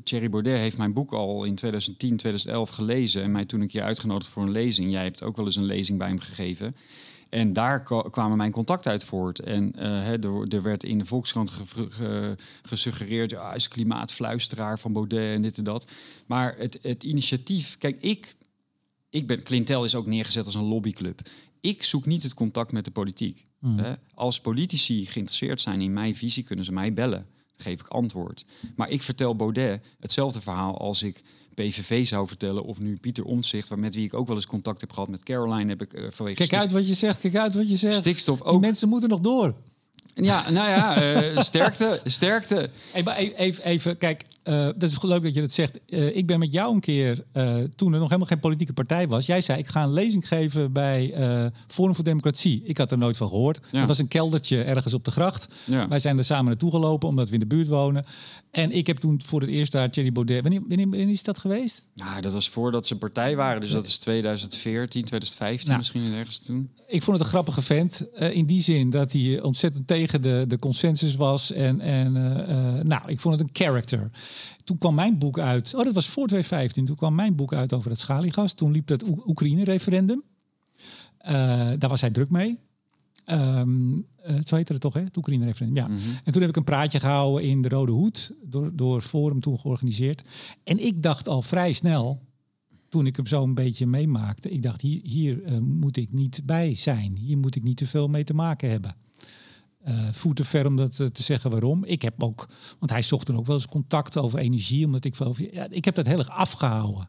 Thierry 0.05 0.31
Baudet 0.31 0.59
heeft 0.59 0.79
mijn 0.79 0.93
boek 0.93 1.13
al 1.13 1.45
in 1.45 1.55
2010, 1.55 2.17
2011 2.17 2.71
gelezen. 2.71 3.23
En 3.23 3.31
mij 3.31 3.45
toen 3.45 3.61
een 3.61 3.69
keer 3.69 3.83
uitgenodigd 3.83 4.31
voor 4.31 4.43
een 4.43 4.51
lezing. 4.51 4.93
Jij 4.93 5.03
hebt 5.03 5.23
ook 5.23 5.37
wel 5.37 5.45
eens 5.45 5.57
een 5.57 5.65
lezing 5.65 5.99
bij 5.99 6.09
hem 6.09 6.19
gegeven. 6.19 6.77
En 7.29 7.53
daar 7.53 7.83
kwamen 8.11 8.37
mijn 8.37 8.53
contacten 8.53 8.91
uit 8.91 9.05
voort. 9.05 9.39
En 9.39 9.73
uh, 9.79 10.09
er, 10.09 10.47
er, 10.49 10.63
werd 10.63 10.85
in 10.85 10.99
de 10.99 11.05
Volkskrant 11.05 11.51
ge, 11.51 11.65
ge, 11.91 12.37
gesuggereerd... 12.63 13.31
Ja, 13.31 13.55
is 13.55 13.69
klimaatvluisteraar 13.69 14.79
van 14.79 14.93
Baudet 14.93 15.35
en 15.35 15.43
dit 15.43 15.59
en 15.59 15.65
dat. 15.65 15.91
Maar 16.27 16.55
het, 16.59 16.79
het 16.83 17.03
initiatief... 17.03 17.79
Kijk, 17.79 17.97
ik, 18.01 18.37
ik 19.11 19.27
ben... 19.27 19.43
Clintel 19.43 19.85
is 19.85 19.95
ook 19.95 20.07
neergezet 20.07 20.45
als 20.45 20.55
een 20.55 20.65
lobbyclub. 20.65 21.21
Ik 21.61 21.85
zoek 21.85 22.07
niet 22.07 22.23
het 22.23 22.35
contact 22.35 22.73
met 22.73 22.85
de 22.85 22.91
politiek. 22.91 23.47
Mm. 23.59 23.79
Hè? 23.79 23.93
Als 24.15 24.41
politici 24.41 25.07
geïnteresseerd 25.07 25.61
zijn 25.61 25.81
in 25.81 25.93
mijn 25.93 26.15
visie, 26.15 26.43
kunnen 26.43 26.65
ze 26.65 26.73
mij 26.73 26.93
bellen. 26.93 27.27
Dan 27.57 27.67
geef 27.67 27.81
ik 27.81 27.87
antwoord. 27.87 28.45
Maar 28.77 28.91
ik 28.91 29.03
vertel 29.03 29.37
Baudet 29.37 29.85
hetzelfde 30.01 30.41
verhaal 30.41 30.79
als 30.79 31.03
ik 31.03 31.23
PVV 31.55 32.07
zou 32.07 32.29
vertellen... 32.29 32.65
of 32.65 32.81
nu 32.81 32.97
Pieter 32.97 33.25
Omtzigt, 33.25 33.77
met 33.77 33.95
wie 33.95 34.05
ik 34.05 34.15
ook 34.15 34.27
wel 34.27 34.37
eens 34.37 34.47
contact 34.47 34.81
heb 34.81 34.93
gehad... 34.93 35.09
met 35.09 35.23
Caroline 35.23 35.69
heb 35.69 35.83
ik 35.83 35.95
uh, 35.95 36.07
vanwege... 36.11 36.37
Kijk 36.37 36.61
uit 36.61 36.73
wat 36.73 36.89
je 36.89 36.95
zegt, 36.95 37.21
kijk 37.21 37.37
uit 37.37 37.55
wat 37.55 37.69
je 37.69 37.77
zegt. 37.77 37.99
Stikstof 37.99 38.43
ook. 38.43 38.51
Die 38.51 38.61
mensen 38.61 38.89
moeten 38.89 39.09
nog 39.09 39.21
door. 39.21 39.55
Ja, 40.25 40.51
nou 40.51 40.69
ja, 40.69 40.97
eh, 40.97 41.41
sterkte, 41.41 42.01
sterkte. 42.05 42.71
Hey, 42.93 43.03
maar 43.03 43.19
e- 43.19 43.33
even, 43.37 43.65
even 43.65 43.99
kijk, 43.99 44.25
uh, 44.45 44.65
dat 44.65 44.91
is 44.91 45.03
leuk 45.03 45.23
dat 45.23 45.35
je 45.35 45.41
dat 45.41 45.53
zegt. 45.53 45.79
Uh, 45.87 46.17
ik 46.17 46.27
ben 46.27 46.39
met 46.39 46.53
jou 46.53 46.75
een 46.75 46.81
keer, 46.81 47.25
toen 47.77 47.93
er 47.93 47.99
nog 47.99 48.09
helemaal 48.09 48.27
geen 48.27 48.39
politieke 48.39 48.73
partij 48.73 49.09
was. 49.09 49.27
Jij 49.27 49.41
zei, 49.41 49.59
ik 49.59 49.69
ga 49.69 49.83
een 49.83 49.93
lezing 49.93 50.29
geven 50.29 50.73
bij 50.73 51.15
Forum 51.67 51.95
voor 51.95 52.05
Democratie. 52.05 52.63
Ik 52.65 52.79
had 52.79 52.91
er 52.91 52.99
nooit 52.99 53.17
van 53.17 53.29
gehoord. 53.29 53.61
Ja. 53.71 53.79
Dat 53.79 53.89
was 53.89 53.99
een 53.99 54.09
keldertje 54.09 54.63
ergens 54.63 54.95
op 54.95 55.05
de 55.05 55.11
gracht. 55.11 55.47
Ja. 55.65 55.89
Wij 55.89 55.99
zijn 55.99 56.19
er 56.19 56.25
samen 56.25 56.45
naartoe 56.45 56.71
gelopen, 56.71 57.09
omdat 57.09 57.29
we 57.29 57.35
in 57.35 57.41
de 57.41 57.47
buurt 57.47 57.69
wonen. 57.69 58.05
En 58.51 58.73
ik 58.73 58.87
heb 58.87 58.97
toen 58.97 59.21
voor 59.25 59.41
het 59.41 59.51
eerst 59.51 59.73
daar 59.73 59.91
Thierry 59.91 60.13
Baudet... 60.13 60.43
Wanneer, 60.43 60.61
wanneer, 60.69 60.89
wanneer 60.89 61.11
is 61.11 61.23
dat 61.23 61.39
geweest? 61.39 61.83
Nou, 61.95 62.21
dat 62.21 62.33
was 62.33 62.49
voordat 62.49 62.87
ze 62.87 62.99
partij 62.99 63.37
waren. 63.37 63.61
Dus 63.61 63.71
dat 63.71 63.87
is 63.87 63.99
2014, 63.99 65.05
2015 65.05 65.67
nou, 65.67 65.79
misschien 65.79 66.19
ergens 66.19 66.39
toen. 66.39 66.71
Ik 66.87 67.03
vond 67.03 67.17
het 67.17 67.27
een 67.27 67.33
grappige 67.33 67.63
vent. 67.63 68.07
in 68.15 68.47
die 68.47 68.63
zin 68.63 68.91
dat 68.91 69.13
hij 69.13 69.41
ontzettend 69.41 69.88
tegen 69.89 70.22
de, 70.22 70.45
de 70.49 70.59
consensus 70.59 71.14
was. 71.14 71.53
En, 71.53 71.80
en 71.80 72.12
nou, 72.86 73.03
ik 73.07 73.20
vond 73.20 73.39
het 73.39 73.49
een 73.49 73.64
character 73.64 74.09
toen 74.68 74.78
kwam 74.78 74.95
mijn 74.95 75.18
boek 75.18 75.39
uit. 75.39 75.74
Oh, 75.74 75.84
dat 75.84 75.95
was 75.95 76.09
voor 76.09 76.26
2015. 76.26 76.84
Toen 76.84 76.97
kwam 76.97 77.14
mijn 77.14 77.34
boek 77.34 77.53
uit 77.53 77.72
over 77.72 77.91
het 77.91 77.99
schaliegas. 77.99 78.53
Toen 78.53 78.70
liep 78.70 78.89
het 78.89 79.05
Oekraïne-referendum. 79.26 80.22
Uh, 81.26 81.30
daar 81.78 81.89
was 81.89 82.01
hij 82.01 82.11
druk 82.11 82.30
mee. 82.30 82.59
Um, 83.26 84.07
zo 84.45 84.57
heette 84.57 84.72
het 84.72 84.80
toch, 84.80 84.95
hè? 84.95 85.01
Het 85.01 85.16
Oekraïne-referendum. 85.16 85.76
Ja. 85.76 85.89
Mhm. 85.89 86.16
En 86.24 86.32
toen 86.32 86.41
heb 86.41 86.51
ik 86.51 86.57
een 86.57 86.64
praatje 86.64 87.01
gehouden 87.01 87.49
in 87.49 87.62
de 87.62 87.68
Rode 87.68 87.93
Hoed. 87.93 88.32
Door, 88.43 88.76
door 88.76 89.01
Forum 89.01 89.41
toen 89.41 89.59
georganiseerd. 89.59 90.22
En 90.64 90.84
ik 90.84 91.03
dacht 91.03 91.28
al 91.28 91.43
vrij 91.43 91.72
snel, 91.72 92.22
toen 92.89 93.07
ik 93.07 93.16
hem 93.16 93.26
zo 93.26 93.43
een 93.43 93.55
beetje 93.55 93.86
meemaakte. 93.86 94.51
Ik 94.51 94.62
dacht, 94.62 94.80
hier, 94.80 95.01
hier 95.03 95.43
uh, 95.43 95.59
moet 95.59 95.97
ik 95.97 96.12
niet 96.12 96.41
bij 96.45 96.74
zijn. 96.74 97.16
Hier 97.16 97.39
moet 97.39 97.57
ik 97.57 97.62
niet 97.62 97.76
te 97.76 97.86
veel 97.86 98.09
mee 98.09 98.24
te 98.24 98.34
maken 98.34 98.70
hebben. 98.70 98.95
Uh, 99.87 100.09
voert 100.12 100.37
te 100.37 100.45
ver 100.45 100.66
om 100.66 100.76
dat 100.76 100.99
uh, 100.99 101.07
te 101.07 101.22
zeggen 101.22 101.51
waarom. 101.51 101.85
Ik 101.85 102.03
heb 102.03 102.22
ook, 102.22 102.47
want 102.79 102.91
hij 102.91 103.03
zocht 103.03 103.29
er 103.29 103.37
ook 103.37 103.47
wel 103.47 103.57
eens 103.57 103.66
contact 103.66 104.16
over 104.16 104.39
energie, 104.39 104.85
omdat 104.85 105.05
ik 105.05 105.16
wel, 105.16 105.35
ja, 105.53 105.66
ik 105.70 105.85
heb 105.85 105.95
dat 105.95 106.07
heel 106.07 106.18
erg 106.18 106.31
afgehouden. 106.31 107.09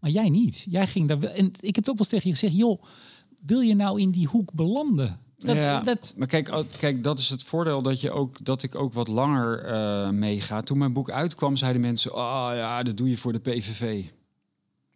Maar 0.00 0.10
jij 0.10 0.28
niet. 0.28 0.66
Jij 0.68 0.86
ging 0.86 1.08
daar 1.08 1.18
wel. 1.18 1.30
En 1.30 1.52
ik 1.60 1.74
heb 1.74 1.88
ook 1.88 1.98
wel 1.98 1.98
eens 1.98 2.08
tegen 2.08 2.28
je 2.28 2.34
gezegd, 2.34 2.56
joh, 2.56 2.82
wil 3.46 3.60
je 3.60 3.74
nou 3.74 4.00
in 4.00 4.10
die 4.10 4.26
hoek 4.26 4.52
belanden? 4.52 5.20
Dat, 5.36 5.56
ja, 5.56 5.80
dat... 5.80 6.14
Maar 6.16 6.26
kijk, 6.26 6.64
kijk, 6.78 7.04
dat 7.04 7.18
is 7.18 7.28
het 7.28 7.42
voordeel 7.42 7.82
dat, 7.82 8.00
je 8.00 8.10
ook, 8.10 8.44
dat 8.44 8.62
ik 8.62 8.74
ook 8.74 8.92
wat 8.92 9.08
langer 9.08 9.72
uh, 9.72 10.10
meega. 10.10 10.60
Toen 10.60 10.78
mijn 10.78 10.92
boek 10.92 11.10
uitkwam, 11.10 11.56
zeiden 11.56 11.80
mensen: 11.80 12.14
Oh 12.14 12.50
ja, 12.54 12.82
dat 12.82 12.96
doe 12.96 13.10
je 13.10 13.16
voor 13.16 13.32
de 13.32 13.38
PVV. 13.38 14.04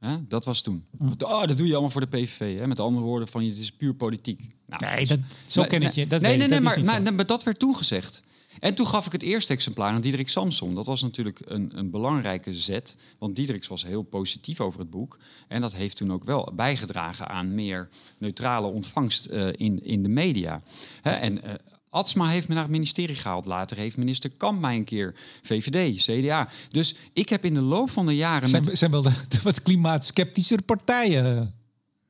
Hè? 0.04 0.16
Dat 0.28 0.44
was 0.44 0.62
toen. 0.62 0.84
Hm. 0.98 1.08
Oh, 1.18 1.44
dat 1.44 1.56
doe 1.56 1.66
je 1.66 1.72
allemaal 1.72 1.90
voor 1.90 2.00
de 2.00 2.06
PVV. 2.06 2.58
Hè? 2.58 2.66
Met 2.66 2.80
andere 2.80 3.06
woorden, 3.06 3.28
van 3.28 3.44
het 3.44 3.58
is 3.58 3.72
puur 3.72 3.94
politiek. 3.94 4.54
Nou, 4.66 4.94
nee, 4.94 5.06
dat, 5.06 5.18
zo 5.46 5.64
ken 5.64 5.82
ik 5.82 5.92
je. 5.92 6.06
Dat 6.06 6.20
nee, 6.20 6.36
nee, 6.36 6.48
nee, 6.48 6.60
maar, 6.60 6.84
maar, 6.84 7.14
maar, 7.14 7.26
dat 7.26 7.42
werd 7.42 7.58
toen 7.58 7.76
gezegd. 7.76 8.22
En 8.60 8.74
toen 8.74 8.86
gaf 8.86 9.06
ik 9.06 9.12
het 9.12 9.22
eerste 9.22 9.52
exemplaar 9.52 9.92
aan 9.92 10.00
Diederik 10.00 10.28
Samson. 10.28 10.74
Dat 10.74 10.86
was 10.86 11.02
natuurlijk 11.02 11.40
een, 11.44 11.78
een 11.78 11.90
belangrijke 11.90 12.54
zet. 12.54 12.96
Want 13.18 13.36
Diederik 13.36 13.66
was 13.66 13.84
heel 13.84 14.02
positief 14.02 14.60
over 14.60 14.80
het 14.80 14.90
boek. 14.90 15.18
En 15.48 15.60
dat 15.60 15.74
heeft 15.74 15.96
toen 15.96 16.12
ook 16.12 16.24
wel 16.24 16.52
bijgedragen 16.54 17.28
aan 17.28 17.54
meer 17.54 17.88
neutrale 18.18 18.66
ontvangst 18.66 19.30
uh, 19.30 19.46
in, 19.56 19.84
in 19.84 20.02
de 20.02 20.08
media. 20.08 20.60
Hè? 21.02 21.10
En 21.10 21.32
uh, 21.44 21.52
Atsma 21.94 22.28
heeft 22.28 22.48
me 22.48 22.54
naar 22.54 22.62
het 22.62 22.72
ministerie 22.72 23.16
gehaald. 23.16 23.46
Later 23.46 23.76
heeft 23.76 23.96
minister 23.96 24.30
Kamp 24.30 24.60
mij 24.60 24.76
een 24.76 24.84
keer 24.84 25.14
VVD, 25.42 26.02
CDA. 26.02 26.48
Dus 26.68 26.94
ik 27.12 27.28
heb 27.28 27.44
in 27.44 27.54
de 27.54 27.60
loop 27.60 27.90
van 27.90 28.06
de 28.06 28.16
jaren... 28.16 28.48
Zijn, 28.48 28.64
met... 28.64 28.78
zijn 28.78 28.90
wel 28.90 29.02
de, 29.02 29.10
de 29.28 29.38
wat 29.42 29.62
klimaatskeptische 29.62 30.58
partijen... 30.66 31.54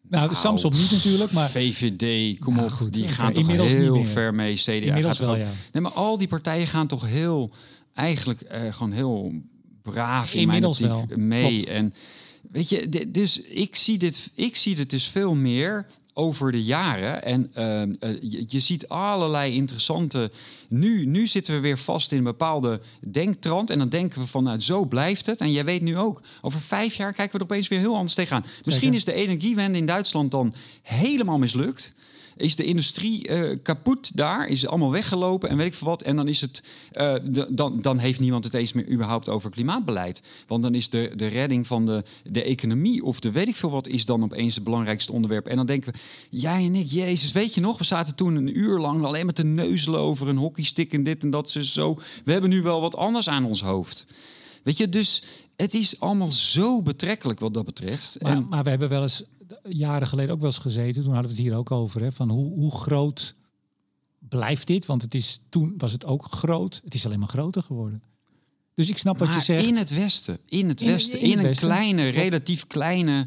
Nou, 0.09 0.29
de 0.29 0.35
Samsung 0.35 0.75
niet 0.75 0.91
natuurlijk, 0.91 1.33
maar... 1.33 1.51
VVD, 1.51 2.39
kom 2.39 2.59
op, 2.59 2.71
goed, 2.71 2.93
die 2.93 3.09
gaan 3.09 3.33
toch 3.33 3.47
heel 3.47 4.05
ver 4.05 4.35
mee. 4.35 4.55
CDA 4.55 4.73
Inmiddels 4.73 5.17
gaat 5.17 5.27
wel, 5.27 5.37
ja. 5.37 5.51
Nee, 5.73 5.83
maar 5.83 5.93
al 5.93 6.19
die 6.19 6.29
partijen 6.29 6.67
gaan 6.67 6.87
toch 6.87 7.07
heel, 7.07 7.51
eigenlijk 7.95 8.43
uh, 8.53 8.73
gewoon 8.73 8.93
heel 8.93 9.33
braaf 9.83 10.35
in 10.35 10.41
Inmiddels 10.41 10.81
mijn 10.81 10.93
optiek 10.93 11.17
mee. 11.17 11.53
Klopt. 11.53 11.69
En 11.69 11.93
weet 12.51 12.69
je, 12.69 13.09
dus 13.11 13.41
ik 13.41 13.77
zie 13.77 13.99
dit, 13.99 14.31
ik 14.35 14.57
zie 14.57 14.75
dit 14.75 14.91
dus 14.91 15.05
veel 15.05 15.35
meer 15.35 15.87
over 16.15 16.53
de 16.53 16.63
jaren. 16.63 17.23
En 17.23 17.51
uh, 17.59 18.17
je, 18.21 18.45
je, 18.47 18.61
ziet 18.61 18.89
allerlei 18.89 19.55
interessante. 19.55 20.31
Nu, 20.69 21.07
nu 21.07 21.27
zitten 21.27 21.55
we 21.55 21.61
weer 21.61 21.79
vast 21.79 22.13
in 22.13 22.19
een 22.19 22.25
bepaalde 22.25 22.81
denktrand. 23.01 23.71
En 23.71 23.79
dan 23.79 23.89
denken 23.89 24.21
we 24.21 24.27
van, 24.27 24.45
nou, 24.45 24.61
zo 24.61 24.85
blijft 24.85 25.27
het. 25.27 25.41
En 25.41 25.53
jij 25.53 25.65
weet 25.65 25.83
nu 25.83 25.99
ook, 25.99 26.23
over 26.41 26.61
vijf 26.61 26.95
jaar 26.95 27.13
kijken 27.13 27.33
we 27.33 27.45
er 27.45 27.51
opeens 27.51 27.69
weer 27.69 27.79
heel 27.79 27.95
anders 27.95 28.15
tegenaan. 28.15 28.45
Misschien 28.65 28.95
is 28.95 29.05
de 29.05 29.13
energiewende 29.13 29.79
in 29.79 29.87
Duitsland 29.87 30.31
dan 30.31 30.55
helemaal 30.83 31.39
mislukt 31.39 31.95
is 32.37 32.57
de 32.57 32.65
industrie 32.65 33.29
uh, 33.29 33.57
kapot 33.63 34.17
daar, 34.17 34.49
is 34.49 34.67
allemaal 34.67 34.91
weggelopen 34.91 35.49
en 35.49 35.57
weet 35.57 35.67
ik 35.67 35.75
veel 35.75 35.89
wat. 35.89 36.03
En 36.03 36.17
dan, 36.17 36.29
is 36.29 36.41
het, 36.41 36.63
uh, 36.93 37.15
de, 37.25 37.47
dan, 37.51 37.81
dan 37.81 37.99
heeft 37.99 38.21
niemand 38.21 38.45
het 38.45 38.55
eens 38.55 38.73
meer 38.73 38.91
überhaupt 38.91 39.29
over 39.29 39.51
klimaatbeleid. 39.51 40.23
Want 40.47 40.63
dan 40.63 40.75
is 40.75 40.89
de, 40.89 41.13
de 41.17 41.27
redding 41.27 41.67
van 41.67 41.87
de, 41.87 42.03
de 42.25 42.43
economie 42.43 43.05
of 43.05 43.21
de 43.21 43.31
weet 43.31 43.49
ik 43.49 43.57
veel 43.57 43.71
wat 43.71 43.89
is 43.89 44.07
dan 44.07 44.23
opeens 44.23 44.55
het 44.55 44.65
belangrijkste 44.65 45.13
onderwerp. 45.13 45.47
En 45.47 45.57
dan 45.57 45.67
denken 45.67 45.93
we, 45.93 45.99
jij 46.31 46.65
en 46.65 46.75
ik, 46.75 46.87
Jezus, 46.91 47.33
weet 47.33 47.55
je 47.55 47.61
nog, 47.61 47.79
we 47.79 47.85
zaten 47.85 48.15
toen 48.15 48.37
een 48.37 48.59
uur 48.59 48.79
lang 48.79 49.03
alleen 49.03 49.27
met 49.27 49.35
te 49.35 49.45
neuzelen 49.45 50.01
over 50.01 50.29
een 50.29 50.37
hockeystick 50.37 50.93
en 50.93 51.03
dit 51.03 51.23
en 51.23 51.31
dat. 51.31 51.51
Ze 51.51 51.65
zo. 51.65 51.99
We 52.25 52.33
hebben 52.33 52.51
nu 52.51 52.63
wel 52.63 52.81
wat 52.81 52.97
anders 52.97 53.29
aan 53.29 53.45
ons 53.45 53.63
hoofd. 53.63 54.07
Weet 54.63 54.79
je, 54.79 54.89
dus 54.89 55.23
het 55.57 55.75
is 55.75 56.01
allemaal 56.01 56.33
zo 56.33 56.83
betrekkelijk 56.83 57.41
wat 57.41 57.55
dat 57.55 57.65
betreft. 57.65 58.17
Maar, 58.21 58.33
en... 58.33 58.47
maar 58.49 58.63
we 58.63 58.71
hebben 58.71 58.89
wel 58.89 59.03
eens 59.03 59.23
jaren 59.63 60.07
geleden 60.07 60.35
ook 60.35 60.41
wel 60.41 60.51
eens 60.51 60.59
gezeten. 60.59 61.03
Toen 61.03 61.13
hadden 61.13 61.31
we 61.31 61.37
het 61.37 61.47
hier 61.47 61.57
ook 61.57 61.71
over. 61.71 62.01
Hè, 62.01 62.13
van 62.13 62.31
hoe, 62.31 62.55
hoe 62.55 62.71
groot 62.71 63.35
blijft 64.19 64.67
dit? 64.67 64.87
Want 64.87 65.03
het 65.03 65.15
is, 65.15 65.41
toen 65.49 65.75
was 65.77 65.93
het 65.93 66.07
ook 66.07 66.25
groot. 66.25 66.81
Het 66.85 66.95
is 66.95 67.07
alleen 67.07 67.19
maar 67.19 67.29
groter 67.29 67.63
geworden. 67.63 68.03
Dus 68.75 68.89
ik 68.89 68.99
snap 68.99 69.19
wat 69.19 69.35
je 69.35 69.41
zegt. 69.41 69.67
In 69.67 69.77
het 69.77 69.91
Westen. 69.91 70.39
In 70.49 70.69
het 70.69 70.81
Westen. 70.81 71.21
In, 71.21 71.39
een 71.39 71.55
kleine, 71.55 72.09
relatief 72.09 72.67
kleine 72.67 73.27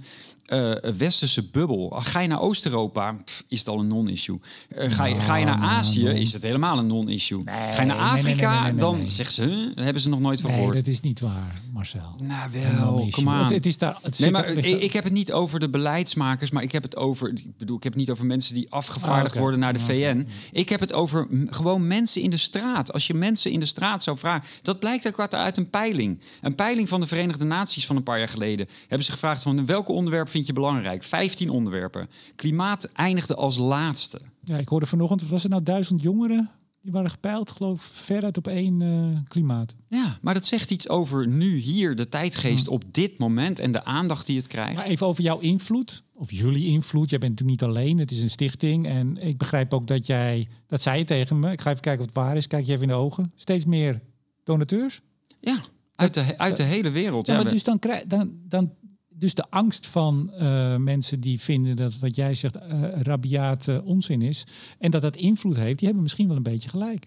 uh, 0.53 0.73
westerse 0.97 1.43
bubbel. 1.43 1.89
Ga 1.89 2.19
je 2.19 2.27
naar 2.27 2.41
Oost-Europa, 2.41 3.15
is 3.47 3.59
het 3.59 3.67
al 3.67 3.79
een 3.79 3.87
non-issue. 3.87 4.39
Uh, 4.77 4.91
ga, 4.91 5.05
je, 5.05 5.19
ga 5.19 5.35
je 5.35 5.45
naar 5.45 5.59
Azië, 5.59 6.07
is 6.07 6.33
het 6.33 6.43
helemaal 6.43 6.77
een 6.77 6.87
non-issue. 6.87 7.41
Nee, 7.43 7.73
ga 7.73 7.81
je 7.81 7.87
naar 7.87 7.97
Afrika, 7.97 8.61
nee, 8.61 8.71
nee, 8.71 8.79
dan 8.79 9.09
zeggen 9.09 9.35
ze, 9.35 9.41
huh? 9.41 9.83
hebben 9.85 10.01
ze 10.01 10.09
nog 10.09 10.19
nooit 10.19 10.41
van 10.41 10.51
gehoord. 10.51 10.75
dat 10.75 10.87
is 10.87 11.01
niet 11.01 11.19
waar, 11.19 11.61
Marcel. 11.73 12.15
Nou 12.19 12.49
wel, 12.51 13.07
kom 13.09 13.29
aan. 13.29 13.43
Het, 13.43 13.53
het, 13.53 13.65
is 13.65 13.77
daar, 13.77 13.97
het 14.01 14.19
nee, 14.19 14.31
maar 14.31 14.47
ik, 14.49 14.81
ik, 14.81 14.93
heb 14.93 15.03
het 15.03 15.13
niet 15.13 15.31
over 15.31 15.59
de 15.59 15.69
beleidsmakers, 15.69 16.51
maar 16.51 16.63
ik 16.63 16.71
heb 16.71 16.83
het 16.83 16.95
over, 16.95 17.29
ik 17.29 17.57
bedoel, 17.57 17.77
ik 17.77 17.83
heb 17.83 17.91
het 17.91 18.01
niet 18.01 18.11
over 18.11 18.25
mensen 18.25 18.53
die 18.53 18.67
afgevaardigd 18.69 19.27
okay. 19.27 19.41
worden 19.41 19.59
naar 19.59 19.73
de 19.73 19.79
VN. 19.79 20.27
Ik 20.51 20.69
heb 20.69 20.79
het 20.79 20.93
over 20.93 21.27
gewoon 21.45 21.87
mensen 21.87 22.21
in 22.21 22.29
de 22.29 22.37
straat. 22.37 22.93
Als 22.93 23.07
je 23.07 23.13
mensen 23.13 23.51
in 23.51 23.59
de 23.59 23.65
straat 23.65 24.03
zou 24.03 24.17
vragen, 24.17 24.47
dat 24.61 24.79
blijkt 24.79 25.07
ook 25.07 25.19
uit 25.19 25.35
een 25.45 25.69
peiling. 25.69 26.21
Een 26.41 26.55
peiling 26.55 26.89
van 26.89 26.99
de 26.99 27.07
Verenigde 27.07 27.45
Naties 27.45 27.85
van 27.85 27.95
een 27.95 28.03
paar 28.03 28.17
jaar 28.17 28.29
geleden. 28.29 28.67
Hebben 28.79 29.05
ze 29.05 29.11
gevraagd 29.11 29.43
van 29.43 29.65
welke 29.65 29.91
onderwerp 29.91 30.29
vind 30.29 30.47
je 30.47 30.53
belangrijk? 30.53 31.03
15 31.03 31.49
onderwerpen. 31.49 32.09
Klimaat 32.35 32.89
eindigde 32.91 33.35
als 33.35 33.57
laatste. 33.57 34.21
Ja, 34.43 34.57
ik 34.57 34.67
hoorde 34.67 34.85
vanochtend, 34.85 35.29
was 35.29 35.43
het 35.43 35.51
nou 35.51 35.63
duizend 35.63 36.01
jongeren? 36.01 36.49
Die 36.87 36.95
waren 36.95 37.11
gepeild, 37.11 37.51
geloof 37.51 37.85
ik, 37.85 37.91
veruit 37.93 38.37
op 38.37 38.47
één 38.47 38.79
uh, 38.79 39.17
klimaat. 39.27 39.75
Ja, 39.87 40.17
maar 40.21 40.33
dat 40.33 40.45
zegt 40.45 40.71
iets 40.71 40.89
over 40.89 41.27
nu, 41.27 41.57
hier, 41.57 41.95
de 41.95 42.09
tijdgeest 42.09 42.67
op 42.67 42.83
dit 42.91 43.17
moment 43.17 43.59
en 43.59 43.71
de 43.71 43.83
aandacht 43.83 44.25
die 44.25 44.37
het 44.37 44.47
krijgt. 44.47 44.75
Maar 44.75 44.85
even 44.85 45.07
over 45.07 45.23
jouw 45.23 45.39
invloed, 45.39 46.03
of 46.13 46.31
jullie 46.31 46.65
invloed. 46.65 47.09
Jij 47.09 47.19
bent 47.19 47.31
natuurlijk 47.31 47.61
niet 47.61 47.69
alleen, 47.69 47.97
het 47.97 48.11
is 48.11 48.21
een 48.21 48.29
stichting. 48.29 48.87
En 48.87 49.17
ik 49.17 49.37
begrijp 49.37 49.73
ook 49.73 49.87
dat 49.87 50.05
jij, 50.05 50.47
dat 50.67 50.81
zei 50.81 50.97
je 50.97 51.03
tegen 51.03 51.39
me, 51.39 51.51
ik 51.51 51.61
ga 51.61 51.69
even 51.69 51.81
kijken 51.81 52.01
of 52.01 52.05
het 52.05 52.15
waar 52.15 52.37
is, 52.37 52.47
kijk 52.47 52.65
je 52.65 52.71
even 52.71 52.83
in 52.83 52.89
de 52.89 52.93
ogen. 52.93 53.31
Steeds 53.35 53.65
meer 53.65 54.01
donateurs? 54.43 55.01
Ja, 55.47 55.59
uit 55.95 56.13
de, 56.13 56.37
uit 56.37 56.57
de 56.57 56.63
hele 56.63 56.91
wereld. 56.91 57.27
Ja, 57.27 57.35
maar 57.35 57.49
dus 57.49 57.63
dan, 57.63 57.79
krijg, 57.79 58.03
dan, 58.05 58.37
dan 58.43 58.73
dus 59.09 59.33
de 59.33 59.45
angst 59.49 59.87
van 59.87 60.31
uh, 60.33 60.75
mensen 60.75 61.19
die 61.19 61.39
vinden 61.39 61.75
dat 61.75 61.97
wat 61.99 62.15
jij 62.15 62.35
zegt 62.35 62.55
uh, 62.55 63.01
rabiaat 63.01 63.67
uh, 63.67 63.85
onzin 63.85 64.21
is 64.21 64.43
en 64.79 64.91
dat 64.91 65.01
dat 65.01 65.15
invloed 65.15 65.55
heeft, 65.55 65.77
die 65.77 65.85
hebben 65.85 66.03
misschien 66.03 66.27
wel 66.27 66.37
een 66.37 66.43
beetje 66.43 66.69
gelijk. 66.69 67.05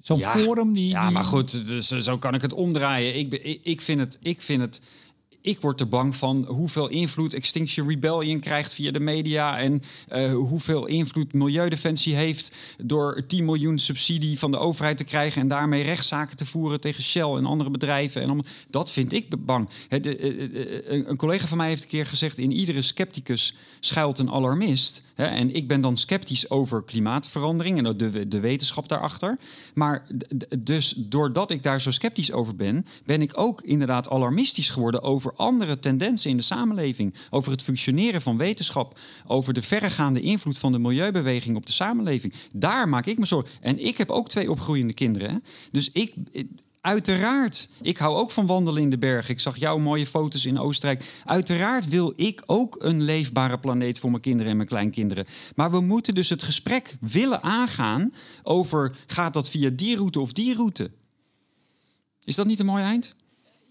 Zo'n 0.00 0.18
ja, 0.18 0.36
forum 0.36 0.72
die. 0.72 0.88
Ja, 0.88 1.04
die... 1.04 1.12
maar 1.12 1.24
goed, 1.24 1.68
dus, 1.68 1.88
zo 1.88 2.18
kan 2.18 2.34
ik 2.34 2.42
het 2.42 2.52
omdraaien. 2.52 3.18
Ik, 3.18 3.32
ik, 3.34 3.60
ik, 3.62 3.80
vind 3.80 4.00
het, 4.00 4.18
ik 4.22 4.42
vind 4.42 4.60
het 4.60 4.80
ik 5.42 5.60
word 5.60 5.80
er 5.80 5.88
bang 5.88 6.16
van 6.16 6.44
hoeveel 6.48 6.88
invloed 6.88 7.34
Extinction 7.34 7.88
Rebellion 7.88 8.40
krijgt 8.40 8.74
via 8.74 8.90
de 8.90 9.00
media. 9.00 9.58
En 9.58 9.82
uh, 10.12 10.32
hoeveel 10.32 10.86
invloed 10.86 11.32
Milieudefensie 11.32 12.14
heeft 12.14 12.54
door 12.84 13.26
10 13.26 13.44
miljoen 13.44 13.78
subsidie 13.78 14.38
van 14.38 14.50
de 14.50 14.58
overheid 14.58 14.96
te 14.96 15.04
krijgen. 15.04 15.40
En 15.40 15.48
daarmee 15.48 15.82
rechtszaken 15.82 16.36
te 16.36 16.46
voeren 16.46 16.80
tegen 16.80 17.02
Shell 17.02 17.34
en 17.36 17.46
andere 17.46 17.70
bedrijven. 17.70 18.22
En 18.22 18.30
om, 18.30 18.42
dat 18.70 18.90
vind 18.90 19.12
ik 19.12 19.44
bang. 19.46 19.68
He, 19.88 20.00
de, 20.00 20.18
uh, 20.18 21.06
een 21.08 21.16
collega 21.16 21.46
van 21.46 21.56
mij 21.56 21.68
heeft 21.68 21.82
een 21.82 21.88
keer 21.88 22.06
gezegd: 22.06 22.38
in 22.38 22.52
iedere 22.52 22.82
scepticus 22.82 23.54
schuilt 23.80 24.18
een 24.18 24.30
alarmist. 24.30 25.02
He, 25.14 25.24
en 25.24 25.54
ik 25.54 25.68
ben 25.68 25.80
dan 25.80 25.96
sceptisch 25.96 26.50
over 26.50 26.84
klimaatverandering 26.84 27.78
en 27.78 27.96
de, 27.96 28.28
de 28.28 28.40
wetenschap 28.40 28.88
daarachter. 28.88 29.38
Maar 29.74 30.06
dus 30.58 30.94
doordat 30.96 31.50
ik 31.50 31.62
daar 31.62 31.80
zo 31.80 31.90
sceptisch 31.90 32.32
over 32.32 32.56
ben, 32.56 32.86
ben 33.04 33.22
ik 33.22 33.32
ook 33.34 33.60
inderdaad 33.62 34.08
alarmistisch 34.08 34.70
geworden 34.70 35.02
over 35.02 35.32
andere 35.36 35.78
tendensen 35.78 36.30
in 36.30 36.36
de 36.36 36.42
samenleving, 36.42 37.14
over 37.30 37.52
het 37.52 37.62
functioneren 37.62 38.22
van 38.22 38.36
wetenschap, 38.36 38.98
over 39.26 39.52
de 39.52 39.62
verregaande 39.62 40.20
invloed 40.20 40.58
van 40.58 40.72
de 40.72 40.78
milieubeweging 40.78 41.56
op 41.56 41.66
de 41.66 41.72
samenleving. 41.72 42.32
Daar 42.52 42.88
maak 42.88 43.06
ik 43.06 43.18
me 43.18 43.26
zorgen. 43.26 43.50
En 43.60 43.86
ik 43.86 43.96
heb 43.96 44.10
ook 44.10 44.28
twee 44.28 44.50
opgroeiende 44.50 44.94
kinderen. 44.94 45.30
Hè? 45.30 45.36
Dus 45.70 45.90
ik, 45.92 46.14
Uiteraard. 46.80 47.68
Ik 47.82 47.98
hou 47.98 48.16
ook 48.16 48.30
van 48.30 48.46
wandelen 48.46 48.82
in 48.82 48.90
de 48.90 48.98
bergen. 48.98 49.30
Ik 49.30 49.40
zag 49.40 49.56
jouw 49.56 49.78
mooie 49.78 50.06
foto's 50.06 50.44
in 50.44 50.58
Oostenrijk. 50.58 51.04
Uiteraard 51.24 51.88
wil 51.88 52.12
ik 52.16 52.42
ook 52.46 52.76
een 52.78 53.02
leefbare 53.02 53.58
planeet 53.58 53.98
voor 53.98 54.10
mijn 54.10 54.22
kinderen 54.22 54.50
en 54.50 54.56
mijn 54.56 54.68
kleinkinderen. 54.68 55.26
Maar 55.54 55.70
we 55.70 55.80
moeten 55.80 56.14
dus 56.14 56.28
het 56.28 56.42
gesprek 56.42 56.96
willen 57.00 57.42
aangaan 57.42 58.12
over 58.42 58.96
gaat 59.06 59.34
dat 59.34 59.50
via 59.50 59.70
die 59.72 59.96
route 59.96 60.20
of 60.20 60.32
die 60.32 60.54
route. 60.54 60.90
Is 62.24 62.34
dat 62.34 62.46
niet 62.46 62.58
een 62.58 62.66
mooi 62.66 62.82
eind? 62.82 63.14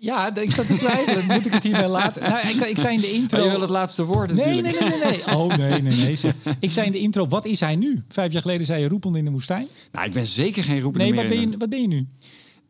Ja, 0.02 0.36
ik 0.36 0.52
zat 0.52 0.68
te 0.68 0.76
twijfelen. 0.76 1.26
Moet 1.26 1.46
ik 1.46 1.54
het 1.54 1.64
hierbij 1.64 1.88
laten? 1.88 2.22
Nou, 2.22 2.48
ik, 2.48 2.66
ik 2.66 2.78
zei 2.78 2.96
in 2.96 3.02
de 3.02 3.12
intro... 3.12 3.38
Maar 3.38 3.46
je 3.46 3.52
wil 3.52 3.62
het 3.62 3.70
laatste 3.70 4.06
woord 4.06 4.34
nee, 4.34 4.46
natuurlijk. 4.46 4.80
Nee, 4.80 4.90
nee, 4.90 5.00
nee, 5.00 5.24
nee. 5.26 5.36
Oh, 5.38 5.56
nee, 5.56 5.82
nee, 5.82 5.96
nee. 5.96 6.16
zeg. 6.16 6.34
Ik 6.60 6.72
zei 6.72 6.86
in 6.86 6.92
de 6.92 6.98
intro, 7.00 7.28
wat 7.28 7.46
is 7.46 7.60
hij 7.60 7.76
nu? 7.76 8.04
Vijf 8.08 8.32
jaar 8.32 8.42
geleden 8.42 8.66
zei 8.66 8.82
je 8.82 8.88
roepende 8.88 9.18
in 9.18 9.26
de 9.26 9.32
woestijn. 9.32 9.68
Nou, 9.92 10.06
ik 10.06 10.14
ben 10.14 10.26
zeker 10.26 10.64
geen 10.64 10.80
roepende 10.80 11.12
Nee, 11.12 11.28
meer 11.28 11.40
je, 11.40 11.58
wat 11.58 11.70
ben 11.70 11.82
je 11.82 11.88
nu? 11.88 12.08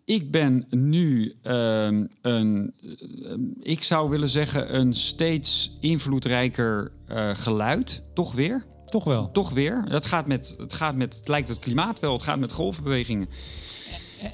Ik 0.10 0.32
ben 0.32 0.66
nu 0.70 1.36
ehm, 1.42 2.06
een, 2.22 2.74
eh, 2.82 3.32
ik 3.62 3.84
zou 3.84 4.10
willen 4.10 4.30
zeggen, 4.30 4.76
een 4.76 4.94
steeds 4.94 5.78
invloedrijker 5.80 6.92
eh, 7.08 7.30
geluid. 7.34 8.04
Toch 8.14 8.34
weer? 8.34 8.66
Toch 8.86 9.04
wel. 9.04 9.32
Toch 9.32 9.50
weer. 9.50 9.86
Dat 9.90 10.06
gaat 10.06 10.28
met, 10.28 10.56
het 10.58 10.74
gaat 10.74 10.96
met, 10.96 11.16
het 11.16 11.28
lijkt 11.28 11.50
het 11.50 11.60
klimaat 11.60 12.00
wel, 12.00 12.14
het 12.14 12.24
gaat 12.24 12.40
met 12.40 12.52
golfbewegingen. 12.52 13.28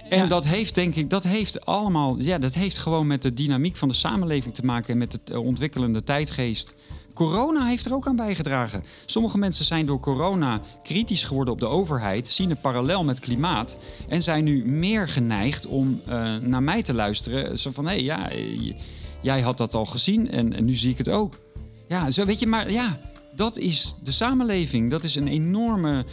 En 0.10 0.18
Ja. 0.18 0.26
dat 0.26 0.46
heeft, 0.46 0.76
denk 0.76 0.96
ik, 0.96 1.10
dat 1.10 1.24
heeft 1.24 1.66
allemaal, 1.66 2.20
ja, 2.20 2.38
dat 2.38 2.56
heeft 2.56 2.78
gewoon 2.78 3.08
met 3.08 3.22
de 3.22 3.34
dynamiek 3.34 3.76
van 3.76 3.88
de 3.88 3.94
samenleving 3.94 4.54
te 4.54 4.66
maken 4.66 4.94
en 4.94 4.98
met 4.98 5.12
het 5.12 5.30
eh, 5.30 5.44
ontwikkelende 5.44 6.04
tijdgeest. 6.04 6.76
Corona 7.16 7.66
heeft 7.66 7.86
er 7.86 7.94
ook 7.94 8.08
aan 8.08 8.16
bijgedragen. 8.16 8.84
Sommige 9.06 9.38
mensen 9.38 9.66
zijn 9.66 9.86
door 9.86 10.00
corona 10.00 10.62
kritisch 10.84 11.24
geworden 11.24 11.54
op 11.54 11.60
de 11.60 11.66
overheid, 11.68 12.28
zien 12.28 12.50
een 12.50 12.60
parallel 12.62 13.04
met 13.04 13.20
klimaat 13.20 13.78
en 14.08 14.22
zijn 14.24 14.44
nu 14.44 14.66
meer 14.66 15.08
geneigd 15.08 15.66
om 15.66 16.02
eh, 16.06 16.36
naar 16.36 16.64
mij 16.64 16.82
te 16.84 16.94
luisteren. 16.94 17.58
Zo 17.58 17.72
van, 17.72 17.86
hé, 17.88 17.94
ja, 17.94 18.30
eh, 18.30 18.62
j- 18.62 18.76
jij 19.22 19.42
had 19.42 19.58
dat 19.58 19.74
al 19.74 19.86
gezien 19.86 20.32
en, 20.32 20.54
en 20.54 20.66
nu 20.66 20.76
zie 20.76 20.92
ik 20.92 20.98
het 20.98 21.10
ook. 21.10 21.40
Ja, 21.88 22.10
zo 22.10 22.26
weet 22.26 22.40
je, 22.40 22.48
maar 22.48 22.72
ja, 22.72 23.00
dat 23.36 23.58
is 23.58 23.96
de 24.04 24.12
samenleving. 24.12 24.90
Dat 24.90 25.04
is 25.04 25.16
een 25.16 25.28
enorme. 25.28 26.06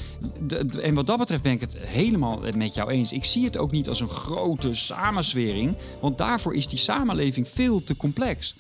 En 0.83 0.95
wat 0.95 1.07
dat 1.07 1.19
betreft 1.19 1.43
ben 1.43 1.53
ik 1.53 1.61
het 1.61 1.77
helemaal 1.79 2.41
met 2.57 2.75
jou 2.75 2.91
eens. 2.91 3.13
Ik 3.13 3.25
zie 3.25 3.45
het 3.45 3.57
ook 3.59 3.71
niet 3.71 3.89
als 3.89 4.01
een 4.01 4.09
grote 4.09 4.75
samenswering, 4.75 5.77
want 6.01 6.19
daarvoor 6.19 6.55
is 6.55 6.67
die 6.69 6.79
samenleving 6.79 7.49
veel 7.49 7.85
te 7.85 7.97
complex. 7.97 8.55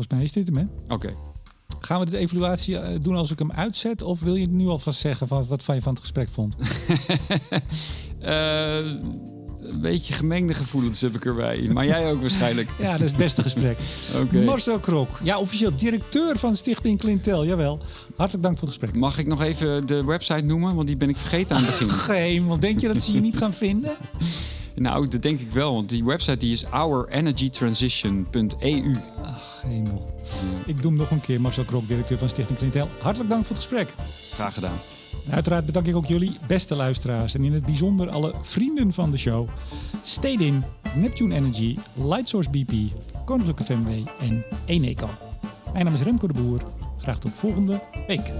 Volgens 0.00 0.18
mij 0.18 0.42
is 0.42 0.46
dit 0.46 0.56
hem, 0.56 0.70
hè? 0.86 0.94
Oké. 0.94 1.14
Gaan 1.80 2.00
we 2.00 2.10
de 2.10 2.16
evaluatie 2.16 2.78
eh, 2.78 3.00
doen 3.02 3.16
als 3.16 3.30
ik 3.30 3.38
hem 3.38 3.52
uitzet? 3.52 4.02
Of 4.02 4.20
wil 4.20 4.34
je 4.34 4.42
het 4.42 4.50
nu 4.50 4.66
alvast 4.66 5.00
zeggen 5.00 5.28
van 5.28 5.46
wat 5.46 5.62
van 5.62 5.74
je 5.74 5.82
van 5.82 5.92
het 5.92 6.00
gesprek 6.00 6.28
vond? 6.28 6.56
Eh, 8.20 8.76
een 8.76 9.80
beetje 9.80 10.14
gemengde 10.14 10.54
gevoelens 10.54 11.00
heb 11.00 11.14
ik 11.14 11.24
erbij. 11.24 11.68
Maar 11.72 11.86
jij 11.86 12.10
ook 12.10 12.20
waarschijnlijk. 12.20 12.70
Ja, 12.78 12.92
dat 12.92 13.00
is 13.00 13.10
het 13.10 13.16
beste 13.16 13.42
gesprek. 13.42 13.78
Marcel 14.46 14.78
Krok, 14.78 15.08
ja, 15.22 15.38
officieel 15.38 15.76
directeur 15.76 16.38
van 16.38 16.56
Stichting 16.56 16.98
Clintel. 16.98 17.46
Jawel. 17.46 17.80
Hartelijk 18.16 18.44
dank 18.44 18.58
voor 18.58 18.68
het 18.68 18.76
gesprek. 18.76 19.00
Mag 19.00 19.18
ik 19.18 19.26
nog 19.26 19.42
even 19.42 19.86
de 19.86 20.04
website 20.04 20.44
noemen? 20.44 20.74
Want 20.74 20.86
die 20.86 20.96
ben 20.96 21.08
ik 21.08 21.16
vergeten 21.16 21.56
aan 21.56 21.62
het 21.62 21.70
begin. 21.70 21.90
Geen, 21.90 22.46
want 22.46 22.60
denk 22.60 22.80
je 22.80 22.88
dat 22.88 23.02
ze 23.02 23.12
je 23.12 23.20
niet 23.20 23.36
gaan 23.36 23.52
vinden? 23.52 23.92
Nou, 24.80 25.08
dat 25.08 25.22
denk 25.22 25.40
ik 25.40 25.50
wel. 25.50 25.74
Want 25.74 25.88
die 25.88 26.04
website 26.04 26.36
die 26.36 26.52
is 26.52 26.70
ourenergytransition.eu. 26.70 28.96
Ach, 29.22 29.62
hemel. 29.62 30.14
Ik 30.66 30.82
doe 30.82 30.90
hem 30.90 31.00
nog 31.00 31.10
een 31.10 31.20
keer. 31.20 31.40
Marcel 31.40 31.64
Krok, 31.64 31.88
directeur 31.88 32.18
van 32.18 32.28
Stichting 32.28 32.58
Clintel. 32.58 32.88
Hartelijk 33.00 33.30
dank 33.30 33.44
voor 33.44 33.56
het 33.56 33.64
gesprek. 33.64 33.94
Graag 34.32 34.54
gedaan. 34.54 34.78
En 35.26 35.32
uiteraard 35.32 35.66
bedank 35.66 35.86
ik 35.86 35.96
ook 35.96 36.06
jullie, 36.06 36.36
beste 36.46 36.76
luisteraars. 36.76 37.34
En 37.34 37.44
in 37.44 37.52
het 37.52 37.64
bijzonder 37.64 38.08
alle 38.08 38.34
vrienden 38.42 38.92
van 38.92 39.10
de 39.10 39.16
show. 39.16 39.48
Stay 40.04 40.36
in, 40.38 40.64
Neptune 40.94 41.34
Energy, 41.34 41.76
Lightsource 41.94 42.50
BP, 42.50 42.72
Koninklijke 43.24 43.64
FMW 43.64 43.88
en 44.20 44.44
Eneco. 44.64 45.08
Mijn 45.72 45.84
naam 45.84 45.94
is 45.94 46.02
Remco 46.02 46.26
de 46.26 46.32
Boer. 46.32 46.60
Graag 46.98 47.18
tot 47.18 47.32
volgende 47.32 47.80
week. 48.06 48.30